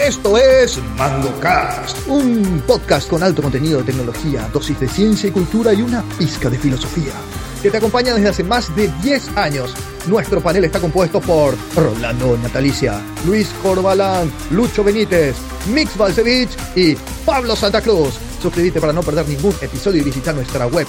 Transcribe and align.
Esto 0.00 0.36
es 0.36 0.78
MangoCast, 0.98 2.06
un 2.06 2.62
podcast 2.66 3.08
con 3.08 3.22
alto 3.22 3.40
contenido 3.40 3.78
de 3.78 3.84
tecnología, 3.84 4.48
dosis 4.52 4.78
de 4.78 4.88
ciencia 4.88 5.28
y 5.28 5.32
cultura 5.32 5.72
y 5.72 5.80
una 5.80 6.02
pizca 6.18 6.50
de 6.50 6.58
filosofía, 6.58 7.12
que 7.62 7.70
te 7.70 7.78
acompaña 7.78 8.14
desde 8.14 8.28
hace 8.28 8.44
más 8.44 8.74
de 8.76 8.88
10 9.02 9.36
años. 9.36 9.74
Nuestro 10.06 10.42
panel 10.42 10.64
está 10.64 10.80
compuesto 10.80 11.20
por 11.20 11.56
Rolando 11.74 12.36
Natalicia, 12.36 13.00
Luis 13.26 13.48
Corbalán, 13.62 14.30
Lucho 14.50 14.84
Benítez, 14.84 15.34
Mix 15.72 15.96
Balcevich 15.96 16.50
y 16.76 16.94
Pablo 17.24 17.56
Santa 17.56 17.80
Cruz. 17.80 18.18
Suscríbete 18.40 18.80
para 18.80 18.92
no 18.92 19.02
perder 19.02 19.26
ningún 19.26 19.54
episodio 19.62 20.02
y 20.02 20.04
visita 20.04 20.32
nuestra 20.32 20.66
web 20.66 20.86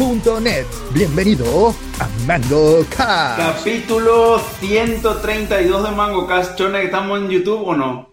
mangocast.net. 0.00 0.66
Bienvenido 0.94 1.74
a 1.98 2.08
MangoCast. 2.26 3.38
Capítulo 3.38 4.38
132 4.38 5.84
de 5.84 5.90
MangoCast. 5.94 6.56
Chone, 6.56 6.84
¿estamos 6.84 7.20
en 7.20 7.28
YouTube 7.28 7.62
o 7.66 7.76
no? 7.76 8.08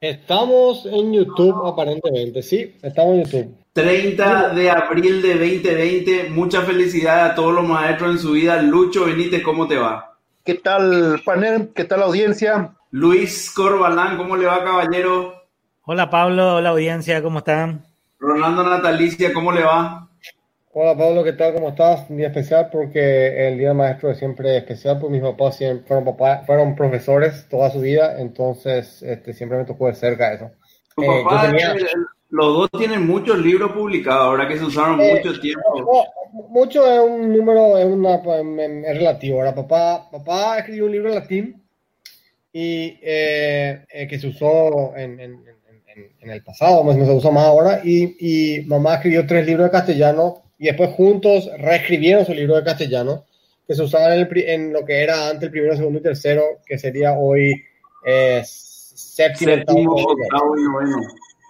Estamos 0.00 0.86
en 0.86 1.12
YouTube 1.12 1.66
aparentemente, 1.66 2.42
sí, 2.42 2.74
estamos 2.82 3.16
en 3.16 3.24
YouTube. 3.24 3.54
30 3.74 4.48
de 4.50 4.70
abril 4.70 5.20
de 5.20 5.34
2020. 5.34 6.30
Mucha 6.30 6.62
felicidad 6.62 7.26
a 7.26 7.34
todos 7.34 7.54
los 7.54 7.68
maestros 7.68 8.12
en 8.12 8.18
su 8.18 8.32
vida. 8.32 8.62
Lucho 8.62 9.04
Benítez, 9.04 9.42
¿cómo 9.42 9.68
te 9.68 9.76
va? 9.76 10.16
¿Qué 10.42 10.54
tal, 10.54 11.20
panel? 11.22 11.70
¿Qué 11.74 11.84
tal, 11.84 12.02
audiencia? 12.02 12.76
Luis 12.90 13.52
Corbalán, 13.54 14.16
¿cómo 14.16 14.36
le 14.36 14.46
va, 14.46 14.64
caballero? 14.64 15.34
Hola 15.82 16.08
Pablo, 16.08 16.56
hola 16.56 16.70
audiencia, 16.70 17.22
¿cómo 17.22 17.40
están? 17.40 17.84
Rolando 18.18 18.62
Natalicia, 18.62 19.34
¿cómo 19.34 19.52
le 19.52 19.64
va? 19.64 20.08
Hola 20.76 20.96
Pablo, 20.96 21.22
¿qué 21.22 21.34
tal? 21.34 21.54
¿Cómo 21.54 21.68
estás? 21.68 22.10
Un 22.10 22.16
día 22.16 22.26
especial 22.26 22.68
porque 22.68 23.46
el 23.46 23.58
Día 23.58 23.72
Maestro 23.72 24.10
es 24.10 24.18
siempre 24.18 24.56
especial, 24.56 24.98
pues 24.98 25.12
mis 25.12 25.22
papás 25.22 25.56
siempre 25.56 25.86
fueron, 25.86 26.04
papá, 26.04 26.42
fueron 26.44 26.74
profesores 26.74 27.46
toda 27.48 27.70
su 27.70 27.78
vida, 27.78 28.20
entonces 28.20 29.00
este, 29.04 29.34
siempre 29.34 29.58
me 29.58 29.66
tocó 29.66 29.86
de 29.86 29.94
cerca 29.94 30.34
eso. 30.34 30.50
Tu 30.96 31.04
eh, 31.04 31.22
papá, 31.22 31.42
tenía... 31.46 31.76
Los 32.28 32.46
dos 32.56 32.70
tienen 32.76 33.06
muchos 33.06 33.38
libros 33.38 33.70
publicados, 33.70 34.24
ahora 34.24 34.48
que 34.48 34.58
se 34.58 34.64
usaron 34.64 35.00
eh, 35.00 35.14
mucho 35.14 35.40
tiempo. 35.40 35.62
No, 36.32 36.42
mucho 36.48 36.84
es 36.90 37.08
un 37.08 37.32
número, 37.32 37.78
es, 37.78 37.86
una, 37.86 38.16
es 38.16 38.98
relativo. 38.98 39.38
Ahora, 39.38 39.54
papá, 39.54 40.10
papá 40.10 40.58
escribió 40.58 40.86
un 40.86 40.90
libro 40.92 41.08
en 41.10 41.14
latín 41.14 41.62
y 42.52 42.98
eh, 43.00 43.84
eh, 43.88 44.08
que 44.08 44.18
se 44.18 44.26
usó 44.26 44.96
en, 44.96 45.20
en, 45.20 45.40
en, 46.20 46.30
el 46.30 46.42
pasado, 46.42 46.82
pues 46.82 46.96
no 46.96 47.06
se 47.06 47.12
usa 47.12 47.30
más 47.30 47.44
ahora, 47.44 47.80
y, 47.84 48.16
y, 48.18 48.62
mamá 48.62 48.96
escribió 48.96 49.24
tres 49.24 49.46
libros 49.46 49.66
de 49.66 49.70
castellano 49.70 50.43
y 50.64 50.68
después 50.68 50.92
juntos 50.92 51.50
reescribieron 51.58 52.24
su 52.24 52.32
libro 52.32 52.56
de 52.56 52.64
castellano 52.64 53.26
que 53.68 53.74
se 53.74 53.82
usaban 53.82 54.14
en, 54.14 54.28
en 54.32 54.72
lo 54.72 54.82
que 54.82 55.02
era 55.02 55.28
antes 55.28 55.42
el 55.42 55.50
primero, 55.50 55.76
segundo 55.76 55.98
y 55.98 56.02
tercero, 56.02 56.42
que 56.64 56.78
sería 56.78 57.12
hoy 57.12 57.62
eh, 58.06 58.42
séptimo, 58.46 59.52
séptimo 59.52 59.92
octavo 59.92 60.56
y 60.56 60.62
noveno. 60.62 60.96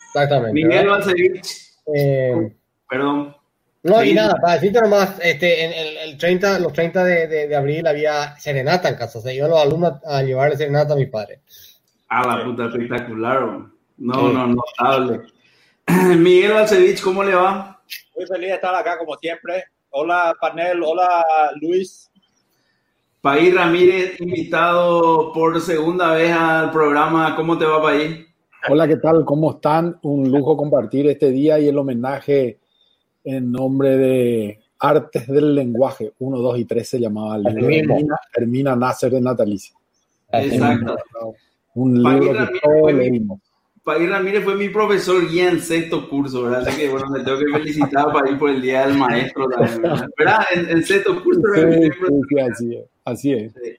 Exactamente. 0.09 0.53
Miguel 0.53 0.89
Balcevich. 0.89 1.47
Eh, 1.95 2.57
Perdón. 2.91 3.37
No, 3.85 4.01
sí. 4.01 4.11
y 4.11 4.15
nada, 4.15 4.35
para 4.43 4.55
decirte 4.55 4.81
nomás, 4.81 5.21
este, 5.23 5.65
en 5.65 5.73
el, 5.73 6.11
el 6.11 6.19
30, 6.19 6.59
los 6.59 6.73
30 6.73 7.05
de, 7.05 7.29
de, 7.29 7.47
de, 7.47 7.55
abril 7.55 7.87
había 7.87 8.37
serenata 8.37 8.89
en 8.89 8.97
casa, 8.97 9.21
se 9.21 9.33
iban 9.33 9.51
los 9.51 9.61
alumnos 9.61 9.93
a 10.05 10.23
llevar 10.23 10.57
serenata 10.57 10.95
a 10.95 10.97
mi 10.97 11.07
padre. 11.07 11.39
Ah, 12.09 12.27
la 12.27 12.45
puta 12.45 12.65
espectacular, 12.65 13.43
no, 13.43 13.71
no, 13.97 14.33
no, 14.33 14.57
notable. 14.57 15.21
Miguel 16.17 16.55
Balcevich, 16.55 17.01
¿cómo 17.01 17.23
le 17.23 17.37
va? 17.37 17.74
Muy 18.15 18.27
feliz 18.27 18.49
de 18.49 18.55
estar 18.55 18.75
acá, 18.75 18.97
como 18.99 19.17
siempre. 19.17 19.65
Hola, 19.91 20.35
panel, 20.41 20.83
hola, 20.85 21.25
Luis. 21.61 22.11
País 23.21 23.55
Ramírez, 23.55 24.21
invitado 24.21 25.33
por 25.33 25.61
segunda 25.61 26.13
vez 26.13 26.31
al 26.31 26.71
programa. 26.71 27.35
¿Cómo 27.35 27.59
te 27.59 27.65
va, 27.65 27.83
País? 27.83 28.27
Hola, 28.69 28.87
¿qué 28.87 28.97
tal? 28.97 29.25
¿Cómo 29.25 29.53
están? 29.53 29.99
Un 30.03 30.31
lujo 30.31 30.57
compartir 30.57 31.09
este 31.09 31.31
día 31.31 31.59
y 31.59 31.69
el 31.69 31.77
homenaje 31.77 32.59
en 33.25 33.51
nombre 33.51 33.97
de 33.97 34.61
Artes 34.79 35.27
del 35.27 35.55
Lenguaje. 35.55 36.13
1, 36.19 36.39
2 36.39 36.59
y 36.59 36.65
3 36.67 36.89
se 36.89 37.01
llamaba 37.01 37.37
el 37.37 37.43
libro. 37.43 37.67
Hermina, 37.67 38.17
Hermina 38.33 38.77
Nasser 38.77 39.11
de 39.11 39.21
Natalicia. 39.21 39.75
Exacto. 40.31 40.97
Un 41.75 42.03
libro 42.03 42.33
que 42.33 42.61
todos 42.61 42.93
leímos. 42.93 43.41
País 43.85 44.09
Ramírez 44.09 44.43
fue 44.43 44.57
mi 44.57 44.71
profesor 44.71 45.29
guía 45.29 45.51
en 45.51 45.61
sexto 45.61 46.09
curso, 46.09 46.45
¿verdad? 46.45 46.67
Así 46.67 46.81
que, 46.81 46.89
bueno, 46.89 47.07
me 47.11 47.21
tengo 47.21 47.39
que 47.39 47.53
felicitar 47.53 48.11
para 48.13 48.31
ir 48.31 48.39
por 48.39 48.49
el 48.49 48.63
Día 48.63 48.87
del 48.87 48.97
Maestro 48.97 49.47
también, 49.47 49.83
¿verdad? 49.83 50.09
¿verdad? 50.19 50.47
En, 50.53 50.71
en, 50.71 50.85
sexto 50.85 51.23
curso. 51.23 51.43
Sí, 51.55 51.61
sí, 51.83 52.21
sí, 52.29 52.41
así 52.41 52.77
es. 52.77 52.85
Así 53.05 53.33
es. 53.33 53.53
Sí. 53.53 53.77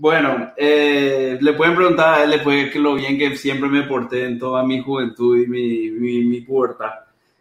Bueno, 0.00 0.52
eh, 0.56 1.38
le 1.40 1.52
pueden 1.54 1.74
preguntar 1.74 2.14
a 2.14 2.24
él 2.24 2.30
después 2.30 2.72
que 2.72 2.78
lo 2.78 2.94
bien 2.94 3.18
que 3.18 3.36
siempre 3.36 3.68
me 3.68 3.82
porté 3.82 4.26
en 4.26 4.38
toda 4.38 4.64
mi 4.64 4.80
juventud 4.80 5.36
y 5.36 5.46
mi, 5.48 5.90
mi, 5.90 6.24
mi 6.24 6.40
pubertad. 6.40 6.90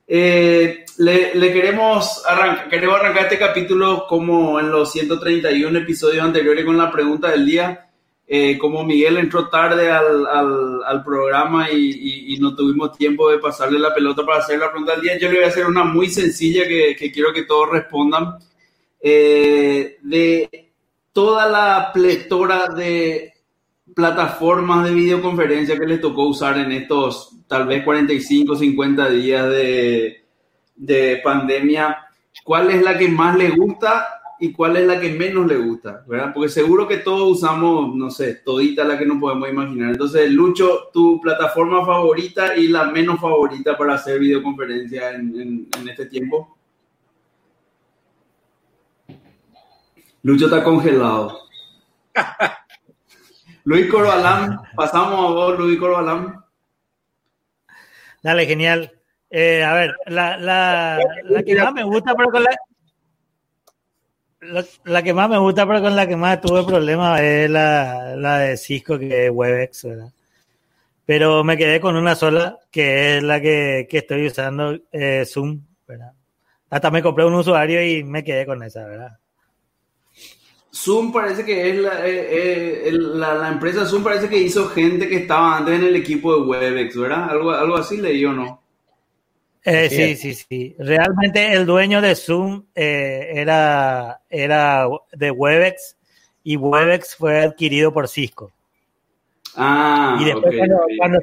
Eh, 0.08 0.86
le, 0.98 1.36
le, 1.36 1.54
queremos, 1.54 2.24
arrancar, 2.26 2.68
queremos 2.70 3.00
arrancar 3.00 3.24
este 3.24 3.38
capítulo 3.38 4.06
como 4.08 4.60
en 4.60 4.72
los 4.72 4.92
131 4.92 5.78
episodios 5.78 6.24
anteriores 6.24 6.66
con 6.66 6.78
la 6.78 6.92
pregunta 6.92 7.30
del 7.30 7.46
día. 7.46 7.87
Eh, 8.30 8.58
como 8.58 8.84
Miguel 8.84 9.18
entró 9.18 9.48
tarde 9.48 9.90
al, 9.90 10.28
al, 10.28 10.84
al 10.86 11.04
programa 11.04 11.72
y, 11.72 11.78
y, 11.78 12.34
y, 12.34 12.38
no 12.40 12.54
tuvimos 12.54 12.98
tiempo 12.98 13.32
de 13.32 13.40
pasarle 13.40 13.80
la 13.80 13.94
pelota 13.94 14.26
para 14.26 14.40
hacer 14.40 14.60
la 14.60 14.70
pregunta 14.70 14.92
del 14.92 15.02
día, 15.02 15.18
yo 15.18 15.30
le 15.30 15.36
voy 15.36 15.46
a 15.46 15.48
hacer 15.48 15.66
una 15.66 15.86
muy 15.86 16.10
sencilla 16.10 16.68
que, 16.68 16.94
que 17.00 17.10
quiero 17.10 17.32
que 17.32 17.44
todos 17.44 17.70
respondan. 17.70 18.38
Eh, 19.00 19.98
de 20.02 20.72
toda 21.14 21.48
la 21.48 21.92
pletora 21.94 22.68
de 22.68 23.34
plataformas 23.96 24.84
de 24.84 24.92
videoconferencia 24.92 25.80
que 25.80 25.86
les 25.86 26.02
tocó 26.02 26.28
usar 26.28 26.58
en 26.58 26.74
estos 26.74 27.32
tal 27.48 27.66
vez 27.66 27.84
45, 27.84 28.58
50 28.58 29.10
días 29.10 29.50
de, 29.50 30.26
de 30.76 31.22
pandemia, 31.24 31.98
¿cuál 32.44 32.72
es 32.72 32.82
la 32.82 32.98
que 32.98 33.08
más 33.08 33.38
le 33.38 33.52
gusta 33.52 34.17
y 34.40 34.52
cuál 34.52 34.78
es 34.78 34.86
la 34.86 35.00
que 35.00 35.12
menos 35.12 35.48
le 35.48 35.58
gusta? 35.58 36.04
¿verdad? 36.08 36.32
Porque 36.34 36.50
seguro 36.50 36.88
que 36.88 36.98
todos 36.98 37.38
usamos, 37.38 37.96
no 37.96 38.10
sé, 38.10 38.36
todita 38.36 38.84
la 38.84 38.98
que 38.98 39.06
no 39.06 39.20
podemos 39.20 39.50
imaginar. 39.50 39.92
Entonces, 39.92 40.32
Lucho, 40.32 40.90
tu 40.94 41.20
plataforma 41.22 41.86
favorita 41.86 42.56
y 42.56 42.68
la 42.68 42.86
menos 42.86 43.20
favorita 43.20 43.78
para 43.78 43.96
hacer 43.96 44.20
videoconferencia 44.20 45.12
en, 45.12 45.68
este 45.90 46.06
tiempo. 46.06 46.58
Lucho 50.24 50.46
está 50.46 50.64
congelado. 50.64 51.42
Luis 53.64 53.90
Corbalán, 53.90 54.60
pasamos 54.76 55.20
a 55.20 55.34
vos, 55.34 55.60
Luis 55.60 55.80
Corbalán. 55.80 56.44
Dale, 58.24 58.46
genial. 58.46 58.92
Eh, 59.30 59.64
a 59.64 59.74
ver, 59.74 59.96
la, 60.06 60.38
la, 60.38 61.00
la, 61.24 61.44
que 61.44 61.56
más 61.56 61.74
me 61.74 61.84
gusta, 61.84 62.16
pero 62.16 62.32
con 62.32 62.44
la, 62.44 62.50
la, 64.42 65.04
que 65.04 65.14
más 65.14 65.30
me 65.30 65.38
gusta, 65.38 65.68
pero 65.68 65.82
con 65.82 65.96
la 65.96 66.08
que 66.08 66.16
más 66.16 66.42
tuve 66.42 66.64
problemas 66.64 67.20
es 67.22 67.50
la, 67.50 68.16
la 68.16 68.40
de 68.40 68.58
Cisco, 68.58 69.00
que 69.00 69.26
es 69.26 69.32
WebEx, 69.32 69.84
¿verdad? 69.86 70.12
Pero 71.06 71.44
me 71.44 71.58
quedé 71.58 71.80
con 71.80 71.96
una 71.96 72.16
sola, 72.16 72.60
que 72.70 73.18
es 73.18 73.24
la 73.24 73.42
que, 73.42 73.88
que 73.90 74.00
estoy 74.00 74.28
usando, 74.28 74.78
eh, 74.92 75.26
Zoom, 75.26 75.62
¿verdad? 75.88 76.12
Hasta 76.70 76.92
me 76.92 77.02
compré 77.02 77.26
un 77.26 77.34
usuario 77.34 77.82
y 77.82 78.04
me 78.04 78.24
quedé 78.24 78.46
con 78.46 78.62
esa, 78.62 78.86
¿verdad? 78.86 79.18
Zoom 80.74 81.12
parece 81.12 81.44
que 81.44 81.70
es 81.70 81.76
la, 81.78 82.06
eh, 82.06 82.90
eh, 82.90 82.92
la, 82.92 83.34
la, 83.36 83.50
empresa 83.50 83.86
Zoom 83.86 84.04
parece 84.04 84.30
que 84.30 84.38
hizo 84.38 84.68
gente 84.68 85.08
que 85.08 85.16
estaba 85.18 85.58
antes 85.58 85.76
en 85.76 85.86
el 85.86 85.96
equipo 85.96 86.36
de 86.36 86.42
Webex, 86.42 86.98
¿verdad? 86.98 87.30
Algo, 87.30 87.52
algo 87.52 87.78
así 87.78 87.98
leí 87.98 88.24
o 88.26 88.34
no. 88.34 88.62
Eh, 89.70 89.90
sí, 89.90 90.16
sí, 90.16 90.34
sí. 90.34 90.76
Realmente 90.80 91.52
el 91.52 91.66
dueño 91.66 92.00
de 92.00 92.16
Zoom 92.16 92.64
eh, 92.74 93.32
era, 93.34 94.22
era 94.30 94.88
de 95.12 95.30
Webex 95.30 95.98
y 96.42 96.56
Webex 96.56 97.18
fue 97.18 97.42
adquirido 97.42 97.92
por 97.92 98.08
Cisco. 98.08 98.54
Ah, 99.58 100.18
y 100.22 100.24
después 100.24 100.46
okay, 100.46 100.58
cuando, 100.60 100.78
okay. 100.78 100.98
Cuando, 100.98 101.20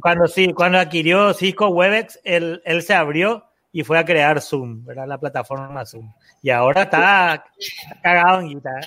cuando, 0.00 0.26
sí, 0.28 0.52
cuando 0.52 0.78
adquirió 0.78 1.34
Cisco 1.34 1.70
Webex, 1.70 2.20
él, 2.22 2.62
él 2.64 2.82
se 2.82 2.94
abrió 2.94 3.44
y 3.72 3.82
fue 3.82 3.98
a 3.98 4.04
crear 4.04 4.40
Zoom, 4.40 4.84
¿verdad? 4.84 5.08
La 5.08 5.18
plataforma 5.18 5.84
Zoom. 5.84 6.08
Y 6.40 6.50
ahora 6.50 6.82
está 6.82 7.46
cagado 8.00 8.42
en 8.42 8.48
guitarra. 8.50 8.86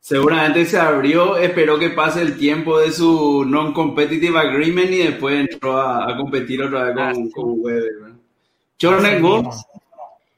Seguramente 0.00 0.64
se 0.64 0.80
abrió, 0.80 1.36
esperó 1.36 1.78
que 1.78 1.90
pase 1.90 2.22
el 2.22 2.36
tiempo 2.36 2.80
de 2.80 2.90
su 2.90 3.44
non-competitive 3.44 4.36
agreement 4.36 4.90
y 4.90 5.04
después 5.04 5.48
entró 5.48 5.80
a, 5.80 6.10
a 6.10 6.16
competir 6.16 6.60
otra 6.60 6.84
vez 6.86 6.94
con, 6.94 7.02
ah, 7.04 7.14
sí. 7.14 7.30
con 7.30 7.44
Weber. 7.60 8.15
Chornet, 8.78 9.20
vos, 9.22 9.64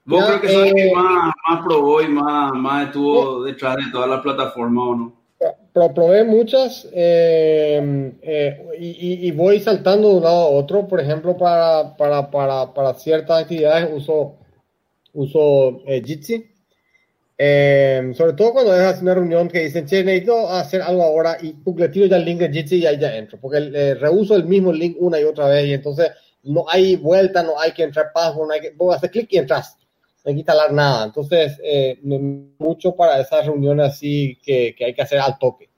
vos 0.04 0.24
creo 0.24 0.40
que 0.40 0.48
sos 0.48 0.66
el 0.66 0.74
que 0.74 0.94
más, 0.94 1.32
más 1.48 1.64
probó 1.64 2.02
y 2.02 2.08
más, 2.08 2.52
más 2.52 2.86
estuvo 2.86 3.42
detrás 3.42 3.76
de 3.76 3.90
toda 3.90 4.06
la 4.06 4.22
plataforma, 4.22 4.84
¿o 4.84 4.94
no? 4.94 5.18
probé 5.94 6.24
muchas 6.24 6.88
eh, 6.92 8.12
eh, 8.22 8.66
y, 8.80 9.28
y, 9.28 9.30
voy 9.30 9.60
saltando 9.60 10.08
de 10.08 10.14
un 10.16 10.22
lado 10.24 10.42
a 10.42 10.48
otro. 10.48 10.88
Por 10.88 11.00
ejemplo, 11.00 11.36
para, 11.36 11.96
para, 11.96 12.30
para, 12.30 12.74
para 12.74 12.94
ciertas 12.94 13.42
actividades 13.42 13.88
uso, 13.94 14.36
uso 15.12 15.82
eh, 15.86 16.02
Jitsi. 16.04 16.50
Eh, 17.40 18.10
sobre 18.14 18.32
todo 18.32 18.52
cuando 18.52 18.74
es 18.74 19.00
una 19.00 19.14
reunión 19.14 19.46
que 19.48 19.60
dicen, 19.60 19.86
che, 19.86 20.02
necesito 20.02 20.50
hacer 20.50 20.82
algo 20.82 21.04
ahora 21.04 21.38
y 21.40 21.54
le 21.76 21.88
tiro 21.88 22.06
ya 22.06 22.16
el 22.16 22.24
link 22.24 22.40
de 22.40 22.50
Jitsi 22.50 22.78
y 22.78 22.86
ahí 22.86 22.98
ya 22.98 23.14
entro. 23.16 23.38
Porque 23.40 23.70
eh, 23.72 23.94
reuso 23.94 24.34
el 24.34 24.44
mismo 24.44 24.72
link 24.72 24.96
una 24.98 25.20
y 25.20 25.24
otra 25.24 25.46
vez 25.46 25.66
y 25.66 25.74
entonces 25.74 26.10
no 26.48 26.64
hay 26.68 26.96
vuelta, 26.96 27.42
no 27.42 27.58
hay 27.60 27.72
que 27.72 27.82
entrar 27.82 28.10
password, 28.12 28.48
no 28.48 28.54
hay 28.54 28.60
que, 28.60 28.70
vos 28.70 28.96
haces 28.96 29.10
clic 29.10 29.28
y 29.30 29.38
entras. 29.38 29.76
No 30.24 30.30
hay 30.30 30.34
que 30.34 30.40
instalar 30.40 30.72
nada. 30.72 31.04
Entonces, 31.04 31.60
eh, 31.62 31.98
mucho 32.58 32.96
para 32.96 33.20
esas 33.20 33.46
reuniones 33.46 33.92
así 33.92 34.38
que, 34.42 34.74
hay 34.80 34.94
que 34.94 35.02
hacer 35.02 35.18
al 35.18 35.38
toque. 35.38 35.68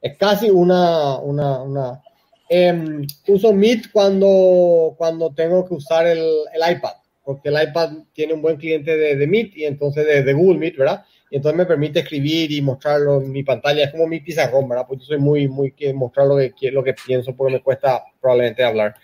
Es 0.00 0.16
casi 0.16 0.48
una, 0.48 1.18
una, 1.18 1.62
una 1.62 2.02
em, 2.48 3.06
uso 3.28 3.52
Meet 3.52 3.92
cuando, 3.92 4.94
cuando 4.96 5.32
tengo 5.34 5.66
que 5.66 5.74
usar 5.74 6.06
el, 6.06 6.18
el 6.18 6.76
iPad, 6.76 6.94
porque 7.24 7.48
el 7.48 7.62
iPad 7.68 7.90
tiene 8.12 8.34
un 8.34 8.42
buen 8.42 8.56
cliente 8.56 8.96
de, 8.96 9.16
de 9.16 9.26
Meet 9.26 9.56
y 9.56 9.64
entonces 9.64 10.24
de, 10.24 10.32
Google 10.32 10.58
Meet, 10.58 10.76
¿verdad? 10.76 11.04
Y 11.30 11.36
entonces 11.36 11.56
me 11.56 11.66
permite 11.66 12.00
escribir 12.00 12.52
y 12.52 12.60
mostrarlo 12.60 13.20
en 13.22 13.30
mi 13.32 13.42
pantalla. 13.42 13.84
Es 13.84 13.90
como 13.90 14.06
mi 14.06 14.20
pizarrón, 14.20 14.68
¿verdad? 14.68 14.84
Porque 14.86 15.02
yo 15.02 15.06
soy 15.06 15.18
muy, 15.18 15.48
muy 15.48 15.72
que 15.72 15.92
mostrar 15.94 16.26
lo 16.26 16.36
que, 16.36 16.70
lo 16.70 16.84
que 16.84 16.94
pienso, 16.94 17.34
porque 17.34 17.54
me 17.54 17.62
cuesta 17.62 18.04
probablemente 18.20 18.62
hablar. 18.62 18.94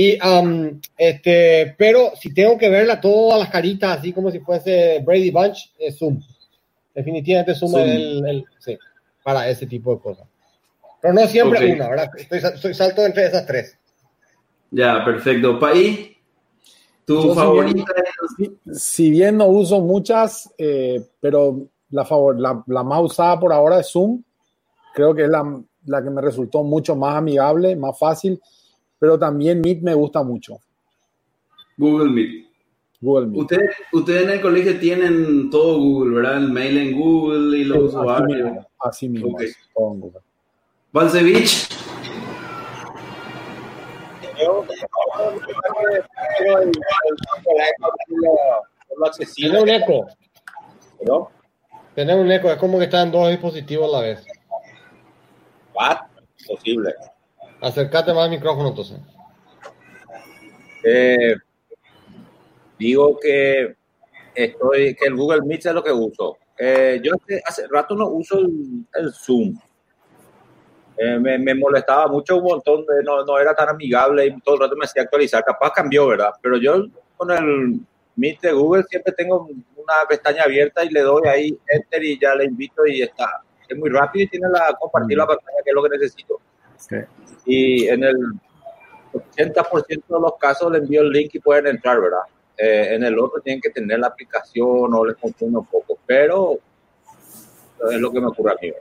Y, 0.00 0.16
um, 0.24 0.80
este, 0.96 1.74
pero 1.76 2.12
si 2.14 2.32
tengo 2.32 2.56
que 2.56 2.68
verla 2.70 3.00
todas 3.00 3.40
las 3.40 3.50
caritas, 3.50 3.98
así 3.98 4.12
como 4.12 4.30
si 4.30 4.38
fuese 4.38 5.00
Brady 5.04 5.32
Bunch, 5.32 5.72
es 5.76 5.98
Zoom. 5.98 6.20
Definitivamente 6.94 7.52
Zoom, 7.56 7.72
Zoom. 7.72 7.80
es 7.88 7.96
el, 7.96 8.26
el- 8.28 8.44
sí, 8.60 8.78
para 9.24 9.48
ese 9.50 9.66
tipo 9.66 9.92
de 9.92 10.00
cosas. 10.00 10.28
Pero 11.02 11.14
no 11.14 11.26
siempre 11.26 11.66
Ok. 11.66 11.74
una, 11.74 11.88
¿verdad? 11.88 12.10
Estoy, 12.16 12.38
estoy 12.38 12.74
salto 12.74 13.04
entre 13.04 13.26
esas 13.26 13.44
tres. 13.44 13.76
Ya, 14.70 15.04
perfecto. 15.04 15.58
País, 15.58 16.10
tu 17.04 17.14
Yo, 17.20 17.30
si 17.30 17.34
favorita 17.34 17.92
Si, 18.36 18.58
si 18.72 19.10
bien 19.10 19.36
no 19.36 19.46
uso 19.48 19.80
muchas, 19.80 20.48
eh, 20.58 21.02
pero 21.18 21.58
la, 21.90 22.04
favor, 22.04 22.38
la, 22.38 22.62
la 22.68 22.84
más 22.84 23.02
usada 23.02 23.40
por 23.40 23.52
ahora 23.52 23.80
es 23.80 23.90
Zoom. 23.90 24.22
Creo 24.94 25.12
que 25.12 25.24
es 25.24 25.28
la, 25.28 25.60
la 25.86 26.04
que 26.04 26.10
me 26.10 26.22
resultó 26.22 26.62
mucho 26.62 26.94
más 26.94 27.16
amigable, 27.16 27.74
más 27.74 27.98
fácil, 27.98 28.40
pero 28.98 29.18
también 29.18 29.60
Meet 29.60 29.82
me 29.82 29.94
gusta 29.94 30.22
mucho. 30.22 30.58
Google 31.76 32.10
Meet. 32.10 32.46
Google 33.00 33.26
Meet. 33.28 33.40
Ustedes, 33.40 33.70
ustedes 33.92 34.22
en 34.24 34.30
el 34.30 34.40
colegio 34.40 34.78
tienen 34.80 35.50
todo 35.50 35.78
Google, 35.78 36.16
¿verdad? 36.16 36.38
El 36.38 36.50
mail 36.52 36.76
en 36.78 36.98
Google 37.00 37.58
y 37.58 37.64
los 37.64 37.78
así 37.78 37.96
usuarios. 37.96 38.28
mismo, 38.44 38.66
así 38.80 39.08
mismo, 39.08 39.28
Ok. 39.30 39.42
todo 39.74 39.92
en 39.94 40.00
Google. 40.00 40.20
Yo, 44.40 44.64
accesible, 49.04 49.50
Tiene 49.50 49.62
un 49.62 49.68
eco. 49.68 50.06
¿no? 51.04 51.30
Tener 51.94 52.16
un 52.16 52.30
eco. 52.30 52.50
Es 52.50 52.56
como 52.56 52.78
que 52.78 52.84
están 52.84 53.10
dos 53.10 53.28
dispositivos 53.30 53.88
a 53.92 53.96
la 53.98 54.02
vez. 54.02 54.24
What? 55.74 55.98
Posible. 56.46 56.94
Acércate 57.60 58.12
más 58.12 58.24
al 58.24 58.30
micrófono, 58.30 58.68
entonces. 58.68 58.98
Eh, 60.84 61.34
digo 62.78 63.18
que 63.20 63.76
estoy, 64.34 64.94
que 64.94 65.06
el 65.06 65.16
Google 65.16 65.42
Meet 65.42 65.66
es 65.66 65.74
lo 65.74 65.82
que 65.82 65.92
uso. 65.92 66.38
Eh, 66.58 67.00
yo 67.02 67.12
hace, 67.14 67.42
hace 67.44 67.66
rato 67.68 67.94
no 67.94 68.08
uso 68.08 68.38
el, 68.38 68.86
el 68.94 69.12
Zoom. 69.12 69.58
Eh, 70.96 71.18
me, 71.18 71.38
me 71.38 71.54
molestaba 71.54 72.08
mucho 72.08 72.38
un 72.38 72.44
montón, 72.44 72.84
de, 72.86 73.02
no, 73.04 73.24
no 73.24 73.38
era 73.38 73.54
tan 73.54 73.68
amigable 73.68 74.26
y 74.26 74.40
todo 74.40 74.56
el 74.56 74.60
rato 74.62 74.76
me 74.76 74.84
hacía 74.84 75.02
actualizar. 75.02 75.44
Capaz 75.44 75.72
cambió, 75.72 76.08
¿verdad? 76.08 76.30
Pero 76.42 76.56
yo 76.56 76.86
con 77.16 77.30
el 77.30 77.80
Meet 78.16 78.40
de 78.40 78.52
Google 78.52 78.82
siempre 78.84 79.12
tengo 79.12 79.48
una 79.76 79.94
pestaña 80.08 80.42
abierta 80.42 80.84
y 80.84 80.90
le 80.90 81.00
doy 81.00 81.22
ahí 81.28 81.58
Enter 81.68 82.02
y 82.02 82.18
ya 82.20 82.34
le 82.34 82.46
invito 82.46 82.84
y 82.86 83.02
está. 83.02 83.42
Es 83.68 83.76
muy 83.76 83.90
rápido 83.90 84.24
y 84.24 84.28
tiene 84.28 84.48
la 84.48 84.76
compartir 84.80 85.16
la 85.16 85.26
pantalla, 85.26 85.58
que 85.62 85.70
es 85.70 85.74
lo 85.74 85.82
que 85.82 85.90
necesito. 85.90 86.40
Sí. 86.78 86.96
Y 87.44 87.88
en 87.88 88.04
el 88.04 88.16
80% 89.36 89.88
de 89.88 90.20
los 90.20 90.32
casos 90.40 90.70
le 90.72 90.78
envío 90.78 91.02
el 91.02 91.10
link 91.10 91.30
y 91.34 91.38
pueden 91.40 91.66
entrar, 91.66 92.00
¿verdad? 92.00 92.20
Eh, 92.56 92.94
en 92.94 93.04
el 93.04 93.18
otro 93.18 93.40
tienen 93.40 93.60
que 93.60 93.70
tener 93.70 93.98
la 94.00 94.08
aplicación 94.08 94.92
o 94.94 95.04
les 95.04 95.16
confunde 95.16 95.58
un 95.58 95.66
poco, 95.66 95.98
pero 96.06 96.58
es 97.90 98.00
lo 98.00 98.10
que 98.12 98.20
me 98.20 98.26
ocurre 98.26 98.52
a 98.52 98.56
mí. 98.60 98.72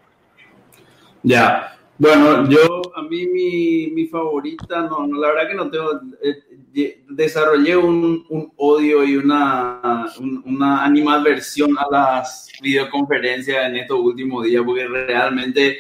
Ya. 1.24 1.74
Bueno, 2.00 2.48
yo, 2.48 2.82
a 2.96 3.02
mí 3.02 3.26
mi, 3.26 3.88
mi 3.92 4.06
favorita, 4.06 4.82
no, 4.82 5.08
no, 5.08 5.20
la 5.20 5.30
verdad 5.30 5.48
que 5.50 5.56
no 5.56 5.70
tengo, 5.72 6.00
eh, 6.22 6.36
de- 6.72 7.04
desarrollé 7.10 7.76
un, 7.76 8.24
un 8.30 8.54
odio 8.58 9.04
y 9.04 9.18
una, 9.18 10.06
un- 10.20 10.44
una 10.46 10.86
animadversión 10.86 11.76
a 11.78 11.88
las 11.90 12.50
videoconferencias 12.62 13.66
en 13.66 13.78
estos 13.78 14.00
últimos 14.00 14.44
días, 14.44 14.62
porque 14.64 14.86
realmente 14.88 15.80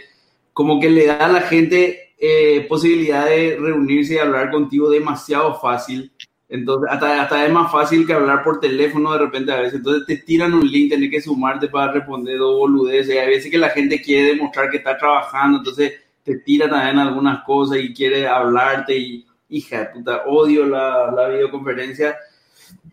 como 0.53 0.79
que 0.79 0.89
le 0.89 1.05
da 1.05 1.17
a 1.25 1.31
la 1.31 1.41
gente 1.41 2.06
eh, 2.17 2.65
posibilidad 2.67 3.25
de 3.25 3.57
reunirse 3.59 4.15
y 4.15 4.17
hablar 4.17 4.51
contigo 4.51 4.89
demasiado 4.89 5.55
fácil. 5.55 6.11
Entonces, 6.49 6.89
hasta, 6.91 7.23
hasta 7.23 7.45
es 7.45 7.51
más 7.51 7.71
fácil 7.71 8.07
que 8.07 8.13
hablar 8.13 8.43
por 8.43 8.59
teléfono 8.59 9.11
de 9.13 9.19
repente 9.19 9.51
a 9.51 9.57
veces. 9.57 9.75
Entonces 9.75 10.05
te 10.07 10.17
tiran 10.17 10.53
un 10.53 10.69
link, 10.69 10.89
tenés 10.89 11.11
que 11.11 11.21
sumarte 11.21 11.67
para 11.67 11.91
responder 11.91 12.37
dos 12.37 12.57
boludeces. 12.57 13.15
Y 13.15 13.17
hay 13.17 13.27
veces 13.27 13.51
que 13.51 13.57
la 13.57 13.69
gente 13.69 14.01
quiere 14.01 14.29
demostrar 14.29 14.69
que 14.69 14.77
está 14.77 14.97
trabajando, 14.97 15.59
entonces 15.59 15.93
te 16.23 16.37
tira 16.39 16.69
también 16.69 16.99
algunas 16.99 17.43
cosas 17.43 17.79
y 17.79 17.93
quiere 17.93 18.27
hablarte 18.27 18.97
y 18.97 19.25
hija 19.49 19.91
puta, 19.93 20.23
odio 20.25 20.65
la, 20.65 21.11
la 21.11 21.29
videoconferencia. 21.29 22.17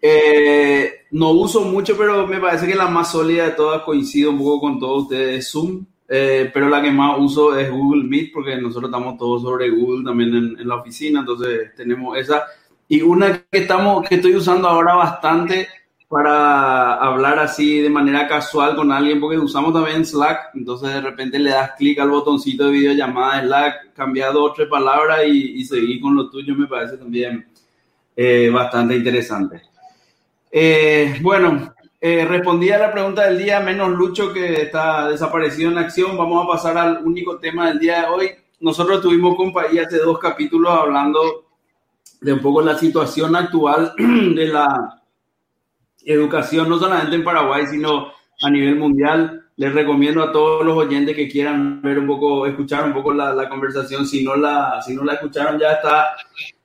Eh, 0.01 1.07
no 1.13 1.31
uso 1.31 1.63
mucho, 1.63 1.97
pero 1.97 2.27
me 2.27 2.39
parece 2.39 2.67
que 2.67 2.75
la 2.75 2.87
más 2.89 3.13
sólida 3.13 3.47
de 3.47 3.51
todas 3.53 3.83
coincido 3.83 4.31
un 4.31 4.39
poco 4.39 4.61
con 4.61 4.79
todos 4.79 5.05
ustedes 5.05 5.39
es 5.39 5.51
Zoom. 5.51 5.85
Eh, 6.09 6.51
pero 6.53 6.69
la 6.69 6.83
que 6.83 6.91
más 6.91 7.19
uso 7.19 7.57
es 7.59 7.71
Google 7.71 8.05
Meet 8.05 8.33
porque 8.33 8.57
nosotros 8.57 8.91
estamos 8.91 9.17
todos 9.17 9.43
sobre 9.43 9.71
Google 9.71 10.05
también 10.05 10.57
en, 10.59 10.69
la 10.69 10.77
oficina, 10.77 11.21
entonces 11.21 11.75
tenemos 11.77 12.17
esa. 12.19 12.45
Y 12.89 13.01
una 13.03 13.39
que, 13.51 13.59
estamos, 13.59 14.07
que 14.09 14.17
estoy 14.17 14.37
usando 14.37 14.69
ahora 14.69 14.95
bastante 14.95 15.67
para 16.09 16.95
hablar 16.95 17.39
así 17.39 17.81
de 17.81 17.89
manera 17.89 18.29
casual 18.29 18.77
con 18.77 18.93
alguien, 18.93 19.21
porque 19.21 19.39
usamos 19.39 19.73
también 19.73 20.05
Slack, 20.05 20.51
entonces 20.55 20.93
de 20.93 21.01
repente 21.01 21.39
le 21.39 21.51
das 21.51 21.73
clic 21.79 21.99
al 21.99 22.11
botoncito 22.11 22.67
de 22.67 22.73
videollamada 22.73 23.41
de 23.41 23.47
Slack, 23.47 23.95
cambias 23.95 24.33
dos 24.33 24.51
o 24.51 24.53
tres 24.53 24.69
y, 25.27 25.61
y 25.61 25.65
seguir 25.65 26.01
con 26.01 26.15
lo 26.15 26.29
tuyo, 26.31 26.55
me 26.55 26.67
parece 26.67 26.99
también 26.99 27.47
eh, 28.15 28.51
bastante 28.53 28.95
interesante. 28.95 29.63
Eh, 30.53 31.19
bueno, 31.21 31.74
eh, 32.07 32.27
respondí 32.27 32.69
a 32.69 32.77
la 32.77 32.93
pregunta 32.93 33.23
del 33.23 33.39
día, 33.39 33.61
menos 33.61 33.89
Lucho 33.89 34.31
que 34.31 34.61
está 34.61 35.09
desaparecido 35.09 35.71
en 35.71 35.79
acción. 35.79 36.19
Vamos 36.19 36.45
a 36.45 36.49
pasar 36.49 36.77
al 36.77 37.03
único 37.03 37.39
tema 37.39 37.69
del 37.69 37.79
día 37.79 38.03
de 38.03 38.07
hoy. 38.09 38.31
Nosotros 38.61 39.01
tuvimos 39.01 39.37
compañía 39.37 39.85
hace 39.87 39.97
dos 40.01 40.19
capítulos 40.19 40.71
hablando 40.71 41.47
de 42.21 42.35
un 42.35 42.41
poco 42.41 42.61
la 42.61 42.77
situación 42.77 43.35
actual 43.35 43.95
de 43.99 44.47
la 44.49 45.03
educación, 46.05 46.69
no 46.69 46.79
solamente 46.79 47.17
en 47.17 47.25
Paraguay, 47.25 47.67
sino 47.69 48.13
a 48.43 48.51
nivel 48.51 48.77
mundial. 48.77 49.44
Les 49.57 49.73
recomiendo 49.73 50.23
a 50.23 50.33
todos 50.33 50.65
los 50.65 50.77
oyentes 50.77 51.15
que 51.15 51.29
quieran 51.29 51.81
ver 51.81 51.99
un 52.01 52.09
poco, 52.09 52.45
escuchar 52.47 52.85
un 52.85 52.93
poco 52.93 53.15
la, 53.15 53.33
la 53.33 53.49
conversación. 53.49 54.05
Si 54.05 54.25
no 54.25 54.35
la, 54.35 54.83
si 54.83 54.95
no 54.95 55.05
la 55.05 55.15
escucharon, 55.15 55.61
ya 55.61 55.75
está 55.75 56.17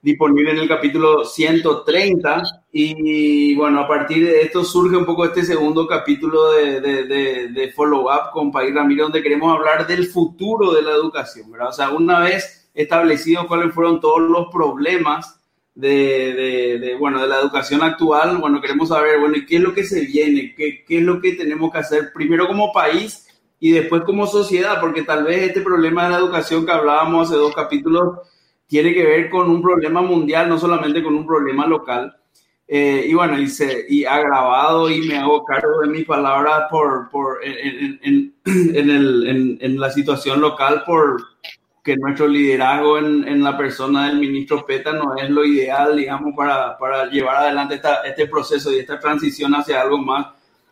disponible 0.02 0.52
en 0.52 0.58
el 0.58 0.68
capítulo 0.68 1.24
130. 1.24 2.42
Y 2.72 3.56
bueno, 3.56 3.82
a 3.82 3.88
partir 3.88 4.26
de 4.26 4.42
esto 4.42 4.64
surge 4.64 4.96
un 4.96 5.06
poco 5.06 5.26
este 5.26 5.44
segundo 5.44 5.86
capítulo 5.86 6.52
de, 6.54 6.82
de, 6.82 7.04
de, 7.04 7.48
de 7.50 7.72
follow-up 7.72 8.32
con 8.34 8.52
País 8.52 8.74
Ramírez, 8.74 9.04
donde 9.04 9.22
queremos 9.22 9.56
hablar 9.56 9.86
del 9.86 10.08
futuro 10.08 10.74
de 10.74 10.82
la 10.82 10.92
educación, 10.92 11.52
¿verdad? 11.52 11.70
O 11.70 11.74
sea, 11.74 11.92
una 11.92 12.22
vez 12.22 12.70
establecido 12.74 13.48
cuáles 13.48 13.74
fueron 13.74 14.00
todos 14.00 14.22
los 14.22 14.48
problemas 14.52 15.39
de, 15.76 16.80
de, 16.80 16.96
bueno, 16.96 17.22
de 17.22 17.28
la 17.28 17.40
educación 17.40 17.82
actual, 17.82 18.38
bueno, 18.38 18.62
queremos 18.62 18.90
saber, 18.90 19.20
bueno, 19.20 19.38
¿y 19.38 19.46
qué 19.46 19.58
es 19.58 19.62
lo 19.62 19.74
que 19.74 19.84
se 19.84 20.02
viene? 20.02 20.54
¿Qué, 20.56 20.84
¿Qué 20.86 20.98
es 20.98 21.04
lo 21.04 21.22
que 21.22 21.34
tenemos 21.34 21.72
que 21.72 21.78
hacer 21.78 22.12
primero 22.14 22.48
como 22.48 22.74
país 22.74 23.28
y 23.60 23.72
después 23.72 24.04
como 24.04 24.28
sociedad? 24.28 24.80
Porque 24.82 25.04
tal 25.04 25.24
vez 25.24 25.44
este 25.44 25.62
problema 25.62 26.04
de 26.04 26.10
la 26.12 26.18
educación 26.18 26.66
que 26.66 26.72
hablábamos 26.72 27.30
hace 27.30 27.40
dos 27.40 27.56
capítulos 27.56 28.20
tiene 28.68 28.94
que 28.94 29.06
ver 29.06 29.30
con 29.30 29.50
un 29.50 29.62
problema 29.62 30.02
mundial, 30.02 30.50
no 30.50 30.60
solamente 30.60 31.02
con 31.02 31.16
un 31.16 31.26
problema 31.26 31.66
local. 31.66 32.16
Eh, 32.68 33.06
y 33.08 33.14
bueno, 33.16 33.40
y, 33.40 33.48
se, 33.48 33.86
y 33.90 34.06
agravado 34.06 34.92
y 34.92 35.02
me 35.02 35.18
hago 35.18 35.44
cargo 35.44 35.82
de 35.82 35.88
mis 35.88 36.06
palabras 36.06 36.66
por, 36.70 37.10
por, 37.10 37.44
en, 37.44 38.00
en, 38.04 38.36
en, 38.46 38.90
el, 38.92 39.58
en 39.60 39.80
la 39.80 39.90
situación 39.90 40.40
local 40.40 40.84
por 40.86 41.20
que 41.90 41.98
nuestro 41.98 42.28
liderazgo 42.28 43.00
en, 43.00 43.28
en, 43.28 43.44
la 43.44 43.58
persona 43.58 44.08
del 44.08 44.20
ministro 44.20 44.64
Peta 44.64 44.94
no 44.94 45.16
es 45.16 45.28
lo 45.28 45.44
ideal, 45.44 45.98
digamos, 45.98 46.36
para, 46.36 46.78
para 46.78 47.10
llevar 47.10 47.38
adelante 47.38 47.76
esta, 47.76 48.02
este 48.04 48.28
proceso 48.28 48.72
y 48.72 48.78
esta 48.78 49.00
transición 49.00 49.56
hacia 49.56 49.82
algo 49.82 49.98
más 49.98 50.28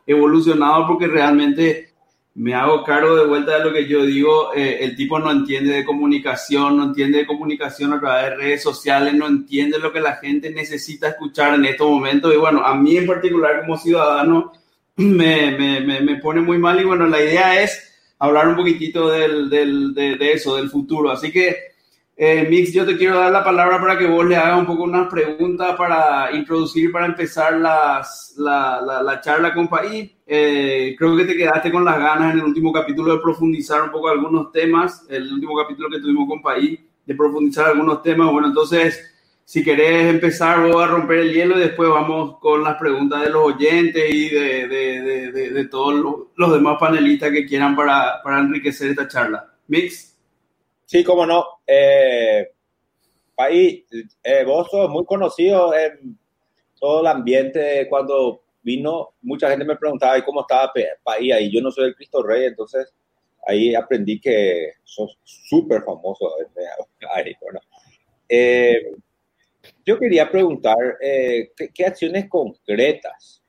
evolucionado, 0.06 0.86
porque 0.86 1.08
realmente 1.08 1.90
me 2.36 2.54
hago 2.54 2.84
cargo 2.84 3.16
de 3.16 3.26
vuelta 3.26 3.58
de 3.58 3.66
lo 3.66 3.74
que 3.74 3.88
yo 3.88 4.06
digo, 4.06 4.54
eh, 4.54 4.78
el 4.82 4.96
tipo 4.96 5.18
no 5.18 5.32
entiende 5.32 5.74
de 5.74 5.84
comunicación, 5.84 6.78
no 6.78 6.84
entiende 6.84 7.18
de 7.18 7.26
comunicación 7.26 7.94
a 7.94 8.00
través 8.00 8.26
de 8.26 8.36
redes 8.36 8.62
sociales, 8.62 9.16
no 9.16 9.26
entiende 9.26 9.80
lo 9.80 9.92
que 9.92 10.00
la 10.00 10.18
gente 10.18 10.52
necesita 10.52 11.08
escuchar 11.10 11.56
en 11.56 11.66
estos 11.66 11.90
momentos. 11.90 12.32
Y 12.32 12.38
bueno, 12.38 12.64
a 12.64 12.76
mí 12.76 12.96
en 12.96 13.08
particular 13.08 13.62
como 13.62 13.76
ciudadano, 13.76 14.52
me, 14.98 15.58
me, 15.58 16.00
me, 16.00 16.16
pone 16.18 16.42
muy 16.42 16.60
mal 16.60 16.80
y 16.80 16.84
bueno, 16.84 17.08
la 17.08 17.20
idea 17.20 17.60
es 17.60 17.97
hablar 18.20 18.48
un 18.48 18.56
poquitito 18.56 19.10
del, 19.10 19.50
del, 19.50 19.94
de, 19.94 20.32
eso, 20.32 20.56
del 20.56 20.70
futuro. 20.70 21.12
Así 21.12 21.32
que, 21.32 21.56
eh, 22.16 22.48
Mix, 22.50 22.74
yo 22.74 22.86
te 22.86 22.98
quiero 22.98 23.20
dar 23.20 23.32
la 23.32 23.44
palabra 23.44 23.80
para 23.80 23.98
que 23.98 24.08
vos 24.08 24.26
le 24.26 24.36
hagas 24.36 24.60
un 24.60 24.66
poco 24.66 24.84
unas 24.84 25.08
preguntas 25.08 25.76
para 25.76 26.32
introducir, 26.36 26.92
para 26.92 27.06
empezar 27.06 27.54
las, 27.58 28.34
la, 28.38 28.82
la, 28.82 29.04
la, 29.04 29.22
charla 29.22 29.54
con 29.54 29.68
País. 29.68 30.12
Eh, 30.26 30.96
creo 30.98 31.16
que 31.16 31.26
te 31.26 31.38
quedaste 31.38 31.72
con 31.72 31.86
las 31.86 32.00
ganas 32.00 32.34
en 32.34 32.40
el 32.40 32.46
último 32.46 32.74
capítulo 32.74 33.14
de 33.14 33.22
profundizar 33.22 33.84
un 33.84 33.92
poco 33.92 34.10
algunos 34.10 34.52
temas, 34.52 35.06
el 35.10 35.32
último 35.32 35.56
capítulo 35.56 35.90
que 35.90 36.00
tuvimos 36.00 36.28
con 36.28 36.42
País, 36.42 36.80
de 37.06 37.16
profundizar 37.16 37.68
algunos 37.68 38.02
temas. 38.02 38.32
Bueno, 38.32 38.48
entonces 38.48 39.17
si 39.48 39.64
querés 39.64 40.10
empezar 40.10 40.68
vos 40.68 40.84
a 40.84 40.88
romper 40.88 41.20
el 41.20 41.34
hielo 41.34 41.56
y 41.58 41.62
después 41.62 41.90
vamos 41.90 42.38
con 42.40 42.66
las 42.66 42.76
preguntas 42.76 43.22
de 43.22 43.30
los 43.30 43.56
oyentes 43.56 44.04
y 44.10 44.28
de, 44.30 44.68
de, 44.68 45.32
de, 45.32 45.52
de 45.52 45.66
todos 45.70 46.28
los, 46.36 46.52
demás 46.52 46.76
panelistas 46.78 47.32
que 47.32 47.46
quieran 47.46 47.74
para, 47.74 48.22
para, 48.22 48.40
enriquecer 48.40 48.90
esta 48.90 49.08
charla. 49.08 49.50
Mix. 49.68 50.18
Sí, 50.84 51.02
cómo 51.02 51.26
no. 51.26 51.46
Eh, 51.66 52.52
País, 53.34 53.86
eh, 54.22 54.44
vos 54.44 54.68
sos 54.70 54.90
muy 54.90 55.06
conocido 55.06 55.74
en 55.74 56.20
todo 56.78 57.00
el 57.00 57.08
ambiente. 57.08 57.88
Cuando 57.90 58.42
vino, 58.62 59.14
mucha 59.22 59.50
gente 59.50 59.64
me 59.64 59.78
preguntaba 59.78 60.22
cómo 60.26 60.42
estaba 60.42 60.74
País 61.02 61.34
ahí. 61.34 61.50
Yo 61.50 61.62
no 61.62 61.72
soy 61.72 61.86
el 61.86 61.96
Cristo 61.96 62.22
Rey, 62.22 62.48
entonces 62.48 62.94
ahí 63.48 63.74
aprendí 63.74 64.20
que 64.20 64.74
sos 64.84 65.18
súper 65.24 65.84
famoso. 65.84 66.34
Ahí, 67.16 67.34
bueno. 67.42 67.62
Eh, 68.28 68.92
yo 69.88 69.98
quería 69.98 70.30
preguntar 70.30 70.98
eh, 71.02 71.52
¿qué, 71.74 71.86
acciones 71.86 72.28
concretas 72.28 73.42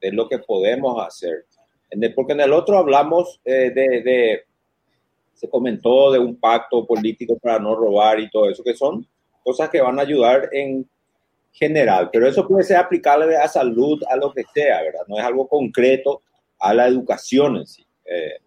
de 0.00 0.10
lo 0.10 0.28
que 0.28 0.40
podemos 0.40 1.00
hacer. 1.06 1.46
porque 2.16 2.32
en 2.32 2.40
el 2.40 2.52
otro 2.52 2.76
hablamos 2.76 3.40
eh, 3.44 3.70
de, 3.70 4.42
se 5.32 5.48
comentó 5.48 6.10
de 6.10 6.18
un 6.18 6.40
pacto 6.40 6.84
político 6.84 7.38
para 7.38 7.60
no 7.60 7.76
robar 7.76 8.18
y 8.18 8.28
todo 8.28 8.50
eso, 8.50 8.64
que 8.64 8.74
son 8.74 9.06
cosas 9.44 9.70
que 9.70 9.80
van 9.80 10.00
a 10.00 10.02
ayudar 10.02 10.48
en 10.52 10.88
general, 11.52 12.10
pero 12.12 12.26
eso 12.26 12.48
puede 12.48 12.64
ser 12.64 12.78
aplicable 12.78 13.36
a 13.36 13.46
salud, 13.46 14.02
a 14.10 14.16
lo 14.16 14.32
que 14.32 14.42
sea, 14.52 14.82
¿verdad? 14.82 15.02
No 15.06 15.18
es 15.18 15.24
algo 15.24 15.46
concreto 15.46 16.22
a 16.58 16.74
la 16.74 16.88
educación 16.88 17.58
en 17.58 17.66
sí. 17.66 17.86
Eh, 18.06 18.38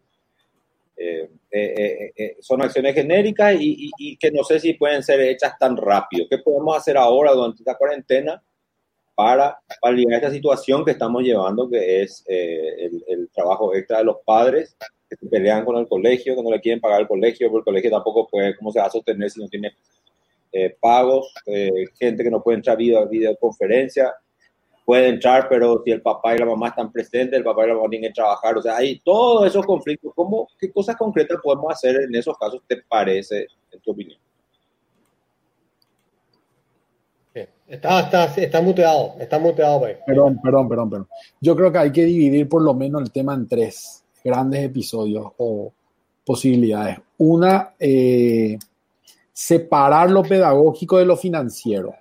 eh, 1.06 1.30
eh, 1.52 2.14
eh, 2.16 2.38
son 2.40 2.62
acciones 2.62 2.96
genéricas 2.96 3.56
y, 3.60 4.18
que 4.18 4.32
no 4.32 4.44
sé 4.44 4.60
si 4.60 4.74
pueden 4.74 5.04
ser 5.04 5.20
hechas 5.22 5.58
tan 5.60 5.78
rápido. 5.78 6.26
¿Qué 6.30 6.38
podemos 6.40 6.78
hacer 6.78 6.98
ahora 6.98 7.34
durante 7.34 7.62
esta 7.62 7.76
cuarentena 7.76 8.42
para 9.16 9.60
paliar 9.82 10.14
esta 10.14 10.32
situación 10.32 10.84
que 10.84 10.92
estamos 10.92 11.22
llevando, 11.22 11.70
que 11.70 12.02
es 12.02 12.24
el, 12.28 13.30
trabajo 13.34 13.74
extra 13.76 14.00
de 14.00 14.06
los 14.06 14.18
padres 14.26 14.76
que 15.10 15.16
se 15.16 15.28
pelean 15.28 15.66
con 15.66 15.78
el 15.78 15.88
colegio, 15.88 16.36
que 16.36 16.44
no 16.44 16.52
le 16.52 16.62
quieren 16.62 16.82
pagar 16.82 17.02
el 17.02 17.08
colegio, 17.08 17.50
porque 17.50 17.70
el 17.70 17.74
colegio 17.74 17.92
tampoco 17.92 18.28
puede, 18.28 18.56
¿cómo 18.56 18.72
se 18.72 18.80
va 18.80 18.86
a 18.86 18.92
sostener 18.92 19.30
si 19.30 19.40
no 19.42 19.48
tiene 19.48 19.76
pagos? 20.80 21.34
gente 22.00 22.24
que 22.24 22.32
no 22.32 22.42
puede 22.42 22.58
entrar 22.58 22.76
a 22.76 22.78
video, 22.78 23.08
videoconferencia 23.08 24.14
puede 24.86 25.08
entrar, 25.10 25.48
pero 25.50 25.82
si 25.84 25.92
el 25.92 26.02
papá 26.02 26.36
y 26.36 26.40
la 26.40 26.46
mamá 26.46 26.70
están 26.70 26.92
presentes, 26.92 27.38
el 27.38 27.44
papá 27.44 27.66
y 27.66 27.70
la 27.70 27.76
mamá 27.76 27.90
tienen 27.90 28.10
que 28.10 28.16
trabajar, 28.16 28.58
o 28.58 28.62
sea, 28.62 28.78
hay 28.78 29.00
todos 29.00 29.48
esos 29.48 29.66
conflictos. 29.66 30.12
¿Cómo, 30.16 30.48
¿Qué 30.60 30.72
cosas 30.72 30.96
concretas 30.96 31.40
podemos 31.42 31.72
hacer 31.72 31.96
en 32.02 32.14
esos 32.16 32.38
casos, 32.38 32.62
te 32.68 32.78
parece, 32.88 33.48
en 33.72 33.80
tu 33.82 33.92
opinión? 33.92 34.20
Está, 37.68 38.02
está, 38.02 38.26
está 38.26 38.62
muteado, 38.62 39.16
está 39.20 39.40
muteado. 39.40 39.80
Pues. 39.80 39.98
Perdón, 40.06 40.40
perdón, 40.44 40.70
perdón, 40.70 40.90
perdón. 40.90 41.08
Yo 41.42 41.56
creo 41.56 41.72
que 41.72 41.78
hay 41.80 41.92
que 41.92 42.04
dividir 42.04 42.48
por 42.48 42.62
lo 42.62 42.76
menos 42.76 43.02
el 43.02 43.12
tema 43.12 43.34
en 43.34 43.48
tres 43.48 44.04
grandes 44.24 44.64
episodios 44.64 45.26
o 45.38 45.74
posibilidades. 46.24 47.00
Una, 47.18 47.74
eh, 47.80 48.60
separar 49.32 50.12
lo 50.12 50.22
pedagógico 50.22 51.00
de 51.00 51.06
lo 51.06 51.18
financiero 51.18 51.96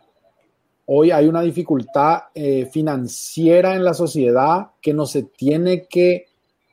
hoy 0.94 1.10
hay 1.10 1.26
una 1.26 1.40
dificultad 1.40 2.24
eh, 2.34 2.66
financiera 2.66 3.74
en 3.74 3.82
la 3.82 3.94
sociedad 3.94 4.72
que 4.78 4.92
no 4.92 5.06
se 5.06 5.22
tiene 5.22 5.86
que 5.86 6.26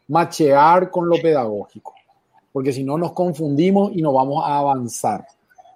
machear 0.09 0.91
con 0.91 1.07
lo 1.07 1.15
pedagógico, 1.21 1.93
porque 2.51 2.73
si 2.73 2.83
no 2.83 2.97
nos 2.97 3.13
confundimos 3.13 3.93
y 3.95 4.01
no 4.01 4.11
vamos 4.11 4.43
a 4.45 4.57
avanzar. 4.57 5.25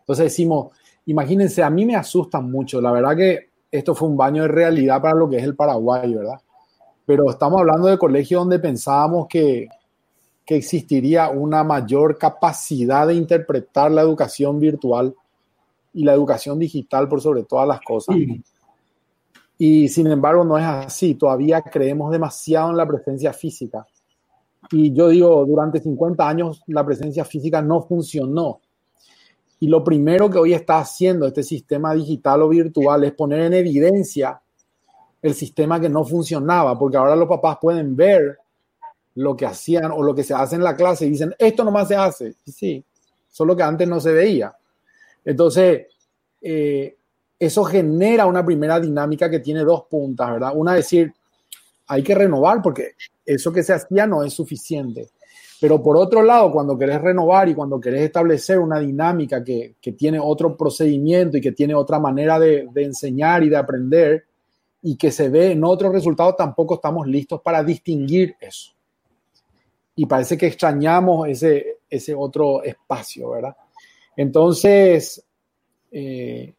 Entonces 0.02 0.26
decimos, 0.26 0.76
imagínense, 1.06 1.64
a 1.64 1.70
mí 1.70 1.86
me 1.86 1.96
asustan 1.96 2.52
mucho, 2.52 2.82
la 2.82 2.92
verdad 2.92 3.16
que 3.16 3.50
esto 3.72 3.96
fue 3.96 4.10
un 4.10 4.18
baño 4.18 4.42
de 4.42 4.50
realidad 4.50 5.02
para 5.02 5.16
lo 5.16 5.30
que 5.30 5.38
es 5.38 5.44
el 5.46 5.56
Paraguay, 5.56 6.14
¿verdad? 6.14 6.42
Pero 7.06 7.30
estamos 7.30 7.62
hablando 7.62 7.88
de 7.88 7.98
colegios 7.98 8.42
donde 8.42 8.60
pensábamos 8.60 9.28
que, 9.30 9.70
que 10.46 10.58
existiría 10.58 11.30
una 11.30 11.64
mayor 11.64 12.18
capacidad 12.18 13.08
de 13.08 13.14
interpretar 13.14 13.90
la 13.90 14.02
educación 14.02 14.60
virtual 14.60 15.16
y 15.94 16.04
la 16.04 16.14
educación 16.14 16.60
digital 16.60 17.08
por 17.08 17.22
sobre 17.22 17.44
todas 17.44 17.68
las 17.68 17.82
cosas. 17.82 18.16
Y 19.58 19.88
sin 19.88 20.08
embargo 20.08 20.44
no 20.44 20.58
es 20.58 20.66
así, 20.66 21.16
todavía 21.16 21.62
creemos 21.62 22.12
demasiado 22.12 22.72
en 22.72 22.78
la 22.78 22.88
presencia 22.88 23.34
física. 23.34 23.86
Y 24.72 24.94
yo 24.94 25.10
digo, 25.10 25.46
durante 25.46 25.80
50 25.80 26.28
años 26.28 26.64
la 26.68 26.86
presencia 26.86 27.24
física 27.24 27.62
no 27.62 27.82
funcionó. 27.82 28.60
Y 29.60 29.68
lo 29.68 29.84
primero 29.84 30.30
que 30.30 30.40
hoy 30.40 30.54
está 30.54 30.80
haciendo 30.80 31.26
este 31.28 31.44
sistema 31.44 31.94
digital 31.94 32.42
o 32.42 32.50
virtual 32.50 33.04
es 33.04 33.14
poner 33.14 33.42
en 33.42 33.54
evidencia 33.54 34.42
el 35.22 35.34
sistema 35.34 35.80
que 35.80 35.88
no 35.88 36.04
funcionaba, 36.04 36.78
porque 36.78 36.98
ahora 36.98 37.16
los 37.16 37.30
papás 37.30 37.58
pueden 37.62 37.96
ver 37.96 38.40
lo 39.16 39.36
que 39.36 39.46
hacían 39.46 39.92
o 39.92 40.04
lo 40.04 40.14
que 40.14 40.24
se 40.24 40.34
hace 40.34 40.56
en 40.56 40.64
la 40.64 40.76
clase 40.76 41.06
y 41.06 41.12
dicen, 41.12 41.34
esto 41.38 41.64
nomás 41.64 41.88
se 41.88 41.96
hace. 41.96 42.36
Y 42.46 42.52
sí, 42.52 42.86
solo 43.30 43.56
que 43.56 43.64
antes 43.64 43.88
no 43.88 44.02
se 44.02 44.12
veía. 44.12 44.54
Entonces, 45.26 45.88
eh, 46.42 46.96
eso 47.40 47.64
genera 47.64 48.26
una 48.26 48.46
primera 48.46 48.80
dinámica 48.80 49.30
que 49.30 49.40
tiene 49.40 49.62
dos 49.62 49.84
puntas, 49.90 50.32
¿verdad? 50.32 50.52
Una 50.56 50.78
es 50.78 50.86
decir, 50.86 51.14
hay 51.88 52.04
que 52.04 52.16
renovar 52.16 52.62
porque 52.62 52.94
eso 53.26 53.52
que 53.52 53.64
se 53.64 53.74
hacía 53.74 54.08
no 54.08 54.24
es 54.24 54.34
suficiente. 54.34 55.10
Pero 55.60 55.82
por 55.82 55.96
otro 55.96 56.24
lado, 56.24 56.52
cuando 56.52 56.78
querés 56.78 57.02
renovar 57.02 57.48
y 57.48 57.56
cuando 57.56 57.80
querés 57.80 58.02
establecer 58.02 58.60
una 58.60 58.80
dinámica 58.80 59.44
que, 59.44 59.76
tiene 59.98 60.20
otro 60.20 60.58
procedimiento 60.58 61.38
y 61.38 61.42
que 61.42 61.54
tiene 61.54 61.74
otra 61.74 62.00
manera 62.00 62.38
de, 62.38 62.68
enseñar 62.76 63.44
y 63.44 63.50
de 63.50 63.56
aprender 63.56 64.26
y 64.82 64.98
que 64.98 65.10
se 65.10 65.30
ve 65.30 65.54
en 65.54 65.64
otros 65.64 65.94
resultados, 65.94 66.36
tampoco 66.36 66.76
estamos 66.76 67.08
listos 67.08 67.42
para 67.42 67.64
distinguir 67.64 68.36
eso. 68.42 68.74
Y 69.96 70.06
parece 70.06 70.38
que 70.38 70.48
extrañamos 70.48 71.30
ese, 71.30 71.78
ese 71.90 72.14
otro 72.14 72.62
espacio, 72.64 73.30
¿verdad? 73.30 73.56
Entonces, 74.16 75.24
eh, 75.92 76.54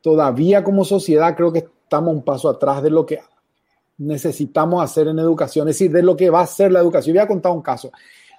todavía 0.00 0.64
como 0.64 0.84
sociedad 0.84 1.36
creo 1.36 1.52
que 1.52 1.68
estamos 1.82 2.14
un 2.14 2.22
paso 2.22 2.48
atrás 2.48 2.82
de 2.82 2.90
lo 2.90 3.04
que 3.04 3.20
necesitamos 3.98 4.82
hacer 4.82 5.08
en 5.08 5.18
educación, 5.18 5.68
es 5.68 5.76
decir, 5.76 5.92
de 5.92 6.02
lo 6.02 6.16
que 6.16 6.30
va 6.30 6.40
a 6.40 6.46
ser 6.46 6.72
la 6.72 6.80
educación. 6.80 7.14
Voy 7.14 7.22
a 7.22 7.28
contar 7.28 7.52
un 7.52 7.62
caso. 7.62 7.90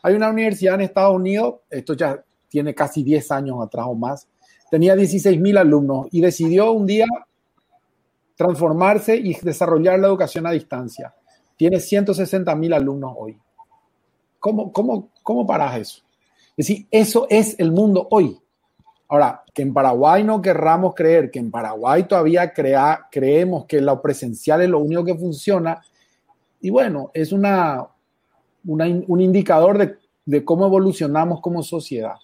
Hay 0.02 0.16
una 0.16 0.30
universidad 0.30 0.76
en 0.76 0.82
Estados 0.82 1.16
Unidos, 1.16 1.56
esto 1.70 1.94
ya 1.94 2.24
tiene 2.50 2.74
casi 2.74 3.04
10 3.04 3.32
años 3.32 3.58
atrás 3.62 3.86
o 3.88 3.94
más, 3.94 4.28
tenía 4.72 4.96
16 4.96 5.40
mil 5.40 5.58
alumnos 5.58 6.08
y 6.12 6.22
decidió 6.22 6.72
un 6.72 6.88
día 6.88 7.06
transformarse 8.36 9.16
y 9.16 9.36
desarrollar 9.36 10.00
la 10.00 10.08
educación 10.08 10.48
a 10.48 10.52
distancia. 10.52 11.14
Tiene 11.56 11.80
160 11.80 12.56
mil 12.56 12.74
alumnos 12.74 13.14
hoy. 13.16 13.38
¿Cómo, 14.40 14.72
cómo, 14.72 15.10
cómo 15.22 15.48
eso? 15.76 16.02
Es 16.58 16.68
decir, 16.68 16.88
eso 16.92 17.28
es 17.30 17.56
el 17.60 17.72
mundo 17.72 18.08
hoy. 18.12 18.38
Ahora, 19.08 19.44
que 19.54 19.62
en 19.62 19.74
Paraguay 19.74 20.24
no 20.24 20.42
querramos 20.42 20.96
creer, 20.96 21.32
que 21.32 21.40
en 21.40 21.52
Paraguay 21.52 22.04
todavía 22.04 22.54
creemos 22.54 23.66
que 23.66 23.82
lo 23.82 24.02
presencial 24.02 24.62
es 24.62 24.70
lo 24.70 24.80
único 24.80 25.04
que 25.04 25.16
funciona, 25.16 25.82
y 26.62 26.70
bueno, 26.70 27.12
es 27.14 27.32
una, 27.32 27.88
un 28.64 29.22
indicador 29.22 29.78
de, 29.78 29.98
de, 30.26 30.46
cómo 30.46 30.68
evolucionamos 30.68 31.42
como 31.42 31.64
sociedad. 31.64 32.16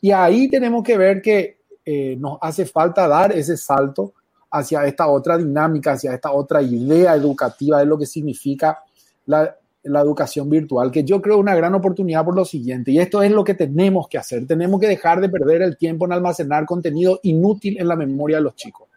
Y 0.00 0.10
ahí 0.10 0.48
tenemos 0.48 0.84
que 0.84 0.96
ver 0.98 1.22
que 1.22 1.58
eh, 1.84 2.16
nos 2.18 2.38
hace 2.40 2.66
falta 2.66 3.08
dar 3.08 3.32
ese 3.32 3.56
salto 3.56 4.12
hacia 4.50 4.84
esta 4.84 5.08
otra 5.08 5.38
dinámica, 5.38 5.92
hacia 5.92 6.12
esta 6.14 6.30
otra 6.30 6.60
idea 6.60 7.14
educativa 7.14 7.80
de 7.80 7.86
lo 7.86 7.98
que 7.98 8.06
significa 8.06 8.78
la, 9.26 9.56
la 9.84 10.00
educación 10.00 10.48
virtual, 10.48 10.90
que 10.90 11.04
yo 11.04 11.20
creo 11.20 11.38
una 11.38 11.54
gran 11.54 11.74
oportunidad 11.74 12.24
por 12.24 12.36
lo 12.36 12.44
siguiente, 12.44 12.90
y 12.92 12.98
esto 12.98 13.22
es 13.22 13.30
lo 13.30 13.42
que 13.42 13.54
tenemos 13.54 14.08
que 14.08 14.18
hacer, 14.18 14.46
tenemos 14.46 14.80
que 14.80 14.86
dejar 14.86 15.20
de 15.20 15.28
perder 15.28 15.62
el 15.62 15.76
tiempo 15.76 16.06
en 16.06 16.12
almacenar 16.12 16.66
contenido 16.66 17.20
inútil 17.24 17.78
en 17.80 17.88
la 17.88 17.96
memoria 17.96 18.36
de 18.36 18.42
los 18.42 18.54
chicos. 18.54 18.88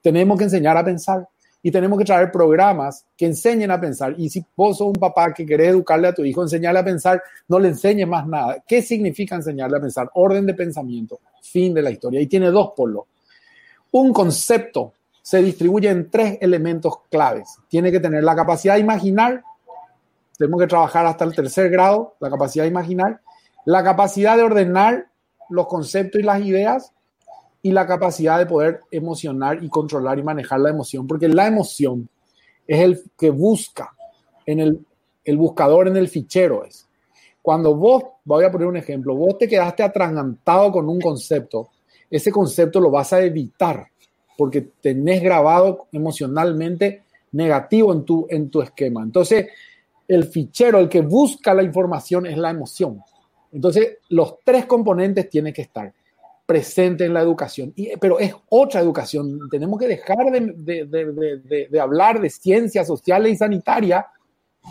Tenemos 0.00 0.38
que 0.38 0.44
enseñar 0.44 0.76
a 0.76 0.84
pensar 0.84 1.28
y 1.62 1.70
tenemos 1.70 1.98
que 1.98 2.04
traer 2.04 2.32
programas 2.32 3.04
que 3.16 3.26
enseñen 3.26 3.70
a 3.70 3.80
pensar. 3.80 4.14
Y 4.16 4.30
si 4.30 4.44
vos 4.56 4.78
sos 4.78 4.88
un 4.88 4.94
papá 4.94 5.32
que 5.34 5.44
querés 5.44 5.68
educarle 5.68 6.08
a 6.08 6.14
tu 6.14 6.24
hijo, 6.24 6.42
enseñarle 6.42 6.80
a 6.80 6.84
pensar, 6.84 7.22
no 7.48 7.58
le 7.58 7.68
enseñes 7.68 8.08
más 8.08 8.26
nada. 8.26 8.64
¿Qué 8.66 8.80
significa 8.80 9.34
enseñarle 9.34 9.76
a 9.76 9.80
pensar? 9.80 10.10
Orden 10.14 10.46
de 10.46 10.54
pensamiento, 10.54 11.20
fin 11.42 11.74
de 11.74 11.82
la 11.82 11.90
historia. 11.90 12.20
Y 12.20 12.26
tiene 12.26 12.50
dos 12.50 12.72
polos. 12.74 13.04
Un 13.92 14.12
concepto 14.12 14.94
se 15.20 15.42
distribuye 15.42 15.90
en 15.90 16.10
tres 16.10 16.38
elementos 16.40 17.00
claves. 17.10 17.56
Tiene 17.68 17.92
que 17.92 18.00
tener 18.00 18.24
la 18.24 18.34
capacidad 18.34 18.74
de 18.74 18.80
imaginar, 18.80 19.42
tenemos 20.40 20.58
que 20.58 20.68
trabajar 20.68 21.04
hasta 21.04 21.26
el 21.26 21.34
tercer 21.34 21.68
grado, 21.68 22.14
la 22.18 22.30
capacidad 22.30 22.64
de 22.64 22.70
imaginar, 22.70 23.20
la 23.66 23.84
capacidad 23.84 24.38
de 24.38 24.42
ordenar 24.42 25.06
los 25.50 25.66
conceptos 25.66 26.18
y 26.18 26.24
las 26.24 26.40
ideas 26.40 26.94
y 27.60 27.72
la 27.72 27.86
capacidad 27.86 28.38
de 28.38 28.46
poder 28.46 28.80
emocionar 28.90 29.62
y 29.62 29.68
controlar 29.68 30.18
y 30.18 30.22
manejar 30.22 30.60
la 30.60 30.70
emoción, 30.70 31.06
porque 31.06 31.28
la 31.28 31.46
emoción 31.46 32.08
es 32.66 32.80
el 32.80 33.02
que 33.18 33.28
busca 33.28 33.94
en 34.46 34.60
el, 34.60 34.86
el 35.26 35.36
buscador 35.36 35.88
en 35.88 35.98
el 35.98 36.08
fichero 36.08 36.64
es. 36.64 36.88
Cuando 37.42 37.76
vos, 37.76 38.02
voy 38.24 38.42
a 38.42 38.50
poner 38.50 38.66
un 38.66 38.78
ejemplo, 38.78 39.14
vos 39.14 39.36
te 39.36 39.46
quedaste 39.46 39.82
atragantado 39.82 40.72
con 40.72 40.88
un 40.88 41.02
concepto, 41.02 41.68
ese 42.08 42.32
concepto 42.32 42.80
lo 42.80 42.90
vas 42.90 43.12
a 43.12 43.20
evitar 43.20 43.88
porque 44.38 44.62
tenés 44.80 45.22
grabado 45.22 45.86
emocionalmente 45.92 47.02
negativo 47.32 47.92
en 47.92 48.06
tu, 48.06 48.26
en 48.30 48.48
tu 48.48 48.62
esquema. 48.62 49.02
Entonces, 49.02 49.48
el 50.10 50.24
fichero, 50.24 50.80
el 50.80 50.88
que 50.88 51.02
busca 51.02 51.54
la 51.54 51.62
información 51.62 52.26
es 52.26 52.36
la 52.36 52.50
emoción. 52.50 53.00
Entonces, 53.52 53.98
los 54.08 54.38
tres 54.44 54.66
componentes 54.66 55.30
tienen 55.30 55.52
que 55.52 55.62
estar 55.62 55.92
presentes 56.44 57.06
en 57.06 57.14
la 57.14 57.20
educación. 57.20 57.72
Y, 57.76 57.96
pero 57.96 58.18
es 58.18 58.34
otra 58.48 58.80
educación. 58.80 59.48
Tenemos 59.48 59.78
que 59.78 59.86
dejar 59.86 60.32
de, 60.32 60.84
de, 60.84 61.68
de, 61.70 61.80
hablar 61.80 62.20
de 62.20 62.28
ciencias 62.28 62.88
sociales 62.88 63.32
y 63.32 63.36
sanitarias 63.36 64.04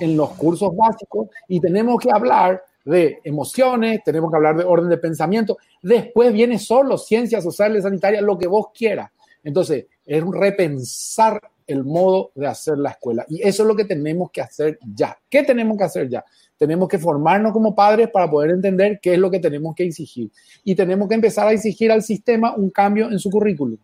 en 0.01 0.17
los 0.17 0.31
cursos 0.31 0.75
básicos 0.75 1.29
y 1.47 1.61
tenemos 1.61 1.99
que 1.99 2.11
hablar 2.11 2.61
de 2.83 3.19
emociones, 3.23 4.01
tenemos 4.03 4.29
que 4.29 4.35
hablar 4.35 4.57
de 4.57 4.65
orden 4.65 4.89
de 4.89 4.97
pensamiento. 4.97 5.57
Después 5.81 6.33
viene 6.33 6.59
solo 6.59 6.97
ciencias 6.97 7.43
sociales 7.45 7.79
y 7.79 7.83
sanitarias, 7.83 8.23
lo 8.23 8.37
que 8.37 8.47
vos 8.47 8.67
quieras. 8.73 9.09
Entonces, 9.41 9.85
es 10.05 10.21
un 10.21 10.33
repensar 10.33 11.41
el 11.69 11.83
modo 11.83 12.31
de 12.35 12.47
hacer 12.47 12.77
la 12.77 12.89
escuela. 12.89 13.25
Y 13.29 13.41
eso 13.47 13.63
es 13.63 13.67
lo 13.67 13.75
que 13.75 13.85
tenemos 13.85 14.31
que 14.31 14.41
hacer 14.41 14.79
ya. 14.93 15.17
¿Qué 15.29 15.43
tenemos 15.43 15.77
que 15.77 15.83
hacer 15.83 16.09
ya? 16.09 16.25
Tenemos 16.57 16.89
que 16.89 16.97
formarnos 16.97 17.53
como 17.53 17.75
padres 17.75 18.09
para 18.09 18.29
poder 18.29 18.51
entender 18.51 18.99
qué 19.01 19.13
es 19.13 19.19
lo 19.19 19.29
que 19.29 19.39
tenemos 19.39 19.75
que 19.75 19.83
exigir. 19.83 20.31
Y 20.63 20.75
tenemos 20.75 21.07
que 21.07 21.15
empezar 21.15 21.47
a 21.47 21.51
exigir 21.51 21.91
al 21.91 22.01
sistema 22.01 22.55
un 22.55 22.71
cambio 22.71 23.09
en 23.09 23.19
su 23.19 23.29
currículum. 23.29 23.77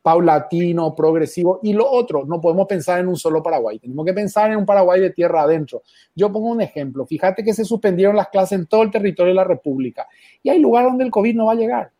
Paulatino, 0.00 0.94
progresivo. 0.94 1.60
Y 1.62 1.74
lo 1.74 1.88
otro, 1.88 2.24
no 2.24 2.40
podemos 2.40 2.66
pensar 2.66 2.98
en 2.98 3.08
un 3.08 3.16
solo 3.16 3.42
Paraguay. 3.42 3.78
Tenemos 3.78 4.04
que 4.04 4.14
pensar 4.14 4.50
en 4.50 4.56
un 4.56 4.66
Paraguay 4.66 5.00
de 5.00 5.10
tierra 5.10 5.42
adentro. 5.42 5.82
Yo 6.14 6.32
pongo 6.32 6.48
un 6.48 6.60
ejemplo. 6.60 7.06
Fíjate 7.06 7.44
que 7.44 7.54
se 7.54 7.64
suspendieron 7.64 8.16
las 8.16 8.28
clases 8.28 8.58
en 8.58 8.66
todo 8.66 8.82
el 8.82 8.90
territorio 8.90 9.32
de 9.32 9.36
la 9.36 9.44
República. 9.44 10.08
Y 10.42 10.48
hay 10.48 10.58
lugares 10.58 10.90
donde 10.90 11.04
el 11.04 11.10
COVID 11.10 11.36
no 11.36 11.46
va 11.46 11.52
a 11.52 11.56
llegar 11.56 11.92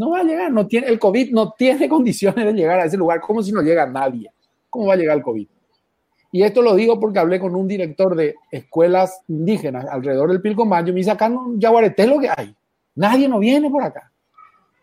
no 0.00 0.12
va 0.12 0.20
a 0.20 0.24
llegar, 0.24 0.50
no 0.50 0.66
tiene, 0.66 0.86
el 0.86 0.98
COVID 0.98 1.30
no 1.30 1.52
tiene 1.52 1.86
condiciones 1.96 2.42
de 2.42 2.54
llegar 2.54 2.80
a 2.80 2.86
ese 2.86 2.96
lugar, 2.96 3.20
como 3.20 3.42
si 3.42 3.52
no 3.52 3.60
llega 3.60 3.84
nadie. 3.84 4.32
¿Cómo 4.70 4.86
va 4.86 4.94
a 4.94 4.96
llegar 4.96 5.18
el 5.18 5.22
COVID? 5.22 5.46
Y 6.32 6.42
esto 6.42 6.62
lo 6.62 6.74
digo 6.74 6.98
porque 6.98 7.18
hablé 7.18 7.38
con 7.38 7.54
un 7.54 7.68
director 7.68 8.16
de 8.16 8.36
escuelas 8.50 9.20
indígenas 9.28 9.84
alrededor 9.84 10.30
del 10.30 10.40
Pilcomayo. 10.40 10.92
Me 10.94 11.00
dice, 11.00 11.10
acá 11.10 11.28
no, 11.28 11.52
Yaguareté 11.58 12.04
es 12.04 12.08
lo 12.08 12.18
que 12.18 12.30
hay. 12.34 12.54
Nadie 12.94 13.28
no 13.28 13.38
viene 13.40 13.68
por 13.68 13.82
acá. 13.82 14.10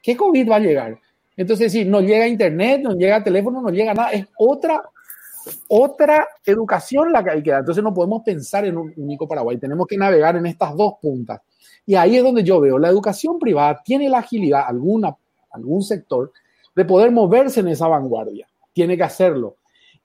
¿Qué 0.03 0.15
COVID 0.15 0.51
va 0.51 0.57
a 0.57 0.59
llegar? 0.59 1.00
Entonces, 1.36 1.71
si 1.71 1.83
no 1.83 2.01
llega 2.01 2.27
internet, 2.27 2.81
no 2.83 2.91
llega 2.91 3.24
teléfono, 3.24 3.62
no 3.62 3.69
llega 3.69 3.95
nada. 3.95 4.12
Es 4.12 4.27
otra, 4.38 4.83
otra 5.69 6.27
educación 6.45 7.12
la 7.12 7.24
que 7.24 7.31
hay 7.31 7.41
que 7.41 7.51
dar. 7.51 7.62
Entonces, 7.62 7.83
no 7.83 7.93
podemos 7.93 8.21
pensar 8.24 8.65
en 8.65 8.77
un 8.77 8.93
único 8.97 9.27
Paraguay. 9.27 9.57
Tenemos 9.57 9.88
que 9.88 9.97
navegar 9.97 10.36
en 10.36 10.45
estas 10.45 10.75
dos 10.75 10.95
puntas. 11.01 11.41
Y 11.88 11.96
ahí 11.96 12.17
es 12.17 12.24
donde 12.24 12.44
yo 12.44 12.60
veo, 12.60 12.77
la 12.77 12.89
educación 12.89 13.39
privada 13.39 13.82
tiene 13.84 14.10
la 14.10 14.20
agilidad, 14.20 14.65
alguna, 14.67 15.15
algún 15.51 15.82
sector, 15.82 16.34
de 16.75 16.84
poder 16.84 17.12
moverse 17.12 17.62
en 17.62 17.70
esa 17.70 17.88
vanguardia. 17.88 18.46
Tiene 18.74 18.98
que 18.98 19.03
hacerlo. 19.03 19.56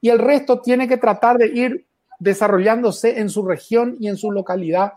Y 0.00 0.08
el 0.08 0.20
resto 0.20 0.60
tiene 0.60 0.86
que 0.86 0.96
tratar 0.96 1.38
de 1.38 1.48
ir 1.48 1.84
desarrollándose 2.20 3.18
en 3.18 3.28
su 3.28 3.44
región 3.44 3.96
y 3.98 4.06
en 4.06 4.16
su 4.16 4.30
localidad, 4.30 4.92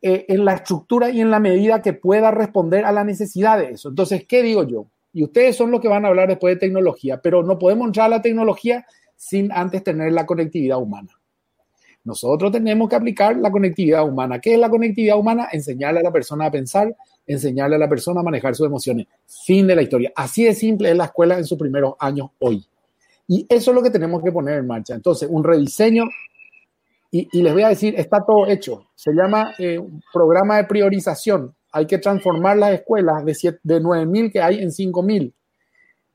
eh, 0.00 0.24
en 0.28 0.44
la 0.44 0.54
estructura 0.54 1.10
y 1.10 1.20
en 1.20 1.32
la 1.32 1.40
medida 1.40 1.82
que 1.82 1.94
pueda 1.94 2.30
responder 2.30 2.84
a 2.84 2.92
la 2.92 3.02
necesidad 3.02 3.58
de 3.58 3.72
eso. 3.72 3.88
Entonces, 3.88 4.24
¿qué 4.24 4.40
digo 4.44 4.62
yo? 4.62 4.86
Y 5.12 5.24
ustedes 5.24 5.56
son 5.56 5.72
los 5.72 5.80
que 5.80 5.88
van 5.88 6.04
a 6.04 6.08
hablar 6.08 6.28
después 6.28 6.54
de 6.54 6.60
tecnología, 6.60 7.20
pero 7.20 7.42
no 7.42 7.58
podemos 7.58 7.88
entrar 7.88 8.06
a 8.06 8.16
la 8.16 8.22
tecnología 8.22 8.86
sin 9.16 9.50
antes 9.50 9.82
tener 9.82 10.12
la 10.12 10.26
conectividad 10.26 10.78
humana. 10.78 11.17
Nosotros 12.08 12.50
tenemos 12.50 12.88
que 12.88 12.96
aplicar 12.96 13.36
la 13.36 13.50
conectividad 13.50 14.02
humana. 14.02 14.40
¿Qué 14.40 14.54
es 14.54 14.58
la 14.58 14.70
conectividad 14.70 15.18
humana? 15.18 15.50
Enseñarle 15.52 16.00
a 16.00 16.04
la 16.04 16.10
persona 16.10 16.46
a 16.46 16.50
pensar, 16.50 16.96
enseñarle 17.26 17.76
a 17.76 17.78
la 17.78 17.88
persona 17.88 18.20
a 18.20 18.22
manejar 18.22 18.54
sus 18.54 18.66
emociones. 18.66 19.06
Fin 19.26 19.66
de 19.66 19.76
la 19.76 19.82
historia. 19.82 20.10
Así 20.16 20.44
de 20.44 20.54
simple 20.54 20.90
es 20.90 20.96
la 20.96 21.04
escuela 21.04 21.36
en 21.36 21.44
sus 21.44 21.58
primeros 21.58 21.96
años 21.98 22.30
hoy. 22.38 22.64
Y 23.26 23.44
eso 23.46 23.72
es 23.72 23.74
lo 23.74 23.82
que 23.82 23.90
tenemos 23.90 24.22
que 24.22 24.32
poner 24.32 24.56
en 24.56 24.66
marcha. 24.66 24.94
Entonces, 24.94 25.28
un 25.30 25.44
rediseño, 25.44 26.04
y, 27.10 27.42
les 27.42 27.52
voy 27.52 27.62
a 27.62 27.68
decir, 27.68 27.94
está 27.98 28.24
todo 28.24 28.46
hecho. 28.46 28.86
Se 28.94 29.12
llama 29.12 29.52
eh, 29.58 29.78
programa 30.10 30.56
de 30.56 30.64
priorización. 30.64 31.54
Hay 31.72 31.84
que 31.84 31.98
transformar 31.98 32.56
las 32.56 32.72
escuelas 32.72 33.22
de, 33.22 33.58
de 33.62 33.82
9.000 33.82 34.32
que 34.32 34.40
hay 34.40 34.62
en 34.62 34.70
5.000. 34.70 35.30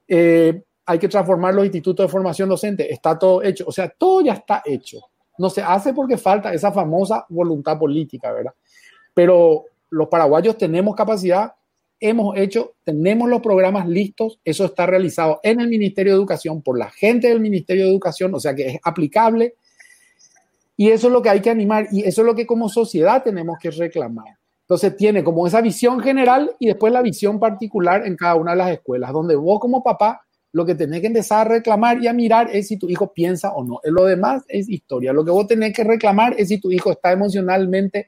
Eh, 0.08 0.64
hay 0.88 0.98
que 0.98 1.08
transformar 1.08 1.54
los 1.54 1.66
institutos 1.66 2.04
de 2.04 2.12
formación 2.12 2.50
docente. 2.50 2.92
Está 2.92 3.20
todo 3.20 3.44
hecho. 3.44 3.66
O 3.68 3.72
sea, 3.72 3.90
todo 3.90 4.22
ya 4.22 4.34
está 4.34 4.64
hecho. 4.66 5.00
No 5.38 5.50
se 5.50 5.62
hace 5.62 5.94
porque 5.94 6.18
falta 6.18 6.54
esa 6.54 6.72
famosa 6.72 7.26
voluntad 7.30 7.78
política, 7.78 8.32
¿verdad? 8.32 8.54
Pero 9.14 9.66
los 9.90 10.08
paraguayos 10.08 10.58
tenemos 10.58 10.96
capacidad, 10.96 11.54
hemos 12.00 12.38
hecho, 12.38 12.74
tenemos 12.84 13.30
los 13.30 13.42
programas 13.42 13.88
listos, 13.88 14.40
eso 14.44 14.66
está 14.66 14.86
realizado 14.86 15.40
en 15.44 15.62
el 15.62 15.68
Ministerio 15.68 16.14
de 16.14 16.18
Educación 16.18 16.62
por 16.62 16.78
la 16.78 16.90
gente 16.90 17.30
del 17.30 17.40
Ministerio 17.40 17.86
de 17.86 17.92
Educación, 17.92 18.34
o 18.34 18.40
sea 18.40 18.54
que 18.56 18.68
es 18.68 18.80
aplicable. 18.84 19.56
Y 20.76 20.90
eso 20.90 21.08
es 21.08 21.14
lo 21.14 21.22
que 21.22 21.30
hay 21.30 21.40
que 21.40 21.52
animar 21.52 21.88
y 21.92 22.04
eso 22.04 22.22
es 22.22 22.26
lo 22.26 22.36
que 22.36 22.48
como 22.48 22.68
sociedad 22.68 23.24
tenemos 23.24 23.58
que 23.60 23.70
reclamar. 23.70 24.38
Entonces 24.62 24.98
tiene 24.98 25.24
como 25.24 25.46
esa 25.46 25.62
visión 25.62 26.00
general 26.00 26.56
y 26.58 26.68
después 26.68 26.92
la 26.92 27.02
visión 27.02 27.40
particular 27.40 28.08
en 28.08 28.16
cada 28.16 28.36
una 28.36 28.52
de 28.52 28.58
las 28.58 28.72
escuelas, 28.72 29.12
donde 29.12 29.36
vos 29.36 29.60
como 29.60 29.84
papá 29.84 30.26
lo 30.54 30.66
que 30.66 30.76
tenés 30.76 31.02
que 31.02 31.08
empezar 31.08 31.48
a 31.48 31.50
reclamar 31.50 32.02
y 32.02 32.08
a 32.08 32.14
mirar 32.14 32.50
es 32.54 32.68
si 32.68 32.78
tu 32.78 32.88
hijo 32.88 33.12
piensa 33.12 33.54
o 33.54 33.64
no. 33.64 33.80
Lo 33.84 34.06
demás 34.06 34.44
es 34.48 34.70
historia. 34.70 35.12
Lo 35.12 35.26
que 35.26 35.32
vos 35.32 35.48
tenés 35.48 35.74
que 35.74 35.84
reclamar 35.84 36.36
es 36.38 36.48
si 36.48 36.60
tu 36.60 36.72
hijo 36.72 36.92
está 36.92 37.12
emocionalmente 37.12 38.08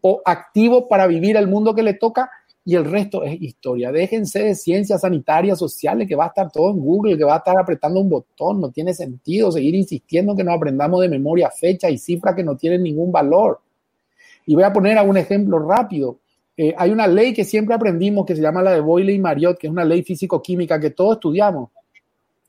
o 0.00 0.22
activo 0.24 0.88
para 0.88 1.06
vivir 1.06 1.36
el 1.36 1.46
mundo 1.46 1.74
que 1.74 1.82
le 1.82 1.94
toca 1.94 2.30
y 2.64 2.74
el 2.74 2.86
resto 2.86 3.22
es 3.22 3.40
historia. 3.40 3.92
Déjense 3.92 4.42
de 4.42 4.54
ciencias 4.54 5.02
sanitarias, 5.02 5.58
sociales, 5.58 6.08
que 6.08 6.16
va 6.16 6.24
a 6.24 6.28
estar 6.28 6.50
todo 6.50 6.70
en 6.70 6.80
Google, 6.80 7.18
que 7.18 7.24
va 7.24 7.34
a 7.34 7.38
estar 7.38 7.58
apretando 7.58 8.00
un 8.00 8.08
botón. 8.08 8.62
No 8.62 8.70
tiene 8.70 8.94
sentido 8.94 9.52
seguir 9.52 9.74
insistiendo 9.74 10.34
que 10.34 10.42
no 10.42 10.52
aprendamos 10.52 11.02
de 11.02 11.10
memoria 11.10 11.50
fecha 11.50 11.90
y 11.90 11.98
cifras 11.98 12.34
que 12.34 12.42
no 12.42 12.56
tienen 12.56 12.82
ningún 12.82 13.12
valor. 13.12 13.60
Y 14.46 14.54
voy 14.54 14.64
a 14.64 14.72
poner 14.72 14.98
un 15.06 15.18
ejemplo 15.18 15.58
rápido. 15.58 16.18
Eh, 16.56 16.74
hay 16.76 16.90
una 16.90 17.06
ley 17.06 17.34
que 17.34 17.44
siempre 17.44 17.74
aprendimos 17.74 18.24
que 18.24 18.36
se 18.36 18.42
llama 18.42 18.62
la 18.62 18.72
de 18.72 18.80
Boyle 18.80 19.10
y 19.12 19.18
Marriott, 19.18 19.58
que 19.58 19.66
es 19.66 19.72
una 19.72 19.84
ley 19.84 20.02
físico-química 20.02 20.78
que 20.78 20.90
todos 20.90 21.14
estudiamos. 21.16 21.70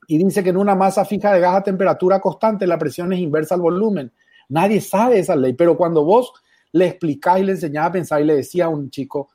Y 0.06 0.18
dice 0.18 0.44
que 0.44 0.50
en 0.50 0.56
una 0.56 0.74
masa 0.74 1.04
fija 1.04 1.32
de 1.32 1.40
gas 1.40 1.56
a 1.56 1.62
temperatura 1.62 2.20
constante 2.20 2.66
la 2.66 2.78
presión 2.78 3.12
es 3.12 3.18
inversa 3.18 3.56
al 3.56 3.60
volumen. 3.60 4.12
Nadie 4.48 4.80
sabe 4.80 5.18
esa 5.18 5.34
ley, 5.34 5.54
pero 5.54 5.76
cuando 5.76 6.04
vos 6.04 6.32
le 6.72 6.86
explicás 6.86 7.40
y 7.40 7.44
le 7.44 7.52
enseñás 7.52 7.86
a 7.86 7.92
pensar 7.92 8.20
y 8.20 8.24
le 8.24 8.36
decía 8.36 8.66
a 8.66 8.68
un 8.68 8.90
chico, 8.90 9.30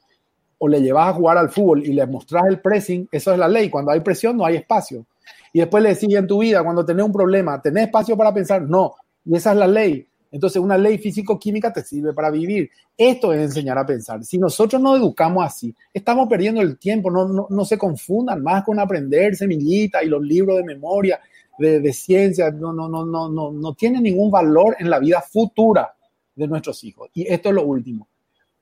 o 0.63 0.67
le 0.67 0.79
llevas 0.79 1.07
a 1.07 1.13
jugar 1.13 1.38
al 1.38 1.49
fútbol 1.49 1.84
y 1.84 1.91
le 1.91 2.05
mostrás 2.05 2.43
el 2.47 2.62
pressing, 2.62 3.10
eso 3.12 3.34
es 3.34 3.39
la 3.39 3.47
ley. 3.47 3.67
Cuando 3.69 3.91
hay 3.91 3.99
presión 4.01 4.38
no 4.38 4.45
hay 4.45 4.57
espacio. 4.57 5.07
Y 5.51 5.60
después 5.60 5.81
le 5.81 5.89
decís 5.89 6.13
en 6.13 6.27
tu 6.27 6.39
vida, 6.39 6.63
cuando 6.63 6.86
tenés 6.86 7.03
un 7.03 7.12
problema, 7.12 7.60
¿tenés 7.60 7.86
espacio 7.86 8.15
para 8.15 8.31
pensar? 8.31 8.62
No. 8.62 8.93
Y 9.25 9.36
esa 9.36 9.53
es 9.53 9.57
la 9.57 9.67
ley. 9.67 10.07
Entonces, 10.32 10.62
una 10.62 10.78
ley 10.78 10.98
físico-química 10.98 11.74
te 11.74 11.84
sirve 11.84 12.13
para 12.13 12.32
vivir. 12.32 12.70
Esto 12.98 13.34
es 13.34 13.41
enseñar 13.41 13.78
a 13.78 13.86
pensar. 13.86 14.24
Si 14.24 14.38
nosotros 14.38 14.82
no 14.82 14.96
educamos 14.96 15.46
así, 15.46 15.76
estamos 15.94 16.30
perdiendo 16.30 16.62
el 16.62 16.78
tiempo. 16.78 17.12
No, 17.12 17.48
no, 17.50 17.65
se 17.65 17.78
confundan 17.78 18.41
más 18.41 18.63
con 18.63 18.80
aprender 18.80 19.36
semillita 19.36 20.02
y 20.02 20.08
los 20.08 20.22
libros 20.22 20.58
de 20.58 20.63
memoria, 20.63 21.20
de, 21.60 21.82
de 21.82 21.94
ciencia. 21.94 22.50
No, 22.50 22.72
no, 22.72 22.88
no, 22.88 23.06
no, 23.06 23.30
no, 23.30 23.52
no 23.52 23.74
tiene 23.74 24.00
ningún 24.00 24.32
valor 24.32 24.78
en 24.80 24.89
la 24.89 25.00
vida 25.00 25.22
futura 25.22 25.94
de 26.34 26.48
nuestros 26.48 26.82
hijos. 26.86 27.10
Y 27.13 27.28
esto 27.28 27.50
es 27.50 27.56
lo 27.56 27.65
último. 27.65 28.08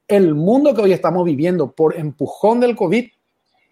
El 0.07 0.33
mundo 0.33 0.73
que 0.73 0.81
hoy 0.81 0.93
estamos 0.93 1.23
viviendo 1.23 1.71
por 1.71 1.95
empujón 1.95 2.59
del 2.59 2.75
COVID 2.75 3.05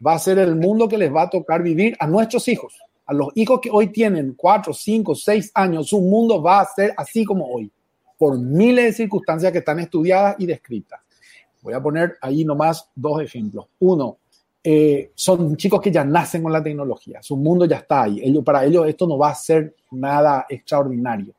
va 0.05 0.13
a 0.13 0.19
ser 0.19 0.37
el 0.37 0.55
mundo 0.55 0.87
que 0.87 0.99
les 0.99 1.11
va 1.11 1.23
a 1.23 1.29
tocar 1.31 1.63
vivir 1.63 1.97
a 1.99 2.05
nuestros 2.05 2.47
hijos. 2.47 2.75
A 3.07 3.13
los 3.13 3.29
hijos 3.33 3.59
que 3.59 3.71
hoy 3.71 3.87
tienen 3.87 4.35
cuatro, 4.37 4.71
cinco, 4.71 5.15
seis 5.15 5.49
años, 5.55 5.87
su 5.87 5.99
mundo 5.99 6.43
va 6.43 6.59
a 6.59 6.65
ser 6.65 6.93
así 6.95 7.25
como 7.25 7.47
hoy 7.47 7.71
por 8.17 8.39
miles 8.39 8.85
de 8.85 8.93
circunstancias 8.93 9.51
que 9.51 9.59
están 9.59 9.79
estudiadas 9.79 10.35
y 10.39 10.45
descritas. 10.45 10.99
Voy 11.61 11.73
a 11.73 11.81
poner 11.81 12.17
ahí 12.21 12.45
nomás 12.45 12.89
dos 12.95 13.21
ejemplos. 13.21 13.67
Uno, 13.79 14.17
eh, 14.63 15.11
son 15.15 15.55
chicos 15.55 15.81
que 15.81 15.91
ya 15.91 16.03
nacen 16.03 16.43
con 16.43 16.51
la 16.51 16.63
tecnología, 16.63 17.21
su 17.21 17.37
mundo 17.37 17.65
ya 17.65 17.77
está 17.77 18.03
ahí. 18.03 18.19
Ellos, 18.21 18.43
para 18.43 18.65
ellos 18.65 18.87
esto 18.87 19.07
no 19.07 19.17
va 19.17 19.29
a 19.29 19.35
ser 19.35 19.75
nada 19.91 20.45
extraordinario. 20.49 21.33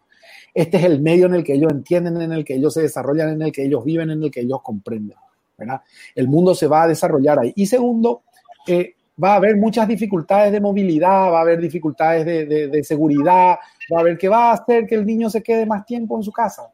Este 0.55 0.79
es 0.79 0.85
el 0.85 1.01
medio 1.01 1.27
en 1.27 1.35
el 1.35 1.45
que 1.45 1.55
ellos 1.55 1.71
entienden, 1.71 2.21
en 2.21 2.33
el 2.33 2.45
que 2.45 2.55
ellos 2.55 2.75
se 2.75 2.83
desarrollan, 2.83 3.31
en 3.31 3.43
el 3.43 3.53
que 3.53 3.65
ellos 3.65 3.85
viven, 3.85 4.11
en 4.11 4.23
el 4.23 4.31
que 4.31 4.41
ellos 4.41 4.61
comprenden. 4.63 5.17
¿verdad? 5.57 5.83
El 6.15 6.29
mundo 6.29 6.55
se 6.55 6.67
va 6.67 6.85
a 6.85 6.89
desarrollar 6.89 7.39
ahí. 7.39 7.53
Y 7.57 7.67
segundo, 7.67 8.23
eh, 8.67 8.95
va 9.23 9.33
a 9.33 9.37
haber 9.37 9.57
muchas 9.57 9.89
dificultades 9.89 10.53
de 10.53 10.61
movilidad, 10.61 11.33
va 11.33 11.39
a 11.39 11.43
haber 11.43 11.61
dificultades 11.61 12.25
de, 12.25 12.85
seguridad, 12.85 13.57
va 13.93 13.99
a 13.99 14.01
haber 14.01 14.19
que 14.19 14.29
va 14.29 14.51
a 14.51 14.55
hacer 14.55 14.87
que 14.87 14.95
el 14.95 15.07
niño 15.07 15.31
se 15.31 15.43
quede 15.43 15.67
más 15.67 15.85
tiempo 15.87 16.17
en 16.17 16.23
su 16.23 16.33
casa. 16.33 16.71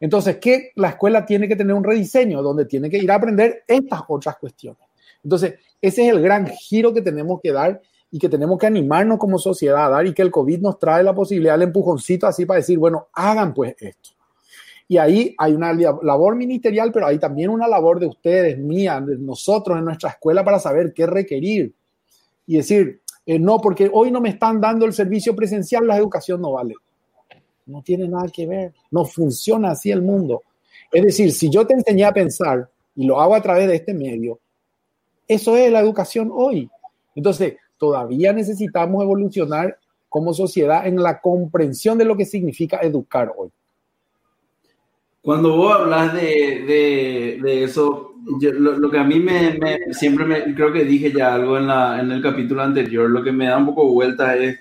Entonces, 0.00 0.36
¿qué? 0.36 0.72
La 0.76 0.90
escuela 0.90 1.26
tiene 1.26 1.48
que 1.48 1.56
tener 1.56 1.74
un 1.74 1.84
rediseño 1.84 2.42
donde 2.42 2.66
tiene 2.66 2.88
que 2.88 2.98
ir 2.98 3.10
a 3.10 3.16
aprender 3.16 3.64
estas 3.66 4.02
otras 4.08 4.36
cuestiones. 4.36 4.82
Entonces, 5.22 5.54
ese 5.80 6.06
es 6.06 6.12
el 6.12 6.22
gran 6.22 6.46
giro 6.46 6.94
que 6.94 7.02
tenemos 7.02 7.40
que 7.42 7.52
dar 7.52 7.80
y 8.10 8.18
que 8.18 8.28
tenemos 8.28 8.58
que 8.58 8.66
animarnos 8.66 9.18
como 9.18 9.38
sociedad 9.38 9.86
a 9.86 9.90
dar 9.90 10.06
y 10.06 10.14
que 10.14 10.22
el 10.22 10.30
COVID 10.30 10.60
nos 10.60 10.78
trae 10.78 11.02
la 11.02 11.14
posibilidad 11.14 11.54
del 11.54 11.68
empujoncito 11.68 12.26
así 12.26 12.46
para 12.46 12.58
decir, 12.58 12.78
bueno, 12.78 13.08
hagan 13.12 13.52
pues 13.52 13.74
esto. 13.78 14.10
Y 14.90 14.96
ahí 14.96 15.34
hay 15.36 15.52
una 15.52 15.74
labor 15.74 16.34
ministerial, 16.34 16.90
pero 16.92 17.06
hay 17.06 17.18
también 17.18 17.50
una 17.50 17.68
labor 17.68 18.00
de 18.00 18.06
ustedes, 18.06 18.56
mía, 18.58 19.02
de 19.04 19.18
nosotros 19.18 19.76
en 19.76 19.84
nuestra 19.84 20.10
escuela 20.10 20.42
para 20.42 20.58
saber 20.58 20.94
qué 20.94 21.06
requerir. 21.06 21.74
Y 22.46 22.56
decir, 22.56 23.02
eh, 23.28 23.38
no, 23.38 23.60
porque 23.60 23.90
hoy 23.92 24.10
no 24.10 24.22
me 24.22 24.30
están 24.30 24.58
dando 24.58 24.86
el 24.86 24.94
servicio 24.94 25.36
presencial, 25.36 25.86
la 25.86 25.98
educación 25.98 26.40
no 26.40 26.52
vale. 26.52 26.74
No 27.66 27.82
tiene 27.82 28.08
nada 28.08 28.26
que 28.32 28.46
ver. 28.46 28.72
No 28.90 29.04
funciona 29.04 29.72
así 29.72 29.90
el 29.90 30.00
mundo. 30.00 30.44
Es 30.90 31.04
decir, 31.04 31.30
si 31.32 31.50
yo 31.50 31.66
te 31.66 31.74
enseñé 31.74 32.06
a 32.06 32.14
pensar 32.14 32.70
y 32.96 33.04
lo 33.04 33.20
hago 33.20 33.34
a 33.34 33.42
través 33.42 33.68
de 33.68 33.76
este 33.76 33.92
medio, 33.92 34.40
eso 35.26 35.58
es 35.58 35.70
la 35.70 35.80
educación 35.80 36.30
hoy. 36.32 36.70
Entonces, 37.14 37.56
todavía 37.76 38.32
necesitamos 38.32 39.02
evolucionar 39.02 39.76
como 40.08 40.32
sociedad 40.32 40.86
en 40.86 41.02
la 41.02 41.20
comprensión 41.20 41.98
de 41.98 42.06
lo 42.06 42.16
que 42.16 42.24
significa 42.24 42.78
educar 42.78 43.34
hoy. 43.36 43.50
Cuando 45.20 45.54
vos 45.54 45.74
hablas 45.74 46.14
de, 46.14 47.42
de, 47.42 47.62
eso, 47.62 48.14
lo, 48.40 48.90
que 48.90 48.98
a 48.98 49.04
mí 49.04 49.20
me, 49.20 49.58
siempre 49.92 50.24
me, 50.24 50.54
creo 50.54 50.72
que 50.72 50.84
dije 50.84 51.12
ya 51.12 51.34
algo 51.34 51.56
en, 51.58 51.66
la, 51.66 52.00
en 52.00 52.10
el 52.12 52.22
capítulo 52.22 52.62
anterior, 52.62 53.08
lo 53.10 53.22
que 53.22 53.32
me 53.32 53.46
da 53.46 53.58
un 53.58 53.66
poco 53.66 53.92
vuelta 53.92 54.36
es 54.36 54.58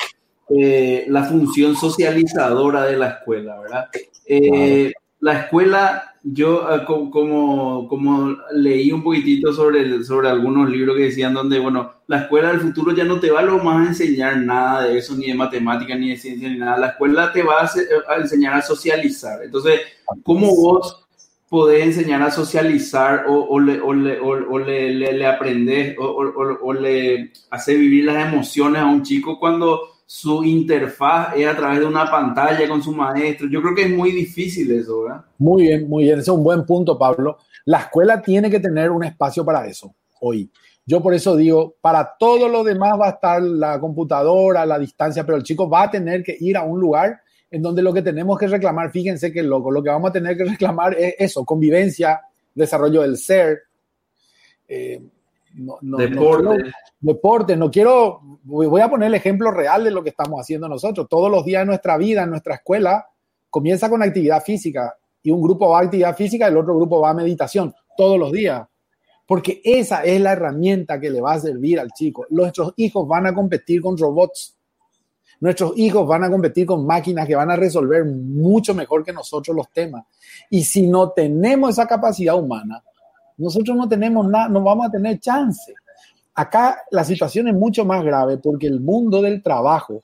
eh, 0.50 1.06
la 1.10 1.24
función 1.24 1.76
socializadora 1.76 2.86
de 2.86 2.98
la 2.98 3.10
escuela, 3.10 3.60
¿verdad? 3.60 3.90
Eh, 4.26 4.94
la 5.20 5.42
escuela, 5.42 6.16
yo 6.24 6.74
eh, 6.74 6.86
como, 6.86 7.88
como, 7.88 8.38
leí 8.52 8.92
un 8.92 9.04
poquitito 9.04 9.52
sobre, 9.52 10.04
sobre 10.04 10.30
algunos 10.30 10.70
libros 10.70 10.96
que 10.96 11.04
decían 11.04 11.34
donde, 11.34 11.60
bueno, 11.60 11.94
la 12.08 12.22
escuela 12.22 12.50
del 12.50 12.62
futuro 12.62 12.94
ya 12.96 13.04
no 13.04 13.20
te 13.20 13.32
va 13.32 13.40
a 13.40 13.44
lo 13.44 13.58
más 13.58 13.86
a 13.86 13.90
enseñar 13.90 14.38
nada 14.38 14.84
de 14.84 14.98
eso, 15.00 15.16
ni 15.16 15.28
de 15.28 15.34
matemática, 15.34 15.96
ni 15.96 16.12
de 16.12 16.18
ciencia, 16.18 16.48
ni 16.48 16.58
nada. 16.58 16.78
La 16.78 16.88
escuela 16.88 17.34
te 17.34 17.44
va 17.44 17.64
a, 17.64 18.16
enseñar 18.18 18.54
a 18.54 18.62
socializar. 18.62 19.44
Entonces, 19.44 19.82
¿cómo 20.24 20.56
vos 20.56 21.07
podés 21.50 21.86
enseñar 21.86 22.22
a 22.22 22.32
socializar 22.32 23.26
o, 23.28 23.60
le, 23.60 23.80
o 23.80 23.94
le, 23.94 24.20
o 24.20 24.60
le, 24.60 24.94
le, 24.94 25.26
aprendes 25.26 25.96
o, 25.98 26.74
le 26.74 27.32
hace 27.50 27.76
vivir 27.76 28.06
las 28.06 28.28
emociones 28.28 28.82
a 28.82 28.86
un 28.86 29.04
chico 29.04 29.40
cuando 29.40 29.82
su 30.06 30.44
interfaz 30.44 31.36
es 31.36 31.48
a 31.48 31.56
través 31.56 31.80
de 31.80 31.86
una 31.86 32.10
pantalla 32.10 32.68
con 32.68 32.82
su 32.82 32.94
maestro. 32.94 33.48
Yo 33.50 33.62
creo 33.62 33.76
que 33.76 33.84
es 33.84 33.90
muy 33.90 34.12
difícil 34.12 34.72
eso, 34.72 35.04
¿verdad? 35.04 35.26
Muy 35.38 35.64
bien, 35.64 35.90
muy 35.90 36.04
bien. 36.04 36.20
Ese 36.20 36.32
es 36.32 36.38
un 36.38 36.44
buen 36.44 36.66
punto, 36.66 36.98
Pablo. 36.98 37.38
La 37.66 37.80
escuela 37.80 38.22
tiene 38.22 38.50
que 38.50 38.60
tener 38.60 38.92
un 38.92 39.04
espacio 39.04 39.44
para 39.44 39.66
eso 39.68 39.94
hoy. 40.22 40.50
Yo 40.86 41.02
por 41.02 41.14
eso 41.14 41.36
digo, 41.36 41.76
para 41.82 42.16
todo 42.18 42.48
lo 42.48 42.64
demás 42.64 42.98
va 43.00 43.08
a 43.08 43.12
estar 43.12 43.42
la 43.42 43.80
computadora, 43.80 44.66
la 44.66 44.80
distancia, 44.80 45.26
pero 45.26 45.38
el 45.38 45.44
chico 45.44 45.70
va 45.70 45.84
a 45.84 45.92
tener 45.92 46.24
que 46.24 46.38
ir 46.40 46.56
a 46.56 46.64
un 46.64 46.80
lugar 46.80 47.20
en 47.50 47.62
donde 47.62 47.82
lo 47.82 47.94
que 47.94 48.02
tenemos 48.02 48.38
que 48.38 48.48
reclamar, 48.48 48.92
fíjense 48.92 49.32
que 49.32 49.44
loco, 49.44 49.72
lo 49.72 49.82
que 49.82 49.90
vamos 49.90 50.10
a 50.10 50.14
tener 50.14 50.36
que 50.36 50.46
reclamar 50.46 50.96
es 50.98 51.16
eso, 51.20 51.46
convivencia, 51.46 52.22
desarrollo 52.54 53.02
del 53.02 53.18
ser, 53.18 53.64
eh, 54.68 55.02
no, 55.54 55.98
deporte. 55.98 56.72
deporte, 57.00 57.56
no 57.56 57.72
quiero, 57.72 58.40
voy 58.44 58.82
a 58.82 58.90
poner 58.90 59.08
el 59.08 59.16
ejemplo 59.16 59.52
real 59.52 59.84
de 59.84 59.92
lo 59.92 60.04
que 60.04 60.10
estamos 60.10 60.40
haciendo 60.40 60.68
nosotros. 60.68 61.08
Todos 61.10 61.32
los 61.32 61.46
días 61.46 61.62
de 61.62 61.68
nuestra 61.68 61.98
vida, 61.98 62.24
en 62.24 62.30
nuestra 62.30 62.56
escuela, 62.56 63.08
comienza 63.50 63.90
con 63.90 64.04
actividad 64.04 64.44
física 64.44 64.96
y 65.24 65.32
un 65.32 65.42
grupo 65.42 65.70
va 65.70 65.80
a 65.80 65.84
actividad 65.84 66.16
física 66.16 66.46
y 66.46 66.52
el 66.52 66.58
otro 66.58 66.76
grupo 66.76 67.02
va 67.02 67.10
a 67.10 67.14
meditación, 67.14 67.74
todos 67.96 68.20
los 68.20 68.32
días. 68.32 68.68
Porque 69.26 69.62
esa 69.64 70.04
es 70.06 70.22
la 70.22 70.34
herramienta 70.34 71.00
que 71.00 71.10
le 71.10 71.20
va 71.20 71.34
a 71.34 71.40
servir 71.40 71.80
al 71.80 71.92
chico. 71.92 72.26
Nuestros 72.30 72.74
hijos 72.78 73.08
van 73.08 73.28
a 73.28 73.34
competir 73.34 73.82
con 73.82 73.98
robots. 73.98 74.57
Nuestros 75.40 75.78
hijos 75.78 76.08
van 76.08 76.24
a 76.24 76.30
competir 76.30 76.66
con 76.66 76.86
máquinas 76.86 77.28
que 77.28 77.36
van 77.36 77.52
a 77.52 77.56
resolver 77.56 78.06
mucho 78.06 78.74
mejor 78.74 79.04
que 79.04 79.14
nosotros 79.14 79.56
los 79.56 79.70
temas. 79.70 80.06
Y 80.50 80.64
si 80.64 80.88
no 80.88 81.12
tenemos 81.12 81.72
esa 81.72 81.86
capacidad 81.86 82.36
humana, 82.36 82.84
nosotros 83.38 83.78
no 83.78 83.88
tenemos 83.88 84.28
nada, 84.28 84.50
no 84.50 84.62
vamos 84.62 84.88
a 84.88 84.92
tener 84.92 85.20
chance. 85.20 85.74
Acá 86.34 86.80
la 86.92 87.04
situación 87.04 87.48
es 87.48 87.54
mucho 87.54 87.86
más 87.86 88.04
grave 88.04 88.38
porque 88.38 88.68
el 88.68 88.80
mundo 88.80 89.22
del 89.22 89.44
trabajo 89.44 90.04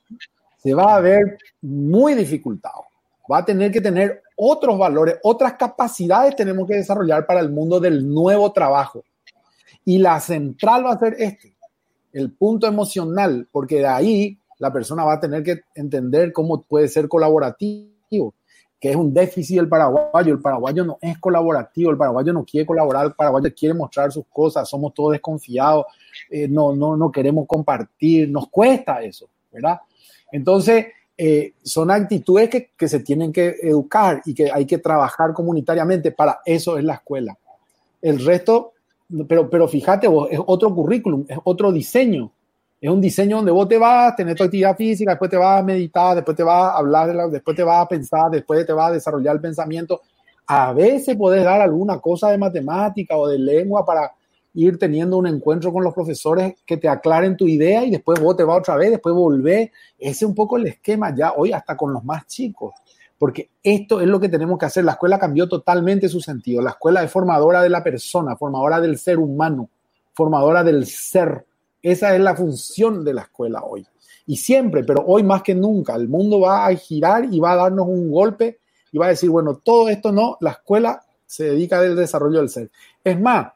se 0.58 0.72
va 0.72 0.96
a 0.96 1.00
ver 1.00 1.38
muy 1.60 2.14
dificultado. 2.14 2.84
Va 3.30 3.38
a 3.38 3.44
tener 3.44 3.72
que 3.72 3.80
tener 3.80 4.22
otros 4.36 4.78
valores, 4.78 5.16
otras 5.22 5.54
capacidades 5.54 6.36
tenemos 6.36 6.66
que 6.66 6.74
desarrollar 6.74 7.26
para 7.26 7.40
el 7.40 7.50
mundo 7.50 7.80
del 7.80 8.08
nuevo 8.08 8.52
trabajo. 8.52 9.04
Y 9.84 9.98
la 9.98 10.20
central 10.20 10.86
va 10.86 10.92
a 10.92 10.98
ser 10.98 11.16
este, 11.18 11.56
el 12.12 12.32
punto 12.32 12.66
emocional, 12.66 13.48
porque 13.50 13.76
de 13.76 13.86
ahí 13.86 14.38
la 14.64 14.72
persona 14.72 15.04
va 15.04 15.14
a 15.14 15.20
tener 15.20 15.42
que 15.42 15.60
entender 15.74 16.32
cómo 16.32 16.62
puede 16.62 16.88
ser 16.88 17.06
colaborativo 17.06 18.34
que 18.80 18.90
es 18.90 18.96
un 18.96 19.12
déficit 19.12 19.56
del 19.56 19.68
paraguayo. 19.68 20.32
El 20.32 20.40
paraguayo 20.40 20.84
no 20.84 20.98
es 21.00 21.18
colaborativo, 21.18 21.90
el 21.90 21.98
paraguayo 21.98 22.32
no 22.32 22.44
quiere 22.44 22.66
colaborar, 22.66 23.06
el 23.06 23.12
paraguayo 23.12 23.50
quiere 23.54 23.74
mostrar 23.74 24.10
sus 24.10 24.24
cosas, 24.26 24.68
somos 24.68 24.94
todos 24.94 25.12
desconfiados, 25.12 25.86
eh, 26.30 26.48
no, 26.48 26.74
no, 26.74 26.96
no 26.96 27.10
queremos 27.10 27.46
compartir, 27.46 28.30
nos 28.30 28.48
cuesta 28.48 29.02
eso, 29.02 29.28
¿verdad? 29.52 29.80
Entonces, 30.32 30.86
eh, 31.16 31.52
son 31.62 31.90
actitudes 31.90 32.48
que, 32.48 32.70
que, 32.76 32.88
se 32.88 33.00
tienen 33.00 33.32
que 33.32 33.56
educar 33.62 34.22
y 34.24 34.34
que 34.34 34.50
hay 34.50 34.66
que 34.66 34.78
trabajar 34.78 35.32
comunitariamente. 35.34 36.10
Para 36.10 36.40
eso 36.44 36.76
es 36.78 36.84
la 36.84 36.94
escuela. 36.94 37.38
El 38.02 38.24
resto, 38.24 38.72
pero, 39.28 39.48
pero 39.48 39.68
fíjate 39.68 40.08
es 40.30 40.40
otro 40.46 40.74
currículum, 40.74 41.24
es 41.28 41.38
otro 41.44 41.70
diseño. 41.70 42.30
Es 42.84 42.90
un 42.90 43.00
diseño 43.00 43.36
donde 43.36 43.50
vos 43.50 43.66
te 43.66 43.78
vas, 43.78 44.14
tener 44.14 44.36
tu 44.36 44.44
actividad 44.44 44.76
física, 44.76 45.12
después 45.12 45.30
te 45.30 45.38
vas 45.38 45.58
a 45.58 45.62
meditar, 45.62 46.16
después 46.16 46.36
te 46.36 46.42
vas 46.42 46.64
a 46.64 46.76
hablar, 46.76 47.30
después 47.30 47.56
te 47.56 47.62
vas 47.62 47.80
a 47.80 47.88
pensar, 47.88 48.30
después 48.30 48.66
te 48.66 48.74
vas 48.74 48.90
a 48.90 48.92
desarrollar 48.92 49.36
el 49.36 49.40
pensamiento. 49.40 50.02
A 50.46 50.70
veces 50.74 51.16
puedes 51.16 51.42
dar 51.42 51.62
alguna 51.62 51.98
cosa 51.98 52.30
de 52.30 52.36
matemática 52.36 53.16
o 53.16 53.26
de 53.26 53.38
lengua 53.38 53.86
para 53.86 54.12
ir 54.52 54.78
teniendo 54.78 55.16
un 55.16 55.26
encuentro 55.26 55.72
con 55.72 55.82
los 55.82 55.94
profesores 55.94 56.56
que 56.66 56.76
te 56.76 56.86
aclaren 56.86 57.38
tu 57.38 57.48
idea 57.48 57.86
y 57.86 57.90
después 57.90 58.20
vos 58.20 58.36
te 58.36 58.44
vas 58.44 58.58
otra 58.58 58.76
vez, 58.76 58.90
después 58.90 59.14
volvés. 59.14 59.70
Ese 59.98 60.10
es 60.10 60.22
un 60.24 60.34
poco 60.34 60.58
el 60.58 60.66
esquema 60.66 61.14
ya 61.16 61.32
hoy 61.32 61.52
hasta 61.52 61.78
con 61.78 61.90
los 61.90 62.04
más 62.04 62.26
chicos, 62.26 62.74
porque 63.18 63.48
esto 63.62 64.02
es 64.02 64.08
lo 64.08 64.20
que 64.20 64.28
tenemos 64.28 64.58
que 64.58 64.66
hacer. 64.66 64.84
La 64.84 64.92
escuela 64.92 65.18
cambió 65.18 65.48
totalmente 65.48 66.06
su 66.06 66.20
sentido. 66.20 66.60
La 66.60 66.72
escuela 66.72 67.02
es 67.02 67.10
formadora 67.10 67.62
de 67.62 67.70
la 67.70 67.82
persona, 67.82 68.36
formadora 68.36 68.78
del 68.78 68.98
ser 68.98 69.18
humano, 69.18 69.70
formadora 70.12 70.62
del 70.62 70.84
ser 70.84 71.46
esa 71.84 72.14
es 72.14 72.20
la 72.20 72.34
función 72.34 73.04
de 73.04 73.12
la 73.12 73.22
escuela 73.22 73.62
hoy. 73.62 73.86
Y 74.26 74.36
siempre, 74.36 74.84
pero 74.84 75.04
hoy 75.06 75.22
más 75.22 75.42
que 75.42 75.54
nunca, 75.54 75.94
el 75.94 76.08
mundo 76.08 76.40
va 76.40 76.66
a 76.66 76.74
girar 76.74 77.26
y 77.30 77.38
va 77.38 77.52
a 77.52 77.56
darnos 77.56 77.86
un 77.86 78.10
golpe 78.10 78.58
y 78.90 78.96
va 78.96 79.06
a 79.06 79.10
decir, 79.10 79.28
bueno, 79.28 79.60
todo 79.62 79.90
esto 79.90 80.10
no, 80.10 80.38
la 80.40 80.52
escuela 80.52 81.04
se 81.26 81.44
dedica 81.44 81.80
al 81.80 81.94
desarrollo 81.94 82.38
del 82.38 82.48
ser. 82.48 82.70
Es 83.04 83.20
más, 83.20 83.48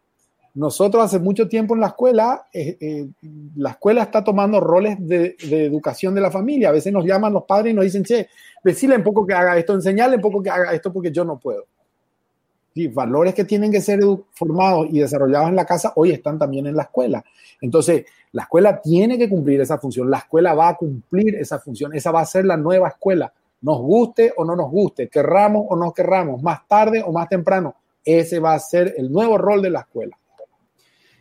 nosotros 0.54 1.02
hace 1.02 1.18
mucho 1.18 1.48
tiempo 1.48 1.74
en 1.74 1.80
la 1.80 1.86
escuela, 1.86 2.46
eh, 2.52 2.76
eh, 2.78 3.08
la 3.56 3.70
escuela 3.70 4.02
está 4.02 4.22
tomando 4.22 4.60
roles 4.60 4.96
de, 4.98 5.36
educación 5.40 6.14
de 6.14 6.20
la 6.20 6.30
familia. 6.30 6.68
A 6.68 6.72
veces 6.72 6.92
nos 6.92 7.06
llaman 7.06 7.32
los 7.32 7.44
padres 7.44 7.72
y 7.72 7.74
nos 7.74 7.84
dicen, 7.84 8.04
che, 8.04 8.28
decirle 8.62 8.96
un 8.96 9.04
poco 9.04 9.26
que 9.26 9.32
haga 9.32 9.56
esto, 9.56 9.72
enseñarle 9.72 10.16
un 10.16 10.22
poco 10.22 10.42
que 10.42 10.50
haga 10.50 10.74
esto 10.74 10.92
porque 10.92 11.10
yo 11.10 11.24
no 11.24 11.38
puedo. 11.38 11.64
Valores 12.86 13.34
que 13.34 13.44
tienen 13.44 13.72
que 13.72 13.80
ser 13.80 14.00
formados 14.30 14.86
y 14.90 15.00
desarrollados 15.00 15.48
en 15.48 15.56
la 15.56 15.66
casa 15.66 15.92
hoy 15.96 16.12
están 16.12 16.38
también 16.38 16.66
en 16.66 16.76
la 16.76 16.84
escuela. 16.84 17.24
Entonces, 17.60 18.06
la 18.32 18.42
escuela 18.42 18.80
tiene 18.80 19.18
que 19.18 19.28
cumplir 19.28 19.60
esa 19.60 19.78
función, 19.78 20.10
la 20.10 20.18
escuela 20.18 20.54
va 20.54 20.68
a 20.68 20.76
cumplir 20.76 21.34
esa 21.34 21.58
función, 21.58 21.94
esa 21.94 22.10
va 22.10 22.20
a 22.20 22.26
ser 22.26 22.44
la 22.44 22.56
nueva 22.56 22.88
escuela, 22.88 23.32
nos 23.62 23.78
guste 23.80 24.32
o 24.36 24.44
no 24.44 24.54
nos 24.54 24.70
guste, 24.70 25.08
querramos 25.08 25.66
o 25.68 25.76
no 25.76 25.92
querramos, 25.92 26.42
más 26.42 26.66
tarde 26.68 27.02
o 27.04 27.12
más 27.12 27.28
temprano, 27.28 27.74
ese 28.04 28.38
va 28.38 28.54
a 28.54 28.58
ser 28.58 28.94
el 28.96 29.10
nuevo 29.10 29.38
rol 29.38 29.62
de 29.62 29.70
la 29.70 29.80
escuela. 29.80 30.18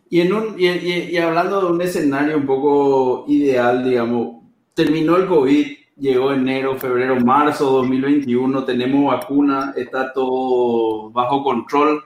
Y, 0.10 0.22
en 0.22 0.34
un, 0.34 0.56
y, 0.58 1.18
hablando 1.18 1.62
de 1.62 1.72
un 1.72 1.82
escenario 1.82 2.38
un 2.38 2.46
poco 2.46 3.26
ideal, 3.28 3.84
digamos, 3.84 4.44
terminó 4.74 5.18
el 5.18 5.28
COVID, 5.28 5.68
llegó 6.00 6.34
enero, 6.34 6.78
febrero, 6.78 7.20
marzo 7.20 7.66
2021, 7.72 8.64
tenemos 8.64 9.14
vacuna, 9.14 9.74
está 9.76 10.14
todo 10.14 11.10
bajo 11.12 11.44
control. 11.44 12.04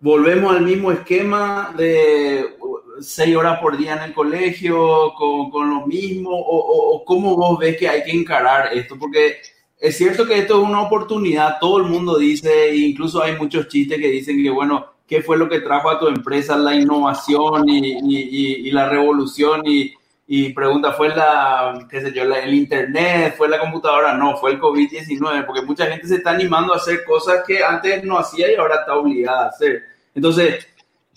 Volvemos 0.00 0.54
al 0.54 0.62
mismo 0.62 0.92
esquema 0.92 1.74
de 1.76 2.56
seis 3.00 3.36
horas 3.36 3.60
por 3.60 3.76
día 3.76 3.96
en 3.96 4.02
el 4.04 4.14
colegio 4.14 5.12
con, 5.16 5.50
con 5.50 5.70
lo 5.70 5.86
mismo? 5.86 6.30
O, 6.30 6.94
o, 6.94 7.04
cómo 7.04 7.36
vos 7.36 7.58
ves 7.58 7.76
que 7.76 7.88
hay 7.88 8.02
que 8.04 8.12
encarar 8.12 8.72
esto? 8.72 8.96
Porque 8.98 9.36
es 9.78 9.96
cierto 9.96 10.26
que 10.26 10.38
esto 10.38 10.60
es 10.60 10.68
una 10.68 10.82
oportunidad, 10.82 11.58
todo 11.60 11.78
el 11.78 11.84
mundo 11.84 12.18
dice, 12.18 12.74
incluso 12.74 13.22
hay 13.22 13.36
muchos 13.36 13.68
chistes 13.68 13.98
que 13.98 14.10
dicen 14.10 14.42
que, 14.42 14.50
bueno, 14.50 14.86
¿qué 15.06 15.22
fue 15.22 15.38
lo 15.38 15.48
que 15.48 15.60
trajo 15.60 15.88
a 15.88 15.98
tu 15.98 16.08
empresa 16.08 16.56
la 16.56 16.74
innovación 16.74 17.68
y, 17.68 17.92
y, 17.92 18.68
y, 18.68 18.70
la 18.72 18.88
revolución? 18.88 19.62
Y, 19.64 19.94
y 20.30 20.52
pregunta, 20.52 20.92
¿fue 20.92 21.08
la, 21.08 21.86
qué 21.88 22.02
sé 22.02 22.12
yo, 22.12 22.22
el 22.22 22.52
internet, 22.52 23.34
fue 23.34 23.48
la 23.48 23.58
computadora? 23.58 24.12
No, 24.12 24.36
fue 24.36 24.52
el 24.52 24.60
COVID-19, 24.60 25.46
porque 25.46 25.62
mucha 25.62 25.86
gente 25.86 26.06
se 26.06 26.16
está 26.16 26.32
animando 26.32 26.74
a 26.74 26.76
hacer 26.76 27.02
cosas 27.04 27.42
que 27.46 27.64
antes 27.64 28.04
no 28.04 28.18
hacía 28.18 28.52
y 28.52 28.56
ahora 28.56 28.80
está 28.80 28.94
obligada 28.94 29.46
a 29.46 29.48
hacer. 29.48 29.84
Entonces, 30.14 30.66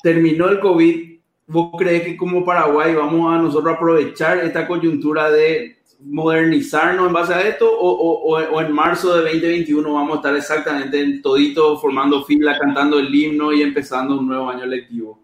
terminó 0.01 0.47
el 0.47 0.61
COVID, 0.61 1.19
¿vos 1.47 1.71
crees 1.77 2.03
que 2.03 2.15
como 2.15 2.45
Paraguay 2.45 2.95
vamos 2.95 3.33
a 3.33 3.37
nosotros 3.37 3.75
aprovechar 3.75 4.37
esta 4.37 4.65
coyuntura 4.65 5.29
de 5.29 5.79
modernizarnos 5.99 7.07
en 7.07 7.13
base 7.13 7.33
a 7.33 7.41
esto 7.41 7.69
o, 7.69 8.37
o, 8.39 8.61
en 8.61 8.71
marzo 8.71 9.13
de 9.17 9.23
2021 9.23 9.93
vamos 9.93 10.13
a 10.13 10.15
estar 10.15 10.35
exactamente 10.37 11.01
en 11.01 11.21
todito 11.21 11.77
formando 11.79 12.23
fila, 12.23 12.57
cantando 12.57 12.97
el 12.97 13.13
himno 13.13 13.51
y 13.51 13.61
empezando 13.61 14.17
un 14.17 14.27
nuevo 14.27 14.49
año 14.49 14.65
lectivo? 14.65 15.19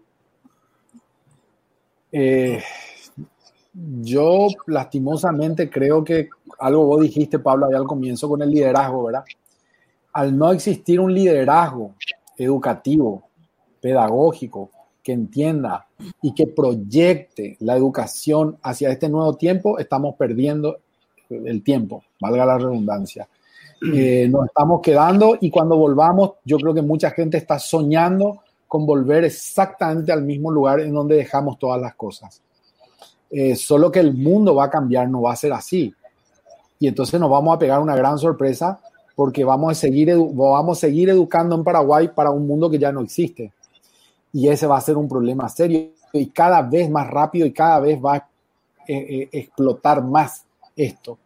Eh, 2.12 2.62
yo 4.00 4.48
lastimosamente 4.66 5.70
creo 5.70 6.02
que 6.02 6.28
algo 6.58 6.86
vos 6.86 7.02
dijiste, 7.02 7.38
Pablo, 7.38 7.66
ahí 7.66 7.74
al 7.74 7.84
comienzo 7.84 8.28
con 8.28 8.42
el 8.42 8.50
liderazgo, 8.50 9.04
¿verdad? 9.04 9.24
Al 10.12 10.36
no 10.36 10.50
existir 10.52 10.98
un 11.00 11.14
liderazgo 11.14 11.94
educativo, 12.36 13.22
pedagógico, 13.80 14.70
que 15.02 15.12
entienda 15.12 15.86
y 16.20 16.34
que 16.34 16.46
proyecte 16.46 17.56
la 17.60 17.76
educación 17.76 18.58
hacia 18.62 18.90
este 18.90 19.08
nuevo 19.08 19.36
tiempo, 19.36 19.78
estamos 19.78 20.16
perdiendo 20.16 20.78
el 21.30 21.62
tiempo, 21.62 22.04
valga 22.20 22.44
la 22.44 22.58
redundancia. 22.58 23.28
Eh, 23.94 24.28
nos 24.28 24.46
estamos 24.46 24.80
quedando 24.82 25.38
y 25.40 25.50
cuando 25.50 25.76
volvamos, 25.76 26.32
yo 26.44 26.58
creo 26.58 26.74
que 26.74 26.82
mucha 26.82 27.10
gente 27.12 27.38
está 27.38 27.58
soñando 27.58 28.40
con 28.66 28.84
volver 28.84 29.24
exactamente 29.24 30.12
al 30.12 30.24
mismo 30.24 30.50
lugar 30.50 30.80
en 30.80 30.92
donde 30.92 31.16
dejamos 31.16 31.58
todas 31.58 31.80
las 31.80 31.94
cosas. 31.94 32.42
Eh, 33.30 33.56
solo 33.56 33.92
que 33.92 34.00
el 34.00 34.14
mundo 34.14 34.54
va 34.54 34.64
a 34.64 34.70
cambiar, 34.70 35.08
no 35.08 35.22
va 35.22 35.32
a 35.32 35.36
ser 35.36 35.52
así. 35.52 35.94
Y 36.78 36.88
entonces 36.88 37.18
nos 37.20 37.30
vamos 37.30 37.54
a 37.54 37.58
pegar 37.58 37.80
una 37.80 37.96
gran 37.96 38.18
sorpresa 38.18 38.80
porque 39.14 39.44
vamos 39.44 39.72
a 39.72 39.74
seguir, 39.74 40.14
vamos 40.16 40.78
a 40.78 40.80
seguir 40.80 41.10
educando 41.10 41.56
en 41.56 41.64
Paraguay 41.64 42.08
para 42.08 42.30
un 42.30 42.46
mundo 42.46 42.70
que 42.70 42.78
ya 42.78 42.92
no 42.92 43.00
existe. 43.00 43.52
Y 44.32 44.48
ese 44.48 44.66
va 44.66 44.78
a 44.78 44.80
ser 44.80 44.96
un 44.96 45.08
problema 45.08 45.48
serio 45.48 45.90
y 46.12 46.26
cada 46.26 46.62
vez 46.62 46.88
más 46.88 47.08
rápido 47.08 47.46
y 47.46 47.52
cada 47.52 47.80
vez 47.80 47.98
va 48.02 48.14
a 48.14 48.28
eh, 48.86 48.96
eh, 48.96 49.28
explotar 49.32 50.02
más 50.02 50.44
esto. 50.76 51.18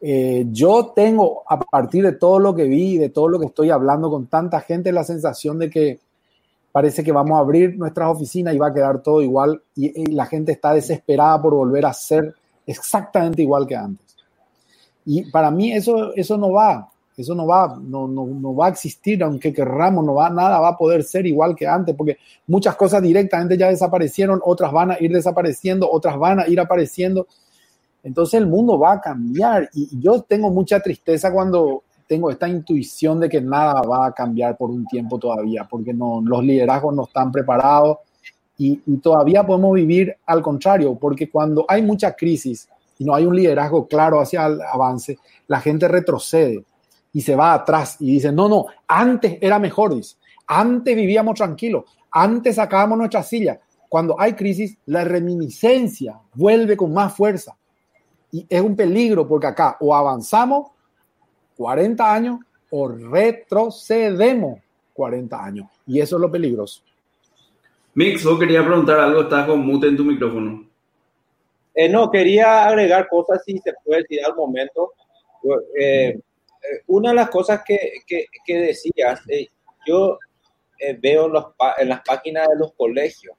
yo 0.00 0.92
tengo, 0.94 1.42
a 1.48 1.58
partir 1.58 2.04
de 2.04 2.12
todo 2.12 2.38
lo 2.38 2.54
que 2.54 2.64
vi, 2.64 2.98
de 2.98 3.08
todo 3.08 3.28
lo 3.28 3.38
que 3.40 3.46
estoy 3.46 3.70
hablando 3.70 4.10
con 4.10 4.26
tanta 4.26 4.60
gente, 4.60 4.92
la 4.92 5.04
sensación 5.04 5.58
de 5.58 5.70
que 5.70 6.00
parece 6.72 7.02
que 7.02 7.12
vamos 7.12 7.36
a 7.36 7.40
abrir 7.40 7.76
nuestras 7.76 8.10
oficinas 8.10 8.54
y 8.54 8.58
va 8.58 8.68
a 8.68 8.74
quedar 8.74 9.02
todo 9.02 9.22
igual 9.22 9.60
y, 9.74 10.12
la 10.12 10.26
gente 10.26 10.52
está 10.52 10.72
desesperada 10.72 11.40
por 11.40 11.54
volver 11.54 11.86
a 11.86 11.92
ser 11.92 12.34
exactamente 12.66 13.42
igual 13.42 13.66
que 13.66 13.76
antes. 13.76 14.16
Y 15.04 15.30
para 15.30 15.50
mí 15.50 15.72
eso, 15.72 16.14
eso 16.14 16.36
no 16.36 16.52
va, 16.52 16.88
eso 17.16 17.34
no 17.34 17.46
va, 17.46 17.76
no, 17.80 18.06
no, 18.06 18.26
no, 18.26 18.54
va 18.54 18.66
a 18.66 18.70
existir, 18.70 19.22
aunque 19.22 19.52
querramos, 19.52 20.04
no 20.04 20.14
va, 20.14 20.30
nada 20.30 20.60
va 20.60 20.68
a 20.68 20.76
poder 20.76 21.02
ser 21.02 21.26
igual 21.26 21.56
que 21.56 21.66
antes, 21.66 21.94
porque 21.96 22.18
muchas 22.46 22.76
cosas 22.76 23.02
directamente 23.02 23.56
ya 23.56 23.68
desaparecieron, 23.68 24.40
otras 24.44 24.70
van 24.72 24.92
a 24.92 24.96
ir 25.00 25.12
desapareciendo, 25.12 25.90
otras 25.90 26.18
van 26.18 26.40
a 26.40 26.48
ir 26.48 26.60
apareciendo. 26.60 27.26
Entonces 28.02 28.40
el 28.40 28.46
mundo 28.46 28.78
va 28.78 28.92
a 28.92 29.00
cambiar 29.00 29.68
y 29.74 30.00
yo 30.00 30.22
tengo 30.22 30.50
mucha 30.50 30.80
tristeza 30.80 31.32
cuando 31.32 31.82
tengo 32.10 32.28
esta 32.28 32.48
intuición 32.48 33.20
de 33.20 33.28
que 33.28 33.40
nada 33.40 33.82
va 33.82 34.06
a 34.06 34.12
cambiar 34.12 34.56
por 34.56 34.68
un 34.68 34.84
tiempo 34.84 35.16
todavía, 35.16 35.68
porque 35.70 35.94
no, 35.94 36.20
los 36.20 36.42
liderazgos 36.42 36.92
no 36.92 37.04
están 37.04 37.30
preparados 37.30 37.98
y, 38.58 38.74
todavía 38.96 39.46
podemos 39.46 39.74
vivir 39.74 40.16
al 40.26 40.42
contrario, 40.42 40.96
porque 40.96 41.30
cuando 41.30 41.64
hay 41.68 41.82
mucha 41.82 42.16
crisis 42.16 42.68
y 42.98 43.04
no 43.04 43.14
hay 43.14 43.26
un 43.26 43.36
liderazgo 43.36 43.86
claro 43.86 44.20
hacia 44.20 44.44
el 44.46 44.60
avance, 44.60 45.18
la 45.46 45.60
gente 45.60 45.86
retrocede 45.86 46.64
y 47.12 47.20
se 47.20 47.36
va 47.36 47.54
atrás 47.54 47.94
y 48.00 48.14
dice, 48.14 48.32
no, 48.32 48.48
no, 48.48 48.66
antes 48.88 49.38
era 49.40 49.60
mejor, 49.60 49.94
dice, 49.94 50.16
antes 50.48 50.96
vivíamos 50.96 51.36
tranquilos, 51.36 51.84
antes 52.10 52.56
sacábamos 52.56 52.98
nuestra 52.98 53.22
silla. 53.22 53.60
Cuando 53.88 54.20
hay 54.20 54.32
crisis, 54.32 54.76
la 54.86 55.04
reminiscencia 55.04 56.18
vuelve 56.34 56.76
con 56.76 56.92
más 56.92 57.14
fuerza. 57.14 57.56
Y 58.32 58.44
es 58.48 58.60
un 58.60 58.74
peligro 58.74 59.28
porque 59.28 59.46
acá 59.46 59.76
o 59.78 59.94
avanzamos 59.94 60.72
40 61.60 62.14
años 62.14 62.38
o 62.70 62.88
retrocedemos 62.88 64.60
40 64.94 65.44
años. 65.44 65.66
Y 65.86 66.00
eso 66.00 66.16
es 66.16 66.22
lo 66.22 66.30
peligroso. 66.30 66.80
Mix, 67.92 68.24
vos 68.24 68.38
quería 68.38 68.64
preguntar 68.64 68.98
algo, 68.98 69.20
estás 69.20 69.46
con 69.46 69.60
mute 69.60 69.88
en 69.88 69.96
tu 69.98 70.02
micrófono. 70.02 70.66
Eh, 71.74 71.86
no, 71.86 72.10
quería 72.10 72.66
agregar 72.66 73.06
cosas, 73.08 73.42
si 73.44 73.58
se 73.58 73.74
puede 73.84 74.00
decir 74.00 74.24
al 74.24 74.34
momento. 74.34 74.94
Eh, 75.78 76.08
eh, 76.08 76.20
una 76.86 77.10
de 77.10 77.16
las 77.16 77.28
cosas 77.28 77.60
que, 77.62 77.92
que, 78.06 78.58
decías, 78.58 79.20
yo 79.86 80.18
veo 80.98 81.28
los, 81.28 81.44
en 81.76 81.90
las 81.90 82.00
páginas 82.00 82.48
de 82.48 82.56
los 82.56 82.72
colegios, 82.72 83.36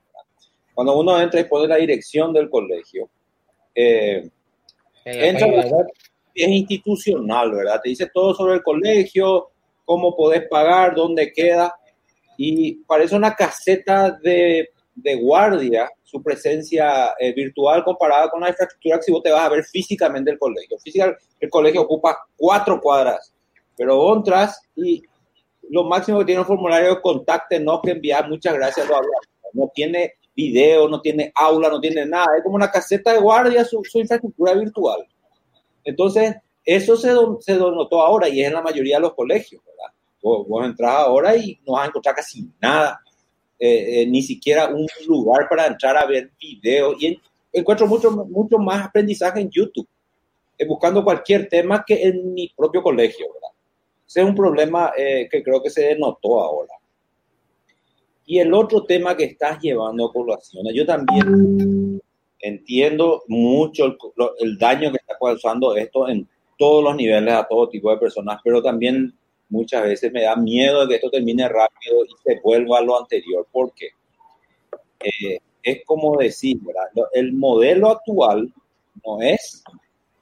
cuando 0.76 0.96
uno 0.96 1.20
entra 1.20 1.40
y 1.40 1.46
pone 1.46 1.68
la 1.68 1.78
dirección 1.78 2.34
del 2.34 2.52
colegio, 2.52 3.10
entra, 5.04 5.48
es 6.34 6.48
institucional, 6.48 7.52
¿verdad? 7.52 7.82
Te 7.84 7.90
dice 7.90 8.10
todo 8.14 8.34
sobre 8.34 8.56
el 8.56 8.64
colegio, 8.64 9.50
cómo 9.86 10.16
podés 10.16 10.48
pagar, 10.50 10.96
dónde 10.96 11.32
queda, 11.34 11.76
y 12.38 12.76
parece 12.86 13.16
una 13.16 13.36
caseta 13.36 14.12
de, 14.12 14.70
de 14.96 15.16
guardia 15.16 15.90
su 16.12 16.22
presencia 16.22 17.14
eh, 17.18 17.34
virtual 17.34 17.84
comparada 17.86 18.30
con 18.30 18.42
la 18.42 18.50
infraestructura 18.50 18.98
que 18.98 19.04
si 19.04 19.12
vos 19.14 19.24
te 19.24 19.32
vas 19.32 19.46
a 19.46 19.50
ver 19.50 19.64
físicamente 19.64 20.32
el 20.32 20.38
colegio. 20.38 20.78
Física, 20.78 21.18
el 21.40 21.50
colegio 21.50 21.82
ocupa 21.82 22.18
cuatro 22.36 22.82
cuadras, 22.82 23.34
pero 23.78 23.96
vos 23.96 24.18
entras 24.18 24.62
y 24.76 25.02
lo 25.70 25.86
máximo 25.86 26.20
que 26.20 26.26
tiene 26.26 26.42
un 26.42 26.48
formulario 26.48 26.96
de 26.96 27.02
contáctenos 27.02 27.80
que 27.82 27.92
enviar, 27.92 28.28
muchas 28.28 28.54
gracias, 28.54 28.88
No 29.54 29.72
tiene 29.74 30.16
video, 30.36 30.90
no 30.90 31.00
tiene 31.00 31.32
aula, 31.34 31.70
no 31.70 31.80
tiene 31.80 32.06
nada, 32.06 32.38
es 32.38 32.44
como 32.44 32.56
una 32.56 32.70
caseta 32.70 33.14
de 33.14 33.20
guardia 33.20 33.64
su, 33.64 33.82
su 33.86 34.00
infraestructura 34.00 34.54
virtual. 34.54 35.08
Entonces, 35.84 36.36
eso 36.64 36.96
se, 36.96 37.10
se 37.40 37.56
notó 37.56 38.02
ahora 38.02 38.30
y 38.30 38.42
es 38.42 38.48
en 38.48 38.54
la 38.54 38.62
mayoría 38.62 38.98
de 38.98 39.02
los 39.02 39.14
colegios, 39.14 39.62
¿verdad? 39.66 39.94
Vos, 40.22 40.48
vos 40.48 40.66
entras 40.66 40.92
ahora 40.92 41.36
y 41.36 41.60
no 41.66 41.74
vas 41.74 41.86
a 41.86 41.88
encontrar 41.88 42.16
casi 42.16 42.48
nada, 42.62 43.02
eh, 43.58 44.02
eh, 44.02 44.08
ni 44.08 44.22
siquiera 44.22 44.68
un 44.68 44.88
lugar 45.08 45.48
para 45.50 45.66
entrar 45.66 45.98
a 45.98 46.06
ver 46.06 46.32
videos. 46.40 47.02
Y 47.02 47.20
encuentro 47.52 47.88
mucho, 47.88 48.12
mucho 48.12 48.58
más 48.58 48.88
aprendizaje 48.88 49.42
en 49.42 49.50
YouTube, 49.50 49.88
eh, 50.58 50.66
buscando 50.66 51.04
cualquier 51.04 51.50
tema 51.50 51.84
que 51.86 52.04
en 52.04 52.34
mi 52.34 52.50
propio 52.56 52.84
colegio, 52.84 53.28
¿verdad? 53.34 53.50
Ese 54.08 54.22
es 54.22 54.28
un 54.28 54.36
problema 54.36 54.92
que 54.96 55.42
creo 55.42 55.64
que 55.64 55.70
se 55.70 55.96
notó 55.96 56.42
ahora. 56.42 56.74
Y 58.26 58.40
el 58.40 58.54
otro 58.54 58.84
tema 58.84 59.16
que 59.16 59.24
estás 59.24 59.58
llevando 59.62 60.06
a 60.06 60.12
colación, 60.12 60.66
yo 60.74 60.86
también 60.86 62.02
entiendo 62.42 63.24
mucho 63.28 63.98
el, 64.40 64.58
daño 64.58 64.92
que 64.92 64.98
está 64.98 65.18
causando 65.20 65.76
esto 65.76 66.08
en 66.10 66.28
todos 66.58 66.84
los 66.84 66.96
niveles 66.96 67.34
a 67.34 67.48
todo 67.48 67.70
tipo 67.70 67.92
de 67.92 67.98
personas, 67.98 68.40
pero 68.44 68.62
también 68.62 69.14
muchas 69.50 69.84
veces 69.84 70.12
me 70.12 70.24
da 70.24 70.36
miedo 70.36 70.82
de 70.82 70.90
que 70.90 70.96
esto 70.96 71.10
termine 71.10 71.48
rápido 71.48 72.06
y 72.06 72.10
se 72.24 72.40
vuelva 72.42 72.80
a 72.80 72.82
lo 72.82 73.00
anterior, 73.00 73.48
porque 73.52 73.90
eh, 75.00 75.40
es 75.64 75.86
como 75.86 76.18
decir, 76.18 76.58
el 77.14 77.34
modelo 77.34 77.90
actual 77.90 78.52
no 79.06 79.22
es 79.22 79.64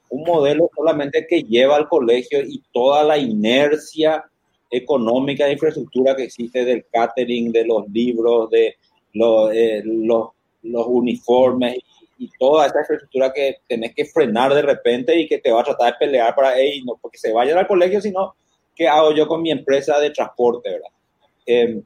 un 0.10 0.24
modelo 0.24 0.70
solamente 0.76 1.26
que 1.28 1.44
lleva 1.44 1.76
al 1.76 1.88
colegio 1.88 2.42
y 2.42 2.62
toda 2.74 3.04
la 3.04 3.18
inercia 3.18 4.24
económica 4.72 5.46
de 5.46 5.54
infraestructura 5.54 6.16
que 6.16 6.24
existe 6.24 6.66
del 6.66 6.86
catering, 6.92 7.52
de 7.52 7.66
los 7.66 7.88
libros, 7.90 8.50
de 8.50 8.76
eh, 9.54 9.84
los 9.84 10.88
uniformes 10.88 11.78
y 12.20 12.30
toda 12.38 12.68
esta 12.68 12.82
infraestructura 12.82 13.32
que 13.34 13.60
tenés 13.66 13.96
que 13.96 14.04
frenar 14.04 14.54
de 14.54 14.62
repente 14.62 15.18
y 15.18 15.26
que 15.26 15.40
te 15.40 15.52
va 15.52 15.62
a 15.62 15.64
tratar 15.64 15.94
de 15.94 16.00
pelear 16.00 16.36
para, 16.36 16.60
hey, 16.60 16.84
no 16.86 17.00
porque 17.02 17.18
se 17.18 17.32
vayan 17.32 17.58
al 17.58 17.66
colegio, 17.66 18.02
sino 18.02 18.36
qué 18.76 18.90
hago 18.90 19.14
yo 19.14 19.26
con 19.26 19.42
mi 19.42 19.52
empresa 19.52 19.98
de 20.00 20.10
transporte, 20.12 20.70
¿verdad? 20.70 20.90
Em, 21.46 21.82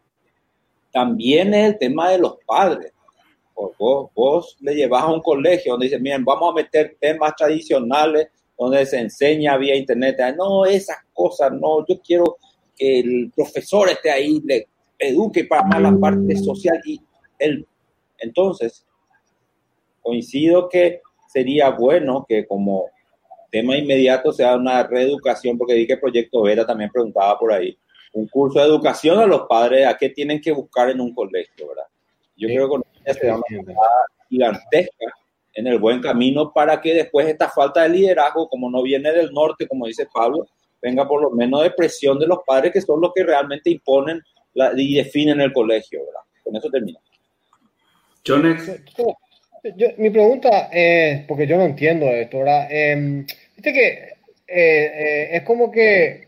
también 0.91 1.53
es 1.53 1.73
el 1.73 1.77
tema 1.77 2.09
de 2.09 2.17
los 2.17 2.37
padres. 2.47 2.91
Vos, 3.55 4.09
vos 4.15 4.57
le 4.59 4.73
llevas 4.73 5.03
a 5.03 5.13
un 5.13 5.21
colegio 5.21 5.73
donde 5.73 5.85
dicen, 5.85 6.01
miren, 6.01 6.25
vamos 6.25 6.51
a 6.51 6.55
meter 6.55 6.97
temas 6.99 7.35
tradicionales 7.35 8.27
donde 8.57 8.85
se 8.87 8.99
enseña 8.99 9.57
vía 9.57 9.75
internet. 9.75 10.17
No, 10.35 10.65
esas 10.65 10.97
cosas, 11.13 11.51
no, 11.51 11.85
yo 11.87 12.01
quiero 12.01 12.37
que 12.75 12.99
el 13.01 13.31
profesor 13.35 13.89
esté 13.89 14.09
ahí, 14.09 14.41
le 14.43 14.67
eduque 14.97 15.45
para 15.45 15.63
más 15.63 15.81
la 15.81 15.95
parte 15.95 16.35
social 16.37 16.79
y 16.85 16.99
el, 17.37 17.67
entonces 18.17 18.83
coincido 20.03 20.69
que 20.69 21.01
sería 21.27 21.71
bueno 21.71 22.25
que 22.27 22.45
como 22.45 22.85
tema 23.49 23.77
inmediato 23.77 24.31
sea 24.31 24.55
una 24.55 24.83
reeducación, 24.83 25.57
porque 25.57 25.75
vi 25.75 25.87
que 25.87 25.97
Proyecto 25.97 26.43
Vera 26.43 26.65
también 26.65 26.91
preguntaba 26.91 27.37
por 27.37 27.53
ahí, 27.53 27.77
un 28.13 28.27
curso 28.27 28.59
de 28.59 28.65
educación 28.65 29.19
a 29.19 29.25
los 29.25 29.43
padres, 29.47 29.87
a 29.87 29.97
qué 29.97 30.09
tienen 30.09 30.41
que 30.41 30.51
buscar 30.51 30.89
en 30.89 30.99
un 30.99 31.13
colegio, 31.13 31.67
¿verdad? 31.67 31.85
Yo 32.35 32.47
creo 32.47 32.65
que 32.65 32.69
con 32.69 32.83
ella 33.05 33.13
se 33.13 33.27
da 33.27 33.35
una 33.35 33.43
gigantesca 34.29 35.05
en 35.53 35.67
el 35.67 35.79
buen 35.79 36.01
camino 36.01 36.51
para 36.51 36.81
que 36.81 36.93
después 36.93 37.27
esta 37.27 37.49
falta 37.49 37.83
de 37.83 37.89
liderazgo, 37.89 38.47
como 38.49 38.69
no 38.69 38.81
viene 38.81 39.11
del 39.11 39.31
norte, 39.31 39.67
como 39.67 39.85
dice 39.85 40.07
Pablo, 40.11 40.47
venga 40.81 41.07
por 41.07 41.21
lo 41.21 41.29
menos 41.31 41.63
de 41.63 41.71
presión 41.71 42.19
de 42.19 42.27
los 42.27 42.39
padres 42.45 42.73
que 42.73 42.81
son 42.81 43.01
los 43.01 43.11
que 43.13 43.23
realmente 43.23 43.69
imponen 43.69 44.21
la, 44.53 44.71
y 44.75 44.95
definen 44.95 45.41
el 45.41 45.53
colegio, 45.53 45.99
¿verdad? 46.05 46.21
Con 46.43 46.55
eso 46.55 46.69
termino. 46.69 46.99
Jonex. 48.25 48.81
Mi 49.97 50.09
pregunta 50.09 50.69
es, 50.71 51.25
porque 51.25 51.47
yo 51.47 51.57
no 51.57 51.63
entiendo 51.65 52.07
esto, 52.07 52.39
¿verdad? 52.39 52.67
Eh, 52.69 53.25
Viste 53.55 53.73
que 53.73 53.87
eh, 53.89 54.11
eh, 54.47 55.29
es 55.33 55.43
como 55.43 55.71
que 55.71 56.27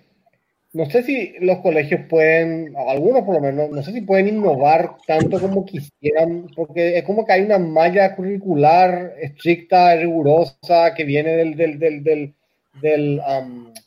no 0.73 0.89
sé 0.89 1.03
si 1.03 1.35
los 1.39 1.59
colegios 1.59 2.01
pueden, 2.09 2.73
algunos 2.75 3.23
por 3.23 3.35
lo 3.35 3.41
menos, 3.41 3.69
no 3.69 3.81
sé 3.81 3.93
si 3.93 4.01
pueden 4.01 4.27
innovar 4.27 4.91
tanto 5.07 5.39
como 5.39 5.65
quisieran, 5.65 6.47
porque 6.55 6.97
es 6.97 7.03
como 7.05 7.25
que 7.25 7.31
hay 7.33 7.41
una 7.43 7.57
malla 7.59 8.13
curricular 8.15 9.13
estricta, 9.21 9.95
rigurosa, 9.95 10.93
que 10.93 11.05
viene 11.05 11.31
del, 11.37 11.55
del, 11.55 11.79
del, 11.79 12.03
del, 12.03 12.33
del 12.81 13.21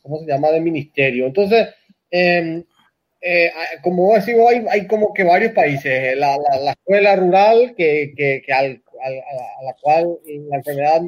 ¿cómo 0.01 0.19
se 0.19 0.25
llama?, 0.25 0.49
del 0.49 0.63
ministerio. 0.63 1.27
Entonces, 1.27 1.67
em, 2.09 2.63
eh, 3.21 3.51
como 3.83 4.17
digo, 4.19 4.49
hay, 4.49 4.87
como 4.87 5.13
que 5.13 5.23
varios 5.23 5.51
países, 5.53 6.17
la, 6.17 6.37
la, 6.37 6.59
la 6.59 6.71
escuela 6.71 7.15
rural 7.15 7.75
que, 7.77 8.13
que, 8.15 8.41
que 8.43 8.53
al, 8.53 8.81
a, 9.01 9.63
la 9.63 9.75
cual 9.81 10.17
la 10.49 10.57
enfermedad 10.57 11.01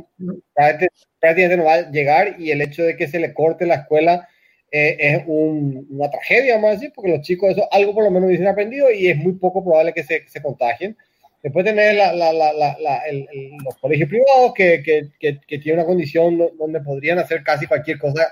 prácticamente 1.20 1.58
no 1.58 1.66
va 1.66 1.74
a 1.76 1.92
llegar 1.92 2.36
y 2.40 2.52
el 2.52 2.62
hecho 2.62 2.84
de 2.84 2.96
que 2.96 3.08
se 3.08 3.20
le 3.20 3.34
corte 3.34 3.66
la 3.66 3.76
escuela 3.76 4.28
eh, 4.72 4.96
es 5.00 5.24
una 5.28 6.10
tragedia, 6.10 6.56
vamos 6.56 6.82
a 6.82 6.92
porque 6.96 7.12
los 7.12 7.22
chicos 7.22 7.52
eso 7.52 7.68
algo 7.72 7.94
por 7.94 8.06
lo 8.06 8.12
menos 8.12 8.30
dicen 8.30 8.48
aprendido 8.48 8.90
y 8.92 9.08
es 9.10 9.18
muy 9.18 9.34
poco 9.34 9.64
probable 9.64 9.94
que 9.94 10.04
se, 10.04 10.28
se 10.28 10.42
contagien. 10.42 10.96
Después 11.44 11.66
tener 11.66 11.96
la, 11.96 12.14
la, 12.14 12.32
la, 12.34 12.98
el, 13.10 13.28
los 13.66 13.76
colegios 13.80 14.08
privados 14.08 14.54
que, 14.54 14.82
que, 14.84 15.10
que, 15.20 15.58
tienen 15.58 15.80
una 15.80 15.88
condición 15.88 16.38
donde 16.58 16.82
podrían 16.82 17.18
hacer 17.18 17.44
casi 17.44 17.66
cualquier 17.66 17.98
cosa, 17.98 18.28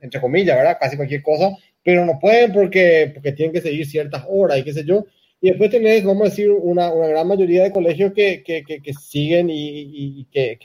entre 0.00 0.20
comillas, 0.20 0.54
¿verdad? 0.54 0.76
Casi 0.78 0.96
cualquier 0.96 1.22
cosa, 1.22 1.56
pero 1.82 2.04
no 2.04 2.18
pueden 2.20 2.52
porque, 2.52 3.10
porque 3.14 3.32
tienen 3.32 3.54
que 3.54 3.62
seguir 3.62 3.86
ciertas 3.86 4.24
horas 4.28 4.58
y 4.58 4.64
qué 4.64 4.74
sé 4.74 4.84
yo. 4.84 5.06
Y 5.44 5.48
después 5.48 5.68
tenés, 5.68 6.02
vamos 6.02 6.22
a 6.22 6.30
decir, 6.30 6.50
una, 6.50 6.90
una 6.90 7.06
gran 7.06 7.28
mayoría 7.28 7.64
de 7.64 7.70
colegios 7.70 8.14
que, 8.14 8.42
que, 8.42 8.64
que, 8.64 8.94
siguen 8.94 9.50
y, 9.50 10.20
y 10.20 10.24
que, 10.32 10.56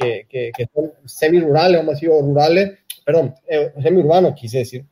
son 0.74 0.94
semi-rurales, 1.04 1.80
vamos 1.80 1.92
a 1.92 1.96
decir, 1.96 2.10
o 2.10 2.22
rurales, 2.22 2.80
perdón, 3.04 3.36
eh, 3.46 3.74
semi-urbanos, 3.84 4.36
quise 4.40 4.60
decir 4.60 4.86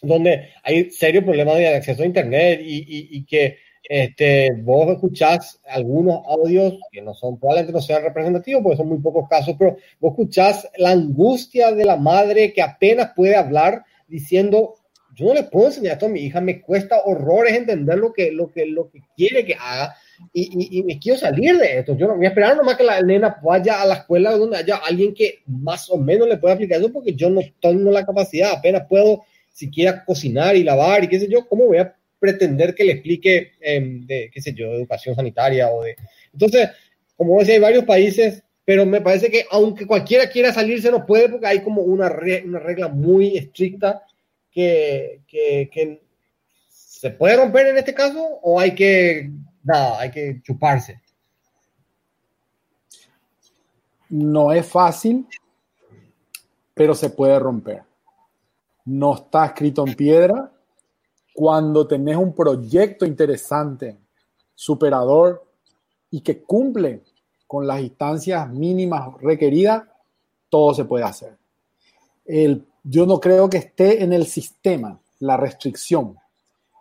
donde 0.00 0.50
hay 0.62 0.90
serios 0.90 1.24
problemas 1.24 1.56
de 1.56 1.74
acceso 1.74 2.04
a 2.04 2.06
Internet 2.06 2.60
y, 2.62 3.16
y, 3.16 3.24
que 3.24 3.56
este, 3.82 4.52
vos 4.62 4.92
escuchás 4.92 5.60
algunos 5.68 6.22
audios 6.28 6.78
que 6.92 7.02
no 7.02 7.12
son, 7.12 7.36
probablemente 7.36 7.72
no 7.72 7.80
sean 7.80 8.04
representativos 8.04 8.62
porque 8.62 8.76
son 8.76 8.88
muy 8.88 8.98
pocos 8.98 9.28
casos, 9.28 9.56
pero 9.58 9.76
vos 9.98 10.12
escuchás 10.12 10.68
la 10.76 10.90
angustia 10.90 11.72
de 11.72 11.84
la 11.84 11.96
madre 11.96 12.52
que 12.52 12.62
apenas 12.62 13.10
puede 13.16 13.34
hablar 13.34 13.84
diciendo, 14.06 14.74
yo 15.16 15.24
no 15.24 15.34
le 15.34 15.44
puedo 15.44 15.68
enseñar 15.68 15.94
esto 15.94 16.06
a 16.06 16.10
mi 16.10 16.20
hija, 16.20 16.42
me 16.42 16.60
cuesta 16.60 17.00
horrores 17.04 17.54
entender 17.54 17.98
lo 17.98 18.12
que, 18.12 18.30
lo 18.30 18.52
que, 18.52 18.66
lo 18.66 18.90
que 18.90 19.00
quiere 19.16 19.46
que 19.46 19.54
haga 19.58 19.96
y, 20.32 20.78
y, 20.78 20.82
me 20.82 20.98
quiero 20.98 21.18
salir 21.18 21.56
de 21.56 21.78
esto. 21.78 21.96
Yo 21.96 22.06
no 22.06 22.16
voy 22.16 22.26
a 22.26 22.28
esperar 22.28 22.54
nomás 22.54 22.76
que 22.76 22.84
la 22.84 23.00
nena 23.00 23.38
vaya 23.42 23.80
a 23.80 23.86
la 23.86 23.94
escuela 23.94 24.32
donde 24.32 24.58
haya 24.58 24.76
alguien 24.76 25.14
que 25.14 25.40
más 25.46 25.88
o 25.90 25.96
menos 25.96 26.28
le 26.28 26.36
pueda 26.36 26.54
aplicar 26.54 26.78
eso 26.78 26.92
porque 26.92 27.14
yo 27.14 27.30
no 27.30 27.40
tengo 27.60 27.90
la 27.90 28.04
capacidad, 28.04 28.52
apenas 28.52 28.86
puedo 28.88 29.24
siquiera 29.50 30.04
cocinar 30.04 30.54
y 30.54 30.64
lavar 30.64 31.04
y 31.04 31.08
qué 31.08 31.18
sé 31.18 31.28
yo, 31.30 31.48
¿cómo 31.48 31.64
voy 31.64 31.78
a 31.78 31.96
pretender 32.18 32.74
que 32.74 32.84
le 32.84 32.92
explique 32.92 33.52
em, 33.60 34.06
de, 34.06 34.30
qué 34.32 34.40
sé 34.42 34.52
yo, 34.52 34.66
educación 34.66 35.14
sanitaria 35.14 35.70
o 35.70 35.82
de... 35.82 35.96
Entonces, 36.30 36.68
como 37.16 37.38
decía, 37.38 37.54
hay 37.54 37.60
varios 37.60 37.84
países, 37.84 38.42
pero 38.66 38.84
me 38.84 39.00
parece 39.00 39.30
que 39.30 39.46
aunque 39.50 39.86
cualquiera 39.86 40.28
quiera 40.28 40.52
salirse 40.52 40.90
no 40.90 41.06
puede 41.06 41.30
porque 41.30 41.46
hay 41.46 41.60
como 41.60 41.80
una, 41.80 42.14
una 42.44 42.58
regla 42.58 42.88
muy 42.88 43.38
estricta 43.38 44.02
que, 44.56 45.22
que, 45.28 45.70
que, 45.72 46.02
se 46.68 47.10
puede 47.10 47.36
romper 47.36 47.66
en 47.66 47.76
este 47.76 47.94
caso 47.94 48.18
o 48.42 48.58
hay 48.58 48.74
que, 48.74 49.30
nada, 49.62 50.00
hay 50.00 50.10
que 50.10 50.40
chuparse. 50.42 51.00
No 54.08 54.52
es 54.52 54.66
fácil, 54.66 55.26
pero 56.74 56.94
se 56.94 57.10
puede 57.10 57.38
romper 57.38 57.82
no 58.86 59.14
está 59.14 59.46
escrito 59.46 59.86
en 59.86 59.94
piedra. 59.94 60.50
Cuando 61.34 61.86
tenés 61.86 62.16
un 62.16 62.34
proyecto 62.34 63.04
interesante, 63.04 63.98
superador 64.54 65.44
y 66.10 66.22
que 66.22 66.42
cumple 66.42 67.02
con 67.46 67.66
las 67.66 67.80
instancias 67.80 68.48
mínimas 68.48 69.12
requeridas, 69.20 69.84
todo 70.48 70.72
se 70.72 70.86
puede 70.86 71.04
hacer. 71.04 71.36
El, 72.24 72.66
yo 72.88 73.04
no 73.04 73.18
creo 73.18 73.50
que 73.50 73.58
esté 73.58 74.04
en 74.04 74.12
el 74.12 74.26
sistema 74.26 75.00
la 75.18 75.36
restricción. 75.36 76.16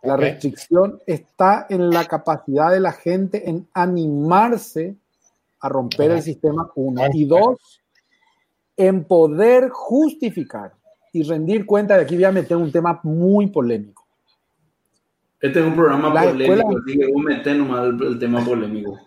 La 0.04 0.16
restricción 0.16 1.02
está 1.08 1.66
en 1.68 1.90
la 1.90 2.06
capacidad 2.06 2.72
de 2.72 2.80
la 2.80 2.92
gente 2.92 3.50
en 3.50 3.68
animarse 3.74 4.96
a 5.62 5.68
romper 5.70 6.12
el 6.12 6.22
sistema, 6.22 6.70
uno. 6.76 7.02
Y 7.12 7.26
dos, 7.26 7.82
en 8.78 9.06
poder 9.06 9.70
justificar 9.70 10.74
y 11.12 11.24
rendir 11.24 11.66
cuenta 11.66 11.98
de 11.98 12.04
aquí 12.04 12.14
voy 12.16 12.26
a 12.26 12.32
meter 12.32 12.56
un 12.56 12.72
tema 12.72 13.00
muy 13.02 13.48
polémico. 13.48 14.06
Este 15.42 15.60
es 15.60 15.66
un 15.66 15.76
programa 15.76 16.14
polémico, 16.14 16.78
así 16.78 17.00
que 17.00 17.12
voy 17.12 17.22
a 17.22 17.38
meter 17.38 17.56
nomás 17.58 17.86
el, 18.00 18.20
tema 18.20 18.46
polémico. 18.46 19.00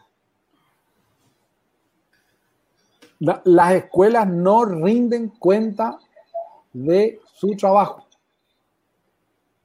las 3.44 3.74
escuelas 3.74 4.28
no 4.28 4.64
rinden 4.64 5.28
cuenta 5.28 5.98
de 6.72 7.20
su 7.34 7.56
trabajo. 7.56 8.06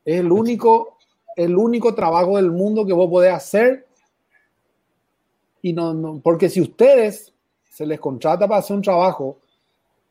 Es 0.05 0.19
el 0.19 0.31
único, 0.31 0.97
el 1.35 1.55
único 1.55 1.93
trabajo 1.95 2.37
del 2.37 2.51
mundo 2.51 2.85
que 2.85 2.93
vos 2.93 3.09
podés 3.09 3.33
hacer. 3.33 3.87
Y 5.61 5.73
no, 5.73 5.93
no, 5.93 6.19
porque 6.21 6.49
si 6.49 6.61
ustedes 6.61 7.33
se 7.69 7.85
les 7.85 7.99
contrata 7.99 8.47
para 8.47 8.59
hacer 8.59 8.75
un 8.75 8.81
trabajo 8.81 9.37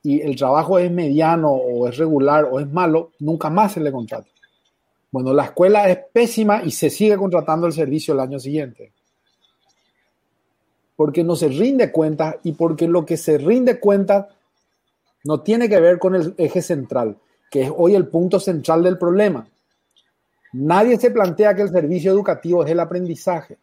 y 0.03 0.21
el 0.21 0.35
trabajo 0.35 0.79
es 0.79 0.91
mediano 0.91 1.53
o 1.53 1.87
es 1.87 1.97
regular 1.97 2.49
o 2.51 2.59
es 2.59 2.71
malo, 2.71 3.13
nunca 3.21 3.51
más 3.51 3.73
se 3.73 3.81
le 3.81 3.93
contrata. 3.93 4.29
Bueno, 5.13 5.35
la 5.35 5.45
escuela 5.45 5.89
es 5.91 5.99
pésima 6.11 6.63
y 6.65 6.71
se 6.71 6.89
sigue 6.89 7.17
contratando 7.19 7.67
el 7.67 7.73
servicio 7.75 8.15
el 8.15 8.21
año 8.21 8.41
siguiente. 8.41 8.93
Porque 10.97 11.23
no 11.23 11.37
se 11.37 11.49
rinde 11.49 11.93
cuenta 11.93 12.41
y 12.43 12.53
porque 12.53 12.89
lo 12.89 13.05
que 13.05 13.19
se 13.19 13.37
rinde 13.37 13.79
cuenta 13.79 14.29
no 15.25 15.41
tiene 15.41 15.69
que 15.69 15.81
ver 15.81 15.99
con 15.99 16.15
el 16.15 16.35
eje 16.39 16.63
central, 16.63 17.19
que 17.51 17.63
es 17.63 17.73
hoy 17.75 17.95
el 17.95 18.09
punto 18.09 18.41
central 18.41 18.83
del 18.83 18.99
problema. 18.99 19.47
Nadie 20.53 20.99
se 20.99 21.11
plantea 21.11 21.55
que 21.55 21.63
el 21.63 21.71
servicio 21.71 22.13
educativo 22.13 22.65
es 22.65 22.71
el 22.71 22.81
aprendizaje. 22.81 23.59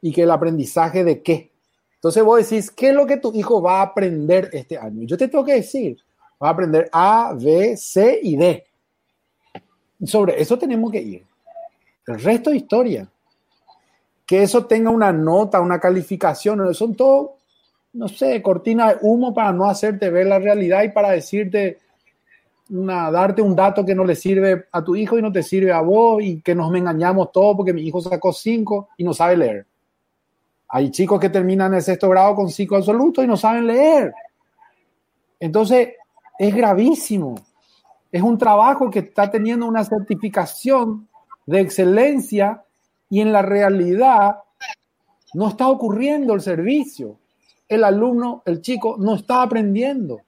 ¿Y 0.00 0.12
que 0.12 0.22
el 0.22 0.30
aprendizaje 0.30 1.04
de 1.04 1.22
qué? 1.22 1.50
Entonces 1.94 2.22
vos 2.22 2.38
decís, 2.38 2.70
¿qué 2.70 2.90
es 2.90 2.94
lo 2.94 3.06
que 3.06 3.16
tu 3.16 3.32
hijo 3.34 3.60
va 3.60 3.80
a 3.80 3.82
aprender 3.82 4.50
este 4.52 4.78
año? 4.78 5.04
Yo 5.04 5.16
te 5.16 5.28
tengo 5.28 5.44
que 5.44 5.54
decir, 5.54 5.98
va 6.42 6.48
a 6.48 6.52
aprender 6.52 6.88
A, 6.92 7.34
B, 7.34 7.76
C 7.76 8.20
y 8.22 8.36
D. 8.36 8.64
Sobre 10.04 10.40
eso 10.40 10.56
tenemos 10.56 10.92
que 10.92 11.00
ir. 11.00 11.26
El 12.06 12.20
resto 12.20 12.50
de 12.50 12.56
historia. 12.56 13.08
Que 14.24 14.42
eso 14.42 14.66
tenga 14.66 14.90
una 14.90 15.12
nota, 15.12 15.60
una 15.60 15.80
calificación, 15.80 16.74
son 16.74 16.94
todo, 16.94 17.37
no 17.98 18.06
sé, 18.06 18.40
cortina 18.40 18.90
de 18.90 18.98
humo 19.02 19.34
para 19.34 19.52
no 19.52 19.66
hacerte 19.66 20.08
ver 20.08 20.26
la 20.28 20.38
realidad 20.38 20.84
y 20.84 20.90
para 20.90 21.10
decirte, 21.10 21.78
una, 22.70 23.10
darte 23.10 23.42
un 23.42 23.56
dato 23.56 23.84
que 23.84 23.94
no 23.94 24.04
le 24.04 24.14
sirve 24.14 24.66
a 24.70 24.84
tu 24.84 24.94
hijo 24.94 25.18
y 25.18 25.22
no 25.22 25.32
te 25.32 25.42
sirve 25.42 25.72
a 25.72 25.80
vos 25.80 26.22
y 26.22 26.40
que 26.40 26.54
nos 26.54 26.72
engañamos 26.72 27.32
todos 27.32 27.56
porque 27.56 27.72
mi 27.72 27.82
hijo 27.82 28.00
sacó 28.00 28.32
cinco 28.32 28.90
y 28.96 29.02
no 29.02 29.12
sabe 29.12 29.36
leer. 29.36 29.66
Hay 30.68 30.92
chicos 30.92 31.18
que 31.18 31.28
terminan 31.28 31.74
el 31.74 31.82
sexto 31.82 32.08
grado 32.08 32.36
con 32.36 32.50
cinco 32.50 32.76
absolutos 32.76 33.24
y 33.24 33.26
no 33.26 33.36
saben 33.36 33.66
leer. 33.66 34.12
Entonces, 35.40 35.94
es 36.38 36.54
gravísimo. 36.54 37.34
Es 38.12 38.22
un 38.22 38.38
trabajo 38.38 38.90
que 38.90 39.00
está 39.00 39.28
teniendo 39.28 39.66
una 39.66 39.82
certificación 39.82 41.08
de 41.46 41.60
excelencia 41.62 42.62
y 43.10 43.22
en 43.22 43.32
la 43.32 43.42
realidad 43.42 44.36
no 45.34 45.48
está 45.48 45.66
ocurriendo 45.68 46.34
el 46.34 46.42
servicio. 46.42 47.18
El 47.68 47.84
alumno, 47.84 48.42
el 48.46 48.60
chico, 48.62 48.96
no 48.98 49.14
está 49.14 49.42
aprendiendo. 49.42 50.20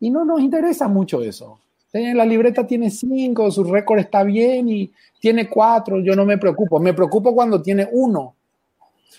Y 0.00 0.10
no 0.10 0.24
nos 0.24 0.40
interesa 0.40 0.88
mucho 0.88 1.22
eso. 1.22 1.60
La 1.92 2.26
libreta 2.26 2.66
tiene 2.66 2.90
cinco, 2.90 3.50
su 3.50 3.64
récord 3.64 4.00
está 4.00 4.22
bien 4.22 4.68
y 4.68 4.92
tiene 5.18 5.48
cuatro, 5.48 5.98
yo 6.00 6.14
no 6.14 6.26
me 6.26 6.36
preocupo. 6.36 6.78
Me 6.78 6.92
preocupo 6.92 7.34
cuando 7.34 7.62
tiene 7.62 7.88
uno 7.90 8.36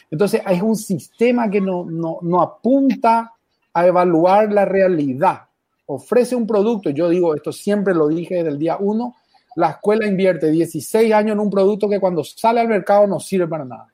entonces, 0.10 0.42
es 0.50 0.62
un 0.62 0.76
sistema 0.76 1.50
que 1.50 1.62
no, 1.62 1.86
no, 1.86 2.42
apunta 2.42 3.34
a 3.74 3.88
evaluar 3.88 4.52
la 4.52 4.66
realidad. 4.66 5.42
Ofrece 5.86 6.36
un 6.36 6.48
producto, 6.48 6.90
yo 6.90 7.10
digo, 7.10 7.36
esto 7.36 7.52
siempre 7.52 7.94
lo 7.94 8.08
dije 8.08 8.36
desde 8.36 8.50
el 8.50 8.60
día 8.60 8.78
uno, 8.80 9.16
la 9.56 9.72
escuela 9.72 10.06
invierte 10.06 10.52
16 10.52 11.14
años 11.14 11.34
en 11.34 11.40
un 11.40 11.50
producto 11.50 11.90
que 11.90 12.00
cuando 12.00 12.24
sale 12.24 12.60
al 12.60 12.68
mercado 12.68 13.08
no 13.08 13.20
sirve 13.20 13.48
para 13.48 13.66
nada. 13.66 13.88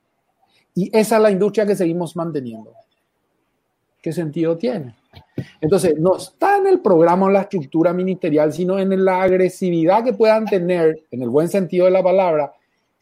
Y 0.74 0.90
esa 0.96 1.16
es 1.16 1.22
la 1.22 1.30
industria 1.30 1.66
que 1.66 1.76
seguimos 1.76 2.16
manteniendo. 2.16 2.72
¿Qué 4.04 4.12
sentido 4.12 4.58
tiene? 4.58 4.94
Entonces, 5.58 5.98
no 5.98 6.18
está 6.18 6.58
en 6.58 6.66
el 6.66 6.80
programa 6.80 7.24
o 7.24 7.30
la 7.30 7.40
estructura 7.40 7.94
ministerial, 7.94 8.52
sino 8.52 8.78
en 8.78 9.02
la 9.02 9.22
agresividad 9.22 10.04
que 10.04 10.12
puedan 10.12 10.44
tener, 10.44 11.04
en 11.10 11.22
el 11.22 11.30
buen 11.30 11.48
sentido 11.48 11.86
de 11.86 11.92
la 11.92 12.02
palabra, 12.02 12.52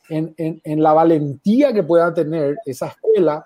en, 0.09 0.33
en 0.37 0.81
la 0.81 0.93
valentía 0.93 1.73
que 1.73 1.83
pueda 1.83 2.15
tener 2.15 2.57
esa 2.65 2.87
escuela 2.87 3.45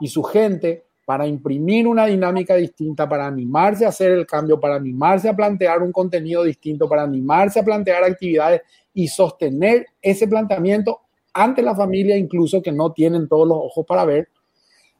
y 0.00 0.08
su 0.08 0.24
gente 0.24 0.82
para 1.04 1.28
imprimir 1.28 1.86
una 1.86 2.06
dinámica 2.06 2.56
distinta, 2.56 3.08
para 3.08 3.28
animarse 3.28 3.84
a 3.84 3.90
hacer 3.90 4.10
el 4.10 4.26
cambio, 4.26 4.58
para 4.58 4.74
animarse 4.74 5.28
a 5.28 5.36
plantear 5.36 5.80
un 5.82 5.92
contenido 5.92 6.42
distinto, 6.42 6.88
para 6.88 7.04
animarse 7.04 7.60
a 7.60 7.64
plantear 7.64 8.02
actividades 8.02 8.62
y 8.92 9.06
sostener 9.06 9.86
ese 10.02 10.26
planteamiento 10.26 11.02
ante 11.32 11.62
la 11.62 11.76
familia, 11.76 12.16
incluso 12.16 12.60
que 12.60 12.72
no 12.72 12.90
tienen 12.90 13.28
todos 13.28 13.46
los 13.46 13.58
ojos 13.58 13.86
para 13.86 14.04
ver, 14.04 14.28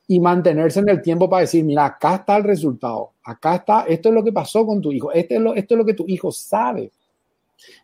y 0.09 0.21
mantenerse 0.21 0.81
en 0.81 0.89
el 0.89 1.03
tiempo 1.03 1.29
para 1.29 1.43
decir, 1.43 1.65
mira, 1.65 1.87
acá 1.87 2.17
está 2.17 2.37
el 2.37 2.45
resultado, 2.45 3.13
acá 3.25 3.57
está, 3.57 3.83
esto 3.83 4.09
es 4.09 4.15
lo 4.15 4.23
que 4.23 4.33
pasó 4.33 4.65
con 4.65 4.81
tu 4.81 4.93
hijo, 4.93 5.11
esto 5.13 5.35
es 5.35 5.41
lo, 5.41 5.55
esto 5.55 5.75
es 5.75 5.79
lo 5.79 5.85
que 5.85 5.95
tu 5.95 6.05
hijo 6.07 6.31
sabe. 6.31 6.93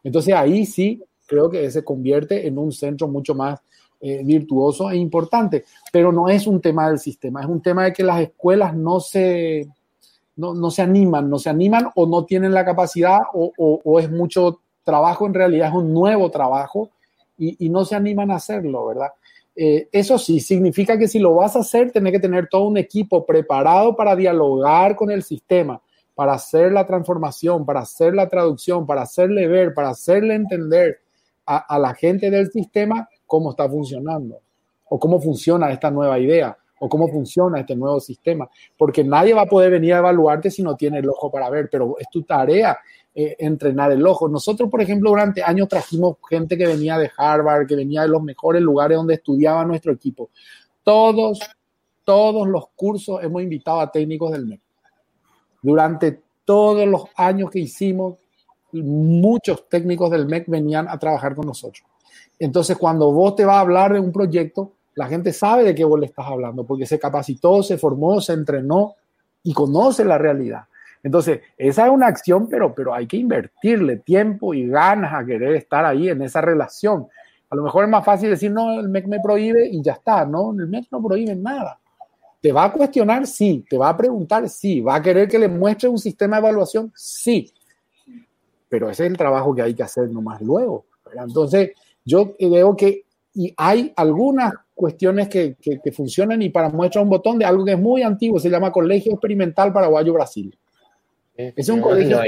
Entonces 0.05 0.35
ahí 0.35 0.65
sí 0.67 1.03
creo 1.27 1.51
que 1.51 1.71
se 1.71 1.83
convierte 1.83 2.47
en 2.47 2.59
un 2.59 2.73
centro 2.73 3.09
mucho 3.09 3.35
más 3.35 3.61
eh, 4.01 4.23
virtuoso 4.25 4.91
e 4.91 4.97
importante, 4.97 5.65
pero 5.93 6.13
no 6.13 6.29
es 6.29 6.47
un 6.47 6.61
tema 6.61 6.89
del 6.89 6.99
sistema, 6.99 7.41
es 7.41 7.47
un 7.47 7.63
tema 7.63 7.85
de 7.85 7.93
que 7.93 8.03
las 8.03 8.21
escuelas 8.21 8.75
no 8.75 9.01
se, 9.01 9.69
no, 10.37 10.55
no 10.55 10.71
se 10.71 10.83
animan, 10.83 11.29
no 11.29 11.39
se 11.39 11.51
animan 11.51 11.89
o 11.95 12.07
no 12.07 12.25
tienen 12.25 12.53
la 12.53 12.65
capacidad 12.65 13.21
o, 13.33 13.53
o, 13.57 14.01
es 14.01 14.11
mucho 14.11 14.61
trabajo, 14.85 15.27
en 15.27 15.35
realidad 15.35 15.69
es 15.69 15.75
un 15.75 15.93
nuevo 15.93 16.31
trabajo 16.31 16.91
y, 17.39 17.65
y 17.65 17.69
no 17.69 17.85
se 17.85 17.95
animan 17.95 18.31
a 18.31 18.37
hacerlo, 18.37 18.87
¿verdad? 18.87 19.11
Eh, 19.55 19.89
eso 19.93 20.19
sí, 20.19 20.41
significa 20.41 20.97
que 20.97 21.09
si 21.09 21.19
lo 21.19 21.35
vas 21.35 21.57
a 21.57 21.61
hacer, 21.61 21.91
tenés 21.93 22.13
que 22.13 22.21
tener 22.21 22.49
todo 22.49 22.67
un 22.69 22.79
equipo 22.79 23.27
preparado 23.27 23.95
para 23.95 24.17
dialogar 24.17 24.97
con 24.97 25.11
el 25.11 25.23
sistema, 25.23 25.81
para 26.15 26.35
hacer 26.35 26.73
la 26.73 26.87
transformación, 26.87 27.67
para 27.67 27.81
hacer 27.81 28.15
la 28.15 28.29
traducción, 28.29 28.87
para 28.87 29.03
hacerle 29.03 29.47
ver, 29.47 29.75
para 29.75 29.91
hacerle 29.91 30.35
entender 30.35 31.01
a, 31.45 31.79
la 31.79 31.95
gente 31.95 32.31
del 32.31 32.51
sistema 32.51 33.09
cómo 33.27 33.51
está 33.51 33.69
funcionando 33.69 34.41
o 34.89 34.99
cómo 34.99 35.21
funciona 35.21 35.71
esta 35.71 35.91
nueva 35.91 36.19
idea 36.19 36.57
o 36.85 36.89
cómo 36.89 37.07
funciona 37.07 37.61
este 37.61 37.77
nuevo 37.77 38.01
sistema, 38.01 38.51
porque 38.77 39.05
nadie 39.05 39.35
va 39.35 39.43
a 39.43 39.47
poder 39.47 39.71
venir 39.71 39.95
a 39.95 39.99
evaluarte 39.99 40.51
si 40.51 40.65
no 40.65 40.75
tiene 40.75 40.99
el 40.99 41.09
ojo 41.09 41.31
para 41.31 41.49
ver, 41.49 41.69
pero 41.71 41.95
es 41.97 42.09
tu 42.11 42.25
tarea 42.25 42.77
eh, 43.15 43.37
entrenar 43.39 43.93
el 43.93 44.05
ojo. 44.05 44.29
Nosotros, 44.29 44.69
por 44.69 44.83
ejemplo, 44.83 45.11
durante 45.11 45.45
años 45.45 45.69
trajimos 45.69 46.17
gente 46.29 46.59
que 46.59 46.67
venía 46.67 46.99
de 46.99 47.09
Harvard, 47.17 47.69
que 47.69 47.77
venía 47.77 48.03
de 48.03 48.09
los 48.09 48.21
mejores 48.21 48.61
lugares 48.61 48.97
donde 48.97 49.15
estudiaba 49.15 49.65
nuestro 49.65 49.93
equipo. 49.93 50.31
Todos, 50.83 51.39
todos 52.03 52.49
los 52.49 52.71
cursos 52.75 53.23
hemos 53.23 53.45
invitado 53.45 53.79
a 53.79 53.93
técnicos 53.93 54.33
del 54.33 54.47
MEC. 54.47 54.61
Durante 55.63 56.21
todos 56.45 56.85
los 56.89 57.05
años 57.15 57.49
que 57.49 57.61
hicimos, 57.61 58.19
muchos 58.73 59.69
técnicos 59.69 60.11
del 60.11 60.27
MEC 60.27 60.49
venían 60.49 60.89
a 60.89 60.99
trabajar 60.99 61.37
con 61.37 61.47
nosotros. 61.47 61.85
Entonces, 62.41 62.77
cuando 62.77 63.13
vos 63.13 63.37
te 63.37 63.45
vas 63.45 63.59
a 63.59 63.61
hablar 63.61 63.93
de 63.93 64.01
un 64.01 64.11
proyecto, 64.11 64.73
la 64.95 65.07
gente 65.07 65.33
sabe 65.33 65.65
de 65.65 65.75
qué 65.75 65.85
vos 65.85 65.99
le 65.99 66.07
estás 66.07 66.27
hablando, 66.27 66.65
porque 66.65 66.87
se 66.87 66.99
capacitó, 66.99 67.63
se 67.63 67.79
formó, 67.79 68.21
se 68.21 68.33
entrenó 68.33 68.95
y 69.43 69.53
conoce 69.53 70.05
la 70.05 70.19
realidad. 70.19 70.65
Entonces, 71.03 71.41
esa 71.57 71.87
es 71.87 71.93
una 71.93 72.07
acción, 72.07 72.49
pero, 72.49 72.75
pero 72.75 72.95
hay 72.95 73.07
que 73.07 73.17
invertirle 73.17 73.97
tiempo 73.99 74.55
y 74.55 74.69
ganas 74.69 75.13
a 75.15 75.25
querer 75.25 75.57
estar 75.57 75.85
ahí 75.85 76.09
en 76.09 76.23
esa 76.23 76.41
relación. 76.41 77.09
A 77.51 77.57
lo 77.57 77.63
mejor 77.63 77.85
es 77.85 77.91
más 77.91 78.05
fácil 78.05 78.31
decir, 78.31 78.51
no, 78.51 78.79
el 78.79 78.89
MEC 78.89 79.07
me 79.09 79.21
prohíbe 79.21 79.69
y 79.69 79.83
ya 79.83 79.93
está, 79.93 80.25
no, 80.25 80.53
el 80.53 80.69
MEC 80.69 80.87
no 80.91 81.03
prohíbe 81.03 81.35
nada. 81.35 81.79
¿Te 82.41 82.53
va 82.53 82.65
a 82.65 82.73
cuestionar? 82.73 83.27
Sí. 83.27 83.65
¿Te 83.69 83.79
va 83.79 83.91
a 83.91 83.97
preguntar? 83.97 84.49
Sí. 84.49 84.81
¿Va 84.81 84.97
a 84.97 85.03
querer 85.03 85.29
que 85.29 85.39
le 85.39 85.49
muestre 85.49 85.89
un 85.89 85.99
sistema 85.99 86.37
de 86.37 86.41
evaluación? 86.41 86.93
Sí. 86.95 87.53
Pero 88.69 88.91
ese 88.91 89.05
es 89.05 89.11
el 89.13 89.17
trabajo 89.17 89.55
que 89.55 89.63
hay 89.63 89.75
que 89.75 89.83
hacer 89.85 90.11
nomás 90.11 90.41
luego. 90.41 90.87
Entonces, 91.15 91.71
yo 92.05 92.35
veo 92.41 92.75
que 92.75 93.05
y 93.35 93.55
hay 93.57 93.93
algunas 93.97 94.53
cuestiones 94.75 95.29
que, 95.29 95.57
que, 95.61 95.81
que 95.81 95.93
funcionan 95.93 96.43
y 96.43 96.51
para 96.51 96.69
muestra 96.69 97.03
un 97.03 97.11
botón 97.11 97.39
de 97.39 97.45
algo 97.45 97.65
que 97.65 97.73
es 97.73 97.79
muy 97.79 98.03
antiguo, 98.03 98.39
se 98.39 98.51
llama 98.51 98.73
Colegio 98.73 99.13
Experimental 99.13 99.73
Paraguayo 99.73 100.13
Brasil. 100.13 100.57
Es 101.35 101.69
un 101.69 101.81
colegio 101.81 102.21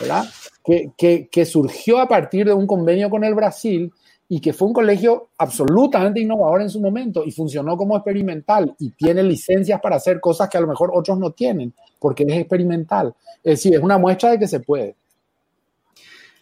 ¿verdad? 0.00 0.24
Que, 0.64 1.28
que, 1.30 1.44
surgió 1.44 1.98
a 1.98 2.08
partir 2.08 2.46
de 2.46 2.52
un 2.52 2.66
convenio 2.66 3.10
con 3.10 3.24
el 3.24 3.34
Brasil 3.34 3.92
y 4.28 4.40
que 4.40 4.52
fue 4.52 4.68
un 4.68 4.74
colegio 4.74 5.30
absolutamente 5.38 6.20
innovador 6.20 6.62
en 6.62 6.70
su 6.70 6.80
momento 6.80 7.24
y 7.24 7.32
funcionó 7.32 7.76
como 7.76 7.96
experimental 7.96 8.74
y 8.78 8.90
tiene 8.90 9.22
licencias 9.22 9.80
para 9.80 9.96
hacer 9.96 10.20
cosas 10.20 10.48
que 10.48 10.58
a 10.58 10.60
lo 10.60 10.68
mejor 10.68 10.90
otros 10.94 11.18
no 11.18 11.32
tienen 11.32 11.74
porque 11.98 12.24
es 12.24 12.38
experimental. 12.38 13.14
Es 13.42 13.58
decir, 13.58 13.74
es 13.74 13.80
una 13.80 13.98
muestra 13.98 14.30
de 14.30 14.38
que 14.38 14.48
se 14.48 14.60
puede. 14.60 14.96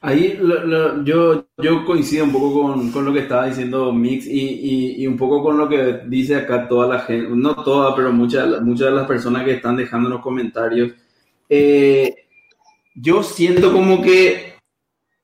Ahí 0.02 0.40
yo, 1.04 1.46
yo 1.58 1.84
coincido 1.84 2.24
un 2.24 2.32
poco 2.32 2.62
con, 2.62 2.90
con, 2.90 3.04
lo 3.04 3.12
que 3.12 3.20
estaba 3.20 3.46
diciendo 3.46 3.92
Mix 3.92 4.26
y, 4.26 4.40
y, 4.40 5.02
y, 5.02 5.06
un 5.06 5.18
poco 5.18 5.42
con 5.42 5.58
lo 5.58 5.68
que 5.68 6.00
dice 6.06 6.36
acá 6.36 6.66
toda 6.66 6.88
la 6.88 7.00
gente, 7.00 7.28
no 7.36 7.54
toda, 7.56 7.94
pero 7.94 8.10
muchas, 8.10 8.62
muchas 8.62 8.88
de 8.88 8.94
las 8.94 9.06
personas 9.06 9.44
que 9.44 9.52
están 9.52 9.76
dejando 9.76 10.08
los 10.08 10.22
comentarios 10.22 10.92
eh, 11.52 12.14
yo 12.94 13.24
siento 13.24 13.72
como 13.72 14.00
que 14.00 14.54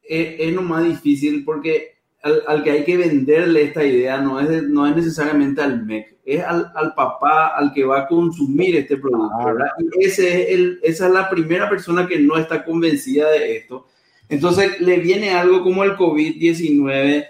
es, 0.02 0.52
lo 0.52 0.62
más 0.62 0.84
difícil 0.84 1.44
porque 1.44 1.98
al, 2.22 2.64
que 2.64 2.72
hay 2.72 2.84
que 2.84 2.96
venderle 2.96 3.62
esta 3.62 3.84
idea 3.84 4.20
no 4.20 4.40
es, 4.40 4.64
no 4.64 4.88
es 4.88 4.96
necesariamente 4.96 5.62
al 5.62 5.84
MEC, 5.84 6.16
es 6.24 6.42
al, 6.42 6.72
al, 6.74 6.94
papá 6.94 7.56
al 7.56 7.72
que 7.72 7.84
va 7.84 8.00
a 8.00 8.08
consumir 8.08 8.74
este 8.74 8.96
producto, 8.96 9.44
¿verdad? 9.44 9.68
Y 9.78 10.04
ese 10.04 10.42
es 10.42 10.48
el, 10.50 10.80
esa 10.82 11.06
es 11.06 11.12
la 11.12 11.30
primera 11.30 11.70
persona 11.70 12.08
que 12.08 12.18
no 12.18 12.36
está 12.36 12.64
convencida 12.64 13.30
de 13.30 13.58
esto. 13.58 13.86
Entonces 14.28 14.80
le 14.80 14.98
viene 14.98 15.30
algo 15.30 15.62
como 15.62 15.84
el 15.84 15.96
COVID-19, 15.96 17.26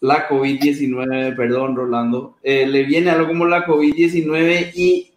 la 0.00 0.28
COVID-19, 0.28 1.36
perdón, 1.36 1.76
Rolando, 1.76 2.36
eh, 2.42 2.66
le 2.66 2.84
viene 2.84 3.10
algo 3.10 3.28
como 3.28 3.46
la 3.46 3.64
COVID-19 3.64 4.72
y 4.74 5.12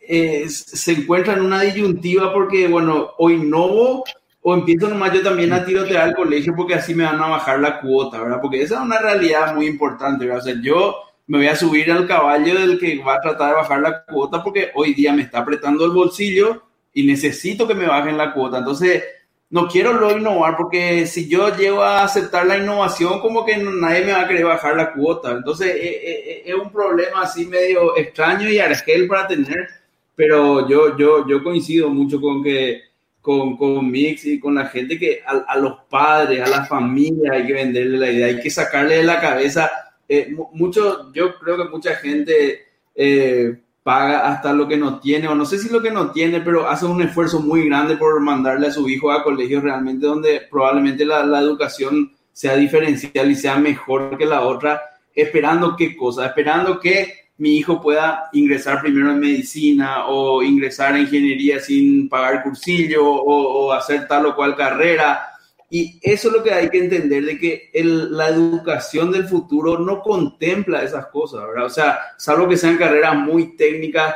eh, 0.00 0.48
se 0.48 0.92
encuentra 0.92 1.34
en 1.34 1.42
una 1.42 1.62
disyuntiva 1.62 2.32
porque, 2.32 2.68
bueno, 2.68 3.10
o 3.18 3.30
innovo 3.30 4.04
o 4.42 4.54
empiezo 4.54 4.88
nomás 4.88 5.12
yo 5.12 5.22
también 5.22 5.52
a 5.52 5.64
tirotear 5.64 6.08
al 6.08 6.16
colegio 6.16 6.54
porque 6.56 6.74
así 6.74 6.94
me 6.94 7.04
van 7.04 7.20
a 7.22 7.28
bajar 7.28 7.60
la 7.60 7.80
cuota, 7.80 8.20
¿verdad? 8.20 8.40
Porque 8.40 8.62
esa 8.62 8.74
es 8.76 8.80
una 8.80 8.98
realidad 8.98 9.54
muy 9.54 9.66
importante, 9.66 10.26
¿verdad? 10.26 10.42
O 10.42 10.44
sea, 10.44 10.60
yo 10.60 10.96
me 11.28 11.38
voy 11.38 11.46
a 11.46 11.56
subir 11.56 11.90
al 11.92 12.06
caballo 12.06 12.58
del 12.58 12.78
que 12.78 12.98
va 12.98 13.14
a 13.14 13.20
tratar 13.20 13.50
de 13.50 13.54
bajar 13.54 13.80
la 13.80 14.04
cuota 14.04 14.42
porque 14.42 14.70
hoy 14.74 14.94
día 14.94 15.12
me 15.12 15.22
está 15.22 15.38
apretando 15.38 15.84
el 15.84 15.92
bolsillo 15.92 16.62
y 16.92 17.06
necesito 17.06 17.66
que 17.68 17.74
me 17.74 17.86
bajen 17.86 18.18
la 18.18 18.32
cuota. 18.32 18.58
Entonces, 18.58 19.04
no 19.52 19.68
quiero 19.68 19.92
lo 19.92 20.10
innovar 20.18 20.56
porque 20.56 21.06
si 21.06 21.28
yo 21.28 21.54
llego 21.56 21.82
a 21.82 22.02
aceptar 22.02 22.44
la 22.46 22.58
innovación, 22.58 23.20
como 23.20 23.44
que 23.44 23.56
nadie 23.56 24.04
me 24.04 24.12
va 24.12 24.22
a 24.22 24.28
querer 24.28 24.46
bajar 24.46 24.74
la 24.74 24.92
cuota. 24.92 25.30
Entonces, 25.30 25.68
eh, 25.76 26.00
eh, 26.02 26.42
es 26.46 26.54
un 26.54 26.72
problema 26.72 27.22
así 27.22 27.46
medio 27.46 27.96
extraño 27.96 28.48
y 28.48 28.58
argel 28.58 29.06
para 29.06 29.28
tener 29.28 29.82
pero 30.14 30.68
yo, 30.68 30.96
yo, 30.96 31.26
yo 31.26 31.42
coincido 31.42 31.88
mucho 31.88 32.20
con 32.20 32.42
que 32.42 32.82
con, 33.20 33.56
con 33.56 33.88
Mix 33.90 34.24
y 34.26 34.40
con 34.40 34.56
la 34.56 34.66
gente 34.66 34.98
que 34.98 35.22
a, 35.24 35.56
los 35.56 35.80
padres, 35.88 36.40
a 36.42 36.50
la 36.50 36.64
familia 36.64 37.32
hay 37.32 37.46
que 37.46 37.52
venderle 37.52 37.98
la 37.98 38.10
idea, 38.10 38.26
hay 38.26 38.40
que 38.40 38.50
sacarle 38.50 38.96
de 38.96 39.02
la 39.04 39.20
cabeza. 39.20 39.70
Eh, 40.08 40.34
mucho, 40.52 41.12
yo 41.12 41.38
creo 41.38 41.56
que 41.56 41.70
mucha 41.70 41.94
gente 41.94 42.66
eh, 42.96 43.61
paga 43.82 44.28
hasta 44.28 44.52
lo 44.52 44.68
que 44.68 44.76
no 44.76 45.00
tiene, 45.00 45.28
o 45.28 45.34
no 45.34 45.44
sé 45.44 45.58
si 45.58 45.68
lo 45.68 45.82
que 45.82 45.90
no 45.90 46.10
tiene, 46.10 46.40
pero 46.40 46.68
hace 46.68 46.86
un 46.86 47.02
esfuerzo 47.02 47.40
muy 47.40 47.66
grande 47.66 47.96
por 47.96 48.20
mandarle 48.20 48.68
a 48.68 48.72
su 48.72 48.88
hijo 48.88 49.10
a 49.10 49.24
colegios 49.24 49.62
realmente 49.62 50.06
donde 50.06 50.42
probablemente 50.50 51.04
la, 51.04 51.24
la 51.24 51.40
educación 51.40 52.12
sea 52.32 52.56
diferencial 52.56 53.30
y 53.30 53.34
sea 53.34 53.56
mejor 53.56 54.16
que 54.16 54.26
la 54.26 54.42
otra, 54.42 54.80
esperando 55.14 55.76
qué 55.76 55.96
cosa, 55.96 56.26
esperando 56.26 56.78
que 56.78 57.22
mi 57.42 57.56
hijo 57.56 57.80
pueda 57.80 58.28
ingresar 58.32 58.80
primero 58.80 59.10
en 59.10 59.18
medicina 59.18 60.06
o 60.06 60.42
ingresar 60.42 60.94
en 60.94 61.02
ingeniería 61.02 61.58
sin 61.58 62.08
pagar 62.08 62.42
cursillo 62.42 63.04
o, 63.04 63.72
hacer 63.72 64.06
tal 64.06 64.26
o 64.26 64.36
cual 64.36 64.54
carrera. 64.54 65.31
Y 65.74 65.98
eso 66.02 66.28
es 66.28 66.34
lo 66.34 66.42
que 66.42 66.52
hay 66.52 66.68
que 66.68 66.80
entender, 66.80 67.24
de 67.24 67.38
que 67.38 67.70
la 67.72 68.28
educación 68.28 69.10
del 69.10 69.24
futuro 69.24 69.78
no 69.78 70.02
contempla 70.02 70.82
esas 70.82 71.06
cosas, 71.06 71.46
¿verdad? 71.46 71.64
O 71.64 71.70
sea, 71.70 71.98
salvo 72.18 72.46
que 72.46 72.58
sean 72.58 72.76
carreras 72.76 73.16
muy 73.16 73.56
técnicas, 73.56 74.14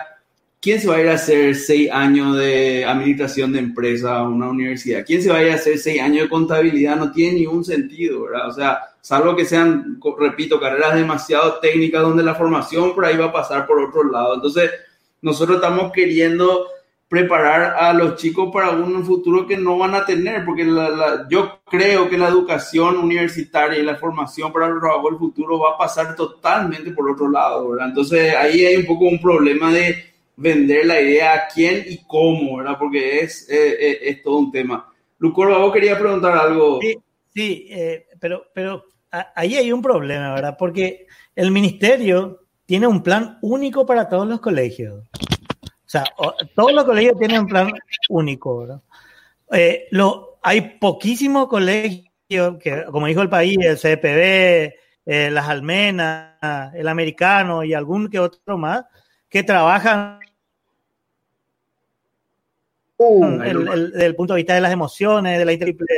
¿quién 0.61 0.79
se 0.79 0.87
va 0.87 0.97
a 0.97 1.01
ir 1.01 1.09
a 1.09 1.15
hacer 1.15 1.55
seis 1.55 1.91
años 1.91 2.37
de 2.37 2.85
administración 2.85 3.55
de 3.55 3.61
empresa 3.61 4.19
a 4.19 4.29
una 4.29 4.51
universidad? 4.51 5.03
¿Quién 5.07 5.23
se 5.23 5.31
va 5.31 5.39
a 5.39 5.45
ir 5.45 5.53
a 5.53 5.55
hacer 5.55 5.79
seis 5.79 5.99
años 5.99 6.25
de 6.25 6.29
contabilidad? 6.29 6.97
No 6.97 7.11
tiene 7.11 7.39
ningún 7.39 7.65
sentido, 7.65 8.25
¿verdad? 8.25 8.49
O 8.49 8.53
sea, 8.53 8.81
salvo 9.01 9.35
que 9.35 9.47
sean, 9.47 9.99
repito, 10.19 10.61
carreras 10.61 10.95
demasiado 10.95 11.59
técnicas 11.61 12.03
donde 12.03 12.23
la 12.23 12.35
formación 12.35 12.95
por 12.95 13.07
ahí 13.07 13.17
va 13.17 13.27
a 13.27 13.33
pasar 13.33 13.67
por 13.67 13.81
otro 13.81 14.05
lado. 14.05 14.35
Entonces, 14.35 14.71
nosotros 15.23 15.57
estamos 15.57 15.91
queriendo 15.91 16.67
preparar 17.09 17.77
a 17.79 17.93
los 17.93 18.17
chicos 18.17 18.51
para 18.53 18.71
un 18.71 19.05
futuro 19.05 19.47
que 19.47 19.57
no 19.57 19.79
van 19.79 19.95
a 19.95 20.05
tener, 20.05 20.45
porque 20.45 20.67
yo 21.31 21.61
creo 21.71 22.09
que 22.09 22.19
la 22.19 22.29
educación 22.29 22.97
universitaria 22.97 23.79
y 23.79 23.85
la 23.85 23.97
formación 23.97 24.53
para 24.53 24.67
el 24.67 24.81
trabajo 24.81 25.09
del 25.11 25.19
futuro 25.19 25.59
va 25.59 25.75
a 25.75 25.79
pasar 25.79 26.17
totalmente 26.17 26.91
por 26.91 27.09
otro 27.09 27.31
lado, 27.31 27.69
¿verdad? 27.71 27.89
Entonces 27.89 28.35
ahí 28.35 28.65
hay 28.65 28.77
un 28.77 28.87
poco 28.87 29.05
un 29.05 29.21
problema 29.21 29.73
de 29.73 30.05
vender 30.37 30.87
la 30.87 31.01
idea 31.01 31.35
a 31.35 31.49
quién 31.49 31.85
y 31.87 31.99
cómo, 32.07 32.57
¿verdad? 32.57 32.77
Porque 32.79 33.21
es, 33.21 33.47
es, 33.49 34.23
todo 34.23 34.39
un 34.39 34.51
tema. 34.51 34.93
Lucor, 35.19 35.49
vos 35.49 35.73
quería 35.73 35.99
preguntar 35.99 36.37
algo. 36.37 36.81
Sí, 36.81 36.99
sí 37.33 37.71
pero, 38.19 38.47
pero 38.53 38.85
ahí 39.35 39.57
hay 39.57 39.73
un 39.73 39.81
problema, 39.81 40.35
¿verdad? 40.35 40.57
Porque 40.59 41.07
el 41.37 41.53
ministerio 41.53 42.41
tiene 42.67 42.89
un 42.89 43.03
plan 43.03 43.39
único 43.43 43.87
para 43.87 44.09
todos 44.09 44.27
los 44.27 44.41
colegios. 44.41 45.05
O 45.87 45.89
sea, 45.89 46.05
todos 46.55 46.73
los 46.73 46.85
colegios 46.85 47.17
tienen 47.17 47.43
un 47.43 47.47
plan 47.47 47.73
único, 48.09 48.59
¿verdad? 48.59 48.81
Eh, 49.53 49.87
lo, 49.93 50.39
hay 50.43 50.79
poquísimos 50.81 51.47
colegios 51.47 52.57
que, 52.61 52.85
como 52.91 53.07
dijo 53.07 53.23
el 53.23 53.29
país, 53.29 53.57
el 53.61 53.77
CPB, 53.77 54.75
eh, 55.07 55.31
las 55.31 55.49
Almenas, 55.49 56.75
el 56.75 56.89
Americano 56.89 57.63
y 57.63 57.73
algún 57.73 58.11
que 58.11 58.19
otro 58.19 58.59
más, 58.59 58.85
que 59.29 59.45
trabajan 59.45 60.19
uh, 62.97 63.27
desde 63.39 64.07
el 64.07 64.17
punto 64.17 64.35
de 64.35 64.39
vista 64.39 64.55
de 64.55 64.61
las 64.61 64.73
emociones, 64.73 65.39
de 65.39 65.45
la 65.45 65.53
inteligencia. 65.53 65.97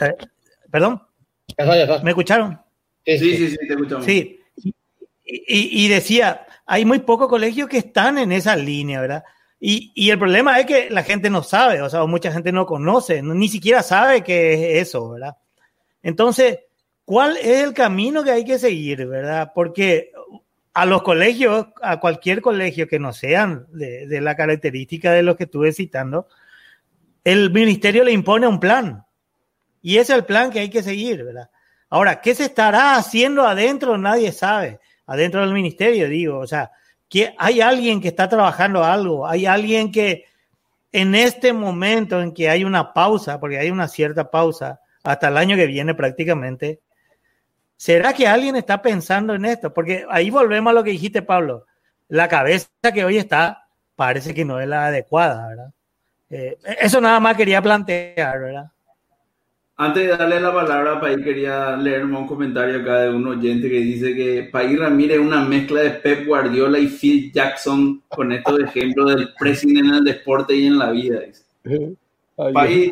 Eh, 0.00 0.16
¿Perdón? 0.70 1.02
¿Me 2.02 2.10
escucharon? 2.10 2.60
Sí, 3.06 3.18
sí, 3.18 3.48
sí, 3.48 3.56
te 3.56 3.72
escuchamos. 3.72 4.04
Sí. 4.04 4.34
Y, 5.24 5.84
y, 5.84 5.88
decía, 5.88 6.46
hay 6.68 6.84
muy 6.84 7.00
pocos 7.00 7.28
colegios 7.28 7.66
que 7.66 7.78
están 7.78 8.18
en 8.18 8.30
esa 8.30 8.54
línea, 8.54 9.00
¿verdad? 9.00 9.24
Y, 9.58 9.90
y, 9.94 10.10
el 10.10 10.18
problema 10.18 10.60
es 10.60 10.66
que 10.66 10.90
la 10.90 11.02
gente 11.02 11.30
no 11.30 11.42
sabe, 11.42 11.80
o 11.80 11.88
sea, 11.88 12.04
mucha 12.04 12.30
gente 12.30 12.52
no 12.52 12.66
conoce, 12.66 13.22
ni 13.22 13.48
siquiera 13.48 13.82
sabe 13.82 14.22
qué 14.22 14.52
es 14.52 14.88
eso, 14.88 15.08
¿verdad? 15.08 15.36
Entonces, 16.02 16.60
¿cuál 17.04 17.38
es 17.38 17.64
el 17.64 17.72
camino 17.72 18.22
que 18.22 18.30
hay 18.30 18.44
que 18.44 18.58
seguir, 18.58 19.06
verdad? 19.06 19.50
Porque 19.54 20.12
a 20.74 20.84
los 20.86 21.02
colegios, 21.02 21.68
a 21.82 21.98
cualquier 21.98 22.42
colegio 22.42 22.86
que 22.86 23.00
no 23.00 23.12
sean 23.12 23.66
de, 23.70 24.06
de 24.06 24.20
la 24.20 24.36
característica 24.36 25.10
de 25.10 25.22
los 25.22 25.36
que 25.36 25.44
estuve 25.44 25.72
citando, 25.72 26.28
el 27.24 27.50
ministerio 27.50 28.04
le 28.04 28.12
impone 28.12 28.46
un 28.46 28.60
plan. 28.60 29.04
Y 29.80 29.96
ese 29.96 30.12
es 30.12 30.18
el 30.18 30.24
plan 30.26 30.50
que 30.50 30.60
hay 30.60 30.70
que 30.70 30.82
seguir, 30.82 31.24
¿verdad? 31.24 31.50
Ahora, 31.88 32.20
¿qué 32.20 32.34
se 32.34 32.44
estará 32.44 32.96
haciendo 32.96 33.44
adentro? 33.46 33.96
Nadie 33.96 34.32
sabe. 34.32 34.78
Adentro 35.08 35.40
del 35.40 35.52
ministerio, 35.52 36.08
digo, 36.08 36.38
o 36.38 36.46
sea, 36.46 36.70
que 37.08 37.34
hay 37.38 37.60
alguien 37.62 38.00
que 38.00 38.08
está 38.08 38.28
trabajando 38.28 38.84
algo, 38.84 39.26
hay 39.26 39.46
alguien 39.46 39.90
que 39.90 40.26
en 40.92 41.14
este 41.14 41.52
momento 41.52 42.20
en 42.20 42.32
que 42.32 42.50
hay 42.50 42.62
una 42.62 42.92
pausa, 42.92 43.40
porque 43.40 43.58
hay 43.58 43.70
una 43.70 43.88
cierta 43.88 44.30
pausa 44.30 44.80
hasta 45.02 45.28
el 45.28 45.38
año 45.38 45.56
que 45.56 45.66
viene 45.66 45.94
prácticamente, 45.94 46.80
¿será 47.76 48.12
que 48.12 48.28
alguien 48.28 48.56
está 48.56 48.82
pensando 48.82 49.34
en 49.34 49.46
esto? 49.46 49.72
Porque 49.72 50.04
ahí 50.10 50.28
volvemos 50.28 50.70
a 50.70 50.74
lo 50.74 50.84
que 50.84 50.90
dijiste, 50.90 51.22
Pablo, 51.22 51.64
la 52.08 52.28
cabeza 52.28 52.68
que 52.92 53.04
hoy 53.04 53.16
está 53.16 53.66
parece 53.96 54.34
que 54.34 54.44
no 54.44 54.60
es 54.60 54.68
la 54.68 54.86
adecuada, 54.86 55.48
¿verdad? 55.48 55.72
Eh, 56.30 56.58
eso 56.80 57.00
nada 57.00 57.18
más 57.18 57.34
quería 57.34 57.62
plantear, 57.62 58.40
¿verdad? 58.40 58.70
Antes 59.80 60.08
de 60.08 60.16
darle 60.16 60.40
la 60.40 60.52
palabra 60.52 60.94
a 60.94 61.00
País, 61.00 61.18
quería 61.22 61.76
leer 61.76 62.04
un 62.04 62.26
comentario 62.26 62.80
acá 62.80 63.02
de 63.02 63.10
un 63.14 63.24
oyente 63.28 63.70
que 63.70 63.78
dice 63.78 64.12
que 64.12 64.48
País 64.50 64.76
Ramírez 64.76 65.18
es 65.20 65.24
una 65.24 65.44
mezcla 65.44 65.82
de 65.82 65.90
Pep 65.90 66.26
Guardiola 66.26 66.80
y 66.80 66.88
Phil 66.88 67.30
Jackson 67.30 68.02
con 68.08 68.32
estos 68.32 68.58
ejemplos 68.58 69.14
del 69.14 69.32
presidente 69.38 69.88
en 69.88 69.94
el 69.94 70.04
deporte 70.04 70.56
y 70.56 70.66
en 70.66 70.78
la 70.78 70.90
vida. 70.90 71.20
País, 72.52 72.90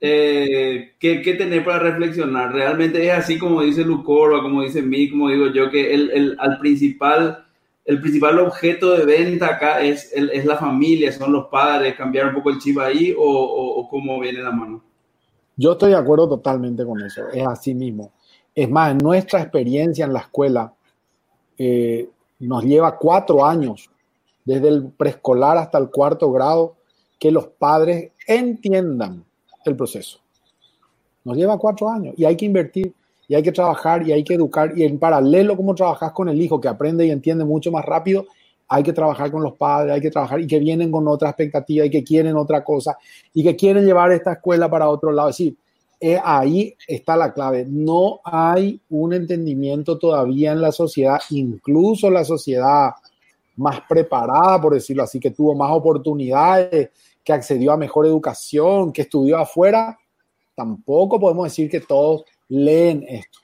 eh, 0.00 0.92
¿qué, 1.00 1.22
¿qué 1.22 1.34
tenés 1.34 1.64
para 1.64 1.80
reflexionar? 1.80 2.52
¿Realmente 2.52 3.04
es 3.04 3.12
así 3.12 3.36
como 3.36 3.60
dice 3.62 3.82
Lucoro, 3.82 4.42
como 4.42 4.62
dice 4.62 4.80
mí, 4.80 5.10
como 5.10 5.28
digo 5.28 5.48
yo, 5.48 5.70
que 5.70 5.92
el, 5.92 6.08
el, 6.12 6.36
al 6.38 6.56
principal, 6.60 7.46
el 7.84 8.00
principal 8.00 8.38
objeto 8.38 8.96
de 8.96 9.06
venta 9.06 9.46
acá 9.46 9.80
es, 9.80 10.12
es 10.12 10.44
la 10.44 10.56
familia, 10.56 11.10
son 11.10 11.32
los 11.32 11.48
padres, 11.48 11.96
cambiar 11.96 12.28
un 12.28 12.34
poco 12.34 12.50
el 12.50 12.58
chip 12.58 12.78
ahí 12.78 13.12
o, 13.18 13.24
o, 13.24 13.80
o 13.80 13.88
cómo 13.88 14.20
viene 14.20 14.40
la 14.40 14.52
mano? 14.52 14.84
Yo 15.56 15.72
estoy 15.72 15.90
de 15.90 15.96
acuerdo 15.96 16.28
totalmente 16.28 16.84
con 16.84 17.00
eso, 17.02 17.28
es 17.28 17.46
así 17.46 17.74
mismo. 17.74 18.12
Es 18.54 18.68
más, 18.70 18.94
nuestra 19.02 19.40
experiencia 19.40 20.04
en 20.04 20.12
la 20.12 20.20
escuela 20.20 20.72
eh, 21.58 22.08
nos 22.40 22.64
lleva 22.64 22.98
cuatro 22.98 23.44
años, 23.44 23.88
desde 24.44 24.68
el 24.68 24.90
preescolar 24.90 25.56
hasta 25.58 25.78
el 25.78 25.90
cuarto 25.90 26.30
grado, 26.32 26.76
que 27.18 27.30
los 27.30 27.46
padres 27.46 28.10
entiendan 28.26 29.24
el 29.64 29.76
proceso. 29.76 30.18
Nos 31.24 31.36
lleva 31.36 31.58
cuatro 31.58 31.88
años 31.88 32.14
y 32.16 32.24
hay 32.24 32.36
que 32.36 32.46
invertir 32.46 32.92
y 33.28 33.34
hay 33.34 33.42
que 33.42 33.52
trabajar 33.52 34.06
y 34.06 34.12
hay 34.12 34.24
que 34.24 34.34
educar 34.34 34.76
y 34.76 34.82
en 34.82 34.98
paralelo 34.98 35.56
como 35.56 35.74
trabajas 35.74 36.12
con 36.12 36.28
el 36.28 36.40
hijo 36.40 36.60
que 36.60 36.68
aprende 36.68 37.06
y 37.06 37.10
entiende 37.10 37.44
mucho 37.44 37.70
más 37.70 37.84
rápido, 37.84 38.26
hay 38.74 38.82
que 38.82 38.94
trabajar 38.94 39.30
con 39.30 39.42
los 39.42 39.52
padres, 39.52 39.92
hay 39.92 40.00
que 40.00 40.10
trabajar 40.10 40.40
y 40.40 40.46
que 40.46 40.58
vienen 40.58 40.90
con 40.90 41.06
otra 41.06 41.28
expectativa 41.28 41.84
y 41.84 41.90
que 41.90 42.02
quieren 42.02 42.36
otra 42.36 42.64
cosa 42.64 42.96
y 43.34 43.42
que 43.42 43.54
quieren 43.54 43.84
llevar 43.84 44.12
esta 44.12 44.32
escuela 44.32 44.70
para 44.70 44.88
otro 44.88 45.12
lado. 45.12 45.28
Es 45.28 45.36
decir, 45.36 45.56
eh, 46.00 46.18
ahí 46.24 46.74
está 46.88 47.14
la 47.14 47.34
clave. 47.34 47.66
No 47.68 48.20
hay 48.24 48.80
un 48.88 49.12
entendimiento 49.12 49.98
todavía 49.98 50.52
en 50.52 50.62
la 50.62 50.72
sociedad, 50.72 51.20
incluso 51.28 52.10
la 52.10 52.24
sociedad 52.24 52.92
más 53.56 53.82
preparada, 53.86 54.58
por 54.58 54.72
decirlo 54.72 55.02
así, 55.02 55.20
que 55.20 55.32
tuvo 55.32 55.54
más 55.54 55.70
oportunidades, 55.70 56.88
que 57.22 57.32
accedió 57.34 57.72
a 57.72 57.76
mejor 57.76 58.06
educación, 58.06 58.90
que 58.90 59.02
estudió 59.02 59.36
afuera, 59.36 59.98
tampoco 60.54 61.20
podemos 61.20 61.44
decir 61.44 61.68
que 61.68 61.80
todos 61.80 62.24
leen 62.48 63.04
esto. 63.06 63.38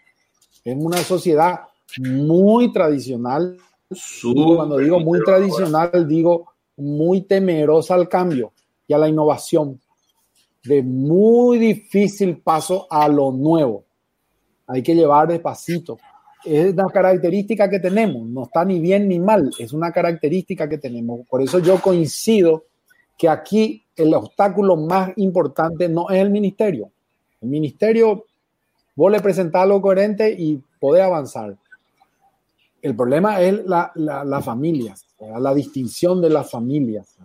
Es 0.64 0.74
una 0.74 1.02
sociedad 1.02 1.60
muy 1.98 2.72
tradicional 2.72 3.58
cuando 4.56 4.78
digo 4.78 5.00
muy 5.00 5.22
tradicional, 5.24 6.06
digo 6.06 6.52
muy 6.76 7.22
temerosa 7.22 7.94
al 7.94 8.08
cambio 8.08 8.52
y 8.86 8.92
a 8.92 8.98
la 8.98 9.08
innovación, 9.08 9.80
de 10.64 10.82
muy 10.82 11.58
difícil 11.58 12.38
paso 12.38 12.86
a 12.90 13.08
lo 13.08 13.32
nuevo. 13.32 13.84
Hay 14.66 14.82
que 14.82 14.94
llevar 14.94 15.28
despacito. 15.28 15.98
Es 16.44 16.72
una 16.72 16.86
característica 16.86 17.68
que 17.68 17.80
tenemos, 17.80 18.28
no 18.28 18.44
está 18.44 18.64
ni 18.64 18.78
bien 18.78 19.08
ni 19.08 19.18
mal, 19.18 19.50
es 19.58 19.72
una 19.72 19.90
característica 19.90 20.68
que 20.68 20.78
tenemos. 20.78 21.26
Por 21.28 21.42
eso 21.42 21.58
yo 21.58 21.80
coincido 21.80 22.64
que 23.16 23.28
aquí 23.28 23.84
el 23.96 24.14
obstáculo 24.14 24.76
más 24.76 25.10
importante 25.16 25.88
no 25.88 26.08
es 26.10 26.20
el 26.20 26.30
ministerio. 26.30 26.90
El 27.40 27.48
ministerio, 27.48 28.26
vos 28.94 29.10
le 29.10 29.20
presentás 29.20 29.66
lo 29.66 29.80
coherente 29.80 30.30
y 30.30 30.62
podés 30.78 31.02
avanzar. 31.02 31.56
El 32.80 32.94
problema 32.94 33.40
es 33.40 33.64
la, 33.66 33.92
la, 33.94 34.40
familia, 34.40 34.94
la 35.38 35.52
distinción 35.54 36.20
de 36.20 36.30
las 36.30 36.50
familias. 36.50 37.16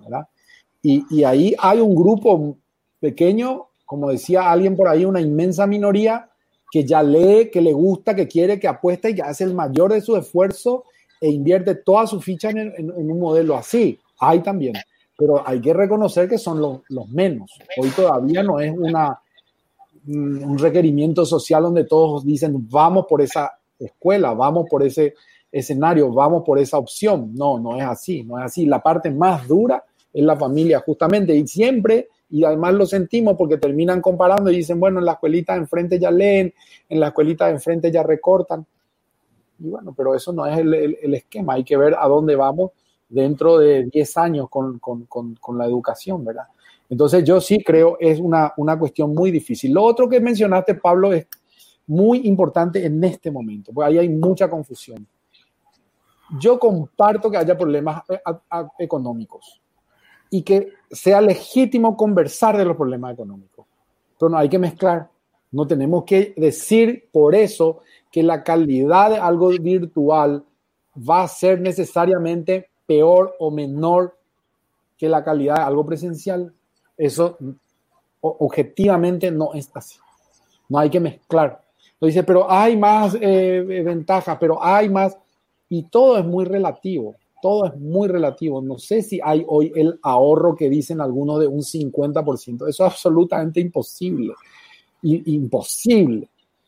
Y, 0.82 1.04
y, 1.10 1.24
ahí 1.24 1.56
hay 1.60 1.80
un 1.80 1.96
grupo 1.96 2.58
pequeño, 3.00 3.68
como 3.86 4.10
decía 4.10 4.52
alguien 4.52 4.76
por 4.76 4.88
ahí, 4.88 5.06
una 5.06 5.22
inmensa 5.22 5.68
minoría 5.68 6.30
que 6.72 6.84
ya 6.84 7.04
lee, 7.04 7.52
que 7.52 7.62
le 7.62 7.72
gusta, 7.72 8.16
que 8.16 8.28
quiere, 8.28 8.60
que 8.60 8.68
apuesta 8.68 9.08
y 9.08 9.14
que 9.14 9.22
hace 9.22 9.44
el 9.44 9.54
mayor 9.54 9.94
de 9.94 10.02
su 10.02 10.18
esfuerzo 10.18 10.86
e 11.22 11.30
invierte 11.30 11.76
toda 11.76 12.08
su 12.08 12.20
ficha 12.20 12.50
en, 12.50 12.92
un 12.92 13.20
modelo 13.20 13.56
así. 13.56 14.00
Hay 14.20 14.40
también, 14.40 14.74
pero 15.16 15.48
hay 15.48 15.62
que 15.62 15.72
reconocer 15.72 16.28
que 16.28 16.40
son 16.40 16.60
los, 16.60 16.82
los 16.90 17.08
menos. 17.10 17.52
Hoy 17.78 17.90
todavía 17.90 18.42
no 18.42 18.60
es 18.60 18.74
una, 18.76 19.22
un 20.08 20.58
requerimiento 20.58 21.26
social 21.26 21.64
donde 21.64 21.86
todos 21.86 22.26
dicen 22.26 22.68
vamos 22.70 23.06
por 23.08 23.22
esa 23.22 23.52
escuela, 23.80 24.34
vamos 24.34 24.68
por 24.70 24.84
ese 24.84 25.16
escenario, 25.52 26.12
vamos 26.12 26.44
por 26.44 26.60
esa 26.60 26.78
opción. 26.78 27.32
No, 27.34 27.60
no 27.60 27.78
es 27.78 27.84
así, 27.84 28.24
no 28.24 28.40
es 28.40 28.46
así. 28.46 28.66
La 28.66 28.82
parte 28.82 29.12
más 29.12 29.48
dura 29.48 29.84
es 30.12 30.24
la 30.24 30.36
familia, 30.36 30.80
justamente, 30.80 31.36
y 31.36 31.48
siempre, 31.48 32.10
y 32.30 32.44
además 32.44 32.74
lo 32.74 32.86
sentimos 32.86 33.36
porque 33.38 33.58
terminan 33.58 34.02
comparando 34.02 34.52
y 34.52 34.58
dicen, 34.58 34.80
bueno, 34.80 35.00
en 35.00 35.06
la 35.06 35.14
escuelita 35.14 35.54
de 35.54 35.60
enfrente 35.60 36.00
ya 36.00 36.12
leen, 36.12 36.54
en 36.90 37.00
la 37.00 37.08
escuelita 37.08 37.46
de 37.46 37.54
enfrente 37.54 37.92
ya 37.92 38.04
recortan. 38.04 38.66
Y 39.60 39.70
bueno, 39.70 39.94
pero 39.96 40.16
eso 40.16 40.34
no 40.34 40.46
es 40.46 40.58
el, 40.58 41.14
esquema, 41.14 41.54
hay 41.54 41.64
que 41.64 41.78
ver 41.78 41.96
a 41.98 42.08
dónde 42.08 42.36
vamos 42.36 42.72
dentro 43.08 43.60
de 43.60 43.86
10 43.86 44.18
años 44.18 44.48
con, 44.50 44.80
la 45.58 45.66
educación, 45.66 46.26
¿verdad? 46.26 46.46
Entonces 46.90 47.24
yo 47.24 47.40
sí 47.40 47.64
creo 47.64 47.98
es 48.00 48.20
una, 48.20 48.54
una 48.58 48.78
cuestión 48.78 49.14
muy 49.14 49.32
difícil. 49.32 49.72
Lo 49.72 49.84
otro 49.84 50.10
que 50.10 50.20
mencionaste, 50.20 50.76
Pablo, 50.76 51.14
es 51.14 51.28
muy 51.88 52.28
importante 52.28 52.86
en 52.86 53.04
este 53.04 53.30
momento, 53.32 53.72
porque 53.74 53.90
ahí 53.90 53.98
hay 54.00 54.10
mucha 54.10 54.50
confusión 54.50 55.08
yo 56.40 56.60
comparto 56.60 57.30
que 57.30 57.38
haya 57.38 57.58
problemas 57.58 58.04
eh, 58.10 58.20
económicos 58.80 59.62
y 60.30 60.42
que 60.42 60.74
sea 60.90 61.22
legítimo 61.22 61.96
conversar 61.96 62.58
de 62.58 62.66
los 62.66 62.76
problemas 62.76 63.14
económicos, 63.14 63.66
pero 64.18 64.30
no 64.30 64.38
hay 64.38 64.50
que 64.50 64.60
mezclar. 64.60 65.10
No 65.52 65.68
tenemos 65.68 66.04
que 66.06 66.34
decir 66.36 67.08
por 67.12 67.36
eso 67.36 67.82
que 68.12 68.24
la 68.24 68.44
calidad 68.44 69.12
de 69.12 69.18
algo 69.18 69.50
virtual 69.50 70.44
va 70.98 71.24
a 71.24 71.28
ser 71.28 71.62
necesariamente 71.62 72.70
peor 72.88 73.36
o 73.40 73.52
menor 73.52 74.18
que 74.98 75.08
la 75.08 75.24
calidad 75.24 75.58
de 75.58 75.62
algo 75.62 75.86
presencial. 75.86 76.52
Eso 76.98 77.38
objetivamente 78.22 79.30
no 79.30 79.54
es 79.54 79.70
así. 79.76 80.00
No 80.70 80.80
hay 80.80 80.90
que 80.90 81.00
mezclar. 81.00 81.63
Lo 82.04 82.08
dice, 82.08 82.24
pero 82.24 82.52
hay 82.52 82.76
más 82.76 83.16
eh, 83.22 83.64
ventajas, 83.86 84.36
pero 84.38 84.62
hay 84.62 84.90
más 84.90 85.18
y 85.70 85.84
todo 85.84 86.18
es 86.18 86.26
muy 86.26 86.44
relativo. 86.44 87.16
todo 87.42 87.66
es 87.66 87.78
muy 87.78 88.10
relativo. 88.10 88.62
No 88.62 88.78
sé 88.78 89.02
si 89.02 89.22
hay 89.24 89.46
hoy 89.48 89.72
el 89.74 89.98
ahorro 90.04 90.54
que 90.54 90.70
dicen 90.70 91.00
algunos 91.00 91.40
de 91.40 91.48
un 91.48 91.62
50%. 91.62 92.68
Eso 92.68 92.68
es 92.68 92.82
absolutamente 92.82 93.62
imposible. 93.62 94.34
Y, 95.02 95.34
imposible. 95.34 96.28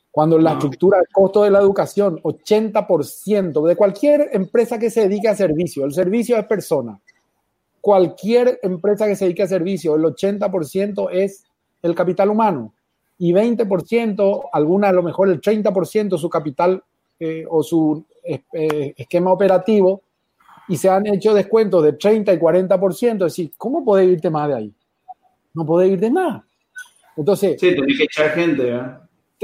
Cuando 0.09 0.39
la 0.39 0.53
estructura 0.53 0.99
de 0.99 1.07
costo 1.11 1.43
de 1.43 1.51
la 1.51 1.59
educación, 1.59 2.17
80% 2.23 3.67
de 3.67 3.75
cualquier 3.75 4.29
empresa 4.31 4.79
que 4.79 4.89
se 4.89 5.09
dedique 5.09 5.27
a 5.27 5.36
servicio, 5.36 5.83
el 5.83 5.91
servicio 5.91 6.38
es 6.38 6.45
persona. 6.45 6.97
Cualquier 7.81 8.57
empresa 8.63 9.05
que 9.05 9.17
se 9.17 9.25
dedique 9.25 9.43
a 9.43 9.47
servicio, 9.47 9.95
el 9.95 10.03
80% 10.03 11.09
es 11.11 11.43
el 11.81 11.93
capital 11.93 12.29
humano 12.29 12.74
y 13.18 13.32
20%, 13.32 14.49
alguna 14.51 14.89
a 14.89 14.93
lo 14.93 15.03
mejor 15.03 15.30
el 15.30 15.41
30% 15.41 16.18
su 16.18 16.30
capital 16.30 16.84
eh, 17.20 17.45
o 17.49 17.63
su 17.63 18.05
eh, 18.24 18.93
esquema 18.97 19.32
operativo 19.32 20.01
y 20.68 20.78
se 20.78 20.89
han 20.89 21.05
hecho 21.07 21.34
descuentos 21.34 21.84
de 21.84 21.93
30 21.93 22.34
y 22.34 22.38
40%. 22.38 23.13
Es 23.13 23.20
decir, 23.20 23.51
¿cómo 23.57 23.84
puede 23.84 24.05
irte 24.05 24.30
más 24.30 24.47
de 24.49 24.55
ahí? 24.55 24.74
No 25.53 25.66
puede 25.66 25.88
irte 25.88 26.09
más. 26.09 26.43
Entonces. 27.16 27.57
Sí, 27.59 27.76
tenés 27.76 27.97
que 27.97 28.03
echar 28.03 28.30
gente, 28.32 28.74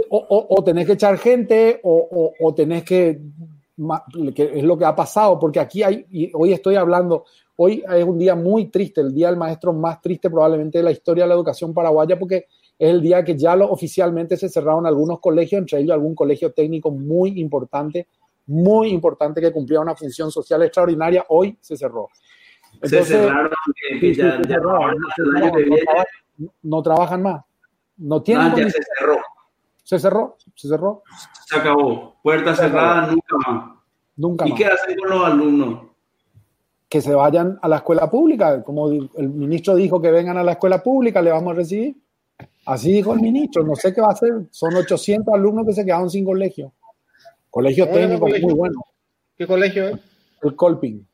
O, 0.10 0.64
tenés 0.64 0.86
que 0.86 0.94
echar 0.94 1.18
gente 1.18 1.80
o, 1.84 2.34
o, 2.40 2.54
tenés 2.54 2.84
que, 2.84 3.20
que. 4.36 4.44
Es 4.56 4.64
lo 4.64 4.78
que 4.78 4.86
ha 4.86 4.96
pasado, 4.96 5.40
porque 5.40 5.60
aquí 5.60 5.84
hay. 5.84 6.06
Y 6.12 6.32
hoy 6.34 6.54
estoy 6.54 6.76
hablando. 6.76 7.26
Hoy 7.56 7.84
es 7.88 8.04
un 8.04 8.18
día 8.18 8.36
muy 8.36 8.66
triste, 8.66 9.02
el 9.02 9.14
día 9.14 9.28
del 9.28 9.38
maestro 9.38 9.72
más 9.72 10.02
triste 10.02 10.30
probablemente 10.30 10.80
de 10.80 10.84
la 10.84 10.92
historia 10.92 11.26
de 11.26 11.30
la 11.30 11.36
educación 11.36 11.74
paraguaya, 11.74 12.18
porque 12.18 12.48
es 12.84 12.90
el 12.90 13.02
día 13.02 13.24
que 13.24 13.38
ya 13.38 13.56
lo, 13.56 13.70
oficialmente 13.70 14.38
se 14.38 14.50
cerraron 14.50 14.86
algunos 14.86 15.20
colegios, 15.20 15.60
entre 15.60 15.80
ellos 15.80 15.94
algún 15.94 16.16
colegio 16.16 16.52
técnico 16.52 16.92
muy 16.92 17.40
importante 17.40 18.08
muy 18.52 18.90
importante 18.90 19.40
que 19.42 19.52
cumplía 19.52 19.80
una 19.80 19.96
función 19.96 20.32
social 20.32 20.62
extraordinaria, 20.64 21.26
hoy 21.30 21.58
se 21.62 21.78
cerró. 21.78 22.10
se 22.84 23.04
cerraron, 23.04 23.52
no, 26.64 26.82
trabajan 26.82 27.22
más. 27.22 27.44
No 27.98 28.22
tienen. 28.22 28.56
ya 28.56 28.70
se 28.70 28.80
cerró. 28.98 29.18
Se 29.84 30.00
cerró, 30.00 30.38
se 30.56 30.68
cerró. 30.68 31.04
Se 31.46 31.58
acabó. 31.58 32.16
Puerta 32.22 32.56
cerrada, 32.56 33.08
nunca 33.08 33.36
más. 33.48 33.78
Nunca 34.16 34.48
¿Y 34.48 34.54
qué 34.54 34.66
hacen 34.66 34.98
con 34.98 35.10
los 35.10 35.26
alumnos? 35.26 35.84
Que 36.90 37.02
se 37.02 37.14
vayan 37.14 37.58
a 37.62 37.68
la 37.68 37.78
escuela 37.78 38.10
pública. 38.10 38.64
Como 38.64 38.90
el 38.90 39.30
ministro 39.30 39.76
dijo 39.76 40.02
que 40.02 40.12
vengan 40.12 40.38
a 40.38 40.44
la 40.44 40.54
escuela 40.54 40.84
pública, 40.84 41.22
le 41.22 41.32
vamos 41.32 41.54
a 41.54 41.56
recibir. 41.56 41.96
Así 42.66 42.92
dijo 42.92 43.14
el 43.14 43.22
ministro. 43.22 43.64
No 43.64 43.76
sé 43.76 43.94
qué 43.94 44.02
va 44.02 44.08
a 44.08 44.12
hacer. 44.12 44.34
Son 44.52 44.74
800 44.76 45.34
alumnos 45.34 45.66
que 45.66 45.74
se 45.74 45.86
quedaron 45.86 46.10
sin 46.10 46.26
colegio. 46.26 46.74
Colegio 47.50 47.88
técnico 47.90 48.28
muy 48.28 48.54
bueno. 48.54 48.86
¿Qué 49.38 49.46
colegio 49.46 49.90
es? 49.90 50.00
El 50.42 50.56
Colping. 50.56 51.06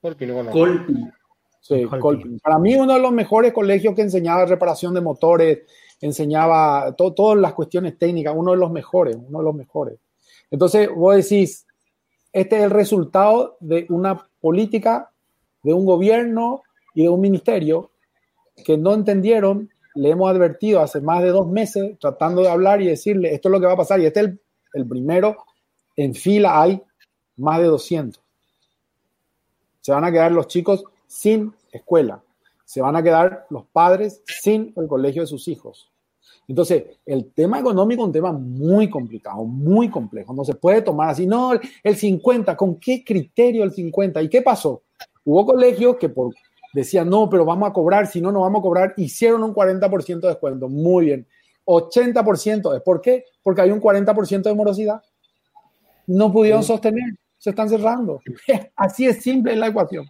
Colping, 0.00 0.28
no 0.28 0.50
Colping. 0.50 1.12
Sí, 1.60 1.84
Colping. 1.84 2.38
Para 2.38 2.58
mí 2.58 2.76
uno 2.76 2.94
de 2.94 3.00
los 3.00 3.12
mejores 3.12 3.52
colegios 3.52 3.94
que 3.94 4.02
enseñaba 4.02 4.46
reparación 4.46 4.94
de 4.94 5.00
motores, 5.00 5.60
enseñaba 6.00 6.94
todas 6.94 7.38
las 7.38 7.54
cuestiones 7.54 7.98
técnicas, 7.98 8.34
uno 8.36 8.52
de 8.52 8.58
los 8.58 8.70
mejores, 8.70 9.16
uno 9.16 9.38
de 9.38 9.44
los 9.44 9.54
mejores. 9.54 9.98
Entonces, 10.50 10.88
vos 10.94 11.16
decís, 11.16 11.66
este 12.32 12.58
es 12.58 12.62
el 12.62 12.70
resultado 12.70 13.56
de 13.60 13.86
una 13.88 14.28
política, 14.40 15.10
de 15.62 15.72
un 15.72 15.84
gobierno 15.84 16.62
y 16.94 17.02
de 17.02 17.08
un 17.08 17.20
ministerio 17.20 17.90
que 18.64 18.78
no 18.78 18.94
entendieron, 18.94 19.70
le 19.96 20.10
hemos 20.10 20.30
advertido 20.30 20.80
hace 20.80 21.00
más 21.00 21.22
de 21.22 21.30
dos 21.30 21.48
meses, 21.48 21.98
tratando 21.98 22.42
de 22.42 22.50
hablar 22.50 22.80
y 22.80 22.86
decirle, 22.86 23.34
esto 23.34 23.48
es 23.48 23.52
lo 23.52 23.60
que 23.60 23.66
va 23.66 23.72
a 23.72 23.78
pasar, 23.78 24.00
y 24.00 24.06
este 24.06 24.20
es 24.20 24.26
el 24.26 24.40
el 24.76 24.86
primero, 24.86 25.36
en 25.96 26.14
fila 26.14 26.60
hay 26.60 26.82
más 27.36 27.60
de 27.60 27.66
200. 27.66 28.22
Se 29.80 29.92
van 29.92 30.04
a 30.04 30.12
quedar 30.12 30.32
los 30.32 30.48
chicos 30.48 30.84
sin 31.06 31.52
escuela. 31.72 32.22
Se 32.64 32.80
van 32.80 32.96
a 32.96 33.02
quedar 33.02 33.46
los 33.50 33.64
padres 33.66 34.22
sin 34.26 34.74
el 34.76 34.86
colegio 34.86 35.22
de 35.22 35.28
sus 35.28 35.48
hijos. 35.48 35.90
Entonces, 36.48 36.84
el 37.06 37.32
tema 37.32 37.58
económico 37.58 38.02
es 38.02 38.06
un 38.06 38.12
tema 38.12 38.32
muy 38.32 38.90
complicado, 38.90 39.44
muy 39.44 39.88
complejo. 39.88 40.34
No 40.34 40.44
se 40.44 40.54
puede 40.54 40.82
tomar 40.82 41.10
así, 41.10 41.26
no, 41.26 41.52
el 41.82 41.96
50, 41.96 42.56
¿con 42.56 42.76
qué 42.76 43.02
criterio 43.04 43.64
el 43.64 43.72
50? 43.72 44.22
¿Y 44.22 44.28
qué 44.28 44.42
pasó? 44.42 44.82
Hubo 45.24 45.46
colegios 45.46 45.96
que 45.96 46.08
por, 46.08 46.34
decían, 46.76 47.08
no, 47.08 47.28
pero 47.30 47.44
vamos 47.44 47.70
a 47.70 47.72
cobrar, 47.72 48.06
si 48.06 48.20
no, 48.20 48.30
no 48.30 48.42
vamos 48.42 48.60
a 48.60 48.62
cobrar, 48.62 48.94
hicieron 48.98 49.42
un 49.42 49.54
40% 49.54 50.20
de 50.20 50.28
descuento. 50.28 50.68
Muy 50.68 51.06
bien. 51.06 51.26
80% 51.64 52.76
es. 52.76 52.82
¿Por 52.82 53.00
qué? 53.00 53.24
Porque 53.42 53.62
hay 53.62 53.70
un 53.70 53.80
40% 53.80 54.42
de 54.42 54.54
morosidad. 54.54 55.02
No 56.06 56.30
pudieron 56.30 56.62
sostener, 56.62 57.14
se 57.38 57.50
están 57.50 57.68
cerrando. 57.68 58.20
Así 58.76 59.06
es 59.06 59.22
simple 59.22 59.56
la 59.56 59.68
ecuación. 59.68 60.06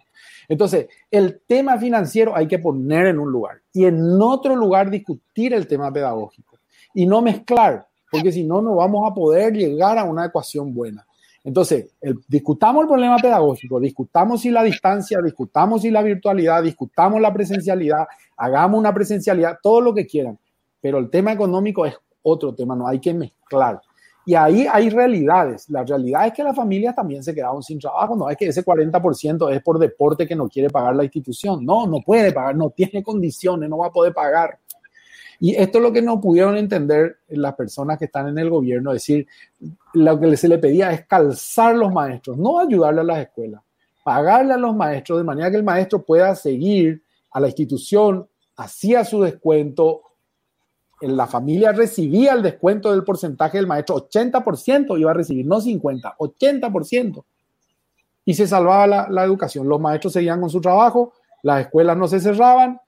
Entonces, 0.49 0.87
el 1.09 1.41
tema 1.47 1.77
financiero 1.77 2.35
hay 2.35 2.47
que 2.47 2.59
poner 2.59 3.07
en 3.07 3.19
un 3.19 3.31
lugar 3.31 3.61
y 3.73 3.85
en 3.85 4.21
otro 4.21 4.55
lugar 4.55 4.89
discutir 4.89 5.53
el 5.53 5.67
tema 5.67 5.91
pedagógico 5.91 6.59
y 6.93 7.05
no 7.05 7.21
mezclar, 7.21 7.87
porque 8.11 8.31
si 8.31 8.43
no, 8.43 8.61
no 8.61 8.75
vamos 8.75 9.09
a 9.09 9.13
poder 9.13 9.53
llegar 9.53 9.97
a 9.97 10.03
una 10.03 10.25
ecuación 10.25 10.73
buena. 10.73 11.06
Entonces, 11.47 11.95
discutamos 12.27 12.81
el 12.81 12.87
problema 12.89 13.15
pedagógico, 13.17 13.79
discutamos 13.79 14.41
si 14.41 14.51
la 14.51 14.63
distancia, 14.63 15.19
discutamos 15.23 15.81
si 15.81 15.89
la 15.89 16.01
virtualidad, 16.01 16.61
discutamos 16.61 17.21
la 17.21 17.33
presencialidad, 17.33 18.05
hagamos 18.35 18.77
una 18.77 18.93
presencialidad, 18.93 19.57
todo 19.63 19.79
lo 19.79 19.93
que 19.93 20.05
quieran 20.05 20.37
pero 20.81 20.99
el 20.99 21.09
tema 21.09 21.33
económico 21.33 21.85
es 21.85 21.95
otro 22.21 22.53
tema, 22.53 22.75
no 22.75 22.87
hay 22.87 22.99
que 22.99 23.13
mezclar. 23.13 23.81
Y 24.25 24.35
ahí 24.35 24.67
hay 24.69 24.89
realidades. 24.89 25.69
La 25.69 25.83
realidad 25.83 26.27
es 26.27 26.33
que 26.33 26.43
las 26.43 26.55
familias 26.55 26.93
también 26.95 27.23
se 27.23 27.33
quedaron 27.33 27.63
sin 27.63 27.79
trabajo. 27.79 28.15
No 28.15 28.29
es 28.29 28.35
que 28.35 28.47
ese 28.47 28.63
40% 28.63 29.53
es 29.53 29.61
por 29.61 29.79
deporte 29.79 30.27
que 30.27 30.35
no 30.35 30.49
quiere 30.49 30.69
pagar 30.69 30.95
la 30.95 31.05
institución. 31.05 31.65
No, 31.65 31.87
no 31.87 31.99
puede 32.05 32.33
pagar, 32.33 32.55
no 32.55 32.69
tiene 32.69 33.01
condiciones, 33.03 33.69
no 33.69 33.77
va 33.77 33.87
a 33.87 33.91
poder 33.91 34.13
pagar. 34.13 34.59
Y 35.39 35.55
esto 35.55 35.77
es 35.77 35.83
lo 35.83 35.93
que 35.93 36.01
no 36.01 36.19
pudieron 36.19 36.57
entender 36.57 37.17
las 37.29 37.53
personas 37.55 37.99
que 37.99 38.05
están 38.05 38.27
en 38.27 38.37
el 38.39 38.49
gobierno. 38.49 38.93
Decir, 38.93 39.27
lo 39.93 40.19
que 40.19 40.37
se 40.37 40.47
le 40.47 40.57
pedía 40.57 40.91
es 40.91 41.05
calzar 41.05 41.75
los 41.75 41.91
maestros, 41.91 42.37
no 42.37 42.59
ayudarle 42.59 43.01
a 43.01 43.03
las 43.03 43.19
escuelas, 43.19 43.61
pagarle 44.03 44.53
a 44.53 44.57
los 44.57 44.75
maestros 44.75 45.19
de 45.19 45.23
manera 45.23 45.51
que 45.51 45.57
el 45.57 45.63
maestro 45.63 46.01
pueda 46.01 46.33
seguir 46.35 47.03
a 47.31 47.39
la 47.39 47.47
institución, 47.47 48.27
hacía 48.55 49.05
su 49.05 49.21
descuento, 49.21 50.01
la 51.01 51.27
familia 51.27 51.71
recibía 51.71 52.33
el 52.33 52.41
descuento 52.41 52.91
del 52.91 53.03
porcentaje 53.03 53.57
del 53.57 53.67
maestro, 53.67 54.09
80% 54.09 54.99
iba 54.99 55.11
a 55.11 55.13
recibir, 55.13 55.45
no 55.45 55.61
50, 55.61 56.15
80%. 56.17 57.23
Y 58.25 58.33
se 58.33 58.47
salvaba 58.47 59.07
la, 59.07 59.23
educación. 59.23 59.69
Los 59.69 59.79
maestros 59.79 60.13
seguían 60.13 60.41
con 60.41 60.49
su 60.49 60.59
trabajo, 60.59 61.13
las 61.43 61.61
escuelas 61.61 61.95
no 61.95 62.07
se 62.07 62.19
cerraban 62.19 62.81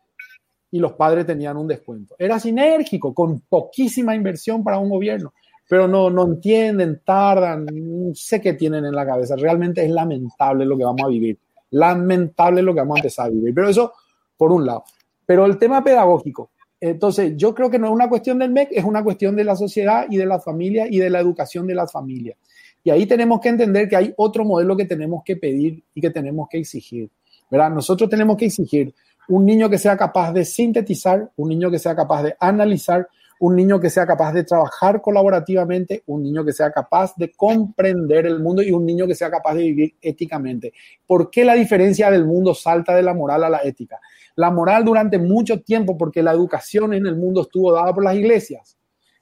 y 0.72 0.80
los 0.80 0.94
padres 0.94 1.26
tenían 1.26 1.58
un 1.58 1.68
descuento. 1.68 2.16
Era 2.18 2.40
sinérgico, 2.40 3.14
con 3.14 3.42
poquísima 3.42 4.16
inversión 4.16 4.64
para 4.64 4.78
un 4.78 4.90
gobierno, 4.90 5.34
pero 5.68 5.88
no, 5.88 6.10
no 6.10 6.26
entienden, 6.26 7.02
tardan, 7.04 7.66
no 7.66 8.14
sé 8.16 8.42
qué 8.42 8.54
tienen 8.54 8.86
en 8.86 8.96
la 8.96 9.06
cabeza. 9.06 9.36
Realmente 9.36 9.84
es 9.84 9.92
lamentable 9.92 10.66
lo 10.66 10.78
que 10.78 10.84
vamos 10.84 11.04
a 11.04 11.08
vivir. 11.08 11.38
Lamentable 11.72 12.62
lo 12.62 12.74
que 12.74 12.80
vamos 12.80 12.98
a 12.98 13.00
empezar 13.00 13.28
a 13.28 13.30
vivir. 13.30 13.54
Pero 13.54 13.70
eso, 13.70 13.94
por 14.36 14.52
un 14.52 14.66
lado. 14.66 14.84
Pero 15.26 15.46
el 15.46 15.58
tema 15.58 15.84
pedagógico, 15.84 16.52
entonces, 16.82 17.34
yo 17.36 17.54
creo 17.54 17.70
que 17.70 17.78
no 17.78 17.88
es 17.88 17.94
una 17.94 18.08
cuestión 18.08 18.40
del 18.40 18.52
MEC, 18.52 18.70
es 18.72 18.86
una 18.86 19.04
cuestión 19.04 19.36
de 19.36 19.44
la 19.44 19.56
sociedad 19.56 20.06
y 20.10 20.18
de 20.18 20.26
la 20.26 20.40
familia 20.40 20.88
y 20.90 20.98
de 20.98 21.10
la 21.10 21.20
educación 21.20 21.68
de 21.68 21.76
las 21.76 21.92
familias. 21.92 22.38
Y 22.84 22.90
ahí 22.90 23.06
tenemos 23.06 23.42
que 23.42 23.50
entender 23.50 23.90
que 23.90 23.98
hay 23.98 24.14
otro 24.16 24.46
modelo 24.46 24.78
que 24.78 24.86
tenemos 24.86 25.22
que 25.26 25.36
pedir 25.36 25.84
y 25.94 26.00
que 26.00 26.10
tenemos 26.10 26.48
que 26.50 26.60
exigir. 26.60 27.10
¿verdad? 27.50 27.72
Nosotros 27.72 28.10
tenemos 28.10 28.38
que 28.38 28.46
exigir 28.46 28.94
un 29.30 29.46
niño 29.46 29.70
que 29.70 29.78
sea 29.78 29.98
capaz 29.98 30.32
de 30.34 30.46
sintetizar, 30.46 31.32
un 31.38 31.50
niño 31.50 31.72
que 31.72 31.80
sea 31.80 31.96
capaz 31.96 32.24
de 32.24 32.36
analizar, 32.40 33.08
un 33.40 33.56
niño 33.56 33.80
que 33.80 33.90
sea 33.90 34.06
capaz 34.06 34.34
de 34.34 34.44
trabajar 34.44 35.02
colaborativamente, 35.02 36.04
un 36.08 36.22
niño 36.22 36.44
que 36.44 36.52
sea 36.52 36.72
capaz 36.72 37.16
de 37.16 37.32
comprender 37.32 38.26
el 38.26 38.40
mundo 38.40 38.62
y 38.62 38.72
un 38.72 38.86
niño 38.86 39.08
que 39.08 39.16
sea 39.16 39.32
capaz 39.32 39.56
de 39.56 39.64
vivir 39.64 39.96
éticamente. 40.02 40.74
¿Por 41.08 41.30
qué 41.32 41.46
la 41.46 41.54
diferencia 41.54 42.12
del 42.12 42.26
mundo 42.26 42.54
salta 42.54 42.94
de 42.94 43.04
la 43.04 43.14
moral 43.14 43.46
a 43.46 43.50
la 43.50 43.62
ética? 43.64 44.00
la 44.40 44.52
moral 44.52 44.86
durante 44.86 45.20
mucho 45.20 45.60
tiempo, 45.60 45.98
porque 45.98 46.24
la 46.24 46.32
educación 46.32 46.94
en 46.94 47.06
el 47.06 47.18
mundo 47.18 47.42
estuvo 47.42 47.74
dada 47.74 47.94
por 47.94 48.06
las 48.06 48.16
iglesias. 48.16 48.78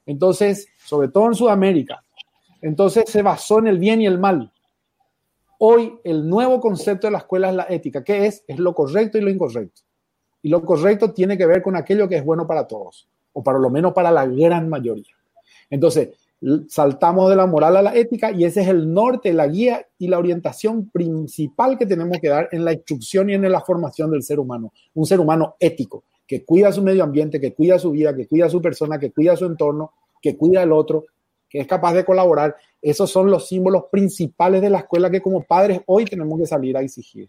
Entonces, 0.06 0.68
sobre 0.78 1.08
todo 1.08 1.26
en 1.26 1.34
Sudamérica, 1.34 2.04
entonces 2.62 3.02
se 3.08 3.22
basó 3.22 3.58
en 3.58 3.66
el 3.66 3.78
bien 3.80 4.00
y 4.00 4.06
el 4.06 4.20
mal. 4.20 4.52
Hoy 5.58 5.98
el 6.04 6.28
nuevo 6.28 6.60
concepto 6.60 7.08
de 7.08 7.10
la 7.10 7.18
escuela 7.18 7.48
es 7.48 7.54
la 7.56 7.66
ética. 7.68 8.04
¿Qué 8.04 8.26
es? 8.26 8.44
Es 8.46 8.60
lo 8.60 8.72
correcto 8.72 9.18
y 9.18 9.22
lo 9.22 9.28
incorrecto. 9.28 9.82
Y 10.42 10.48
lo 10.48 10.64
correcto 10.64 11.12
tiene 11.12 11.36
que 11.36 11.46
ver 11.46 11.62
con 11.62 11.76
aquello 11.76 12.08
que 12.08 12.16
es 12.16 12.24
bueno 12.24 12.46
para 12.46 12.66
todos, 12.66 13.08
o 13.32 13.42
para 13.42 13.58
lo 13.58 13.70
menos 13.70 13.92
para 13.92 14.10
la 14.10 14.26
gran 14.26 14.68
mayoría. 14.68 15.14
Entonces, 15.70 16.10
saltamos 16.68 17.28
de 17.30 17.36
la 17.36 17.46
moral 17.46 17.76
a 17.76 17.82
la 17.82 17.96
ética 17.96 18.30
y 18.30 18.44
ese 18.44 18.62
es 18.62 18.68
el 18.68 18.92
norte, 18.92 19.32
la 19.32 19.48
guía 19.48 19.84
y 19.98 20.06
la 20.06 20.18
orientación 20.18 20.88
principal 20.90 21.76
que 21.76 21.86
tenemos 21.86 22.18
que 22.20 22.28
dar 22.28 22.48
en 22.52 22.64
la 22.64 22.72
instrucción 22.72 23.28
y 23.30 23.34
en 23.34 23.50
la 23.50 23.60
formación 23.60 24.10
del 24.10 24.22
ser 24.22 24.38
humano. 24.38 24.72
Un 24.94 25.06
ser 25.06 25.20
humano 25.20 25.56
ético, 25.58 26.04
que 26.26 26.44
cuida 26.44 26.70
su 26.70 26.82
medio 26.82 27.02
ambiente, 27.02 27.40
que 27.40 27.52
cuida 27.52 27.78
su 27.78 27.90
vida, 27.90 28.14
que 28.14 28.26
cuida 28.26 28.48
su 28.48 28.62
persona, 28.62 28.98
que 28.98 29.10
cuida 29.10 29.36
su 29.36 29.46
entorno, 29.46 29.92
que 30.22 30.36
cuida 30.36 30.62
al 30.62 30.72
otro 30.72 31.06
que 31.48 31.60
es 31.60 31.66
capaz 31.66 31.94
de 31.94 32.04
colaborar. 32.04 32.56
Esos 32.80 33.10
son 33.10 33.30
los 33.30 33.48
símbolos 33.48 33.84
principales 33.90 34.60
de 34.60 34.70
la 34.70 34.78
escuela 34.78 35.10
que 35.10 35.20
como 35.20 35.42
padres 35.42 35.80
hoy 35.86 36.04
tenemos 36.04 36.38
que 36.38 36.46
salir 36.46 36.76
a 36.76 36.82
exigir. 36.82 37.28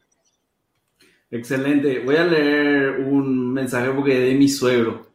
Excelente. 1.31 1.99
Voy 1.99 2.15
a 2.15 2.23
leer 2.23 3.01
un 3.01 3.53
mensaje 3.53 3.89
porque 3.91 4.19
de 4.19 4.35
mi 4.35 4.47
suegro. 4.47 5.07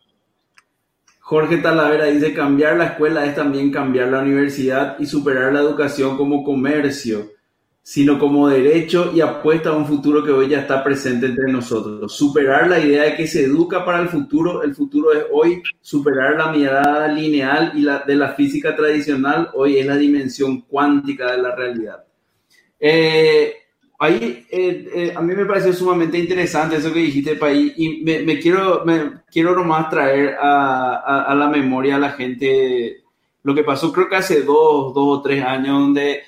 Jorge 1.20 1.56
Talavera 1.58 2.04
dice, 2.06 2.34
cambiar 2.34 2.76
la 2.76 2.86
escuela 2.86 3.24
es 3.24 3.34
también 3.34 3.70
cambiar 3.70 4.08
la 4.08 4.20
universidad 4.20 4.98
y 4.98 5.06
superar 5.06 5.52
la 5.52 5.60
educación 5.60 6.16
como 6.16 6.44
comercio 6.44 7.34
sino 7.86 8.18
como 8.18 8.48
derecho 8.48 9.12
y 9.14 9.20
apuesta 9.20 9.68
a 9.68 9.76
un 9.76 9.86
futuro 9.86 10.24
que 10.24 10.30
hoy 10.30 10.48
ya 10.48 10.60
está 10.60 10.82
presente 10.82 11.26
entre 11.26 11.52
nosotros. 11.52 12.16
Superar 12.16 12.66
la 12.66 12.80
idea 12.80 13.02
de 13.02 13.14
que 13.14 13.26
se 13.26 13.44
educa 13.44 13.84
para 13.84 14.00
el 14.00 14.08
futuro, 14.08 14.62
el 14.62 14.74
futuro 14.74 15.12
es 15.12 15.26
hoy, 15.30 15.62
superar 15.82 16.38
la 16.38 16.50
mirada 16.50 17.06
lineal 17.08 17.72
y 17.74 17.82
la, 17.82 17.98
de 17.98 18.16
la 18.16 18.30
física 18.32 18.74
tradicional, 18.74 19.50
hoy 19.52 19.76
es 19.76 19.84
la 19.84 19.98
dimensión 19.98 20.62
cuántica 20.62 21.32
de 21.32 21.42
la 21.42 21.54
realidad. 21.54 22.04
Eh, 22.80 23.52
ahí 24.04 24.46
eh, 24.50 24.90
eh, 24.94 25.12
a 25.16 25.20
mí 25.20 25.34
me 25.34 25.46
pareció 25.46 25.72
sumamente 25.72 26.18
interesante 26.18 26.76
eso 26.76 26.92
que 26.92 27.00
dijiste, 27.00 27.36
Paí, 27.36 27.72
y 27.76 28.02
me, 28.02 28.38
quiero, 28.38 28.84
me 28.84 29.22
quiero 29.30 29.54
nomás 29.54 29.90
traer 29.90 30.36
a, 30.40 31.24
a, 31.26 31.34
la 31.34 31.48
memoria 31.48 31.96
a 31.96 31.98
la 31.98 32.10
gente 32.10 33.04
lo 33.42 33.54
que 33.54 33.62
pasó 33.62 33.92
creo 33.92 34.08
que 34.08 34.16
hace 34.16 34.42
dos, 34.42 34.94
dos 34.94 35.18
o 35.18 35.22
tres 35.22 35.44
años, 35.44 35.78
donde 35.78 36.22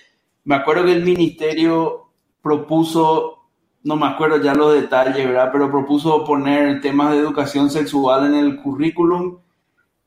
me 0.45 0.55
acuerdo 0.55 0.85
que 0.85 0.93
el 0.93 1.03
ministerio 1.03 2.11
propuso, 2.43 3.49
no 3.83 3.97
me 3.97 4.07
acuerdo 4.07 4.41
ya 4.41 4.55
los 4.55 4.75
detalles, 4.75 5.27
¿verdad? 5.27 5.49
Pero 5.51 5.71
propuso 5.71 6.25
poner 6.25 6.81
temas 6.81 7.13
de 7.13 7.19
educación 7.19 7.71
sexual 7.71 8.27
en 8.27 8.35
el 8.35 8.57
currículum 8.59 9.39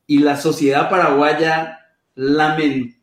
y 0.06 0.20
la 0.20 0.36
sociedad 0.36 0.88
paraguaya, 0.88 1.80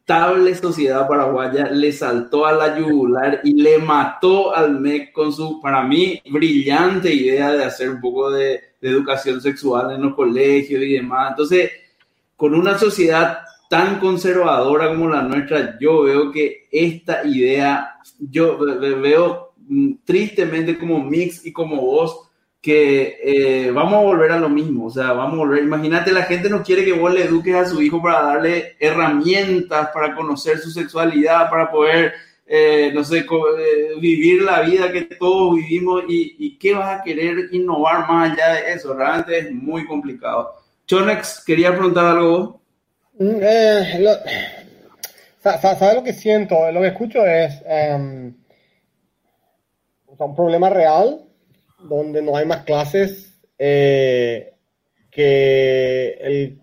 lamentable 0.07 0.55
sociedad 0.55 1.07
paraguaya, 1.07 1.69
le 1.69 1.91
saltó 1.91 2.45
a 2.45 2.53
la 2.53 2.77
yugular 2.77 3.41
y 3.43 3.61
le 3.61 3.77
mató 3.77 4.55
al 4.55 4.79
MEC 4.79 5.11
con 5.11 5.33
su, 5.33 5.59
para 5.61 5.83
mí, 5.83 6.21
brillante 6.29 7.13
idea 7.13 7.51
de 7.51 7.65
hacer 7.65 7.89
un 7.89 8.01
poco 8.01 8.31
de, 8.31 8.61
de 8.81 8.89
educación 8.89 9.41
sexual 9.41 9.91
en 9.91 10.01
los 10.03 10.15
colegios 10.15 10.81
y 10.81 10.93
demás. 10.93 11.31
Entonces, 11.31 11.71
con 12.35 12.53
una 12.53 12.77
sociedad 12.77 13.39
tan 13.69 13.99
conservadora 13.99 14.87
como 14.89 15.09
la 15.09 15.23
nuestra, 15.23 15.77
yo 15.79 16.03
veo 16.03 16.31
que 16.31 16.67
esta 16.71 17.27
idea, 17.27 17.97
yo 18.17 18.57
veo 18.57 19.53
mm, 19.57 19.91
tristemente 20.05 20.77
como 20.77 21.03
Mix 21.03 21.45
y 21.45 21.51
como 21.51 21.81
vos, 21.81 22.26
que 22.67 23.17
eh, 23.23 23.71
vamos 23.71 23.93
a 23.93 24.03
volver 24.03 24.29
a 24.33 24.37
lo 24.37 24.49
mismo, 24.49 24.87
o 24.87 24.89
sea, 24.89 25.13
vamos 25.13 25.35
a 25.35 25.37
volver, 25.37 25.63
imagínate, 25.63 26.11
la 26.11 26.23
gente 26.23 26.49
no 26.49 26.63
quiere 26.63 26.83
que 26.83 26.91
vos 26.91 27.13
le 27.13 27.23
eduques 27.23 27.55
a 27.55 27.65
su 27.65 27.81
hijo 27.81 28.01
para 28.01 28.23
darle 28.23 28.75
herramientas 28.77 29.87
para 29.93 30.13
conocer 30.13 30.57
su 30.57 30.69
sexualidad, 30.69 31.49
para 31.49 31.71
poder, 31.71 32.15
eh, 32.45 32.91
no 32.93 33.05
sé, 33.05 33.19
eh, 33.19 33.93
vivir 34.01 34.41
la 34.41 34.63
vida 34.63 34.91
que 34.91 35.03
todos 35.03 35.55
vivimos 35.55 36.03
y, 36.09 36.57
qué 36.57 36.73
vas 36.73 36.99
a 36.99 37.03
querer 37.03 37.47
innovar 37.53 38.05
más 38.05 38.33
allá 38.33 38.55
de 38.55 38.73
eso, 38.73 38.93
realmente 38.93 39.37
es 39.37 39.51
muy 39.53 39.85
complicado. 39.85 40.55
Chonex, 40.87 41.45
quería 41.45 41.71
preguntar 41.71 42.17
algo 42.17 42.59
Mm, 43.19 43.39
eh, 43.41 44.19
¿Sabes 45.39 45.95
lo 45.95 46.03
que 46.03 46.11
siento? 46.11 46.69
Lo 46.69 46.81
que 46.81 46.87
escucho 46.87 47.25
es 47.25 47.63
em, 47.65 48.35
un 50.19 50.35
problema 50.35 50.69
real 50.69 51.26
donde 51.79 52.21
no 52.21 52.35
hay 52.35 52.45
más 52.45 52.63
clases 52.63 53.39
eh, 53.57 54.53
que 55.11 56.17
el, 56.21 56.61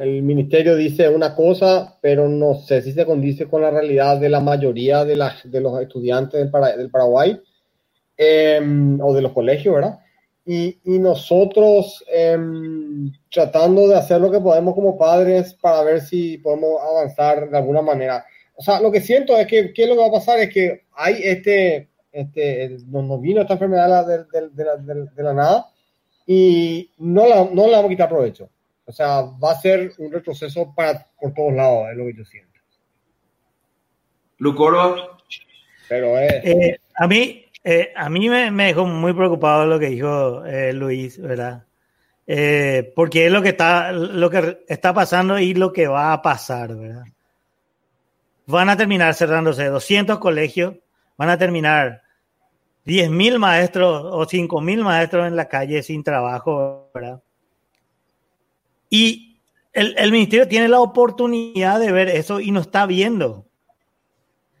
el, 0.00 0.22
ministerio 0.22 0.76
dice 0.76 1.08
una 1.08 1.34
cosa, 1.34 1.98
pero 2.00 2.28
no 2.28 2.54
sé 2.54 2.82
si 2.82 2.92
se 2.92 3.06
condice 3.06 3.46
con 3.46 3.62
la 3.62 3.70
realidad 3.70 4.18
de 4.18 4.28
la 4.28 4.40
mayoría 4.40 5.04
de, 5.04 5.18
de 5.44 5.60
los 5.60 5.80
estudiantes 5.80 6.40
del, 6.40 6.76
del 6.76 6.90
Paraguay 6.90 7.40
em, 8.16 9.00
o 9.00 9.14
de 9.14 9.22
los 9.22 9.32
colegios, 9.32 9.74
¿verdad? 9.74 9.98
y, 10.46 10.78
y 10.84 10.98
nosotros 11.00 12.04
em, 12.08 13.12
tratando 13.30 13.88
de 13.88 13.96
hacer 13.96 14.20
lo 14.20 14.30
que 14.30 14.38
podemos 14.38 14.74
como 14.74 14.96
padres 14.96 15.54
para 15.54 15.82
ver 15.82 16.00
si 16.00 16.38
podemos 16.38 16.80
avanzar 16.80 17.50
de 17.50 17.58
alguna 17.58 17.82
manera. 17.82 18.24
O 18.54 18.62
sea, 18.62 18.80
lo 18.80 18.92
que 18.92 19.00
siento 19.00 19.36
es 19.36 19.46
que, 19.48 19.72
¿qué 19.72 19.86
lo 19.86 19.94
que 19.94 20.00
va 20.00 20.06
a 20.06 20.12
pasar? 20.12 20.38
Es 20.38 20.54
que 20.54 20.84
hay 20.94 21.18
este, 21.20 21.88
este, 22.16 22.76
nos 22.86 23.20
vino 23.20 23.40
esta 23.40 23.54
enfermedad 23.54 24.06
de, 24.06 24.24
de, 24.24 24.48
de, 24.50 25.10
de 25.14 25.22
la 25.22 25.34
nada 25.34 25.66
y 26.26 26.90
no 26.98 27.26
la, 27.26 27.44
no 27.44 27.66
la 27.68 27.76
vamos 27.76 27.86
a 27.86 27.88
quitar 27.88 28.08
provecho. 28.08 28.50
O 28.84 28.92
sea, 28.92 29.22
va 29.22 29.52
a 29.52 29.60
ser 29.60 29.92
un 29.98 30.12
retroceso 30.12 30.72
para, 30.74 31.06
por 31.20 31.34
todos 31.34 31.52
lados, 31.52 31.88
es 31.90 31.96
lo 31.96 32.04
que 32.06 32.14
yo 32.14 32.24
siento. 32.24 32.60
Lucoro. 34.38 35.18
Pero 35.88 36.18
es... 36.18 36.44
Eh, 36.44 36.80
a 36.94 37.06
mí, 37.06 37.46
eh, 37.62 37.92
a 37.94 38.08
mí 38.08 38.28
me, 38.28 38.50
dejó 38.66 38.86
muy 38.86 39.12
preocupado 39.12 39.66
lo 39.66 39.78
que 39.78 39.86
dijo 39.86 40.44
eh, 40.44 40.72
Luis, 40.72 41.20
¿verdad? 41.20 41.64
Eh, 42.26 42.92
porque 42.94 43.26
es 43.26 43.32
lo 43.32 43.42
que, 43.42 43.50
está, 43.50 43.92
lo 43.92 44.30
que 44.30 44.64
está 44.68 44.92
pasando 44.92 45.38
y 45.38 45.54
lo 45.54 45.72
que 45.72 45.86
va 45.86 46.12
a 46.12 46.22
pasar, 46.22 46.74
¿verdad? 46.74 47.04
Van 48.46 48.68
a 48.68 48.76
terminar 48.76 49.14
cerrándose 49.14 49.64
200 49.66 50.18
colegios, 50.18 50.74
van 51.16 51.30
a 51.30 51.38
terminar 51.38 52.02
10.000 52.86 53.38
maestros 53.38 54.04
o 54.04 54.26
5.000 54.26 54.82
maestros 54.82 55.26
en 55.26 55.36
la 55.36 55.48
calle 55.48 55.82
sin 55.82 56.04
trabajo, 56.04 56.90
¿verdad? 56.94 57.20
Y 58.88 59.40
el, 59.72 59.94
el 59.98 60.12
ministerio 60.12 60.46
tiene 60.46 60.68
la 60.68 60.80
oportunidad 60.80 61.80
de 61.80 61.92
ver 61.92 62.08
eso 62.08 62.40
y 62.40 62.52
no 62.52 62.60
está 62.60 62.86
viendo. 62.86 63.46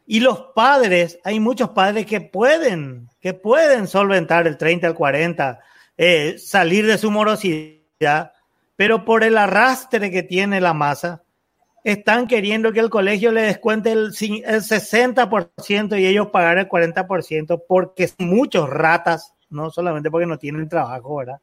Y 0.06 0.20
los 0.20 0.40
padres, 0.54 1.18
hay 1.24 1.40
muchos 1.40 1.70
padres 1.70 2.06
que 2.06 2.20
pueden, 2.20 3.08
que 3.20 3.34
pueden 3.34 3.88
solventar 3.88 4.46
el 4.46 4.56
30 4.56 4.86
al 4.86 4.94
40, 4.94 5.60
eh, 5.98 6.36
salir 6.38 6.86
de 6.86 6.98
su 6.98 7.10
morosidad, 7.10 8.32
pero 8.76 9.04
por 9.04 9.24
el 9.24 9.36
arrastre 9.36 10.10
que 10.10 10.22
tiene 10.22 10.60
la 10.60 10.74
masa, 10.74 11.24
están 11.86 12.26
queriendo 12.26 12.72
que 12.72 12.80
el 12.80 12.90
colegio 12.90 13.30
le 13.30 13.42
descuente 13.42 13.92
el, 13.92 14.06
el 14.06 14.60
60% 14.60 16.00
y 16.00 16.06
ellos 16.06 16.30
pagar 16.32 16.58
el 16.58 16.68
40% 16.68 17.62
porque 17.68 18.10
muchos 18.18 18.68
ratas, 18.68 19.34
no 19.50 19.70
solamente 19.70 20.10
porque 20.10 20.26
no 20.26 20.36
tienen 20.36 20.68
trabajo, 20.68 21.18
¿verdad? 21.18 21.40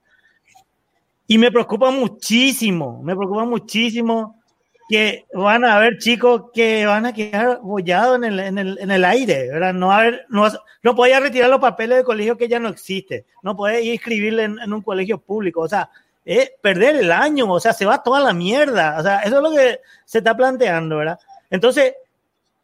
Y 1.28 1.38
me 1.38 1.50
preocupa 1.50 1.92
muchísimo, 1.92 3.02
me 3.02 3.16
preocupa 3.16 3.46
muchísimo 3.46 4.44
que 4.90 5.26
van 5.34 5.64
a 5.64 5.78
haber 5.78 5.98
chicos 5.98 6.52
que 6.54 6.86
van 6.86 7.06
a 7.06 7.14
quedar 7.14 7.62
bollados 7.62 8.18
en 8.18 8.26
el, 8.26 8.40
en 8.42 8.58
el, 8.58 8.78
en 8.80 8.92
el 8.92 9.06
aire, 9.06 9.48
¿verdad? 9.48 9.74
No, 9.74 9.94
haber, 9.94 10.26
no, 10.28 10.46
no 10.82 10.94
podía 10.94 11.22
retirar 11.22 11.50
los 11.50 11.62
papeles 11.62 12.00
del 12.00 12.06
colegio 12.06 12.36
que 12.36 12.50
ya 12.50 12.60
no 12.60 12.68
existe, 12.68 13.26
no 13.44 13.56
puede 13.56 13.82
ir 13.82 13.92
a 13.92 13.94
inscribirle 13.94 14.44
en, 14.44 14.60
en, 14.60 14.74
un 14.74 14.82
colegio 14.82 15.20
público, 15.20 15.62
o 15.62 15.70
sea, 15.70 15.90
perder 16.62 16.96
el 16.96 17.12
año, 17.12 17.52
o 17.52 17.60
sea, 17.60 17.74
se 17.74 17.86
va 17.86 18.04
toda 18.04 18.20
la 18.20 18.34
mierda, 18.34 18.98
o 19.00 19.04
sea, 19.04 19.20
eso 19.20 19.38
es 19.38 19.44
lo 19.44 19.52
que 19.52 19.80
se 20.06 20.20
está 20.20 20.36
planteando, 20.36 20.98
¿verdad? 20.98 21.20
Entonces, 21.50 21.94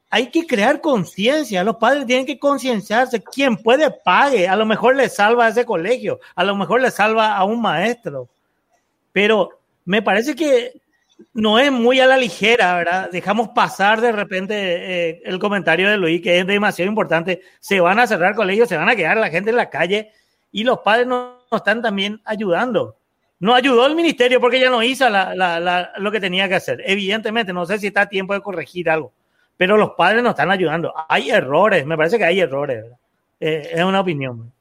hay 0.10 0.32
que 0.32 0.48
crear 0.48 0.82
conciencia, 0.82 1.64
los 1.64 1.76
padres 1.76 2.06
tienen 2.06 2.26
que 2.26 2.40
concienciarse, 2.40 3.22
quien 3.22 3.58
puede 3.58 3.92
pague, 3.92 4.48
a 4.48 4.56
lo 4.56 4.66
mejor 4.66 4.96
le 4.96 5.10
salva 5.10 5.46
a 5.46 5.50
ese 5.50 5.66
colegio, 5.66 6.20
a 6.36 6.44
lo 6.44 6.56
mejor 6.56 6.82
le 6.82 6.90
salva 6.90 7.36
a 7.36 7.44
un 7.44 7.62
maestro, 7.62 8.28
pero 9.12 9.60
me 9.86 10.02
parece 10.02 10.36
que 10.36 10.74
no 11.34 11.60
es 11.60 11.72
muy 11.72 12.00
a 12.00 12.08
la 12.08 12.18
ligera, 12.18 12.76
¿verdad? 12.76 13.10
Dejamos 13.12 13.50
pasar 13.50 14.02
de 14.02 14.12
repente 14.12 14.56
eh, 14.56 15.22
el 15.26 15.40
comentario 15.40 15.90
de 15.90 15.98
Luis, 15.98 16.22
que 16.22 16.40
es 16.40 16.48
demasiado 16.48 16.90
importante. 16.90 17.42
Se 17.60 17.80
van 17.80 18.00
a 18.00 18.08
cerrar 18.08 18.36
colegios, 18.36 18.70
se 18.70 18.78
van 18.78 18.90
a 18.90 18.96
quedar 18.96 19.18
la 19.18 19.30
gente 19.30 19.50
en 19.50 19.58
la 19.58 19.70
calle 19.70 20.12
y 20.52 20.64
los 20.64 20.80
padres 20.80 21.08
no, 21.08 21.40
están 21.52 21.82
también 21.82 22.22
ayudando. 22.24 22.96
No 23.40 23.56
ayudó 23.56 23.86
el 23.86 23.96
ministerio 23.96 24.42
porque 24.42 24.60
ya 24.60 24.70
no 24.70 24.84
hizo 24.84 25.10
la, 25.10 25.34
la, 25.34 25.94
lo 25.98 26.12
que 26.12 26.20
tenía 26.20 26.50
que 26.50 26.56
hacer. 26.56 26.82
Evidentemente, 26.86 27.54
no 27.54 27.66
sé 27.66 27.80
si 27.80 27.88
está 27.88 28.02
a 28.02 28.10
tiempo 28.10 28.34
de 28.34 28.42
corregir 28.42 28.90
algo, 28.90 29.14
pero 29.56 29.78
los 29.78 29.92
padres 29.92 30.22
no 30.22 30.32
están 30.32 30.52
ayudando. 30.52 30.94
Hay 31.08 31.30
errores, 31.30 31.86
me 31.86 31.96
parece 31.96 32.18
que 32.18 32.26
hay 32.26 32.42
errores. 32.42 32.86
Eh, 33.40 33.70
es 33.74 33.84
una 33.84 34.02
opinión. 34.02 34.52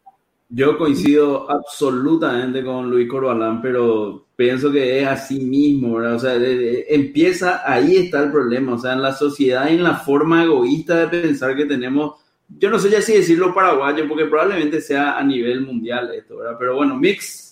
Yo 0.50 0.78
coincido 0.78 1.50
absolutamente 1.50 2.64
con 2.64 2.88
Luis 2.88 3.08
Corbalán, 3.08 3.60
pero 3.60 4.28
pienso 4.34 4.70
que 4.70 5.00
es 5.00 5.06
así 5.06 5.40
mismo. 5.40 5.96
O 5.96 6.18
sea, 6.18 6.36
empieza, 6.36 7.70
ahí 7.70 7.96
está 7.96 8.22
el 8.22 8.30
problema, 8.30 8.74
o 8.74 8.78
sea, 8.78 8.94
en 8.94 9.02
la 9.02 9.12
sociedad 9.12 9.68
y 9.68 9.74
en 9.74 9.82
la 9.82 9.96
forma 9.96 10.44
egoísta 10.44 10.94
de 10.94 11.08
pensar 11.08 11.54
que 11.54 11.66
tenemos, 11.66 12.14
yo 12.48 12.70
no 12.70 12.78
sé 12.78 12.88
ya 12.88 13.02
si 13.02 13.12
decirlo 13.12 13.52
paraguayo, 13.52 14.08
porque 14.08 14.24
probablemente 14.24 14.80
sea 14.80 15.18
a 15.18 15.24
nivel 15.24 15.62
mundial 15.62 16.14
esto, 16.14 16.38
¿verdad? 16.38 16.56
Pero 16.58 16.76
bueno, 16.76 16.96
Mix, 16.96 17.47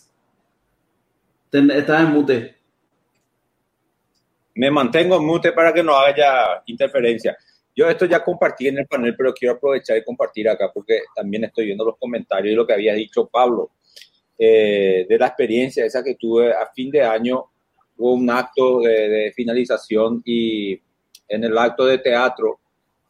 estás 1.57 2.03
en 2.03 2.13
mute. 2.13 2.57
Me 4.55 4.71
mantengo 4.71 5.17
en 5.17 5.25
mute 5.25 5.53
para 5.53 5.73
que 5.73 5.83
no 5.83 5.97
haya 5.99 6.63
interferencia. 6.67 7.37
Yo 7.75 7.89
esto 7.91 8.07
ya 8.07 8.25
compartí 8.25 8.69
en 8.69 8.79
el 8.79 8.87
panel, 8.87 9.15
pero 9.17 9.35
quiero 9.35 9.55
aprovechar 9.55 9.99
y 9.99 10.05
compartir 10.05 10.49
acá 10.49 10.71
porque 10.73 11.01
también 11.15 11.45
estoy 11.45 11.67
viendo 11.67 11.85
los 11.85 11.99
comentarios 11.99 12.53
y 12.53 12.57
lo 12.57 12.67
que 12.67 12.73
había 12.73 12.95
dicho 12.95 13.27
Pablo 13.27 13.73
eh, 14.39 15.07
de 15.09 15.19
la 15.19 15.29
experiencia 15.29 15.85
esa 15.85 16.03
que 16.05 16.15
tuve 16.15 16.53
a 16.53 16.67
fin 16.75 16.91
de 16.91 17.03
año 17.03 17.45
hubo 17.97 18.13
un 18.13 18.29
acto 18.29 18.81
de, 18.81 19.33
finalización 19.35 20.23
y 20.25 20.79
en 21.29 21.45
el 21.45 21.57
acto 21.57 21.87
de 21.87 21.99
teatro 21.99 22.61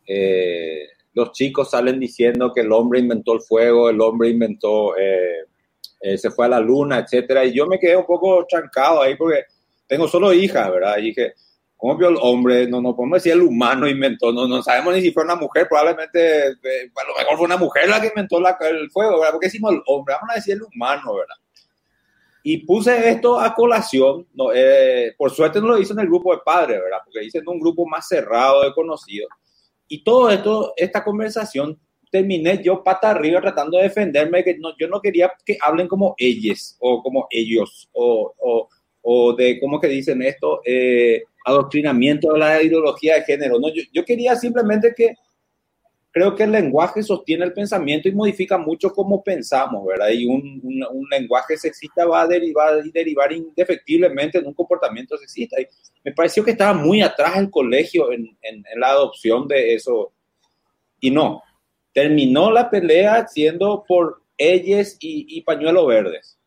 eh, 0.07 0.87
los 1.15 1.33
chicos 1.33 1.71
salen 1.71 1.99
diciendo 1.99 2.53
que 2.55 2.61
el 2.61 2.71
hombre 2.71 3.01
inventó 3.01 3.33
el 3.33 3.41
fuego, 3.41 3.89
el 3.89 4.01
hombre 4.03 4.29
inventó, 4.29 4.97
eh, 4.99 5.47
eh, 6.01 6.19
se 6.19 6.31
fue 6.31 6.47
a 6.47 6.51
la 6.51 6.61
luna, 6.61 6.99
etcétera, 6.99 7.45
y 7.45 7.55
yo 7.55 7.67
me 7.67 7.79
quedé 7.79 7.97
un 7.97 8.07
poco 8.07 8.45
trancado 8.49 9.03
ahí 9.03 9.17
porque 9.17 9.45
tengo 9.87 10.07
solo 10.09 10.33
hijas, 10.33 10.71
¿verdad? 10.71 10.99
Y 10.99 11.07
dije, 11.07 11.35
¿cómo 11.77 11.97
vio 11.97 12.09
el 12.09 12.19
hombre? 12.21 12.67
No, 12.67 12.81
no 12.81 12.95
podemos 12.95 13.23
decir 13.23 13.33
el 13.33 13.43
humano 13.43 13.89
inventó, 13.89 14.33
no, 14.33 14.47
no 14.47 14.63
sabemos 14.63 14.95
ni 14.95 15.03
si 15.03 15.13
fue 15.13 15.25
una 15.25 15.37
mujer, 15.37 15.67
probablemente, 15.69 16.43
a 16.49 17.07
lo 17.07 17.17
mejor 17.19 17.37
fue 17.37 17.47
una 17.47 17.57
mujer 17.57 17.89
la 17.89 18.01
que 18.01 18.09
inventó 18.09 18.39
el 18.39 18.91
fuego, 18.91 19.19
¿verdad? 19.19 19.33
Porque 19.33 19.47
decimos 19.47 19.73
el 19.73 19.83
hombre, 19.87 20.15
vamos 20.15 20.31
a 20.31 20.35
decir 20.37 20.55
el 20.55 20.63
humano, 20.63 21.15
¿verdad? 21.15 21.37
Y 22.43 22.59
puse 22.59 23.11
esto 23.11 23.41
a 23.41 23.53
colación, 23.55 24.27
no, 24.35 24.53
eh, 24.55 25.15
por 25.19 25.33
suerte 25.33 25.61
no 25.61 25.67
lo 25.67 25.79
hice 25.79 25.93
en 25.93 25.99
el 25.99 26.07
grupo 26.07 26.33
de 26.33 26.43
padres, 26.45 26.81
¿verdad? 26.81 26.99
Porque 27.05 27.25
hice 27.25 27.39
en 27.39 27.49
un 27.49 27.59
grupo 27.59 27.85
más 27.87 28.07
cerrado 28.07 28.63
de 28.63 28.73
conocidos. 28.73 29.29
Y 29.89 30.05
todo 30.05 30.31
esto, 30.31 30.73
esta 30.77 31.03
conversación, 31.03 31.77
terminé 32.17 32.63
yo 32.63 32.83
pata 32.83 33.11
arriba 33.11 33.41
tratando 33.41 33.77
de 33.77 33.85
defenderme, 33.85 34.43
que 34.43 34.57
no, 34.59 34.77
yo 34.79 34.89
no 34.89 35.01
quería 35.01 35.31
que 35.45 35.59
hablen 35.61 35.89
como 35.89 36.15
ellos 36.19 36.77
o 36.79 37.03
como 37.03 37.27
ellos, 37.31 37.89
o, 37.93 38.33
o, 38.39 38.69
o 39.03 39.35
de, 39.35 39.61
¿cómo 39.61 39.81
que 39.81 39.89
dicen 39.89 40.23
esto? 40.23 40.61
Eh, 40.65 41.23
adoctrinamiento 41.45 42.33
de 42.33 42.39
la 42.39 42.63
ideología 42.63 43.17
de 43.17 43.23
género. 43.23 43.59
No, 43.59 43.69
yo, 43.69 43.83
yo 43.93 44.05
quería 44.05 44.35
simplemente 44.35 44.93
que 44.97 45.15
creo 46.11 46.35
que 46.35 46.45
el 46.45 46.53
lenguaje 46.53 47.03
sostiene 47.03 47.45
el 47.45 47.53
pensamiento 47.53 48.09
y 48.09 48.13
modifica 48.13 48.57
mucho 48.57 48.91
cómo 48.91 49.23
pensamos, 49.23 49.85
¿verdad? 49.87 50.09
Y 50.09 50.25
un, 50.25 50.63
un, 50.65 51.07
lenguaje 51.11 51.59
sexista 51.59 52.07
va 52.07 52.23
a 52.23 52.27
derivar 52.27 52.83
derivar 52.85 53.31
indefectiblemente 53.33 54.39
en 54.39 54.47
un 54.47 54.55
comportamiento 54.55 55.19
sexista. 55.19 55.61
Y 55.61 55.67
me 56.03 56.13
pareció 56.13 56.43
que 56.43 56.53
estaba 56.53 56.73
muy 56.73 57.03
atrás 57.03 57.37
el 57.37 57.51
colegio 57.51 58.11
en, 58.13 58.35
en, 58.41 58.65
la 58.77 58.89
adopción 58.93 59.47
de 59.47 59.75
eso. 59.75 60.15
Y 61.01 61.11
no, 61.11 61.43
terminó 61.97 62.51
la 62.51 62.69
pelea 62.69 63.27
siendo 63.27 63.83
por 63.89 64.21
ellos 64.37 64.99
y, 65.01 65.39
y 65.39 65.41
pañuelos 65.41 65.87
verdes. 65.87 66.39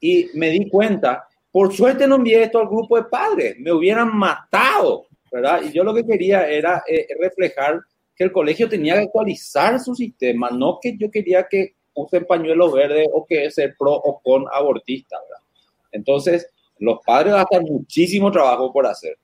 Y 0.00 0.30
me 0.32 0.48
di 0.48 0.66
cuenta, 0.70 1.28
por 1.52 1.74
suerte 1.74 2.06
no 2.06 2.14
envié 2.14 2.44
esto 2.44 2.58
al 2.58 2.68
grupo 2.68 2.96
de 2.96 3.04
padres, 3.04 3.58
me 3.58 3.70
hubieran 3.70 4.16
matado, 4.16 5.04
¿verdad? 5.30 5.60
Y 5.62 5.72
yo 5.72 5.84
lo 5.84 5.92
que 5.92 6.06
quería 6.06 6.48
era 6.48 6.82
eh, 6.88 7.06
reflejar 7.20 7.82
que 8.16 8.24
el 8.24 8.32
colegio 8.32 8.66
tenía 8.66 8.94
que 8.94 9.02
actualizar 9.02 9.78
su 9.78 9.94
sistema, 9.94 10.48
no 10.48 10.78
que 10.80 10.96
yo 10.96 11.10
quería 11.10 11.46
que 11.46 11.74
usen 11.92 12.24
pañuelo 12.24 12.72
verde 12.72 13.04
o 13.12 13.26
que 13.26 13.50
ser 13.50 13.76
pro 13.78 13.92
o 13.92 14.22
con 14.22 14.46
abortista, 14.50 15.18
¿verdad? 15.20 15.44
Entonces, 15.92 16.48
los 16.78 17.00
padres 17.04 17.34
estar 17.34 17.60
muchísimo 17.60 18.32
trabajo 18.32 18.72
por 18.72 18.86
hacer. 18.86 19.18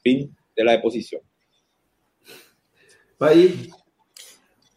Fin 0.00 0.32
de 0.54 0.62
la 0.62 0.72
deposición. 0.72 1.22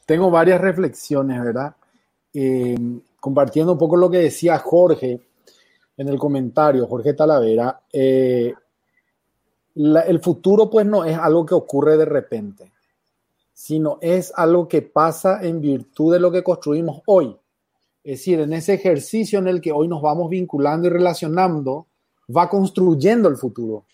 Tengo 0.06 0.30
varias 0.30 0.60
reflexiones, 0.60 1.43
¿verdad? 1.43 1.76
Eh, 2.34 2.78
compartiendo 3.20 3.74
un 3.74 3.78
poco 3.78 3.97
lo 3.97 4.10
que 4.10 4.20
decía 4.20 4.58
Jorge 4.58 5.22
en 5.97 6.08
el 6.08 6.18
comentario, 6.18 6.88
Jorge 6.88 7.14
Talavera, 7.14 7.82
eh, 7.91 8.54
el 9.76 10.20
futuro 10.20 10.70
pues 10.70 10.86
no 10.86 11.06
es 11.06 11.18
algo 11.18 11.45
que 11.45 11.54
ocurre 11.54 11.97
de 11.97 12.06
repente 12.06 12.72
sino 13.62 13.99
es 14.02 14.34
algo 14.36 14.68
que 14.68 14.82
pasa 14.82 15.39
en 15.43 15.62
virtud 15.62 16.14
de 16.14 16.20
lo 16.20 16.32
que 16.32 16.41
construimos 16.41 17.04
hoy. 17.06 17.38
Es 18.04 18.18
decir, 18.18 18.39
en 18.39 18.54
ese 18.54 18.74
ejercicio 18.74 19.38
en 19.38 19.47
el 19.47 19.62
que 19.62 19.72
hoy 19.72 19.88
nos 19.88 20.02
vamos 20.02 20.32
vinculando 20.32 20.88
y 20.88 20.89
relacionando, 20.89 21.86
va 22.36 22.49
construyendo 22.49 23.30
el 23.30 23.38
futuro. 23.38 23.86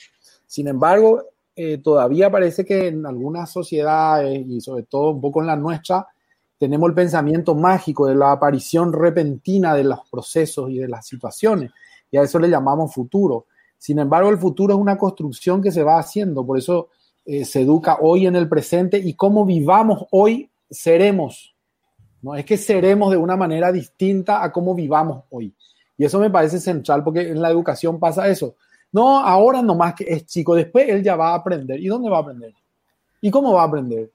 Sin 0.45 0.69
embargo, 0.69 1.21
eh, 1.57 1.79
todavía 1.79 2.29
parece 2.29 2.63
que 2.63 2.87
en 2.87 3.03
algunas 3.07 3.51
sociedades, 3.51 4.45
y 4.47 4.61
sobre 4.61 4.83
todo 4.83 5.09
un 5.09 5.19
poco 5.19 5.41
en 5.41 5.47
la 5.47 5.55
nuestra, 5.55 6.05
tenemos 6.59 6.87
el 6.87 6.93
pensamiento 6.93 7.55
mágico 7.55 8.05
de 8.05 8.13
la 8.13 8.31
aparición 8.31 8.93
repentina 8.93 9.73
de 9.73 9.83
los 9.83 10.07
procesos 10.09 10.69
y 10.69 10.77
de 10.77 10.87
las 10.87 11.07
situaciones, 11.07 11.71
y 12.11 12.17
a 12.17 12.21
eso 12.21 12.37
le 12.37 12.47
llamamos 12.47 12.93
futuro. 12.93 13.47
Sin 13.75 13.97
embargo, 13.97 14.29
el 14.29 14.37
futuro 14.37 14.75
es 14.75 14.79
una 14.79 14.99
construcción 14.99 15.59
que 15.59 15.71
se 15.71 15.81
va 15.81 15.97
haciendo, 15.97 16.45
por 16.45 16.59
eso 16.59 16.89
eh, 17.25 17.43
se 17.43 17.61
educa 17.61 17.97
hoy 18.01 18.27
en 18.27 18.35
el 18.35 18.47
presente 18.47 18.99
y 18.99 19.15
cómo 19.15 19.43
vivamos 19.43 20.05
hoy 20.11 20.51
seremos. 20.69 21.55
No 22.21 22.35
es 22.35 22.45
que 22.45 22.57
seremos 22.57 23.09
de 23.09 23.17
una 23.17 23.35
manera 23.35 23.71
distinta 23.71 24.43
a 24.43 24.51
cómo 24.51 24.75
vivamos 24.75 25.23
hoy. 25.31 25.55
Y 25.97 26.05
eso 26.05 26.19
me 26.19 26.29
parece 26.29 26.59
central 26.59 27.03
porque 27.03 27.29
en 27.29 27.41
la 27.41 27.49
educación 27.49 27.99
pasa 27.99 28.27
eso. 28.27 28.55
No, 28.91 29.19
ahora 29.19 29.61
nomás 29.61 29.95
que 29.95 30.05
es 30.07 30.25
chico, 30.25 30.55
después 30.55 30.87
él 30.89 31.03
ya 31.03 31.15
va 31.15 31.31
a 31.31 31.35
aprender. 31.35 31.79
¿Y 31.79 31.87
dónde 31.87 32.09
va 32.09 32.17
a 32.17 32.21
aprender? 32.21 32.53
¿Y 33.21 33.29
cómo 33.29 33.53
va 33.53 33.63
a 33.63 33.65
aprender? 33.65 34.11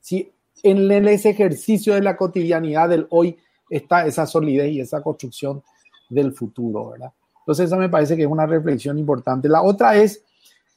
Si 0.00 0.30
en 0.62 1.08
ese 1.08 1.30
ejercicio 1.30 1.94
de 1.94 2.02
la 2.02 2.16
cotidianidad 2.16 2.88
del 2.88 3.06
hoy 3.10 3.36
está 3.68 4.06
esa 4.06 4.26
solidez 4.26 4.72
y 4.72 4.80
esa 4.80 5.02
construcción 5.02 5.62
del 6.08 6.32
futuro, 6.32 6.90
¿verdad? 6.90 7.12
Entonces, 7.40 7.66
esa 7.66 7.76
me 7.76 7.88
parece 7.88 8.16
que 8.16 8.22
es 8.22 8.28
una 8.28 8.46
reflexión 8.46 8.98
importante. 8.98 9.48
La 9.48 9.62
otra 9.62 9.96
es, 9.96 10.22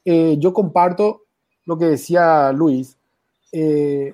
eh, 0.05 0.35
yo 0.39 0.53
comparto 0.53 1.23
lo 1.65 1.77
que 1.77 1.85
decía 1.85 2.51
Luis. 2.51 2.97
Eh, 3.51 4.13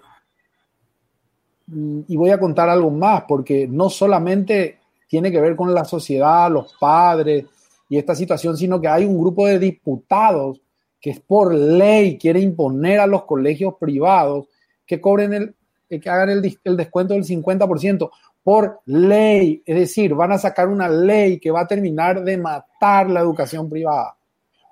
y 2.07 2.17
voy 2.17 2.31
a 2.31 2.39
contar 2.39 2.67
algo 2.67 2.89
más, 2.89 3.23
porque 3.27 3.67
no 3.67 3.89
solamente 3.89 4.79
tiene 5.07 5.31
que 5.31 5.39
ver 5.39 5.55
con 5.55 5.73
la 5.73 5.85
sociedad, 5.85 6.49
los 6.49 6.73
padres 6.79 7.45
y 7.89 7.97
esta 7.97 8.15
situación, 8.15 8.55
sino 8.55 8.79
que 8.79 8.87
hay 8.87 9.03
un 9.03 9.19
grupo 9.19 9.47
de 9.47 9.59
diputados 9.59 10.61
que 11.01 11.09
es 11.09 11.19
por 11.19 11.53
ley 11.53 12.17
quiere 12.17 12.39
imponer 12.39 12.99
a 12.99 13.07
los 13.07 13.23
colegios 13.25 13.75
privados 13.79 14.47
que 14.85 15.01
cobren 15.01 15.33
el, 15.33 15.55
que 15.99 16.09
hagan 16.09 16.29
el, 16.29 16.59
el 16.63 16.77
descuento 16.77 17.13
del 17.15 17.25
50% 17.25 18.09
por 18.43 18.81
ley. 18.85 19.63
Es 19.65 19.75
decir, 19.75 20.13
van 20.13 20.33
a 20.33 20.37
sacar 20.37 20.67
una 20.67 20.87
ley 20.87 21.39
que 21.39 21.51
va 21.51 21.61
a 21.61 21.67
terminar 21.67 22.23
de 22.23 22.37
matar 22.37 23.09
la 23.09 23.21
educación 23.21 23.69
privada. 23.69 24.15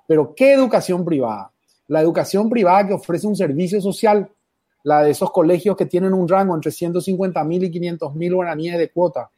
Pero 0.06 0.34
¿qué 0.34 0.52
educación 0.52 1.04
privada? 1.04 1.52
la 1.88 2.02
educación 2.02 2.48
privada 2.48 2.86
que 2.86 2.94
ofrece 2.94 3.26
un 3.26 3.34
servicio 3.34 3.80
social, 3.80 4.30
la 4.84 5.02
de 5.02 5.10
esos 5.10 5.32
colegios 5.32 5.76
que 5.76 5.86
tienen 5.86 6.12
un 6.12 6.28
rango 6.28 6.54
entre 6.54 6.70
150 6.70 7.42
mil 7.44 7.64
y 7.64 7.70
500 7.70 8.14
mil 8.14 8.34
guaraníes 8.34 8.78
de 8.78 8.90
cuota. 8.90 9.30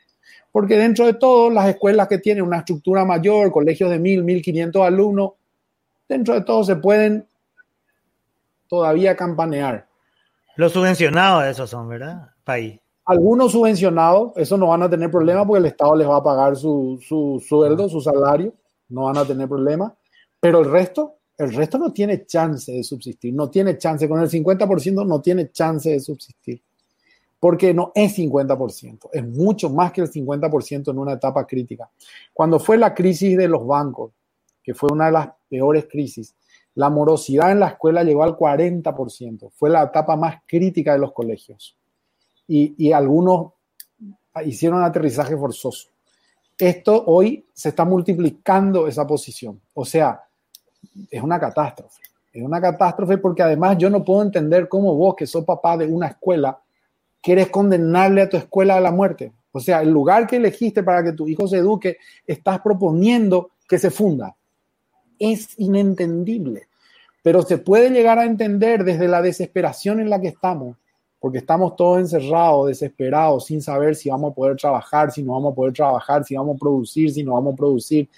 Porque 0.52 0.76
dentro 0.76 1.06
de 1.06 1.14
todo, 1.14 1.50
las 1.50 1.68
escuelas 1.68 2.08
que 2.08 2.18
tienen 2.18 2.44
una 2.44 2.58
estructura 2.58 3.04
mayor, 3.04 3.52
colegios 3.52 3.90
de 3.90 3.98
mil, 3.98 4.24
mil 4.24 4.42
quinientos 4.42 4.82
alumnos, 4.82 5.32
dentro 6.08 6.34
de 6.34 6.40
todo 6.42 6.64
se 6.64 6.76
pueden 6.76 7.26
todavía 8.68 9.16
campanear. 9.16 9.86
Los 10.56 10.72
subvencionados 10.72 11.44
esos 11.44 11.70
son, 11.70 11.88
¿verdad? 11.88 12.30
País. 12.44 12.80
Algunos 13.04 13.52
subvencionados, 13.52 14.32
eso 14.36 14.56
no 14.56 14.68
van 14.68 14.82
a 14.82 14.90
tener 14.90 15.10
problema 15.10 15.46
porque 15.46 15.60
el 15.60 15.66
Estado 15.66 15.96
les 15.96 16.08
va 16.08 16.16
a 16.16 16.22
pagar 16.22 16.56
su, 16.56 17.00
su 17.06 17.42
sueldo, 17.46 17.88
su 17.88 18.00
salario, 18.00 18.54
no 18.88 19.04
van 19.04 19.18
a 19.18 19.24
tener 19.24 19.48
problema. 19.48 19.94
Pero 20.38 20.60
el 20.60 20.70
resto, 20.70 21.16
el 21.36 21.52
resto 21.52 21.78
no 21.78 21.92
tiene 21.92 22.24
chance 22.24 22.70
de 22.70 22.84
subsistir, 22.84 23.34
no 23.34 23.50
tiene 23.50 23.78
chance, 23.78 24.08
con 24.08 24.20
el 24.20 24.28
50% 24.28 25.06
no 25.06 25.20
tiene 25.20 25.50
chance 25.50 25.90
de 25.90 26.00
subsistir, 26.00 26.62
porque 27.40 27.72
no 27.72 27.90
es 27.94 28.18
50%, 28.18 29.08
es 29.12 29.26
mucho 29.26 29.70
más 29.70 29.92
que 29.92 30.02
el 30.02 30.10
50% 30.10 30.90
en 30.90 30.98
una 30.98 31.14
etapa 31.14 31.46
crítica. 31.46 31.90
Cuando 32.34 32.60
fue 32.60 32.76
la 32.76 32.94
crisis 32.94 33.36
de 33.36 33.48
los 33.48 33.66
bancos, 33.66 34.12
que 34.62 34.74
fue 34.74 34.90
una 34.92 35.06
de 35.06 35.12
las 35.12 35.30
peores 35.48 35.86
crisis, 35.90 36.34
la 36.74 36.90
morosidad 36.90 37.50
en 37.50 37.60
la 37.60 37.68
escuela 37.68 38.04
llegó 38.04 38.22
al 38.22 38.36
40%, 38.36 39.50
fue 39.54 39.70
la 39.70 39.84
etapa 39.84 40.16
más 40.16 40.42
crítica 40.46 40.92
de 40.92 40.98
los 40.98 41.12
colegios. 41.12 41.76
Y, 42.46 42.74
y 42.76 42.92
algunos 42.92 43.52
hicieron 44.44 44.82
aterrizaje 44.82 45.36
forzoso. 45.36 45.88
Esto 46.58 47.04
hoy 47.06 47.46
se 47.54 47.70
está 47.70 47.86
multiplicando 47.86 48.86
esa 48.86 49.06
posición. 49.06 49.58
O 49.72 49.84
sea, 49.84 50.22
es 51.10 51.22
una 51.22 51.40
catástrofe. 51.40 52.02
Es 52.32 52.42
una 52.42 52.60
catástrofe 52.60 53.18
porque 53.18 53.42
además 53.42 53.78
yo 53.78 53.88
no 53.88 54.04
puedo 54.04 54.22
entender 54.22 54.68
cómo 54.68 54.94
vos, 54.94 55.16
que 55.16 55.26
sos 55.26 55.44
papá 55.44 55.76
de 55.76 55.86
una 55.86 56.08
escuela, 56.08 56.60
quieres 57.22 57.48
condenarle 57.48 58.22
a 58.22 58.28
tu 58.28 58.36
escuela 58.36 58.76
a 58.76 58.80
la 58.80 58.92
muerte. 58.92 59.32
O 59.52 59.60
sea, 59.60 59.82
el 59.82 59.90
lugar 59.90 60.26
que 60.26 60.36
elegiste 60.36 60.82
para 60.82 61.02
que 61.02 61.12
tu 61.12 61.26
hijo 61.26 61.46
se 61.46 61.58
eduque, 61.58 61.98
estás 62.26 62.60
proponiendo 62.60 63.50
que 63.68 63.78
se 63.78 63.90
funda. 63.90 64.36
Es 65.18 65.58
inentendible. 65.58 66.68
Pero 67.22 67.42
se 67.42 67.58
puede 67.58 67.90
llegar 67.90 68.18
a 68.18 68.24
entender 68.24 68.84
desde 68.84 69.08
la 69.08 69.20
desesperación 69.20 70.00
en 70.00 70.08
la 70.08 70.20
que 70.20 70.28
estamos, 70.28 70.76
porque 71.18 71.38
estamos 71.38 71.76
todos 71.76 71.98
encerrados, 71.98 72.68
desesperados, 72.68 73.46
sin 73.46 73.60
saber 73.60 73.94
si 73.94 74.08
vamos 74.08 74.32
a 74.32 74.34
poder 74.34 74.56
trabajar, 74.56 75.10
si 75.10 75.22
no 75.22 75.32
vamos 75.32 75.52
a 75.52 75.54
poder 75.54 75.74
trabajar, 75.74 76.24
si 76.24 76.34
vamos 76.34 76.56
a 76.56 76.58
producir, 76.58 77.12
si 77.12 77.22
no 77.22 77.34
vamos 77.34 77.52
a 77.52 77.56
producir, 77.56 78.08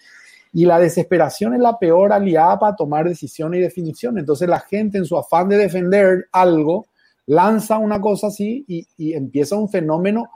y 0.53 0.67
la 0.67 0.79
desesperación 0.79 1.55
es 1.55 1.61
la 1.61 1.79
peor 1.79 2.13
aliada 2.13 2.59
para 2.59 2.77
tomar 2.77 3.09
decisiones 3.09 3.59
y 3.59 3.63
definiciones. 3.63 4.21
Entonces 4.21 4.49
la 4.49 4.61
gente 4.61 4.99
en 4.99 5.07
su 5.07 5.17
afán 5.17 5.49
de 5.49 5.57
defender 5.57 6.29
algo 6.31 6.87
lanza 7.27 7.79
una 7.79 8.01
cosa 8.01 8.29
así 8.29 8.64
y, 8.66 9.12
empieza 9.12 9.57
un 9.57 9.68
fenómeno 9.68 10.31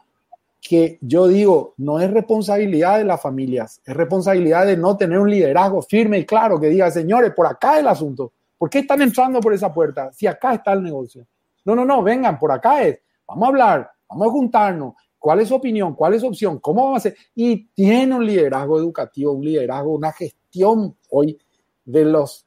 que 0.60 0.98
yo 1.00 1.28
digo, 1.28 1.74
no 1.76 2.00
es 2.00 2.10
responsabilidad 2.10 2.98
de 2.98 3.04
las 3.04 3.20
familias, 3.20 3.80
es 3.84 3.94
responsabilidad 3.94 4.66
de 4.66 4.76
no 4.76 4.96
tener 4.96 5.18
un 5.18 5.30
liderazgo 5.30 5.82
firme 5.82 6.18
y 6.18 6.26
claro 6.26 6.58
que 6.58 6.68
diga, 6.68 6.90
señores, 6.90 7.32
por 7.34 7.46
acá 7.46 7.78
el 7.78 7.86
asunto. 7.86 8.32
¿Por 8.58 8.70
qué 8.70 8.80
están 8.80 9.02
entrando 9.02 9.40
por 9.40 9.52
esa 9.52 9.72
puerta? 9.72 10.12
Si 10.12 10.26
acá 10.26 10.54
está 10.54 10.72
el 10.72 10.82
negocio. 10.82 11.26
No, 11.64 11.76
no, 11.76 11.84
no, 11.84 12.02
vengan, 12.02 12.38
por 12.38 12.50
acá 12.50 12.82
es. 12.82 12.98
Vamos 13.28 13.44
a 13.44 13.48
hablar, 13.48 13.90
vamos 14.08 14.28
a 14.28 14.30
juntarnos. 14.30 14.94
¿Cuál 15.18 15.40
es 15.40 15.48
su 15.48 15.54
opinión? 15.54 15.94
¿Cuál 15.94 16.14
es 16.14 16.20
su 16.22 16.28
opción? 16.28 16.58
¿Cómo 16.58 16.84
vamos 16.84 16.96
a 16.96 16.98
hacer? 16.98 17.16
Y 17.34 17.66
tiene 17.68 18.14
un 18.14 18.24
liderazgo 18.24 18.78
educativo, 18.78 19.32
un 19.32 19.44
liderazgo, 19.44 19.92
una 19.92 20.12
gestión 20.12 20.96
hoy 21.10 21.38
de 21.84 22.04
los 22.04 22.46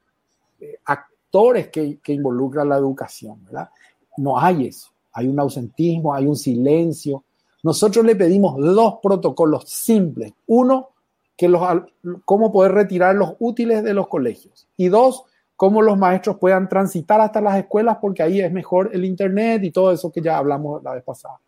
eh, 0.59 0.79
actores 0.85 1.69
que, 1.69 1.99
que 1.99 2.13
involucran 2.13 2.69
la 2.69 2.77
educación, 2.77 3.43
¿verdad? 3.45 3.69
No 4.19 4.37
hay 4.37 4.67
eso. 4.67 4.89
Hay 5.13 5.27
un 5.27 5.39
ausentismo, 5.39 6.13
hay 6.13 6.25
un 6.25 6.35
silencio. 6.35 7.23
Nosotros 7.63 8.05
le 8.05 8.15
pedimos 8.15 8.57
dos 8.57 8.95
protocolos 9.01 9.69
simples. 9.69 10.33
Uno, 10.47 10.89
que 11.37 11.47
los, 11.47 11.61
cómo 12.25 12.51
poder 12.51 12.73
retirar 12.73 13.15
los 13.15 13.35
útiles 13.39 13.83
de 13.83 13.93
los 13.93 14.07
colegios. 14.07 14.67
Y 14.75 14.89
dos, 14.89 15.23
cómo 15.55 15.81
los 15.81 15.97
maestros 15.97 16.37
puedan 16.37 16.67
transitar 16.67 17.21
hasta 17.21 17.39
las 17.39 17.57
escuelas, 17.57 17.97
porque 18.01 18.23
ahí 18.23 18.41
es 18.41 18.51
mejor 18.51 18.91
el 18.93 19.05
Internet 19.05 19.63
y 19.63 19.71
todo 19.71 19.91
eso 19.91 20.11
que 20.11 20.21
ya 20.21 20.37
hablamos 20.37 20.83
la 20.83 20.93
vez 20.93 21.03
pasada. 21.03 21.39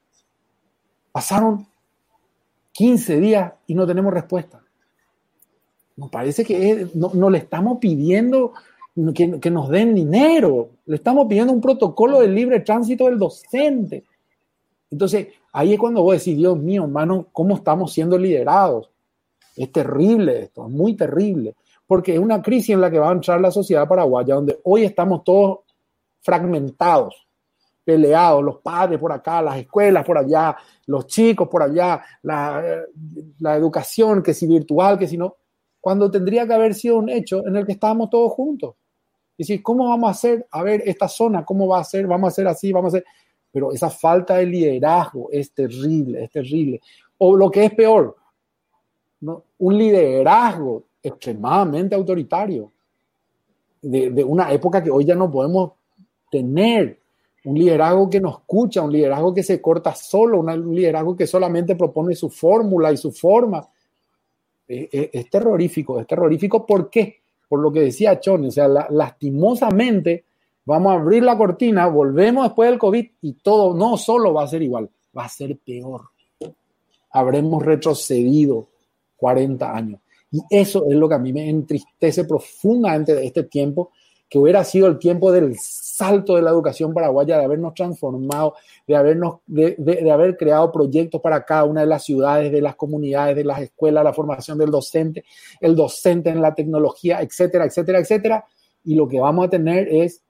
Pasaron 1.11 1.67
15 2.71 3.19
días 3.19 3.53
y 3.67 3.75
no 3.75 3.85
tenemos 3.85 4.13
respuesta. 4.13 4.61
Nos 5.97 6.09
parece 6.09 6.45
que 6.45 6.89
no, 6.93 7.29
le 7.29 7.37
estamos 7.37 7.77
pidiendo 7.79 8.53
que, 9.13 9.51
nos 9.51 9.69
den 9.69 9.95
dinero, 9.95 10.69
le 10.85 10.95
estamos 10.95 11.27
pidiendo 11.27 11.53
un 11.53 11.61
protocolo 11.61 12.19
de 12.19 12.27
libre 12.27 12.59
tránsito 12.59 13.05
del 13.05 13.17
docente. 13.17 14.03
Entonces, 14.89 15.27
ahí 15.53 15.73
es 15.73 15.79
cuando 15.79 16.03
vos 16.03 16.17
decís, 16.17 16.37
Dios 16.37 16.57
mío, 16.57 16.83
hermano, 16.83 17.27
¿cómo 17.31 17.55
estamos 17.55 17.93
siendo 17.93 18.17
liderados? 18.17 18.89
Es 19.55 19.71
terrible 19.71 20.43
esto, 20.43 20.65
es 20.65 20.71
muy 20.71 20.95
terrible 20.95 21.55
porque 21.91 22.13
es 22.13 22.19
una 22.19 22.41
crisis 22.41 22.69
en 22.69 22.79
la 22.79 22.89
que 22.89 22.99
va 22.99 23.09
a 23.09 23.11
entrar 23.11 23.41
la 23.41 23.51
sociedad 23.51 23.85
paraguaya, 23.85 24.35
donde 24.35 24.57
hoy 24.63 24.85
estamos 24.85 25.25
todos 25.25 25.59
fragmentados, 26.21 27.27
peleados, 27.83 28.41
los 28.41 28.59
padres 28.61 28.97
por 28.97 29.11
acá, 29.11 29.41
las 29.41 29.57
escuelas 29.57 30.05
por 30.05 30.17
allá, 30.17 30.55
los 30.85 31.05
chicos 31.07 31.49
por 31.49 31.63
allá, 31.63 32.01
la, 32.21 32.63
educación, 33.57 34.23
que 34.23 34.33
si 34.33 34.47
virtual, 34.47 34.97
que 34.97 35.05
si 35.05 35.17
no, 35.17 35.35
cuando 35.81 36.09
tendría 36.09 36.47
que 36.47 36.53
haber 36.53 36.75
sido 36.75 36.95
un 36.95 37.09
hecho 37.09 37.45
en 37.45 37.57
el 37.57 37.65
que 37.65 37.73
estábamos 37.73 38.09
todos 38.09 38.31
juntos. 38.31 38.75
Decir, 39.41 39.63
¿cómo 39.63 39.89
vamos 39.89 40.07
a 40.07 40.11
hacer? 40.11 40.47
A 40.51 40.63
ver, 40.63 40.83
esta 40.85 41.07
zona, 41.07 41.43
¿cómo 41.43 41.67
va 41.67 41.79
a 41.79 41.83
ser? 41.83 42.05
Vamos 42.07 42.27
a 42.27 42.31
hacer 42.31 42.47
así, 42.47 42.71
vamos 42.71 42.93
a 42.93 42.97
hacer. 42.97 43.07
Pero 43.51 43.71
esa 43.71 43.89
falta 43.89 44.37
de 44.37 44.45
liderazgo 44.45 45.29
es 45.31 45.51
terrible, 45.51 46.23
es 46.23 46.31
terrible. 46.31 46.79
O 47.17 47.35
lo 47.35 47.49
que 47.49 47.65
es 47.65 47.73
peor, 47.73 48.15
un 49.57 49.77
liderazgo 49.77 50.83
extremadamente 51.03 51.95
autoritario, 51.95 52.71
de, 53.81 54.23
una 54.23 54.51
época 54.51 54.83
que 54.83 54.91
hoy 54.91 55.05
ya 55.05 55.15
no 55.15 55.29
podemos 55.29 55.71
tener. 56.29 56.99
Un 57.43 57.57
liderazgo 57.57 58.07
que 58.07 58.21
no 58.21 58.29
escucha, 58.29 58.83
un 58.83 58.91
liderazgo 58.91 59.33
que 59.33 59.41
se 59.41 59.59
corta 59.59 59.95
solo, 59.95 60.41
un 60.41 60.75
liderazgo 60.75 61.15
que 61.15 61.25
solamente 61.25 61.75
propone 61.75 62.13
su 62.13 62.29
fórmula 62.29 62.91
y 62.91 62.97
su 62.97 63.11
forma. 63.11 63.67
Es, 64.67 65.29
terrorífico, 65.29 65.99
es 65.99 66.05
terrorífico. 66.05 66.65
¿Por 66.65 66.89
qué? 66.91 67.20
Por 67.51 67.59
lo 67.59 67.69
que 67.69 67.81
decía 67.81 68.17
Choni, 68.17 68.47
o 68.47 68.51
sea, 68.51 68.69
lastimosamente 68.69 70.23
vamos 70.63 70.93
a 70.93 70.95
abrir 70.95 71.21
la 71.21 71.37
cortina, 71.37 71.85
volvemos 71.87 72.45
después 72.45 72.69
del 72.69 72.79
COVID 72.79 73.05
y 73.23 73.33
todo 73.33 73.73
no 73.73 73.97
solo 73.97 74.33
va 74.33 74.45
a 74.45 74.47
ser 74.47 74.61
igual, 74.61 74.89
va 75.17 75.25
a 75.25 75.27
ser 75.27 75.57
peor. 75.57 76.03
Habremos 77.11 77.61
retrocedido 77.61 78.69
40 79.17 79.75
años. 79.75 79.99
Y 80.31 80.39
eso 80.49 80.85
es 80.89 80.95
lo 80.95 81.09
que 81.09 81.15
a 81.15 81.19
mí 81.19 81.33
me 81.33 81.49
entristece 81.49 82.23
profundamente 82.23 83.13
de 83.13 83.25
este 83.25 83.43
tiempo, 83.43 83.91
que 84.29 84.39
hubiera 84.39 84.63
sido 84.63 84.87
el 84.87 84.97
tiempo 84.97 85.29
del 85.29 85.57
salto 86.01 86.35
de 86.35 86.41
la 86.41 86.49
educación 86.49 86.95
paraguaya, 86.95 87.37
de 87.37 87.45
habernos 87.45 87.75
transformado, 87.75 88.55
de, 88.87 88.95
habernos, 88.95 89.41
de, 89.45 90.11
haber 90.11 90.35
creado 90.35 90.71
proyectos 90.71 91.21
para 91.21 91.45
cada 91.45 91.65
una 91.65 91.81
de 91.81 91.87
las 91.87 92.03
ciudades, 92.03 92.51
de 92.51 92.59
las 92.59 92.75
comunidades, 92.75 93.35
de 93.35 93.43
las 93.43 93.61
escuelas, 93.61 94.03
la 94.03 94.11
formación 94.11 94.57
del 94.57 94.71
docente, 94.71 95.23
el 95.59 95.75
docente 95.75 96.31
en 96.31 96.41
la 96.41 96.55
tecnología, 96.55 97.21
etcétera, 97.21 97.65
etcétera, 97.65 97.99
etcétera. 97.99 98.45
Y 98.83 98.95
lo 98.95 99.07
que 99.07 99.19
vamos 99.19 99.45
a 99.45 99.49
tener 99.51 99.87
es 99.89 100.23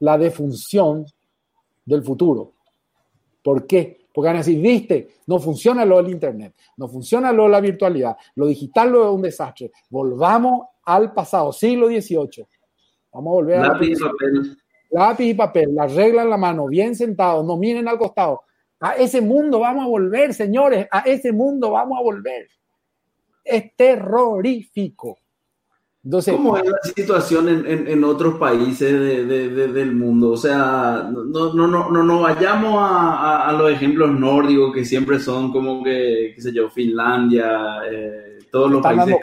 la 0.00 0.18
defunción 0.18 1.06
del 1.84 2.02
futuro. 2.02 2.50
¿Por 3.40 3.68
qué? 3.68 4.00
Porque 4.12 4.26
van 4.26 4.36
a 4.36 4.40
decir, 4.40 4.60
viste, 4.60 5.10
no 5.28 5.38
funciona 5.38 5.84
lo 5.84 5.98
del 5.98 6.10
Internet, 6.10 6.54
no 6.76 6.88
funciona 6.88 7.30
lo 7.30 7.44
de 7.44 7.50
la 7.50 7.60
virtualidad, 7.60 8.16
lo 8.34 8.46
digital 8.46 8.90
lo 8.90 9.04
es 9.04 9.14
un 9.14 9.22
desastre. 9.22 9.70
Volvamos 9.88 10.66
al 10.84 11.12
pasado, 11.12 11.52
siglo 11.52 11.86
XVIII. 11.86 12.48
Vamos 13.12 13.30
a 13.30 13.34
volver 13.34 13.58
a... 13.60 13.68
Lápiz 13.68 13.96
y 13.96 14.02
papel. 14.02 14.61
Lápiz 14.92 15.24
y 15.24 15.34
papel, 15.34 15.74
la 15.74 15.86
regla 15.86 16.22
en 16.22 16.30
la 16.30 16.36
mano, 16.36 16.66
bien 16.66 16.94
sentados, 16.94 17.44
no 17.44 17.56
miren 17.56 17.88
al 17.88 17.98
costado. 17.98 18.42
A 18.80 18.92
ese 18.92 19.20
mundo 19.20 19.60
vamos 19.60 19.84
a 19.84 19.88
volver, 19.88 20.34
señores, 20.34 20.86
a 20.90 21.00
ese 21.00 21.32
mundo 21.32 21.70
vamos 21.70 21.98
a 21.98 22.02
volver. 22.02 22.48
Es 23.42 23.74
terrorífico. 23.74 25.18
¿Cómo 26.26 26.56
es 26.56 26.64
la 26.64 26.78
situación 26.82 27.48
en, 27.48 27.86
en, 27.86 28.02
otros 28.02 28.34
países 28.34 28.90
de, 28.90 29.24
de, 29.24 29.68
del 29.68 29.94
mundo? 29.94 30.32
O 30.32 30.36
sea, 30.36 31.08
no, 31.08 31.54
no, 31.54 31.68
no, 31.68 31.90
no, 31.90 32.02
no 32.02 32.20
vayamos 32.22 32.74
a, 32.76 33.48
a, 33.48 33.52
los 33.52 33.70
ejemplos 33.70 34.10
nórdicos 34.10 34.74
que 34.74 34.84
siempre 34.84 35.20
son 35.20 35.52
como 35.52 35.82
que, 35.84 36.32
qué 36.34 36.42
sé 36.42 36.52
yo, 36.52 36.68
Finlandia, 36.68 37.82
eh, 37.88 38.38
todos 38.50 38.68
los 38.72 38.82
países 38.82 39.16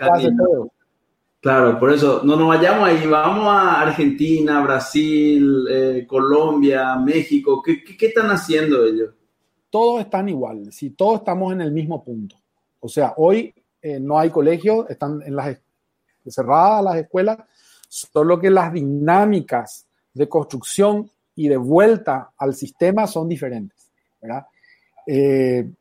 Claro, 1.41 1.79
por 1.79 1.93
eso, 1.93 2.21
no 2.25 2.35
nos 2.35 2.49
vayamos 2.49 2.89
ahí, 2.89 3.07
vamos 3.07 3.47
a 3.47 3.81
Argentina, 3.81 4.61
Brasil, 4.61 5.65
eh, 5.69 6.05
Colombia, 6.05 6.97
México, 6.97 7.61
¿Qué, 7.63 7.81
¿qué, 7.81 8.07
están 8.07 8.29
haciendo 8.29 8.85
ellos? 8.85 9.11
Todos 9.69 10.01
están 10.01 10.27
igual, 10.27 10.71
si 10.73 10.89
todos 10.89 11.19
estamos 11.19 11.53
en 11.53 11.61
el 11.61 11.71
mismo 11.71 12.03
punto. 12.03 12.35
O 12.81 12.89
sea, 12.89 13.13
hoy 13.15 13.53
eh, 13.81 13.99
no 14.01 14.19
hay 14.19 14.29
colegios, 14.29 14.89
están 14.89 15.21
en 15.25 15.35
las 15.35 15.57
cerradas 16.27 16.83
las 16.83 16.97
escuelas, 16.97 17.37
solo 17.87 18.37
que 18.37 18.49
las 18.49 18.73
dinámicas 18.73 19.87
de 20.13 20.27
construcción 20.27 21.09
y 21.35 21.47
de 21.47 21.57
vuelta 21.57 22.31
al 22.37 22.53
sistema 22.53 23.07
son 23.07 23.29
diferentes. 23.29 23.89
Eh, 25.07 25.71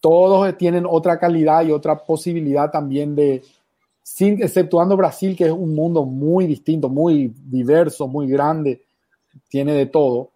todos 0.00 0.56
tienen 0.58 0.84
otra 0.88 1.18
calidad 1.18 1.62
y 1.64 1.70
otra 1.70 1.96
posibilidad 1.96 2.70
también 2.70 3.14
de, 3.14 3.42
sin, 4.14 4.42
exceptuando 4.42 4.96
Brasil, 4.96 5.36
que 5.36 5.44
es 5.44 5.52
un 5.52 5.74
mundo 5.74 6.04
muy 6.04 6.46
distinto, 6.46 6.88
muy 6.88 7.32
diverso, 7.44 8.08
muy 8.08 8.26
grande, 8.26 8.82
tiene 9.48 9.74
de 9.74 9.86
todo. 9.86 10.30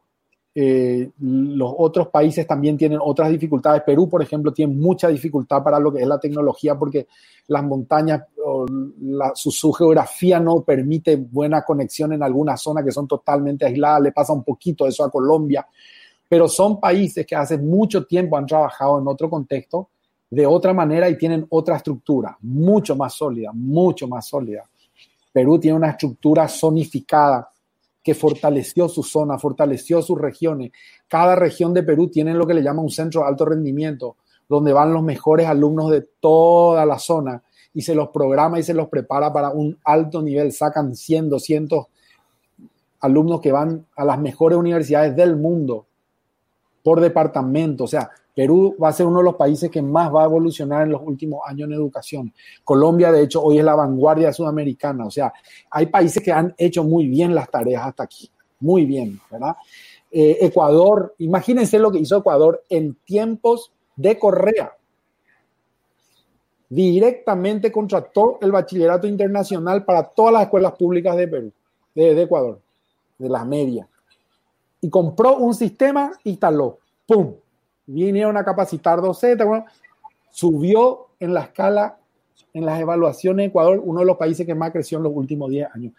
Eh, 0.54 1.10
los 1.18 1.72
otros 1.78 2.08
países 2.08 2.46
también 2.46 2.76
tienen 2.76 2.98
otras 3.02 3.30
dificultades. 3.30 3.82
Perú, 3.82 4.10
por 4.10 4.22
ejemplo, 4.22 4.52
tiene 4.52 4.74
mucha 4.74 5.08
dificultad 5.08 5.62
para 5.62 5.80
lo 5.80 5.90
que 5.90 6.02
es 6.02 6.06
la 6.06 6.20
tecnología 6.20 6.78
porque 6.78 7.06
las 7.46 7.64
montañas, 7.64 8.22
su, 9.34 9.72
geografía 9.72 10.38
no 10.38 10.62
permite 10.62 11.16
buena 11.16 11.62
conexión 11.62 12.12
en 12.12 12.22
algunas 12.22 12.60
zonas 12.60 12.84
que 12.84 12.92
son 12.92 13.08
totalmente 13.08 13.64
aisladas. 13.64 14.02
Le 14.02 14.12
pasa 14.12 14.34
un 14.34 14.44
poquito 14.44 14.86
eso 14.86 15.02
a 15.02 15.10
Colombia, 15.10 15.66
pero 16.28 16.46
son 16.46 16.78
países 16.78 17.26
que 17.26 17.34
hace 17.34 17.56
mucho 17.56 18.04
tiempo 18.04 18.36
han 18.36 18.46
trabajado 18.46 19.00
en 19.00 19.08
otro 19.08 19.30
contexto 19.30 19.88
de 20.32 20.46
otra 20.46 20.72
manera 20.72 21.10
y 21.10 21.18
tienen 21.18 21.46
otra 21.50 21.76
estructura, 21.76 22.38
mucho 22.40 22.96
más 22.96 23.12
sólida, 23.12 23.50
mucho 23.52 24.08
más 24.08 24.26
sólida. 24.26 24.64
Perú 25.30 25.58
tiene 25.58 25.76
una 25.76 25.90
estructura 25.90 26.48
zonificada 26.48 27.50
que 28.02 28.14
fortaleció 28.14 28.88
su 28.88 29.02
zona, 29.02 29.38
fortaleció 29.38 30.00
sus 30.00 30.18
regiones. 30.18 30.72
Cada 31.06 31.36
región 31.36 31.74
de 31.74 31.82
Perú 31.82 32.08
tiene 32.08 32.32
lo 32.32 32.46
que 32.46 32.54
le 32.54 32.62
llama 32.62 32.80
un 32.80 32.88
centro 32.88 33.20
de 33.20 33.28
alto 33.28 33.44
rendimiento, 33.44 34.16
donde 34.48 34.72
van 34.72 34.94
los 34.94 35.02
mejores 35.02 35.46
alumnos 35.46 35.90
de 35.90 36.08
toda 36.18 36.86
la 36.86 36.98
zona 36.98 37.42
y 37.74 37.82
se 37.82 37.94
los 37.94 38.08
programa 38.08 38.58
y 38.58 38.62
se 38.62 38.72
los 38.72 38.88
prepara 38.88 39.30
para 39.34 39.50
un 39.50 39.78
alto 39.84 40.22
nivel. 40.22 40.50
Sacan 40.50 40.96
100, 40.96 41.28
200 41.28 41.86
alumnos 43.00 43.42
que 43.42 43.52
van 43.52 43.84
a 43.94 44.06
las 44.06 44.18
mejores 44.18 44.56
universidades 44.56 45.14
del 45.14 45.36
mundo 45.36 45.84
por 46.82 47.00
departamento. 47.00 47.84
O 47.84 47.88
sea, 47.88 48.10
Perú 48.34 48.76
va 48.82 48.88
a 48.88 48.92
ser 48.92 49.06
uno 49.06 49.18
de 49.18 49.24
los 49.24 49.34
países 49.34 49.70
que 49.70 49.82
más 49.82 50.12
va 50.12 50.22
a 50.22 50.26
evolucionar 50.26 50.82
en 50.82 50.92
los 50.92 51.02
últimos 51.04 51.40
años 51.46 51.68
en 51.68 51.74
educación. 51.74 52.32
Colombia, 52.64 53.12
de 53.12 53.22
hecho, 53.22 53.42
hoy 53.42 53.58
es 53.58 53.64
la 53.64 53.74
vanguardia 53.74 54.32
sudamericana. 54.32 55.06
O 55.06 55.10
sea, 55.10 55.32
hay 55.70 55.86
países 55.86 56.22
que 56.22 56.32
han 56.32 56.54
hecho 56.56 56.82
muy 56.82 57.06
bien 57.08 57.34
las 57.34 57.50
tareas 57.50 57.86
hasta 57.86 58.04
aquí. 58.04 58.30
Muy 58.60 58.86
bien, 58.86 59.20
¿verdad? 59.30 59.56
Eh, 60.10 60.38
Ecuador, 60.40 61.14
imagínense 61.18 61.78
lo 61.78 61.90
que 61.90 61.98
hizo 61.98 62.16
Ecuador 62.16 62.64
en 62.68 62.94
tiempos 63.04 63.72
de 63.96 64.18
Correa. 64.18 64.72
Directamente 66.70 67.70
contrató 67.70 68.38
el 68.40 68.50
bachillerato 68.50 69.06
internacional 69.06 69.84
para 69.84 70.04
todas 70.04 70.32
las 70.32 70.42
escuelas 70.44 70.72
públicas 70.72 71.14
de 71.16 71.28
Perú, 71.28 71.52
de, 71.94 72.14
de 72.14 72.22
Ecuador, 72.22 72.60
de 73.18 73.28
las 73.28 73.46
medias. 73.46 73.86
Y 74.80 74.88
compró 74.88 75.36
un 75.36 75.52
sistema, 75.52 76.12
instaló. 76.24 76.78
¡Pum! 77.06 77.34
Vinieron 77.86 78.36
a 78.36 78.44
capacitar 78.44 79.00
docentes, 79.00 79.46
bueno, 79.46 79.64
subió 80.30 81.08
en 81.20 81.34
la 81.34 81.42
escala, 81.42 81.98
en 82.54 82.66
las 82.66 82.80
evaluaciones 82.80 83.44
de 83.44 83.48
Ecuador, 83.48 83.80
uno 83.82 84.00
de 84.00 84.06
los 84.06 84.16
países 84.16 84.46
que 84.46 84.54
más 84.54 84.72
creció 84.72 84.98
en 84.98 85.04
los 85.04 85.12
últimos 85.14 85.50
10 85.50 85.68
años. 85.74 85.92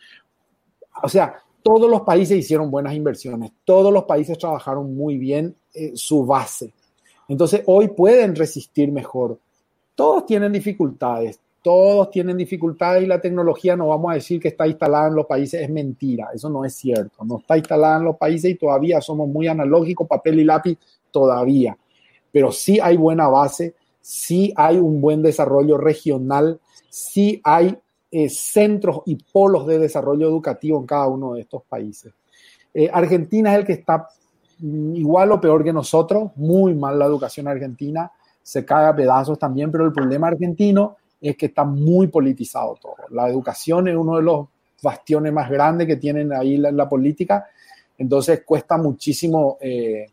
O 1.01 1.09
sea, 1.09 1.36
todos 1.61 1.89
los 1.89 2.01
países 2.01 2.38
hicieron 2.38 2.69
buenas 2.69 2.93
inversiones, 2.93 3.51
todos 3.63 3.91
los 3.91 4.03
países 4.03 4.38
trabajaron 4.38 4.95
muy 4.95 5.17
bien 5.17 5.55
eh, 5.73 5.93
su 5.95 6.25
base. 6.25 6.73
Entonces, 7.27 7.63
hoy 7.65 7.88
pueden 7.88 8.36
resistir 8.36 8.91
mejor. 8.91 9.39
Todos 9.95 10.25
tienen 10.25 10.51
dificultades, 10.51 11.39
todos 11.64 12.11
tienen 12.11 12.36
dificultades 12.36 13.03
y 13.03 13.07
la 13.07 13.22
tecnología 13.22 13.76
no 13.78 13.88
vamos 13.88 14.11
a 14.11 14.16
decir 14.16 14.39
que 14.39 14.49
está 14.49 14.68
instalada 14.68 15.07
en 15.07 15.16
los 15.16 15.26
países, 15.26 15.61
es 15.61 15.70
mentira, 15.70 16.28
eso 16.36 16.49
no 16.49 16.66
es 16.66 16.76
cierto, 16.76 17.24
no 17.24 17.39
está 17.39 17.57
instalada 17.57 17.97
en 17.97 18.03
los 18.03 18.18
países 18.18 18.51
y 18.51 18.55
todavía 18.55 18.99
somos 18.99 19.30
muy 19.30 19.47
analógicos, 19.47 20.05
papel 20.05 20.41
y 20.41 20.43
lápiz 20.43 20.78
todavía, 21.09 21.78
pero 22.32 22.51
sí 22.51 22.80
hay 22.82 22.97
buena 22.97 23.30
base, 23.30 23.76
sí 24.01 24.53
hay 24.57 24.78
un 24.78 24.99
buen 24.99 25.22
desarrollo 25.22 25.78
regional, 25.78 26.59
sí 26.89 27.39
hay 27.45 27.78
eh, 28.11 28.30
centros 28.30 29.01
y 29.05 29.16
polos 29.16 29.66
de 29.66 29.80
desarrollo 29.80 30.28
educativo 30.28 30.78
en 30.80 30.86
cada 30.86 31.07
uno 31.07 31.34
de 31.34 31.41
estos 31.41 31.64
países. 31.64 32.14
Eh, 32.74 32.89
Argentina 32.91 33.53
es 33.53 33.59
el 33.59 33.66
que 33.66 33.74
está 33.74 34.09
mm, 34.59 34.95
igual 34.97 35.32
o 35.32 35.39
peor 35.39 35.64
que 35.64 35.72
nosotros, 35.72 36.32
muy 36.36 36.76
mal 36.76 36.99
la 36.99 37.05
educación 37.05 37.47
argentina, 37.47 38.11
se 38.41 38.66
cae 38.66 38.86
a 38.86 38.95
pedazos 38.95 39.39
también, 39.39 39.72
pero 39.72 39.86
el 39.86 39.93
problema 39.93 40.28
argentino 40.28 40.97
es 41.30 41.38
que 41.38 41.47
está 41.47 41.63
muy 41.63 42.07
politizado 42.07 42.78
todo. 42.82 42.95
La 43.11 43.30
educación 43.30 43.88
es 43.88 43.95
uno 43.95 44.17
de 44.17 44.24
los 44.24 44.47
bastiones 44.82 45.32
más 45.32 45.49
grandes 45.49 45.88
que 45.88 45.95
tienen 45.95 46.34
ahí 46.34 46.55
en 46.55 46.76
la, 46.76 46.89
política, 46.89 47.47
entonces 47.97 48.41
cuesta 48.45 48.78
muchísimo 48.78 49.57
eh, 49.61 50.07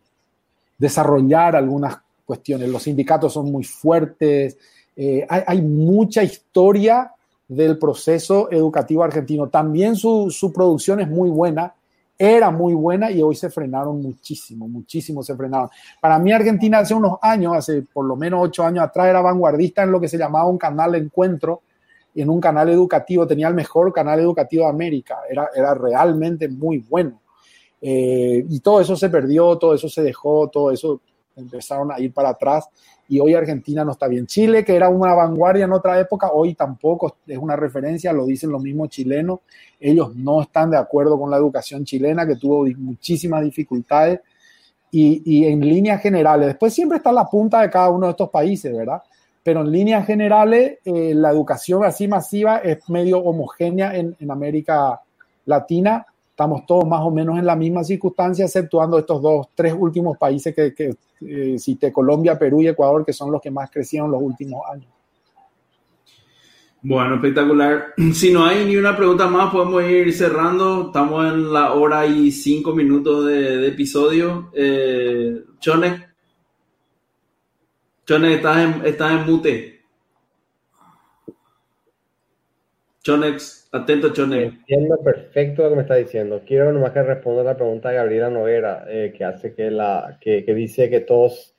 desarrollar 0.78 1.56
algunas 1.56 1.98
cuestiones. 2.24 2.68
Los 2.68 2.84
sindicatos 2.84 3.32
son 3.32 3.50
muy 3.50 3.64
fuertes, 3.64 4.56
eh, 4.96 5.26
hay, 5.28 5.60
mucha 5.62 6.22
historia 6.22 7.12
del 7.48 7.78
proceso 7.78 8.50
educativo 8.52 9.02
argentino. 9.02 9.48
También 9.48 9.96
su, 9.96 10.30
su 10.30 10.52
producción 10.52 11.00
es 11.00 11.08
muy 11.08 11.28
buena, 11.28 11.74
era 12.22 12.50
muy 12.50 12.74
buena 12.74 13.10
y 13.10 13.22
hoy 13.22 13.34
se 13.34 13.48
frenaron 13.48 14.02
muchísimo, 14.02 14.68
muchísimo 14.68 15.22
se 15.22 15.34
frenaron. 15.34 15.70
Para 16.02 16.18
mí 16.18 16.30
Argentina 16.30 16.80
hace 16.80 16.92
unos 16.92 17.16
años, 17.22 17.56
hace 17.56 17.80
por 17.80 18.04
lo 18.04 18.14
menos 18.14 18.40
ocho 18.42 18.62
años 18.62 18.84
atrás, 18.84 19.08
era 19.08 19.22
vanguardista 19.22 19.84
en 19.84 19.90
lo 19.90 19.98
que 19.98 20.06
se 20.06 20.18
llamaba 20.18 20.44
un 20.44 20.58
canal 20.58 20.92
de 20.92 20.98
encuentro, 20.98 21.62
en 22.14 22.28
un 22.28 22.38
canal 22.38 22.68
educativo, 22.68 23.26
tenía 23.26 23.48
el 23.48 23.54
mejor 23.54 23.90
canal 23.94 24.20
educativo 24.20 24.64
de 24.64 24.70
América, 24.70 25.20
era, 25.30 25.48
era 25.54 25.72
realmente 25.72 26.46
muy 26.46 26.84
bueno. 26.86 27.22
Eh, 27.80 28.44
y 28.46 28.60
todo 28.60 28.82
eso 28.82 28.96
se 28.96 29.08
perdió, 29.08 29.56
todo 29.56 29.72
eso 29.72 29.88
se 29.88 30.02
dejó, 30.02 30.48
todo 30.48 30.70
eso 30.72 31.00
empezaron 31.36 31.92
a 31.92 32.00
ir 32.00 32.12
para 32.12 32.30
atrás 32.30 32.68
y 33.10 33.18
hoy 33.18 33.34
Argentina 33.34 33.84
no 33.84 33.90
está 33.90 34.06
bien. 34.06 34.26
Chile, 34.26 34.64
que 34.64 34.76
era 34.76 34.88
una 34.88 35.12
vanguardia 35.14 35.64
en 35.64 35.72
otra 35.72 35.98
época, 35.98 36.30
hoy 36.32 36.54
tampoco 36.54 37.16
es 37.26 37.38
una 37.38 37.56
referencia, 37.56 38.12
lo 38.12 38.24
dicen 38.24 38.52
los 38.52 38.62
mismos 38.62 38.88
chilenos. 38.90 39.40
Ellos 39.80 40.14
no 40.14 40.42
están 40.42 40.70
de 40.70 40.76
acuerdo 40.76 41.18
con 41.18 41.28
la 41.28 41.36
educación 41.36 41.84
chilena, 41.84 42.24
que 42.24 42.36
tuvo 42.36 42.64
muchísimas 42.78 43.42
dificultades. 43.42 44.20
Y, 44.92 45.44
en 45.44 45.60
líneas 45.60 46.00
generales, 46.00 46.48
después 46.48 46.72
siempre 46.72 46.98
está 46.98 47.12
la 47.12 47.24
punta 47.24 47.62
de 47.62 47.70
cada 47.70 47.90
uno 47.90 48.06
de 48.06 48.10
estos 48.10 48.30
países, 48.30 48.76
¿verdad? 48.76 49.02
Pero 49.42 49.60
en 49.62 49.72
líneas 49.72 50.06
generales, 50.06 50.78
eh, 50.84 51.12
la 51.14 51.30
educación 51.30 51.84
así 51.84 52.06
masiva 52.06 52.58
es 52.58 52.88
medio 52.88 53.18
homogénea 53.18 53.96
en, 53.96 54.16
en 54.18 54.30
América 54.30 55.00
Latina 55.46 56.06
estamos 56.40 56.64
todos 56.64 56.88
más 56.88 57.02
o 57.02 57.10
menos 57.10 57.38
en 57.38 57.44
la 57.44 57.54
misma 57.54 57.84
circunstancia, 57.84 58.46
exceptuando 58.46 58.98
estos 58.98 59.20
dos, 59.20 59.48
tres 59.54 59.74
últimos 59.78 60.16
países 60.16 60.54
que, 60.54 60.72
que 60.72 60.96
eh, 61.20 61.92
Colombia, 61.92 62.38
Perú 62.38 62.62
y 62.62 62.68
Ecuador, 62.68 63.04
que 63.04 63.12
son 63.12 63.30
los 63.30 63.42
que 63.42 63.50
más 63.50 63.70
crecieron 63.70 64.10
los 64.10 64.22
últimos 64.22 64.62
años. 64.72 64.90
Bueno, 66.80 67.16
espectacular. 67.16 67.92
Si 68.14 68.32
no 68.32 68.46
hay 68.46 68.64
ni 68.64 68.76
una 68.76 68.96
pregunta 68.96 69.28
más, 69.28 69.52
podemos 69.52 69.84
ir 69.84 70.14
cerrando. 70.14 70.86
Estamos 70.86 71.30
en 71.30 71.52
la 71.52 71.74
hora 71.74 72.06
y 72.06 72.32
cinco 72.32 72.74
minutos 72.74 73.26
de, 73.26 73.68
episodio. 73.68 74.50
Eh, 74.54 75.44
Chone. 75.58 76.06
Chone, 78.06 78.34
estás 78.34 78.58
en, 78.60 78.86
estás 78.86 79.12
en 79.12 79.26
mute. 79.30 79.82
Chonex, 83.02 83.59
atento 83.72 84.12
Chonex. 84.12 84.54
Entiendo 84.54 84.98
perfecto 85.02 85.62
lo 85.62 85.70
que 85.70 85.76
me 85.76 85.82
está 85.82 85.94
diciendo. 85.94 86.42
Quiero 86.46 86.72
nomás 86.72 86.92
que 86.92 87.02
responda 87.02 87.42
la 87.42 87.56
pregunta 87.56 87.90
de 87.90 87.96
Gabriela 87.96 88.30
Noguera, 88.30 88.84
eh, 88.88 89.12
que 89.16 89.24
hace 89.24 89.54
que 89.54 89.70
la, 89.70 90.18
que, 90.20 90.44
que 90.44 90.54
dice 90.54 90.90
que 90.90 91.00
todos, 91.00 91.54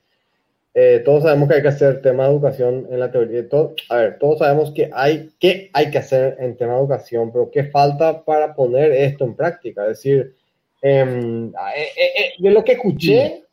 eh, 0.74 1.02
todos 1.04 1.22
sabemos 1.22 1.48
que 1.48 1.54
hay 1.56 1.62
que 1.62 1.68
hacer 1.68 2.02
tema 2.02 2.24
de 2.24 2.30
educación 2.30 2.86
en 2.90 3.00
la 3.00 3.10
teoría. 3.10 3.48
Todo, 3.48 3.74
a 3.88 3.96
ver, 3.96 4.18
todos 4.18 4.38
sabemos 4.38 4.72
que 4.72 4.90
hay, 4.92 5.30
que 5.38 5.70
hay 5.72 5.90
que 5.90 5.98
hacer 5.98 6.36
en 6.38 6.56
tema 6.56 6.74
de 6.74 6.80
educación, 6.80 7.32
pero 7.32 7.50
¿qué 7.50 7.64
falta 7.64 8.24
para 8.24 8.54
poner 8.54 8.92
esto 8.92 9.24
en 9.24 9.34
práctica? 9.34 9.82
Es 9.82 9.98
decir, 9.98 10.34
em, 10.82 11.48
eh, 11.48 12.32
de 12.38 12.50
lo 12.50 12.62
que 12.62 12.72
escuché, 12.72 13.44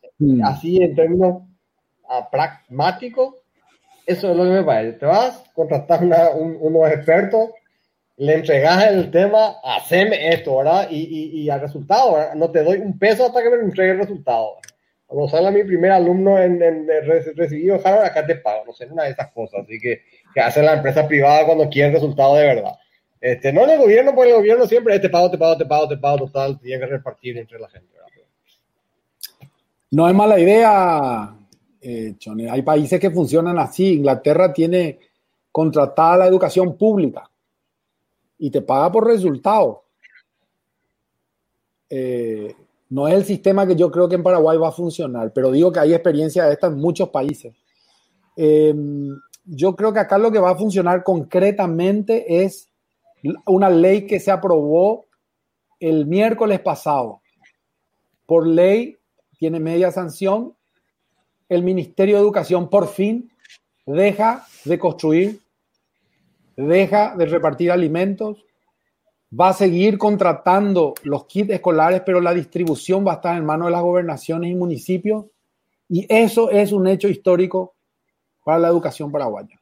así 0.44 0.82
en 0.84 0.96
términos 0.96 1.44
ah, 2.10 2.28
pragmáticos, 2.30 3.36
eso 4.06 4.32
es 4.32 4.36
lo 4.36 4.44
que 4.44 4.50
me 4.50 4.64
parece. 4.64 4.98
Te 4.98 5.06
vas, 5.06 5.44
contratar 5.54 6.04
una, 6.04 6.30
unos 6.32 6.92
expertos 6.92 7.52
le 8.20 8.34
entregas 8.34 8.86
el 8.88 9.12
tema, 9.12 9.56
haceme 9.64 10.34
esto, 10.34 10.58
¿verdad? 10.58 10.90
Y, 10.92 10.98
y, 10.98 11.42
y 11.42 11.50
al 11.50 11.62
resultado, 11.62 12.16
¿verdad? 12.16 12.36
No 12.36 12.52
te 12.52 12.64
doy 12.64 12.80
un 12.80 13.00
peso 13.00 13.26
hasta 13.26 13.42
que 13.42 13.50
me 13.50 13.56
entregue 13.56 13.94
el 13.94 14.00
resultado. 14.00 14.58
Sale 15.32 15.52
mi 15.52 15.64
primer 15.64 15.92
alumno 15.92 16.38
en, 16.38 16.62
en, 16.62 16.86
recibido 17.36 17.76
acá 17.76 18.28
te 18.28 18.36
pago, 18.36 18.66
no 18.68 18.74
sé, 18.74 18.88
una 18.88 19.06
de 19.06 19.12
esas 19.12 19.32
cosas. 19.32 19.62
Así 19.62 19.80
que, 19.80 20.02
que 20.34 20.42
hace 20.42 20.62
la 20.62 20.74
empresa 20.74 21.08
privada 21.08 21.46
cuando 21.46 21.70
quiere 21.70 21.88
el 21.88 21.94
resultado 21.94 22.36
de 22.36 22.46
verdad. 22.46 22.74
Este, 23.22 23.54
no 23.54 23.64
en 23.64 23.70
el 23.72 23.80
gobierno, 23.80 24.14
porque 24.14 24.32
el 24.32 24.36
gobierno 24.36 24.68
siempre 24.68 24.96
es 24.96 25.02
te 25.02 25.10
pago, 25.10 25.32
te 25.32 25.38
pago, 25.38 25.58
te 25.58 25.66
pago, 25.66 25.88
te 25.88 25.98
pago, 25.98 26.18
total, 26.18 26.60
tiene 26.60 26.80
que 26.82 26.92
repartir 26.92 27.38
entre 27.38 27.58
la 27.58 27.70
gente. 27.70 27.88
¿verdad? 27.94 28.10
No 29.92 30.10
es 30.10 30.14
mala 30.14 30.38
idea, 30.38 31.36
eh. 31.82 32.16
Hay 32.52 32.62
países 32.64 33.00
que 33.00 33.12
funcionan 33.12 33.58
así. 33.58 33.94
Inglaterra 33.94 34.52
tiene 34.52 35.00
contratada 35.54 36.18
la 36.18 36.28
educación 36.28 36.78
pública 36.78 37.29
y 38.40 38.50
te 38.50 38.62
paga 38.62 38.92
por 38.92 39.06
resultado. 39.06 39.84
Eh, 41.90 42.56
no 42.90 43.08
es 43.08 43.14
el 43.14 43.26
sistema 43.26 43.68
que 43.68 43.76
yo 43.76 43.92
creo 43.92 44.10
que 44.10 44.16
en 44.16 44.24
Paraguay 44.24 44.58
va 44.58 44.70
a 44.70 44.72
funcionar, 44.72 45.32
pero 45.34 45.52
digo 45.52 45.72
que 45.72 45.80
hay 45.80 45.94
experiencia 45.94 46.46
de 46.46 46.54
esta 46.54 46.68
en 46.68 46.78
muchos 46.78 47.10
países. 47.10 47.54
Eh, 48.36 48.74
yo 49.46 49.76
creo 49.76 49.94
que 49.94 50.00
acá 50.00 50.18
lo 50.18 50.32
que 50.32 50.40
va 50.40 50.52
a 50.52 50.56
funcionar 50.56 51.04
concretamente 51.04 52.44
es 52.44 52.70
una 53.46 53.70
ley 53.70 54.08
que 54.08 54.20
se 54.20 54.32
aprobó 54.32 55.06
el 55.80 56.06
miércoles 56.06 56.60
pasado. 56.62 57.22
Por 58.26 58.48
ley 58.48 58.98
tiene 59.38 59.60
media 59.60 59.92
sanción. 59.92 60.56
El 61.48 61.64
Ministerio 61.64 62.16
de 62.16 62.22
Educación 62.22 62.70
por 62.70 62.88
fin 62.88 63.32
deja 63.86 64.46
de 64.66 64.78
construir 64.78 65.40
deja 66.68 67.16
de 67.16 67.26
repartir 67.26 67.72
alimentos, 67.72 68.46
va 69.38 69.50
a 69.50 69.54
seguir 69.54 69.98
contratando 69.98 70.94
los 71.04 71.26
kits 71.26 71.52
escolares, 71.52 72.02
pero 72.06 72.20
la 72.20 72.34
distribución 72.34 73.06
va 73.06 73.14
a 73.14 73.16
estar 73.16 73.38
en 73.38 73.46
manos 73.46 73.68
de 73.68 73.72
las 73.72 73.82
gobernaciones 73.82 74.52
y 74.52 74.56
municipios. 74.56 75.26
Y 75.88 76.06
eso 76.10 76.50
es 76.50 76.72
un 76.72 76.88
hecho 76.88 77.08
histórico 77.08 77.76
para 78.44 78.60
la 78.60 78.68
educación 78.68 79.12
paraguaya. 79.12 79.60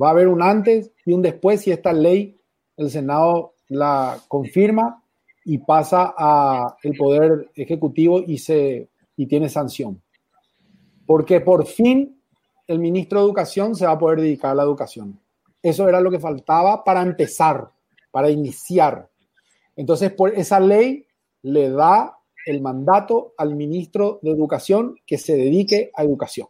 Va 0.00 0.08
a 0.08 0.10
haber 0.10 0.28
un 0.28 0.42
antes 0.42 0.92
y 1.04 1.12
un 1.12 1.22
después 1.22 1.62
si 1.62 1.70
esta 1.70 1.92
ley 1.92 2.36
el 2.76 2.90
Senado 2.90 3.54
la 3.68 4.18
confirma 4.28 5.02
y 5.44 5.58
pasa 5.58 6.14
a 6.16 6.76
el 6.82 6.96
poder 6.96 7.50
ejecutivo 7.54 8.20
y 8.20 8.38
se 8.38 8.88
y 9.16 9.26
tiene 9.26 9.48
sanción. 9.48 10.02
Porque 11.06 11.40
por 11.40 11.66
fin 11.66 12.20
el 12.66 12.78
ministro 12.78 13.20
de 13.20 13.26
Educación 13.26 13.74
se 13.74 13.86
va 13.86 13.92
a 13.92 13.98
poder 13.98 14.20
dedicar 14.20 14.50
a 14.50 14.56
la 14.56 14.62
educación. 14.64 15.18
Eso 15.66 15.88
era 15.88 16.00
lo 16.00 16.12
que 16.12 16.20
faltaba 16.20 16.84
para 16.84 17.02
empezar, 17.02 17.72
para 18.12 18.30
iniciar. 18.30 19.10
Entonces, 19.74 20.12
por 20.12 20.32
esa 20.32 20.60
ley 20.60 21.04
le 21.42 21.70
da 21.70 22.20
el 22.46 22.62
mandato 22.62 23.34
al 23.36 23.56
ministro 23.56 24.20
de 24.22 24.30
Educación 24.30 24.94
que 25.04 25.18
se 25.18 25.34
dedique 25.34 25.90
a 25.96 26.04
educación. 26.04 26.46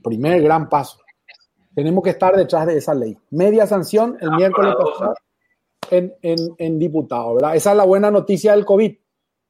Primer 0.00 0.40
gran 0.42 0.68
paso. 0.68 1.00
Tenemos 1.74 2.04
que 2.04 2.10
estar 2.10 2.36
detrás 2.36 2.68
de 2.68 2.78
esa 2.78 2.94
ley. 2.94 3.18
Media 3.30 3.66
sanción 3.66 4.16
el 4.20 4.30
miércoles 4.30 4.76
pasado 4.76 5.14
en, 5.90 6.14
en, 6.22 6.38
en 6.56 6.78
diputado, 6.78 7.34
¿verdad? 7.34 7.56
Esa 7.56 7.72
es 7.72 7.76
la 7.76 7.84
buena 7.84 8.12
noticia 8.12 8.52
del 8.52 8.64
COVID, 8.64 8.96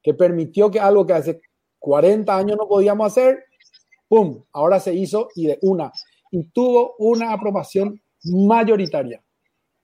que 0.02 0.14
permitió 0.14 0.70
que 0.70 0.80
algo 0.80 1.04
que 1.04 1.12
hace 1.12 1.42
40 1.80 2.34
años 2.34 2.56
no 2.56 2.66
podíamos 2.66 3.08
hacer, 3.08 3.44
¡pum! 4.08 4.42
Ahora 4.52 4.80
se 4.80 4.94
hizo 4.94 5.28
y 5.34 5.48
de 5.48 5.58
una. 5.60 5.92
Y 6.30 6.44
tuvo 6.44 6.94
una 6.98 7.34
aprobación 7.34 8.00
mayoritaria, 8.24 9.22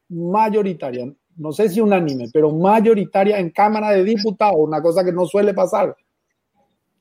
mayoritaria, 0.09 1.13
no 1.37 1.53
sé 1.53 1.69
si 1.69 1.81
unánime, 1.81 2.29
pero 2.33 2.51
mayoritaria 2.51 3.39
en 3.39 3.51
Cámara 3.51 3.91
de 3.91 4.05
Diputados, 4.05 4.57
una 4.59 4.83
cosa 4.83 5.05
que 5.05 5.13
no 5.13 5.27
suele 5.27 5.55
pasar. 5.55 5.97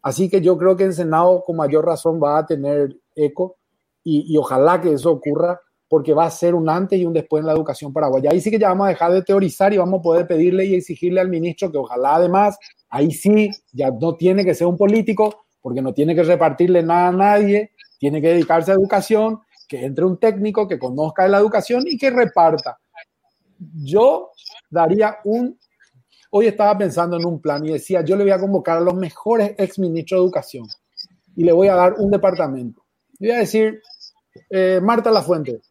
Así 0.02 0.30
que 0.30 0.42
yo 0.42 0.58
creo 0.58 0.76
que 0.76 0.84
el 0.84 0.94
Senado 0.94 1.44
con 1.44 1.56
mayor 1.56 1.86
razón 1.86 2.20
va 2.22 2.38
a 2.38 2.46
tener 2.46 2.96
eco 3.16 3.58
y, 4.04 4.34
y 4.34 4.38
ojalá 4.38 4.80
que 4.80 4.94
eso 4.94 5.12
ocurra 5.12 5.60
porque 5.88 6.14
va 6.14 6.26
a 6.26 6.32
ser 6.32 6.56
un 6.56 6.70
antes 6.70 7.00
y 7.00 7.06
un 7.06 7.14
después 7.14 7.42
en 7.42 7.48
la 7.48 7.54
educación 7.54 7.94
paraguaya. 7.94 8.32
Ahí 8.32 8.42
sí 8.42 8.52
que 8.52 8.60
ya 8.60 8.70
vamos 8.70 8.88
a 8.88 8.90
dejar 8.90 9.12
de 9.12 9.22
teorizar 9.22 9.74
y 9.74 9.78
vamos 9.78 10.00
a 10.00 10.04
poder 10.04 10.28
pedirle 10.28 10.66
y 10.66 10.76
exigirle 10.76 11.22
al 11.22 11.30
ministro 11.30 11.72
que 11.72 11.78
ojalá 11.78 12.16
además, 12.16 12.58
ahí 12.90 13.12
sí, 13.12 13.50
ya 13.72 13.92
no 13.92 14.16
tiene 14.16 14.44
que 14.44 14.56
ser 14.56 14.68
un 14.68 14.78
político, 14.78 15.46
porque 15.62 15.82
no 15.82 15.94
tiene 15.94 16.16
que 16.16 16.24
repartirle 16.24 16.84
nada 16.84 17.08
a 17.08 17.12
nadie, 17.12 17.72
tiene 18.00 18.22
que 18.22 18.30
dedicarse 18.30 18.72
a 18.72 18.76
educación, 18.76 19.40
entre 19.84 20.06
un 20.06 20.18
técnico 20.18 20.68
que 20.68 20.80
conozca 20.80 21.28
la 21.28 21.40
educación 21.40 21.84
y 21.88 21.98
que 21.98 22.10
reparta. 22.10 22.78
Yo 23.84 24.32
daría 24.70 25.18
un, 25.24 25.58
hoy 26.32 26.48
estaba 26.48 26.78
pensando 26.78 27.18
en 27.18 27.26
un 27.26 27.42
plan 27.42 27.66
y 27.66 27.74
decía, 27.74 28.02
yo 28.02 28.16
le 28.16 28.24
voy 28.24 28.32
a 28.32 28.40
convocar 28.40 28.78
a 28.78 28.82
los 28.82 28.96
mejores 28.96 29.56
ex 29.58 29.80
ministros 29.80 30.20
de 30.20 30.26
educación 30.26 30.68
y 31.36 31.44
le 31.44 31.52
voy 31.52 31.68
a 31.68 31.76
dar 31.76 31.96
un 31.98 32.12
departamento. 32.12 32.84
Voy 33.20 33.32
a 33.32 33.40
decir, 33.40 33.82
eh, 34.50 34.80
Marta 34.82 35.12
Lafuente, 35.12 35.62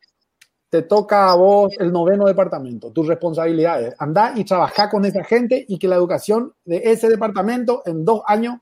te 0.74 0.82
toca 0.82 1.30
a 1.30 1.36
vos 1.36 1.72
el 1.78 1.92
noveno 1.92 2.26
departamento. 2.26 2.90
Tu 2.90 3.04
responsabilidad 3.04 3.80
es 3.80 3.94
andar 3.98 4.36
y 4.36 4.44
trabajar 4.44 4.90
con 4.90 5.04
esa 5.04 5.22
gente 5.22 5.64
y 5.68 5.78
que 5.78 5.86
la 5.86 5.96
educación 5.96 6.52
de 6.64 6.82
ese 6.84 7.08
departamento 7.08 7.82
en 7.86 8.04
dos 8.04 8.22
años 8.26 8.56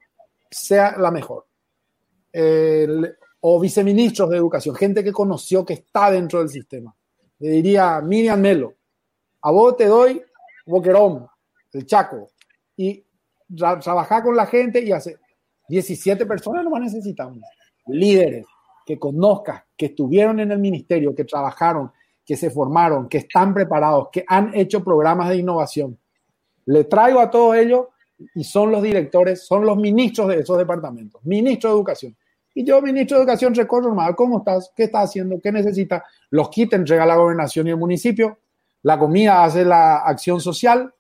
sea 0.51 0.97
la 0.99 1.11
mejor. 1.11 1.47
O 3.45 3.59
viceministros 3.59 4.31
de 4.31 4.37
educación, 4.37 4.75
gente 4.75 5.03
que 5.03 5.13
conoció 5.13 5.65
que 5.65 5.75
está 5.75 6.11
dentro 6.11 6.39
del 6.39 6.49
sistema. 6.49 6.95
Le 7.41 7.51
diría, 7.51 8.01
Miriam 8.01 8.41
Melo, 8.41 8.75
a 9.43 9.51
vos 9.51 9.77
te 9.77 9.87
doy 9.87 10.23
Boquerón, 10.65 11.27
el 11.73 11.85
Chaco, 11.85 12.31
y 12.77 13.05
trabajar 13.57 14.23
con 14.23 14.37
la 14.37 14.47
gente 14.47 14.81
y 14.81 14.93
hacer 14.93 15.19
17 15.69 16.25
personas 16.25 16.63
no 16.63 16.71
más 16.71 16.83
necesitamos. 16.83 17.39
Líderes 17.87 18.47
que 18.87 18.99
conozcas, 18.99 19.65
que 19.77 19.87
estuvieron 19.87 20.39
en 20.39 20.53
el 20.53 20.59
ministerio, 20.59 21.15
que 21.15 21.25
trabajaron, 21.25 21.91
que 22.25 22.37
se 22.37 22.49
formaron, 22.49 23.09
que 23.09 23.19
están 23.19 23.53
preparados, 23.53 24.09
que 24.13 24.25
han 24.27 24.55
hecho 24.55 24.85
programas 24.85 25.29
de 25.29 25.37
innovación. 25.37 25.99
Le 26.67 26.85
traigo 26.85 27.19
a 27.19 27.29
todos 27.29 27.57
ellos 27.57 27.87
y 28.37 28.45
son 28.45 28.71
los 28.71 28.83
directores, 28.83 29.45
son 29.45 29.67
los 29.67 29.77
ministros 29.77 30.29
de 30.29 30.41
esos 30.41 30.57
departamentos, 30.57 31.21
ministro 31.25 31.71
de 31.71 31.77
educación. 31.77 32.17
Y 32.55 32.65
yo, 32.65 32.83
ministro 32.83 33.17
de 33.17 33.23
educación, 33.23 33.55
recorro 33.55 33.89
normal, 33.89 34.15
¿cómo 34.15 34.39
estás? 34.39 34.73
¿Qué 34.77 34.85
estás 34.85 35.11
haciendo? 35.11 35.41
¿Qué 35.41 35.51
necesitas? 35.51 36.03
Los 36.31 36.51
kits 36.51 36.75
entrega 36.75 37.07
la 37.07 37.17
gobernación 37.17 37.67
y 37.67 37.71
el 37.71 37.79
municipio, 37.79 38.39
la 38.83 38.99
comida 38.99 39.45
hace 39.45 39.65
la 39.65 39.99
acción 39.99 40.41
social, 40.41 40.93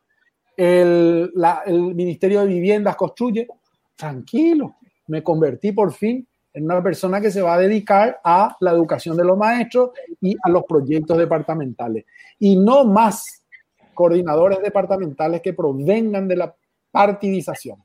el, 0.56 1.32
el 1.66 1.80
Ministerio 1.94 2.40
de 2.40 2.46
Viviendas 2.46 2.96
construye. 2.96 3.48
Tranquilo, 3.96 4.76
me 5.08 5.22
convertí 5.22 5.72
por 5.72 5.92
fin 5.92 6.26
en 6.54 6.64
una 6.64 6.82
persona 6.82 7.20
que 7.20 7.30
se 7.30 7.42
va 7.42 7.54
a 7.54 7.58
dedicar 7.58 8.20
a 8.22 8.56
la 8.60 8.70
educación 8.72 9.16
de 9.16 9.24
los 9.24 9.36
maestros 9.36 9.90
y 10.20 10.36
a 10.42 10.48
los 10.48 10.64
proyectos 10.64 11.16
departamentales. 11.16 12.04
Y 12.38 12.56
no 12.56 12.84
más 12.84 13.42
coordinadores 13.94 14.60
departamentales 14.62 15.40
que 15.40 15.52
provengan 15.52 16.28
de 16.28 16.36
la 16.36 16.54
partidización. 16.90 17.82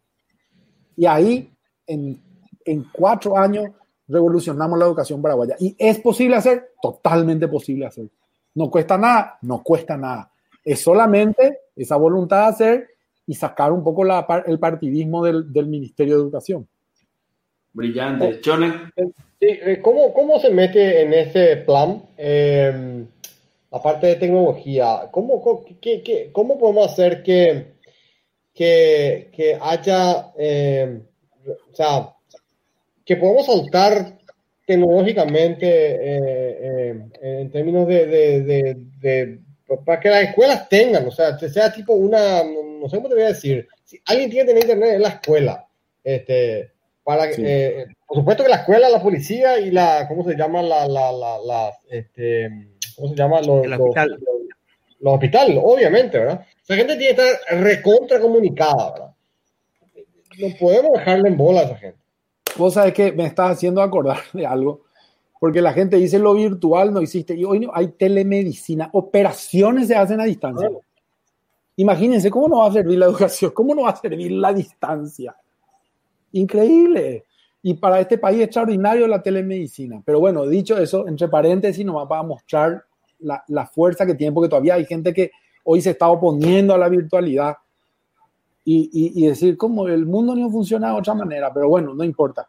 Y 0.95 1.05
ahí, 1.05 1.51
en, 1.85 2.19
en 2.67 2.85
cuatro 2.91 3.37
años, 3.37 3.71
revolucionamos 4.07 4.77
la 4.77 4.85
educación 4.85 5.21
paraguaya. 5.21 5.55
¿Y 5.59 5.75
es 5.77 5.99
posible 5.99 6.35
hacer? 6.35 6.71
Totalmente 6.81 7.47
posible 7.47 7.85
hacer. 7.85 8.07
No 8.55 8.69
cuesta 8.69 8.97
nada, 8.97 9.37
no 9.41 9.63
cuesta 9.63 9.97
nada. 9.97 10.31
Es 10.63 10.81
solamente 10.81 11.59
esa 11.75 11.95
voluntad 11.95 12.43
de 12.43 12.47
hacer 12.47 12.87
y 13.25 13.33
sacar 13.35 13.71
un 13.71 13.83
poco 13.83 14.03
la, 14.03 14.25
el 14.45 14.59
partidismo 14.59 15.23
del, 15.23 15.51
del 15.51 15.67
Ministerio 15.67 16.15
de 16.15 16.21
Educación. 16.21 16.67
Brillante. 17.73 18.41
Chone. 18.41 18.91
Eh, 19.39 19.79
¿cómo, 19.83 20.13
¿Cómo 20.13 20.39
se 20.39 20.49
mete 20.49 21.03
en 21.03 21.13
ese 21.13 21.57
plan 21.57 22.01
eh, 22.17 23.05
la 23.69 23.81
parte 23.81 24.07
de 24.07 24.15
tecnología? 24.15 25.09
¿Cómo, 25.11 25.63
qué, 25.79 26.01
qué, 26.01 26.31
cómo 26.31 26.57
podemos 26.57 26.91
hacer 26.91 27.21
que, 27.21 27.73
que, 28.53 29.29
que 29.31 29.59
haya, 29.61 30.33
eh, 30.37 31.03
o 31.71 31.75
sea, 31.75 32.15
que 33.07 33.15
podamos 33.15 33.45
saltar 33.45 34.19
tecnológicamente 34.65 36.17
en 37.21 37.49
términos 37.51 37.87
de, 37.87 38.05
de, 38.05 38.77
de, 38.99 39.39
para 39.85 39.99
que 39.99 40.09
las 40.09 40.23
escuelas 40.23 40.67
tengan, 40.67 41.07
o 41.07 41.11
sea, 41.11 41.37
que 41.37 41.49
sea 41.49 41.71
tipo 41.71 41.93
una, 41.93 42.43
no 42.43 42.87
sé 42.89 42.97
cómo 42.97 43.07
te 43.07 43.15
voy 43.15 43.23
a 43.23 43.29
decir, 43.29 43.65
si 43.85 43.99
alguien 44.05 44.29
tiene 44.29 44.45
que 44.45 44.53
tener 44.53 44.63
internet 44.63 44.95
en 44.95 45.01
la 45.01 45.09
escuela, 45.09 45.65
este, 46.03 46.71
para, 47.03 47.29
eh, 47.37 47.85
por 48.05 48.17
supuesto 48.17 48.43
que 48.43 48.49
la 48.49 48.57
escuela, 48.57 48.89
la 48.89 49.01
policía 49.01 49.57
y 49.59 49.71
la, 49.71 50.05
¿cómo 50.09 50.25
se 50.25 50.35
llama? 50.35 50.61
La, 50.61 50.85
la, 50.85 51.11
la, 51.11 51.73
este, 51.89 52.49
¿cómo 52.97 53.09
se 53.09 53.15
llama? 53.15 53.41
Los, 53.41 53.65
El 53.65 53.73
hospital. 53.73 54.19
Los, 54.99 55.13
hospitales, 55.13 55.57
obviamente, 55.63 56.19
¿verdad? 56.19 56.45
Esa 56.61 56.75
gente 56.75 56.97
tiene 56.97 57.15
que 57.15 57.21
estar 57.21 57.59
recontra 57.61 58.19
comunicada, 58.19 58.91
¿verdad? 58.91 59.11
No 60.39 60.57
podemos 60.59 60.91
dejarle 60.93 61.29
en 61.29 61.37
bola 61.37 61.61
a 61.61 61.63
esa 61.63 61.77
gente. 61.77 62.06
Vos 62.57 62.73
sabés 62.73 62.93
que 62.93 63.11
me 63.11 63.25
estás 63.25 63.51
haciendo 63.51 63.81
acordar 63.81 64.17
de 64.33 64.45
algo, 64.45 64.81
porque 65.39 65.61
la 65.61 65.73
gente 65.73 65.97
dice 65.97 66.19
lo 66.19 66.33
virtual 66.33 66.93
no 66.93 66.99
existe, 66.99 67.35
y 67.35 67.43
hoy 67.43 67.59
no, 67.59 67.71
hay 67.73 67.89
telemedicina, 67.89 68.89
operaciones 68.93 69.87
se 69.87 69.95
hacen 69.95 70.19
a 70.19 70.25
distancia. 70.25 70.69
Imagínense, 71.75 72.31
¿cómo 72.31 72.47
no 72.47 72.57
va 72.57 72.67
a 72.67 72.73
servir 72.73 72.97
la 72.97 73.05
educación? 73.05 73.51
¿Cómo 73.51 73.75
no 73.75 73.83
va 73.83 73.91
a 73.91 73.95
servir 73.95 74.31
la 74.31 74.51
distancia? 74.51 75.35
Increíble. 76.31 77.25
Y 77.61 77.75
para 77.75 77.99
este 77.99 78.17
país 78.17 78.41
extraordinario 78.41 79.07
la 79.07 79.21
telemedicina. 79.21 80.01
Pero 80.03 80.19
bueno, 80.19 80.47
dicho 80.47 80.77
eso, 80.77 81.07
entre 81.07 81.27
paréntesis, 81.27 81.85
nos 81.85 82.09
va 82.09 82.19
a 82.19 82.23
mostrar 82.23 82.83
la, 83.19 83.43
la, 83.47 83.67
fuerza 83.67 84.05
que 84.05 84.15
tiene, 84.15 84.33
porque 84.33 84.49
todavía 84.49 84.75
hay 84.75 84.85
gente 84.85 85.13
que 85.13 85.31
hoy 85.63 85.81
se 85.81 85.91
está 85.91 86.07
oponiendo 86.09 86.73
a 86.73 86.77
la 86.77 86.89
virtualidad 86.89 87.57
y, 88.69 89.25
decir, 89.25 89.55
como 89.55 89.87
el 89.87 90.05
mundo 90.05 90.35
no 90.35 90.49
funciona 90.49 90.89
de 90.89 90.99
otra 90.99 91.13
manera, 91.13 91.53
pero 91.53 91.69
bueno, 91.69 91.93
no 91.93 92.03
importa. 92.03 92.45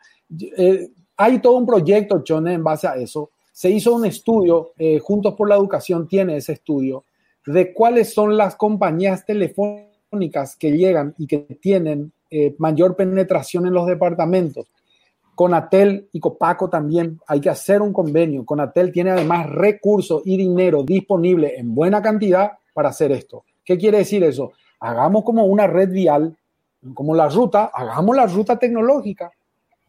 Eh, 0.56 0.90
hay 1.16 1.38
todo 1.38 1.56
un 1.56 1.66
proyecto, 1.66 2.24
Chone, 2.24 2.54
en 2.54 2.64
base 2.64 2.88
a 2.88 2.96
eso. 2.96 3.30
Se 3.52 3.70
hizo 3.70 3.94
un 3.94 4.04
estudio, 4.04 4.72
eh, 4.76 4.98
Juntos 4.98 5.34
por 5.34 5.48
la 5.48 5.54
Educación 5.54 6.08
tiene 6.08 6.36
ese 6.36 6.54
estudio, 6.54 7.04
de 7.46 7.72
cuáles 7.72 8.12
son 8.12 8.36
las 8.36 8.56
compañías 8.56 9.24
telefónicas 9.24 10.56
que 10.56 10.72
llegan 10.72 11.14
y 11.18 11.28
que 11.28 11.38
tienen 11.38 12.12
eh, 12.30 12.54
mayor 12.58 12.96
penetración 12.96 13.66
en 13.66 13.74
los 13.74 13.86
departamentos. 13.86 14.66
Conatel 15.36 16.08
y 16.12 16.18
Copaco 16.18 16.68
también 16.68 17.20
hay 17.28 17.40
que 17.40 17.48
hacer 17.48 17.80
un 17.80 17.92
convenio. 17.92 18.44
Conatel 18.44 18.90
tiene 18.90 19.10
además 19.10 19.48
recursos 19.48 20.22
y 20.24 20.36
dinero 20.36 20.82
disponible 20.82 21.56
en 21.56 21.76
buena 21.76 22.02
cantidad 22.02 22.54
para 22.74 22.88
hacer 22.88 23.12
esto. 23.12 23.44
¿Qué 23.64 23.78
quiere 23.78 23.98
decir 23.98 24.24
eso? 24.24 24.52
Hagamos 24.80 25.24
como 25.24 25.44
una 25.46 25.66
red 25.66 25.90
vial, 25.90 26.36
como 26.94 27.14
la 27.14 27.28
ruta, 27.28 27.70
hagamos 27.72 28.16
la 28.16 28.26
ruta 28.26 28.58
tecnológica 28.58 29.30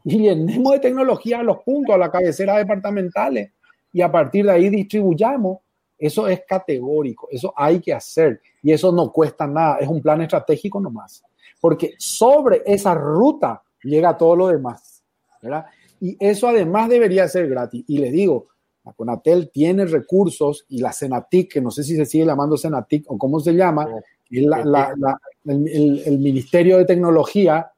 y 0.04 0.20
llenemos 0.20 0.74
de 0.74 0.80
tecnología 0.80 1.40
a 1.40 1.44
los 1.44 1.60
puntos, 1.64 1.94
a 1.94 1.98
la 1.98 2.12
cabecera 2.12 2.58
departamentales 2.58 3.52
y 3.94 4.02
a 4.02 4.12
partir 4.12 4.46
de 4.46 4.52
ahí 4.52 4.70
distribuyamos. 4.70 5.60
Eso 5.98 6.28
es 6.28 6.44
categórico, 6.48 7.28
eso 7.30 7.54
hay 7.56 7.82
que 7.82 7.94
hacer 7.94 8.42
y 8.64 8.72
eso 8.72 8.92
no 8.92 9.12
cuesta 9.12 9.46
nada, 9.46 9.80
es 9.80 9.88
un 9.88 10.02
plan 10.02 10.22
estratégico 10.22 10.80
nomás 10.80 11.24
porque 11.60 11.96
sobre 11.98 12.62
esa 12.66 12.94
ruta 12.94 13.62
llega 13.84 14.18
todo 14.18 14.36
lo 14.36 14.48
demás, 14.48 15.04
¿verdad? 15.42 15.66
Y 16.00 16.16
eso 16.20 16.48
además 16.48 16.90
debería 16.90 17.28
ser 17.28 17.50
gratis. 17.50 17.84
Y 17.88 17.98
les 17.98 18.12
digo, 18.12 18.48
la 18.86 18.94
Conatel 18.94 19.50
tiene 19.52 19.86
recursos 19.86 20.66
y 20.70 20.80
la 20.80 20.94
Senatic, 20.94 21.54
que 21.54 21.62
no 21.62 21.72
sé 21.72 21.84
si 21.84 21.96
se 21.96 22.06
sigue 22.06 22.26
llamando 22.26 22.58
Senatic 22.58 23.06
o 23.12 23.18
cómo 23.18 23.40
se 23.40 23.54
llama, 23.54 23.88
el, 24.32 26.04
el, 26.06 26.20
Ministerio 26.20 26.78
de 26.78 26.86
Tecnología, 26.86 27.72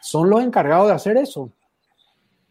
son 0.00 0.30
los 0.30 0.42
encargados 0.42 0.88
de 0.88 0.94
hacer 0.94 1.16
eso. 1.16 1.52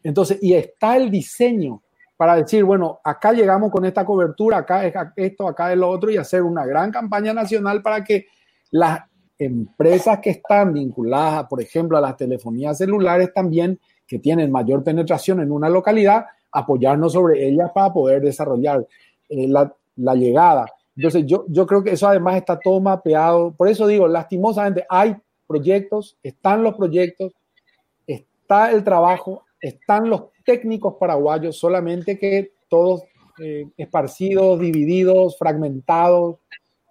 Entonces, 0.04 0.40
y 0.42 0.54
está 0.54 0.98
el 0.98 1.10
diseño 1.10 1.82
para 2.16 2.36
decir, 2.36 2.64
bueno, 2.64 3.00
acá 3.04 3.32
llegamos 3.32 3.72
con 3.72 3.86
esta 3.86 4.04
cobertura, 4.04 4.58
acá 4.58 4.86
es 4.86 4.94
esto, 5.16 5.48
acá 5.48 5.72
es 5.72 5.78
lo 5.78 5.90
otro, 5.90 6.10
y 6.10 6.18
hacer 6.18 6.42
una 6.42 6.66
gran 6.66 6.92
campaña 6.92 7.34
nacional 7.34 7.82
para 7.82 8.04
que 8.04 8.26
las 8.72 9.02
empresas 9.38 10.20
que 10.20 10.32
están 10.32 10.74
vinculadas, 10.74 11.46
por 11.48 11.62
ejemplo, 11.62 11.98
a 11.98 12.02
las 12.02 12.18
telefonías 12.18 12.78
celulares 12.78 13.32
también, 13.34 13.80
que 14.08 14.20
tienen 14.20 14.52
mayor 14.52 14.84
penetración 14.84 15.42
en 15.42 15.52
una 15.52 15.70
localidad, 15.70 16.26
apoyarnos 16.52 17.14
sobre 17.14 17.48
ellas 17.48 17.70
para 17.74 17.94
poder 17.94 18.22
desarrollar 18.22 18.88
eh, 19.30 19.48
la, 19.48 19.72
la, 19.98 20.16
llegada. 20.16 20.66
Entonces, 20.98 21.26
yo, 21.28 21.46
yo 21.48 21.68
creo 21.68 21.84
que 21.84 21.92
eso 21.92 22.08
además 22.08 22.36
está 22.38 22.60
todo 22.60 22.82
mapeado. 22.82 23.54
Por 23.54 23.70
eso 23.70 23.86
digo, 23.86 24.08
lastimosamente, 24.08 24.86
hay 24.90 25.16
proyectos, 25.46 26.18
están 26.24 26.64
los 26.64 26.76
proyectos, 26.76 27.34
está 28.08 28.72
el 28.72 28.84
trabajo, 28.84 29.44
están 29.62 30.10
los 30.10 30.24
técnicos 30.44 30.96
paraguayos, 31.00 31.56
solamente 31.56 32.18
que 32.18 32.52
todos 32.68 33.04
eh, 33.40 33.70
esparcidos, 33.78 34.60
divididos, 34.60 35.38
fragmentados, 35.38 36.38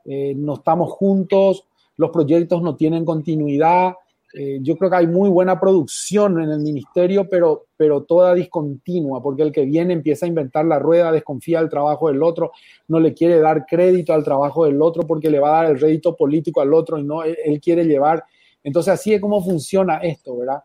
eh, 0.04 0.34
no 0.36 0.54
estamos 0.54 0.92
juntos, 0.92 1.66
los 1.96 2.10
proyectos 2.10 2.62
no 2.62 2.76
tienen 2.76 3.04
continuidad, 3.04 3.94
eh, 4.38 4.58
yo 4.60 4.76
creo 4.76 4.90
que 4.90 4.96
hay 4.96 5.06
muy 5.06 5.30
buena 5.30 5.58
producción 5.58 6.38
en 6.42 6.50
el 6.50 6.60
ministerio, 6.60 7.26
pero, 7.26 7.68
pero 7.74 8.02
toda 8.02 8.34
discontinua, 8.34 9.22
porque 9.22 9.42
el 9.42 9.50
que 9.50 9.64
viene 9.64 9.94
empieza 9.94 10.26
a 10.26 10.28
inventar 10.28 10.66
la 10.66 10.78
rueda, 10.78 11.10
desconfía 11.10 11.60
del 11.60 11.70
trabajo 11.70 12.08
del 12.08 12.22
otro, 12.22 12.52
no 12.88 13.00
le 13.00 13.14
quiere 13.14 13.40
dar 13.40 13.64
crédito 13.64 14.12
al 14.12 14.22
trabajo 14.22 14.66
del 14.66 14.82
otro 14.82 15.04
porque 15.04 15.30
le 15.30 15.38
va 15.38 15.48
a 15.48 15.62
dar 15.62 15.72
el 15.72 15.80
rédito 15.80 16.14
político 16.14 16.60
al 16.60 16.74
otro 16.74 16.98
y 16.98 17.02
no, 17.02 17.22
él, 17.22 17.58
quiere 17.62 17.86
llevar. 17.86 18.24
Entonces 18.62 18.92
así 18.92 19.14
es 19.14 19.22
como 19.22 19.42
funciona 19.42 19.96
esto, 19.98 20.36
¿verdad? 20.36 20.62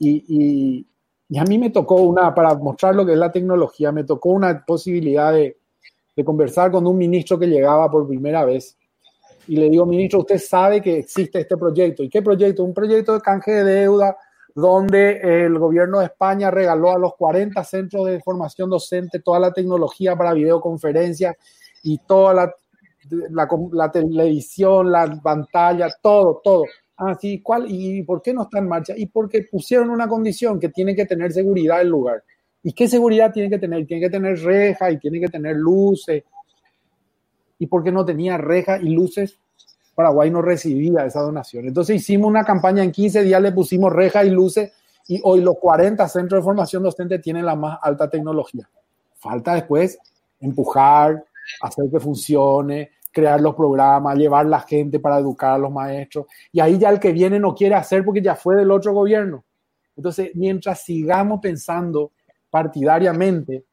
Y, 0.00 0.24
y, 0.26 0.86
y, 1.28 1.38
a 1.38 1.44
mí 1.44 1.58
me 1.58 1.70
tocó 1.70 2.02
una, 2.02 2.34
para 2.34 2.56
mostrar 2.56 2.96
lo 2.96 3.06
que 3.06 3.12
es 3.12 3.18
la 3.18 3.30
tecnología, 3.30 3.92
me 3.92 4.02
tocó 4.02 4.30
una 4.30 4.64
posibilidad 4.66 5.32
de, 5.32 5.58
de 6.16 6.24
conversar 6.24 6.72
con 6.72 6.84
un 6.88 6.98
ministro 6.98 7.38
que 7.38 7.46
llegaba 7.46 7.88
por 7.88 8.08
primera 8.08 8.44
vez 8.44 8.76
y 9.48 9.56
le 9.56 9.68
digo, 9.68 9.86
ministro, 9.86 10.20
usted 10.20 10.38
sabe 10.38 10.80
que 10.80 10.98
existe 10.98 11.40
este 11.40 11.56
proyecto. 11.56 12.02
¿Y 12.02 12.08
qué 12.08 12.22
proyecto? 12.22 12.64
Un 12.64 12.74
proyecto 12.74 13.14
de 13.14 13.20
canje 13.20 13.50
de 13.50 13.64
deuda 13.64 14.16
donde 14.54 15.44
el 15.44 15.58
gobierno 15.58 16.00
de 16.00 16.06
España 16.06 16.50
regaló 16.50 16.92
a 16.92 16.98
los 16.98 17.14
40 17.16 17.64
centros 17.64 18.06
de 18.06 18.20
formación 18.20 18.68
docente 18.68 19.20
toda 19.20 19.40
la 19.40 19.52
tecnología 19.52 20.14
para 20.14 20.34
videoconferencias 20.34 21.36
y 21.82 21.98
toda 22.06 22.34
la, 22.34 22.54
la, 23.72 23.90
televisión, 23.90 24.92
la 24.92 25.20
pantalla, 25.22 25.88
todo, 26.00 26.40
todo. 26.44 26.64
Ah, 26.96 27.16
sí, 27.18 27.40
¿cuál? 27.40 27.64
¿Y 27.68 28.02
por 28.02 28.20
qué 28.20 28.34
no 28.34 28.42
está 28.42 28.58
en 28.58 28.68
marcha? 28.68 28.94
Y 28.96 29.06
porque 29.06 29.46
pusieron 29.50 29.90
una 29.90 30.06
condición 30.06 30.60
que 30.60 30.68
tiene 30.68 30.94
que 30.94 31.06
tener 31.06 31.32
seguridad 31.32 31.80
el 31.80 31.88
lugar. 31.88 32.22
¿Y 32.62 32.72
qué 32.74 32.86
seguridad 32.86 33.32
tiene 33.32 33.50
que 33.50 33.58
tener? 33.58 33.86
Tiene 33.86 34.02
que 34.02 34.10
tener 34.10 34.38
reja 34.38 34.90
y 34.90 34.98
tiene 34.98 35.18
que 35.18 35.28
tener 35.28 35.56
luces 35.56 36.22
y 37.62 37.68
porque 37.68 37.92
no 37.92 38.04
tenía 38.04 38.36
reja 38.38 38.78
y 38.78 38.88
luces, 38.88 39.38
Paraguay 39.94 40.32
no 40.32 40.42
recibía 40.42 41.06
esa 41.06 41.20
donación. 41.20 41.68
Entonces 41.68 41.94
hicimos 41.94 42.28
una 42.28 42.42
campaña 42.42 42.82
en 42.82 42.90
15 42.90 43.22
días, 43.22 43.40
le 43.40 43.52
pusimos 43.52 43.92
reja 43.92 44.24
y 44.24 44.30
luces 44.30 44.72
y 45.06 45.20
hoy 45.22 45.42
los 45.42 45.54
40 45.60 46.08
centros 46.08 46.40
de 46.40 46.44
formación 46.44 46.82
docente 46.82 47.20
tienen 47.20 47.46
la 47.46 47.54
más 47.54 47.78
alta 47.80 48.10
tecnología. 48.10 48.68
Falta 49.14 49.54
después 49.54 49.96
empujar, 50.40 51.24
hacer 51.60 51.84
que 51.88 52.00
funcione, 52.00 52.90
crear 53.12 53.40
los 53.40 53.54
programas, 53.54 54.18
llevar 54.18 54.46
la 54.46 54.58
gente 54.58 54.98
para 54.98 55.20
educar 55.20 55.52
a 55.52 55.58
los 55.58 55.70
maestros. 55.70 56.26
Y 56.50 56.58
ahí 56.58 56.80
ya 56.80 56.90
el 56.90 56.98
que 56.98 57.12
viene 57.12 57.38
no 57.38 57.54
quiere 57.54 57.76
hacer 57.76 58.04
porque 58.04 58.20
ya 58.20 58.34
fue 58.34 58.56
del 58.56 58.72
otro 58.72 58.92
gobierno. 58.92 59.44
Entonces, 59.96 60.32
mientras 60.34 60.82
sigamos 60.82 61.38
pensando 61.40 62.10
partidariamente 62.50 63.64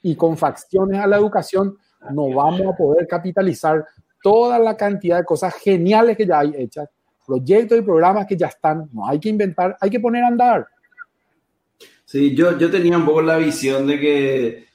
y 0.00 0.14
con 0.14 0.36
facciones 0.36 1.00
a 1.00 1.08
la 1.08 1.16
educación, 1.16 1.76
no 2.10 2.30
vamos 2.30 2.62
a 2.66 2.76
poder 2.76 3.06
capitalizar 3.06 3.84
toda 4.22 4.58
la 4.58 4.76
cantidad 4.76 5.18
de 5.18 5.24
cosas 5.24 5.54
geniales 5.54 6.16
que 6.16 6.26
ya 6.26 6.40
hay 6.40 6.52
hechas, 6.56 6.88
proyectos 7.26 7.78
y 7.78 7.82
programas 7.82 8.26
que 8.26 8.36
ya 8.36 8.46
están, 8.46 8.88
no 8.92 9.06
hay 9.06 9.18
que 9.18 9.28
inventar, 9.28 9.76
hay 9.80 9.90
que 9.90 10.00
poner 10.00 10.24
a 10.24 10.28
andar. 10.28 10.66
Sí, 12.04 12.34
yo, 12.34 12.58
yo 12.58 12.70
tenía 12.70 12.98
un 12.98 13.06
poco 13.06 13.22
la 13.22 13.38
visión 13.38 13.86
de 13.86 13.98
que 13.98 14.72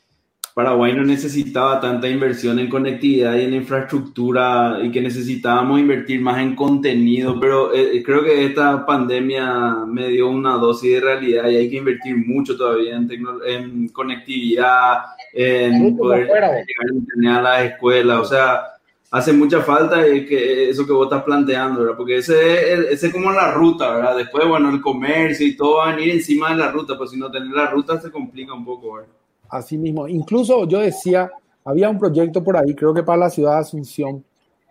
Paraguay 0.58 0.91
no 0.95 1.04
necesitaba 1.04 1.80
tanta 1.80 2.10
inversión 2.10 2.58
en 2.58 2.68
conectividad 2.68 3.36
y 3.36 3.44
en 3.44 3.54
infraestructura 3.54 4.80
y 4.82 4.90
que 4.90 5.02
necesitábamos 5.02 5.80
invertir 5.80 6.20
más 6.20 6.40
en 6.40 6.56
contenido, 6.56 7.40
pero 7.40 7.72
eh, 7.76 8.02
creo 8.04 8.24
que 8.24 8.44
esta 8.44 8.84
pandemia 8.84 9.86
me 9.86 10.08
dio 10.08 10.28
una 10.30 10.54
dosis 10.54 10.94
de 10.94 10.99
realidad 10.99 11.48
y 11.48 11.58
hay 11.58 11.70
que 11.70 11.78
invertir 11.78 12.18
mucho 12.18 12.58
todavía 12.58 12.95
en, 12.95 13.08
en 13.45 13.90
conectividad, 13.90 15.02
en 15.34 15.98
poder 15.98 16.28
llegar 16.28 17.40
a 17.40 17.41
las 17.41 17.72
escuelas, 17.72 18.20
o 18.20 18.26
sea, 18.26 18.64
hace 19.12 19.34
mucha 19.34 19.62
falta 19.62 20.04
que 20.04 20.70
eso 20.70 20.86
que 20.86 20.91
vos 20.91 21.08
estás 21.08 21.24
planteando, 21.24 21.82
¿verdad? 21.82 21.98
Porque 21.98 22.18
ese, 22.18 22.91
ese 22.91 23.08
es 23.08 23.14
como 23.14 23.32
la 23.32 23.52
ruta, 23.52 23.95
¿verdad? 23.95 24.18
Después, 24.18 24.48
bueno, 24.48 24.70
el 24.70 24.82
comercio 24.82 25.48
y 25.48 25.56
todo 25.56 25.78
va 25.78 25.91
a 25.91 25.95
venir 25.95 26.16
encima 26.16 26.49
de 26.49 26.58
la 26.58 26.72
ruta, 26.72 26.98
pues 26.98 27.12
si 27.12 27.18
no 27.18 27.32
tener 27.32 27.49
la 27.49 27.68
ruta 27.68 27.99
se 27.99 28.12
complica 28.12 28.54
un 28.54 28.66
poco, 28.66 28.94
¿verdad? 28.94 29.10
Así 29.49 29.78
mismo, 29.78 30.08
incluso 30.08 30.68
yo 30.68 30.80
decía, 30.80 31.32
había 31.64 31.90
un 31.90 31.98
proyecto 31.98 32.44
por 32.44 32.58
ahí, 32.58 32.76
creo 32.76 32.94
que 32.94 33.04
para 33.04 33.20
la 33.20 33.30
ciudad 33.30 33.54
de 33.54 33.60
Asunción, 33.60 34.24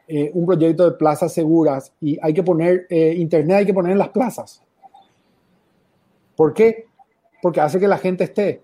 eh, 0.09 0.31
un 0.35 0.47
proyecto 0.47 0.85
de 0.85 0.97
plazas 0.97 1.33
seguras 1.33 1.93
y 2.01 2.17
hay 2.23 2.33
que 2.33 2.43
poner, 2.43 2.87
eh, 2.91 3.15
internet 3.17 3.59
hay 3.59 3.67
que 3.67 3.75
poner 3.75 3.93
en 3.93 3.99
las 3.99 4.11
plazas. 4.11 4.63
¿Por 6.37 6.53
qué? 6.55 6.85
Porque 7.43 7.61
hace 7.61 7.81
que 7.81 7.89
la 7.89 7.99
gente 7.99 8.25
esté. 8.25 8.63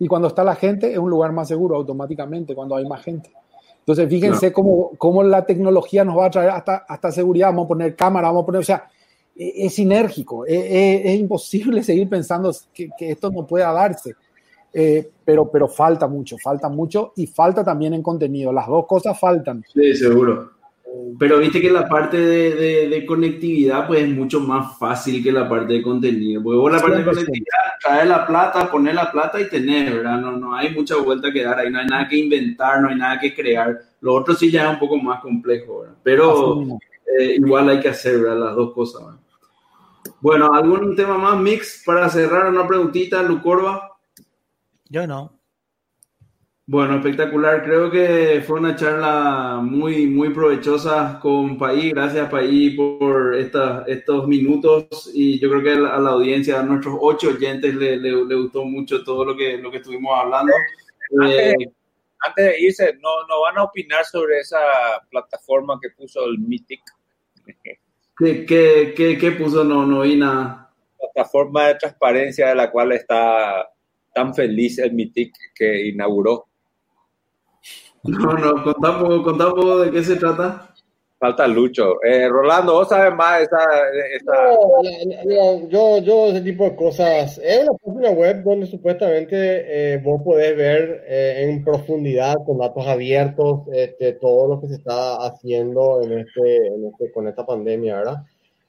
Y 0.00 0.08
cuando 0.08 0.28
está 0.28 0.42
la 0.42 0.56
gente 0.56 0.90
es 0.90 0.98
un 0.98 1.10
lugar 1.10 1.30
más 1.30 1.46
seguro 1.46 1.76
automáticamente, 1.76 2.54
cuando 2.54 2.74
hay 2.74 2.86
más 2.86 3.02
gente. 3.02 3.30
Entonces, 3.80 4.08
fíjense 4.08 4.52
cómo, 4.52 4.92
cómo, 4.96 5.22
la 5.22 5.44
tecnología 5.44 6.04
nos 6.04 6.16
va 6.16 6.26
a 6.26 6.30
traer 6.30 6.50
hasta, 6.50 6.76
hasta 6.88 7.12
seguridad. 7.12 7.48
Vamos 7.48 7.66
a 7.66 7.68
poner 7.68 7.94
cámara, 7.94 8.28
vamos 8.28 8.42
a 8.42 8.46
poner, 8.46 8.60
o 8.60 8.64
sea, 8.64 8.88
e, 9.36 9.66
es, 9.66 9.74
sinérgico. 9.74 10.46
Es, 10.46 10.58
es, 10.58 11.00
es, 11.04 11.20
imposible 11.20 11.82
seguir 11.84 12.08
pensando 12.08 12.50
que, 12.72 12.88
que, 12.96 13.10
esto 13.10 13.30
no 13.30 13.46
pueda 13.46 13.70
darse. 13.72 14.14
Eh, 14.72 15.10
pero, 15.24 15.50
pero 15.50 15.68
falta 15.68 16.06
mucho, 16.06 16.36
falta 16.38 16.68
mucho 16.68 17.12
y 17.16 17.26
falta 17.26 17.62
también 17.62 17.92
en 17.92 18.02
contenido. 18.02 18.52
Las 18.52 18.68
dos 18.68 18.86
cosas 18.86 19.18
faltan. 19.20 19.62
Sí, 19.72 19.94
seguro. 19.94 20.50
Pero 21.18 21.38
viste 21.38 21.60
que 21.60 21.70
la 21.70 21.88
parte 21.88 22.16
de, 22.16 22.88
de, 22.88 23.06
conectividad 23.06 23.86
pues 23.86 24.02
es 24.02 24.08
mucho 24.08 24.40
más 24.40 24.78
fácil 24.78 25.22
que 25.22 25.30
la 25.30 25.48
parte 25.48 25.74
de 25.74 25.82
contenido. 25.82 26.42
Porque 26.42 26.58
vos 26.58 26.72
la 26.72 26.80
parte 26.80 26.98
de 26.98 27.04
conectividad, 27.04 27.58
traer 27.80 28.06
la 28.06 28.26
plata, 28.26 28.70
poner 28.70 28.94
la 28.94 29.10
plata 29.10 29.40
y 29.40 29.48
tener, 29.48 29.92
¿verdad? 29.94 30.18
No, 30.18 30.32
no 30.32 30.54
hay 30.54 30.74
mucha 30.74 30.96
vuelta 30.96 31.32
que 31.32 31.44
dar 31.44 31.58
ahí, 31.58 31.70
no 31.70 31.78
hay 31.78 31.86
nada 31.86 32.08
que 32.08 32.16
inventar, 32.16 32.80
no 32.80 32.88
hay 32.88 32.96
nada 32.96 33.20
que 33.20 33.34
crear. 33.34 33.80
Lo 34.00 34.14
otro 34.14 34.34
sí 34.34 34.50
ya 34.50 34.64
es 34.64 34.74
un 34.74 34.78
poco 34.78 34.96
más 34.96 35.20
complejo, 35.20 35.80
¿verdad? 35.80 35.96
Pero 36.02 36.62
eh, 37.18 37.34
igual 37.36 37.68
hay 37.68 37.80
que 37.80 37.88
hacer, 37.88 38.18
¿verdad? 38.18 38.46
Las 38.46 38.56
dos 38.56 38.72
cosas, 38.72 39.04
¿verdad? 39.04 39.20
Bueno, 40.20 40.52
¿algún 40.52 40.94
tema 40.96 41.16
más, 41.16 41.38
Mix, 41.38 41.82
para 41.84 42.08
cerrar 42.08 42.50
una 42.50 42.66
preguntita, 42.66 43.22
Lucorba? 43.22 43.96
Yo 44.88 45.06
no. 45.06 45.39
Bueno, 46.72 46.98
espectacular. 46.98 47.64
Creo 47.64 47.90
que 47.90 48.44
fue 48.46 48.60
una 48.60 48.76
charla 48.76 49.58
muy, 49.60 50.06
muy 50.06 50.30
provechosa 50.32 51.18
con 51.20 51.58
Paí. 51.58 51.90
Gracias, 51.90 52.30
Paí, 52.30 52.76
por 52.76 53.34
esta, 53.34 53.82
estos 53.88 54.28
minutos. 54.28 55.10
Y 55.12 55.40
yo 55.40 55.50
creo 55.50 55.64
que 55.64 55.72
a 55.72 55.98
la 55.98 56.10
audiencia, 56.10 56.60
a 56.60 56.62
nuestros 56.62 56.96
ocho 57.00 57.30
oyentes, 57.30 57.74
le, 57.74 57.96
le, 57.96 58.34
gustó 58.36 58.64
mucho 58.64 59.02
todo 59.02 59.24
lo 59.24 59.36
que, 59.36 59.58
lo 59.58 59.68
que 59.68 59.78
estuvimos 59.78 60.16
hablando. 60.16 60.52
Antes, 61.20 61.54
eh, 61.54 61.72
antes 62.20 62.44
de 62.44 62.60
irse, 62.60 62.92
¿no, 63.00 63.26
¿no 63.28 63.40
van 63.40 63.58
a 63.58 63.64
opinar 63.64 64.04
sobre 64.04 64.38
esa 64.38 64.60
plataforma 65.10 65.76
que 65.82 65.90
puso 65.90 66.24
el 66.24 66.38
Mythic? 66.38 66.82
¿Qué, 68.16 68.46
qué, 68.46 68.94
qué, 68.96 69.18
qué 69.18 69.32
puso? 69.32 69.64
No, 69.64 69.84
no 69.84 70.02
vi 70.02 70.14
nada. 70.14 70.72
Plataforma 70.96 71.66
de 71.66 71.74
transparencia 71.74 72.50
de 72.50 72.54
la 72.54 72.70
cual 72.70 72.92
está 72.92 73.68
tan 74.14 74.32
feliz 74.36 74.78
el 74.78 74.92
MITIC 74.92 75.34
que 75.52 75.88
inauguró. 75.88 76.49
No, 78.04 78.32
no, 78.32 78.64
contamos, 78.64 79.22
contamos 79.22 79.84
de 79.84 79.90
qué 79.90 80.02
se 80.02 80.16
trata. 80.16 80.70
Falta 81.20 81.46
Lucho. 81.46 82.02
Eh, 82.02 82.30
Rolando, 82.30 82.72
¿vos 82.72 82.88
sabes 82.88 83.14
más 83.14 83.42
esa, 83.42 83.58
esa... 84.16 84.32
No, 85.26 85.68
yo, 85.68 85.98
yo 85.98 86.26
ese 86.28 86.40
tipo 86.40 86.64
de 86.64 86.74
cosas. 86.74 87.38
Es 87.44 87.68
una 87.68 87.76
página 87.76 88.10
web 88.10 88.42
donde 88.42 88.66
supuestamente 88.66 89.36
eh, 89.36 89.98
vos 89.98 90.22
podés 90.24 90.56
ver 90.56 91.04
eh, 91.06 91.44
en 91.46 91.62
profundidad, 91.62 92.36
con 92.46 92.56
datos 92.56 92.86
abiertos, 92.86 93.68
este, 93.70 94.14
todo 94.14 94.48
lo 94.48 94.60
que 94.62 94.68
se 94.68 94.76
está 94.76 95.16
haciendo 95.26 96.00
en 96.02 96.20
este, 96.20 96.68
en 96.68 96.86
este, 96.86 97.12
con 97.12 97.28
esta 97.28 97.44
pandemia, 97.44 97.96
¿verdad? 97.96 98.24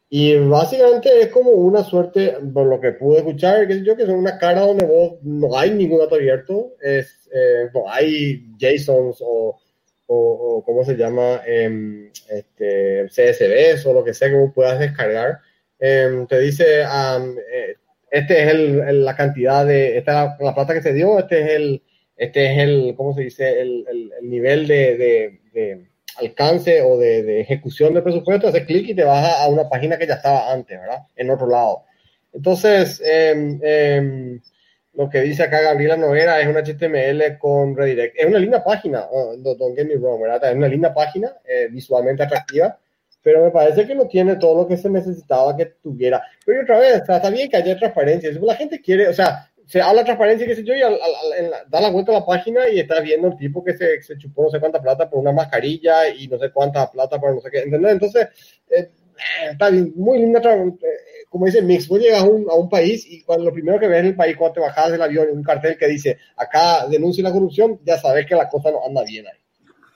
Y 0.09 0.35
básicamente 0.39 1.21
es 1.21 1.29
como 1.29 1.51
una 1.51 1.85
suerte, 1.85 2.35
por 2.53 2.65
lo 2.65 2.81
que 2.81 2.91
pude 2.91 3.19
escuchar, 3.19 3.65
que 3.65 3.81
yo, 3.81 3.95
que 3.95 4.03
es 4.03 4.09
una 4.09 4.37
cara 4.37 4.65
donde 4.67 4.85
vos 4.85 5.13
no 5.21 5.57
hay 5.57 5.71
ningún 5.71 5.99
dato 5.99 6.15
abierto, 6.15 6.73
es, 6.81 7.20
eh, 7.33 7.69
no 7.73 7.89
hay 7.89 8.45
JSONs 8.57 9.21
o, 9.21 9.59
o, 10.07 10.15
o 10.15 10.63
¿cómo 10.63 10.83
se 10.83 10.95
llama? 10.95 11.41
Eh, 11.45 12.11
este, 12.29 13.07
CSVs 13.07 13.85
o 13.85 13.93
lo 13.93 14.03
que 14.03 14.13
sea 14.13 14.29
que 14.29 14.51
puedas 14.53 14.79
descargar. 14.79 15.39
Eh, 15.79 16.25
te 16.29 16.39
dice, 16.39 16.83
um, 16.85 17.35
este 18.11 18.43
es 18.43 18.53
el, 18.53 19.05
la 19.05 19.15
cantidad 19.15 19.65
de, 19.65 19.97
esta 19.97 20.35
es 20.37 20.45
la, 20.45 20.53
plata 20.53 20.73
que 20.73 20.81
se 20.81 20.93
dio, 20.93 21.17
este 21.17 21.41
es 21.41 21.49
el, 21.51 21.83
este 22.17 22.51
es 22.51 22.59
el, 22.59 22.93
¿cómo 22.95 23.15
se 23.15 23.21
dice? 23.21 23.61
El, 23.61 23.85
el, 23.89 24.13
el 24.19 24.29
nivel 24.29 24.67
de, 24.67 24.97
de, 24.97 25.39
de 25.53 25.91
alcance 26.17 26.81
o 26.81 26.97
de, 26.97 27.41
ejecución 27.41 27.93
de 27.93 28.01
presupuesto, 28.01 28.47
haces 28.47 28.65
clic 28.65 28.89
y 28.89 28.95
te 28.95 29.03
vas 29.03 29.41
a, 29.41 29.47
una 29.47 29.69
página 29.69 29.97
que 29.97 30.07
ya 30.07 30.15
estaba 30.15 30.51
antes, 30.51 30.79
¿verdad? 30.79 31.03
En 31.15 31.29
otro 31.29 31.47
lado. 31.47 31.83
Entonces, 32.33 33.01
em, 33.03 33.59
em, 33.63 34.41
lo 34.93 35.09
que 35.09 35.21
dice 35.21 35.43
acá 35.43 35.61
Gabriela 35.61 35.95
Noguera 35.95 36.39
es 36.41 36.47
un 36.47 36.57
HTML 36.57 37.37
con 37.37 37.75
redirect. 37.75 38.17
Es 38.19 38.25
una 38.25 38.39
linda 38.39 38.63
página, 38.63 39.05
oh, 39.09 39.35
don't, 39.37 39.75
get 39.75 39.87
me 39.87 39.95
wrong, 39.95 40.21
¿verdad? 40.21 40.51
Es 40.51 40.55
una 40.55 40.67
linda 40.67 40.93
página, 40.93 41.33
eh, 41.45 41.67
visualmente 41.71 42.23
atractiva, 42.23 42.77
pero 43.21 43.43
me 43.43 43.51
parece 43.51 43.85
que 43.87 43.95
no 43.95 44.07
tiene 44.07 44.35
todo 44.35 44.63
lo 44.63 44.67
que 44.67 44.77
se 44.77 44.89
necesitaba 44.89 45.55
que 45.55 45.65
tuviera. 45.81 46.21
Pero 46.45 46.63
otra 46.63 46.79
vez, 46.79 46.95
está 47.07 47.29
bien 47.29 47.49
que 47.49 47.57
haya 47.57 47.77
transparencia. 47.77 48.31
La 48.41 48.55
gente 48.55 48.81
quiere, 48.81 49.07
o 49.07 49.13
sea, 49.13 49.49
se 49.65 49.81
habla 49.81 50.01
de 50.01 50.05
transparencia, 50.05 50.45
qué 50.45 50.55
sé 50.55 50.63
yo, 50.65 50.73
y 50.73 50.81
da 50.81 51.79
la 51.79 51.89
vuelta 51.89 52.11
a 52.11 52.19
la 52.19 52.25
página 52.25 52.67
y 52.67 52.81
estás 52.81 53.01
viendo 53.03 53.29
el 53.29 53.37
tipo 53.37 53.63
que 53.63 53.73
se, 53.73 54.01
se, 54.01 54.17
chupó 54.17 54.43
no 54.43 54.49
sé 54.49 54.59
cuánta 54.59 54.81
plata 54.81 55.09
por 55.09 55.19
una 55.19 55.31
mascarilla 55.31 56.09
y 56.09 56.27
no 56.27 56.37
sé 56.37 56.51
cuánta 56.51 56.91
plata 56.91 57.17
por 57.19 57.33
no 57.33 57.39
sé 57.39 57.49
qué, 57.49 57.59
¿entendés? 57.59 57.93
Entonces, 57.93 58.27
eh, 58.69 58.89
está 59.51 59.69
bien, 59.69 59.93
muy 59.95 60.19
linda, 60.19 60.41
eh, 60.43 60.73
como 61.31 61.45
dice 61.45 61.61
Mix, 61.61 61.87
vos 61.87 61.97
llegas 61.99 62.21
a 62.23 62.25
un, 62.25 62.45
a 62.49 62.55
un 62.55 62.69
país 62.69 63.05
y 63.09 63.23
cuando 63.23 63.45
lo 63.45 63.53
primero 63.53 63.79
que 63.79 63.87
ves 63.87 64.01
en 64.01 64.07
el 64.07 64.15
país 64.15 64.35
cuando 64.35 64.55
te 64.55 64.59
bajas 64.59 64.91
del 64.91 65.01
avión, 65.01 65.27
un 65.31 65.41
cartel 65.41 65.77
que 65.77 65.87
dice 65.87 66.17
acá 66.35 66.85
denuncia 66.89 67.23
la 67.23 67.31
corrupción, 67.31 67.79
ya 67.85 67.97
sabes 67.97 68.25
que 68.25 68.35
la 68.35 68.49
cosa 68.49 68.69
no 68.69 68.85
anda 68.85 69.01
bien 69.05 69.25
ahí. 69.27 69.39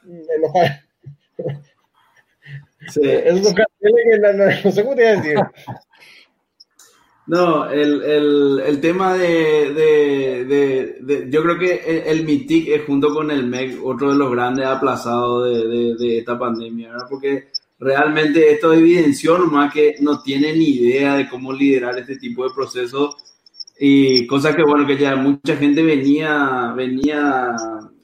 Mm, 0.03 0.21
no, 0.41 0.53
Sí. 2.87 3.01
Esos 3.03 3.53
carteles 3.53 4.03
que 4.09 4.19
no, 4.19 4.33
no- 4.33 4.45
no 4.63 4.71
sé 4.71 4.81
cómo 4.83 4.95
te 4.95 5.01
voy 5.03 5.11
a 5.11 5.15
decir. 5.21 5.35
No, 7.27 7.67
el, 7.71 8.03
el, 8.03 8.61
el 8.67 8.79
tema 8.81 9.15
de, 9.17 9.73
de, 9.73 10.45
de, 10.45 10.97
de- 11.01 11.27
Yo 11.31 11.41
creo 11.41 11.57
que 11.57 11.81
el, 11.83 12.19
el 12.19 12.23
MITIC 12.23 12.67
es 12.69 12.85
junto 12.85 13.11
con 13.15 13.31
el 13.31 13.47
MEC 13.47 13.83
otro 13.83 14.11
de 14.11 14.15
los 14.15 14.31
grandes 14.31 14.67
aplazados 14.67 15.43
de 15.49 16.19
esta 16.19 16.37
pandemia, 16.37 16.89
¿verdad? 16.91 17.07
Porque 17.09 17.47
realmente 17.85 18.51
esto 18.51 18.73
evidenció 18.73 19.37
nomás 19.37 19.71
que 19.71 19.95
no 19.99 20.21
tienen 20.21 20.57
ni 20.57 20.69
idea 20.69 21.17
de 21.17 21.29
cómo 21.29 21.53
liderar 21.53 21.97
este 21.99 22.17
tipo 22.17 22.43
de 22.43 22.53
procesos 22.53 23.15
y 23.79 24.25
cosas 24.25 24.55
que, 24.55 24.63
bueno, 24.63 24.87
que 24.87 24.97
ya 24.97 25.15
mucha 25.15 25.55
gente 25.55 25.83
venía, 25.83 26.73
venía 26.75 27.55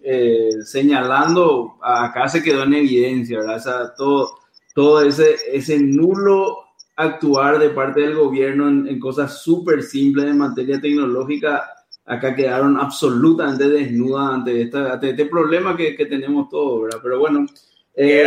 eh, 0.03 0.49
señalando, 0.63 1.77
acá 1.81 2.27
se 2.27 2.43
quedó 2.43 2.63
en 2.63 2.75
evidencia, 2.75 3.39
¿verdad? 3.39 3.57
O 3.57 3.59
sea, 3.59 3.93
todo, 3.95 4.29
todo 4.75 5.01
ese, 5.01 5.35
ese 5.51 5.79
nulo 5.79 6.57
actuar 6.95 7.57
de 7.57 7.69
parte 7.69 8.01
del 8.01 8.15
gobierno 8.15 8.67
en, 8.67 8.87
en 8.87 8.99
cosas 8.99 9.41
súper 9.41 9.81
simples 9.81 10.27
en 10.27 10.37
materia 10.37 10.79
tecnológica, 10.79 11.63
acá 12.05 12.35
quedaron 12.35 12.77
absolutamente 12.77 13.67
desnudas 13.67 14.33
ante, 14.35 14.61
esta, 14.61 14.93
ante 14.93 15.09
este 15.09 15.25
problema 15.25 15.75
que, 15.75 15.95
que 15.95 16.05
tenemos 16.05 16.49
todos, 16.49 16.83
¿verdad? 16.83 16.99
Pero 17.01 17.19
bueno, 17.19 17.47
eh, 17.95 18.23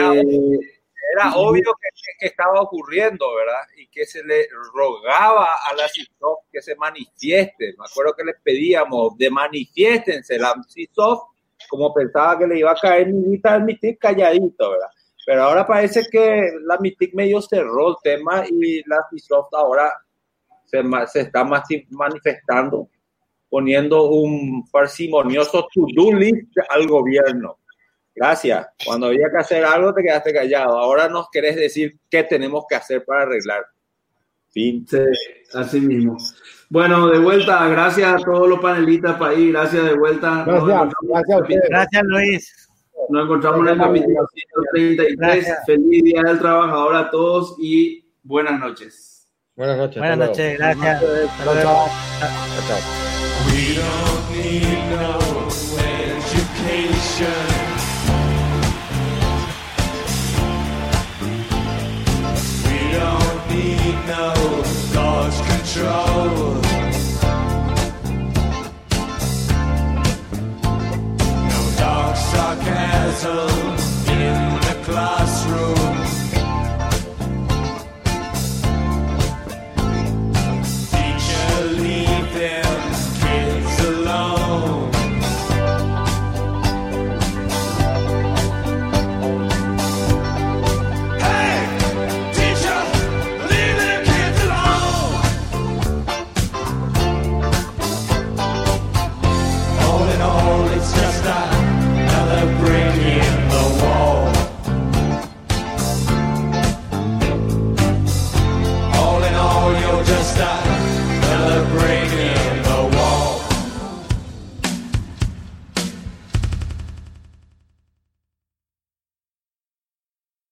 Era 1.13 1.35
obvio 1.37 1.75
que, 1.81 1.89
que 2.19 2.27
estaba 2.27 2.61
ocurriendo, 2.61 3.35
¿verdad? 3.35 3.63
Y 3.77 3.87
que 3.89 4.05
se 4.05 4.23
le 4.25 4.47
rogaba 4.75 5.49
a 5.71 5.75
la 5.77 5.89
CISOF 5.89 6.45
que 6.53 6.63
se 6.63 6.75
manifieste. 6.77 7.75
Me 7.79 7.85
acuerdo 7.91 8.15
que 8.17 8.25
les 8.25 8.37
pedíamos 8.43 9.17
de 9.17 9.31
manifiéstense. 9.31 10.39
La 10.39 10.55
CISOF, 10.69 11.21
como 11.69 11.93
pensaba 11.93 12.39
que 12.39 12.47
le 12.47 12.59
iba 12.59 12.73
a 12.73 12.77
caer 12.77 13.09
minita 13.09 13.55
al 13.55 13.65
MITIC 13.65 13.99
calladito, 13.99 14.71
¿verdad? 14.71 14.89
Pero 15.27 15.45
ahora 15.45 15.67
parece 15.67 16.03
que 16.11 16.51
la 16.67 16.79
MITIC 16.79 17.15
medio 17.15 17.41
cerró 17.41 17.91
el 17.91 17.97
tema 18.03 18.45
y 18.49 18.87
la 18.89 18.99
CISOF 19.11 19.47
ahora 19.53 19.93
se, 20.65 20.83
se 21.07 21.21
está 21.21 21.45
manifestando, 21.45 22.89
poniendo 23.49 24.11
un 24.11 24.69
parsimonioso 24.71 25.67
to-do 25.73 26.13
list 26.13 26.53
al 26.69 26.87
gobierno. 26.87 27.59
Gracias. 28.15 28.66
Cuando 28.85 29.07
había 29.09 29.31
que 29.31 29.39
hacer 29.39 29.65
algo 29.65 29.93
te 29.93 30.03
quedaste 30.03 30.32
callado. 30.32 30.78
Ahora 30.78 31.09
nos 31.09 31.28
querés 31.31 31.57
decir 31.57 31.99
qué 32.09 32.23
tenemos 32.23 32.65
que 32.69 32.77
hacer 32.77 33.05
para 33.05 33.23
arreglar. 33.23 33.66
Fin. 34.51 34.86
Sí, 34.89 34.99
así 35.53 35.81
mismo. 35.81 36.16
Bueno, 36.70 37.09
de 37.09 37.19
vuelta, 37.19 37.66
gracias 37.69 38.15
a 38.15 38.16
todos 38.24 38.49
los 38.49 38.61
panelistas 38.61 39.16
para 39.16 39.35
ir, 39.35 39.53
gracias 39.53 39.85
de 39.85 39.95
vuelta. 39.95 40.45
Gracias, 40.47 40.93
gracias 41.03 41.36
a 41.39 41.43
ustedes. 41.43 41.69
Gracias, 41.69 42.03
Luis. 42.05 42.69
Nos 43.09 43.24
encontramos 43.24 43.61
en 43.61 43.69
el 43.69 43.78
capítulo 43.78 44.27
133. 44.73 45.16
Gracias. 45.19 45.66
Feliz 45.66 46.05
Día 46.05 46.23
del 46.23 46.39
Trabajador 46.39 46.97
a 46.97 47.11
todos 47.11 47.57
y 47.59 48.05
buenas 48.23 48.59
noches. 48.61 49.28
Buenas 49.57 49.77
noches. 49.77 49.99
Buenas 49.99 50.19
noches, 50.19 50.59
gracias. 50.59 51.03
Hasta 51.03 51.45
Chao, 51.45 51.55
luego. 51.55 51.70
chao. 52.66 52.78
We 53.47 53.74
don't 53.77 54.31
need 54.31 54.78
no 54.91 55.19
education. 56.24 57.54
know 64.07 64.63
God's 64.93 65.39
control. 65.51 66.55
No 71.51 71.61
dark 71.79 72.17
sarcasm 72.17 73.49
in 74.09 74.37
the 74.67 74.77
classroom. 74.85 75.97
Teacher, 80.91 81.65
leave 81.81 82.35
them. 82.35 82.64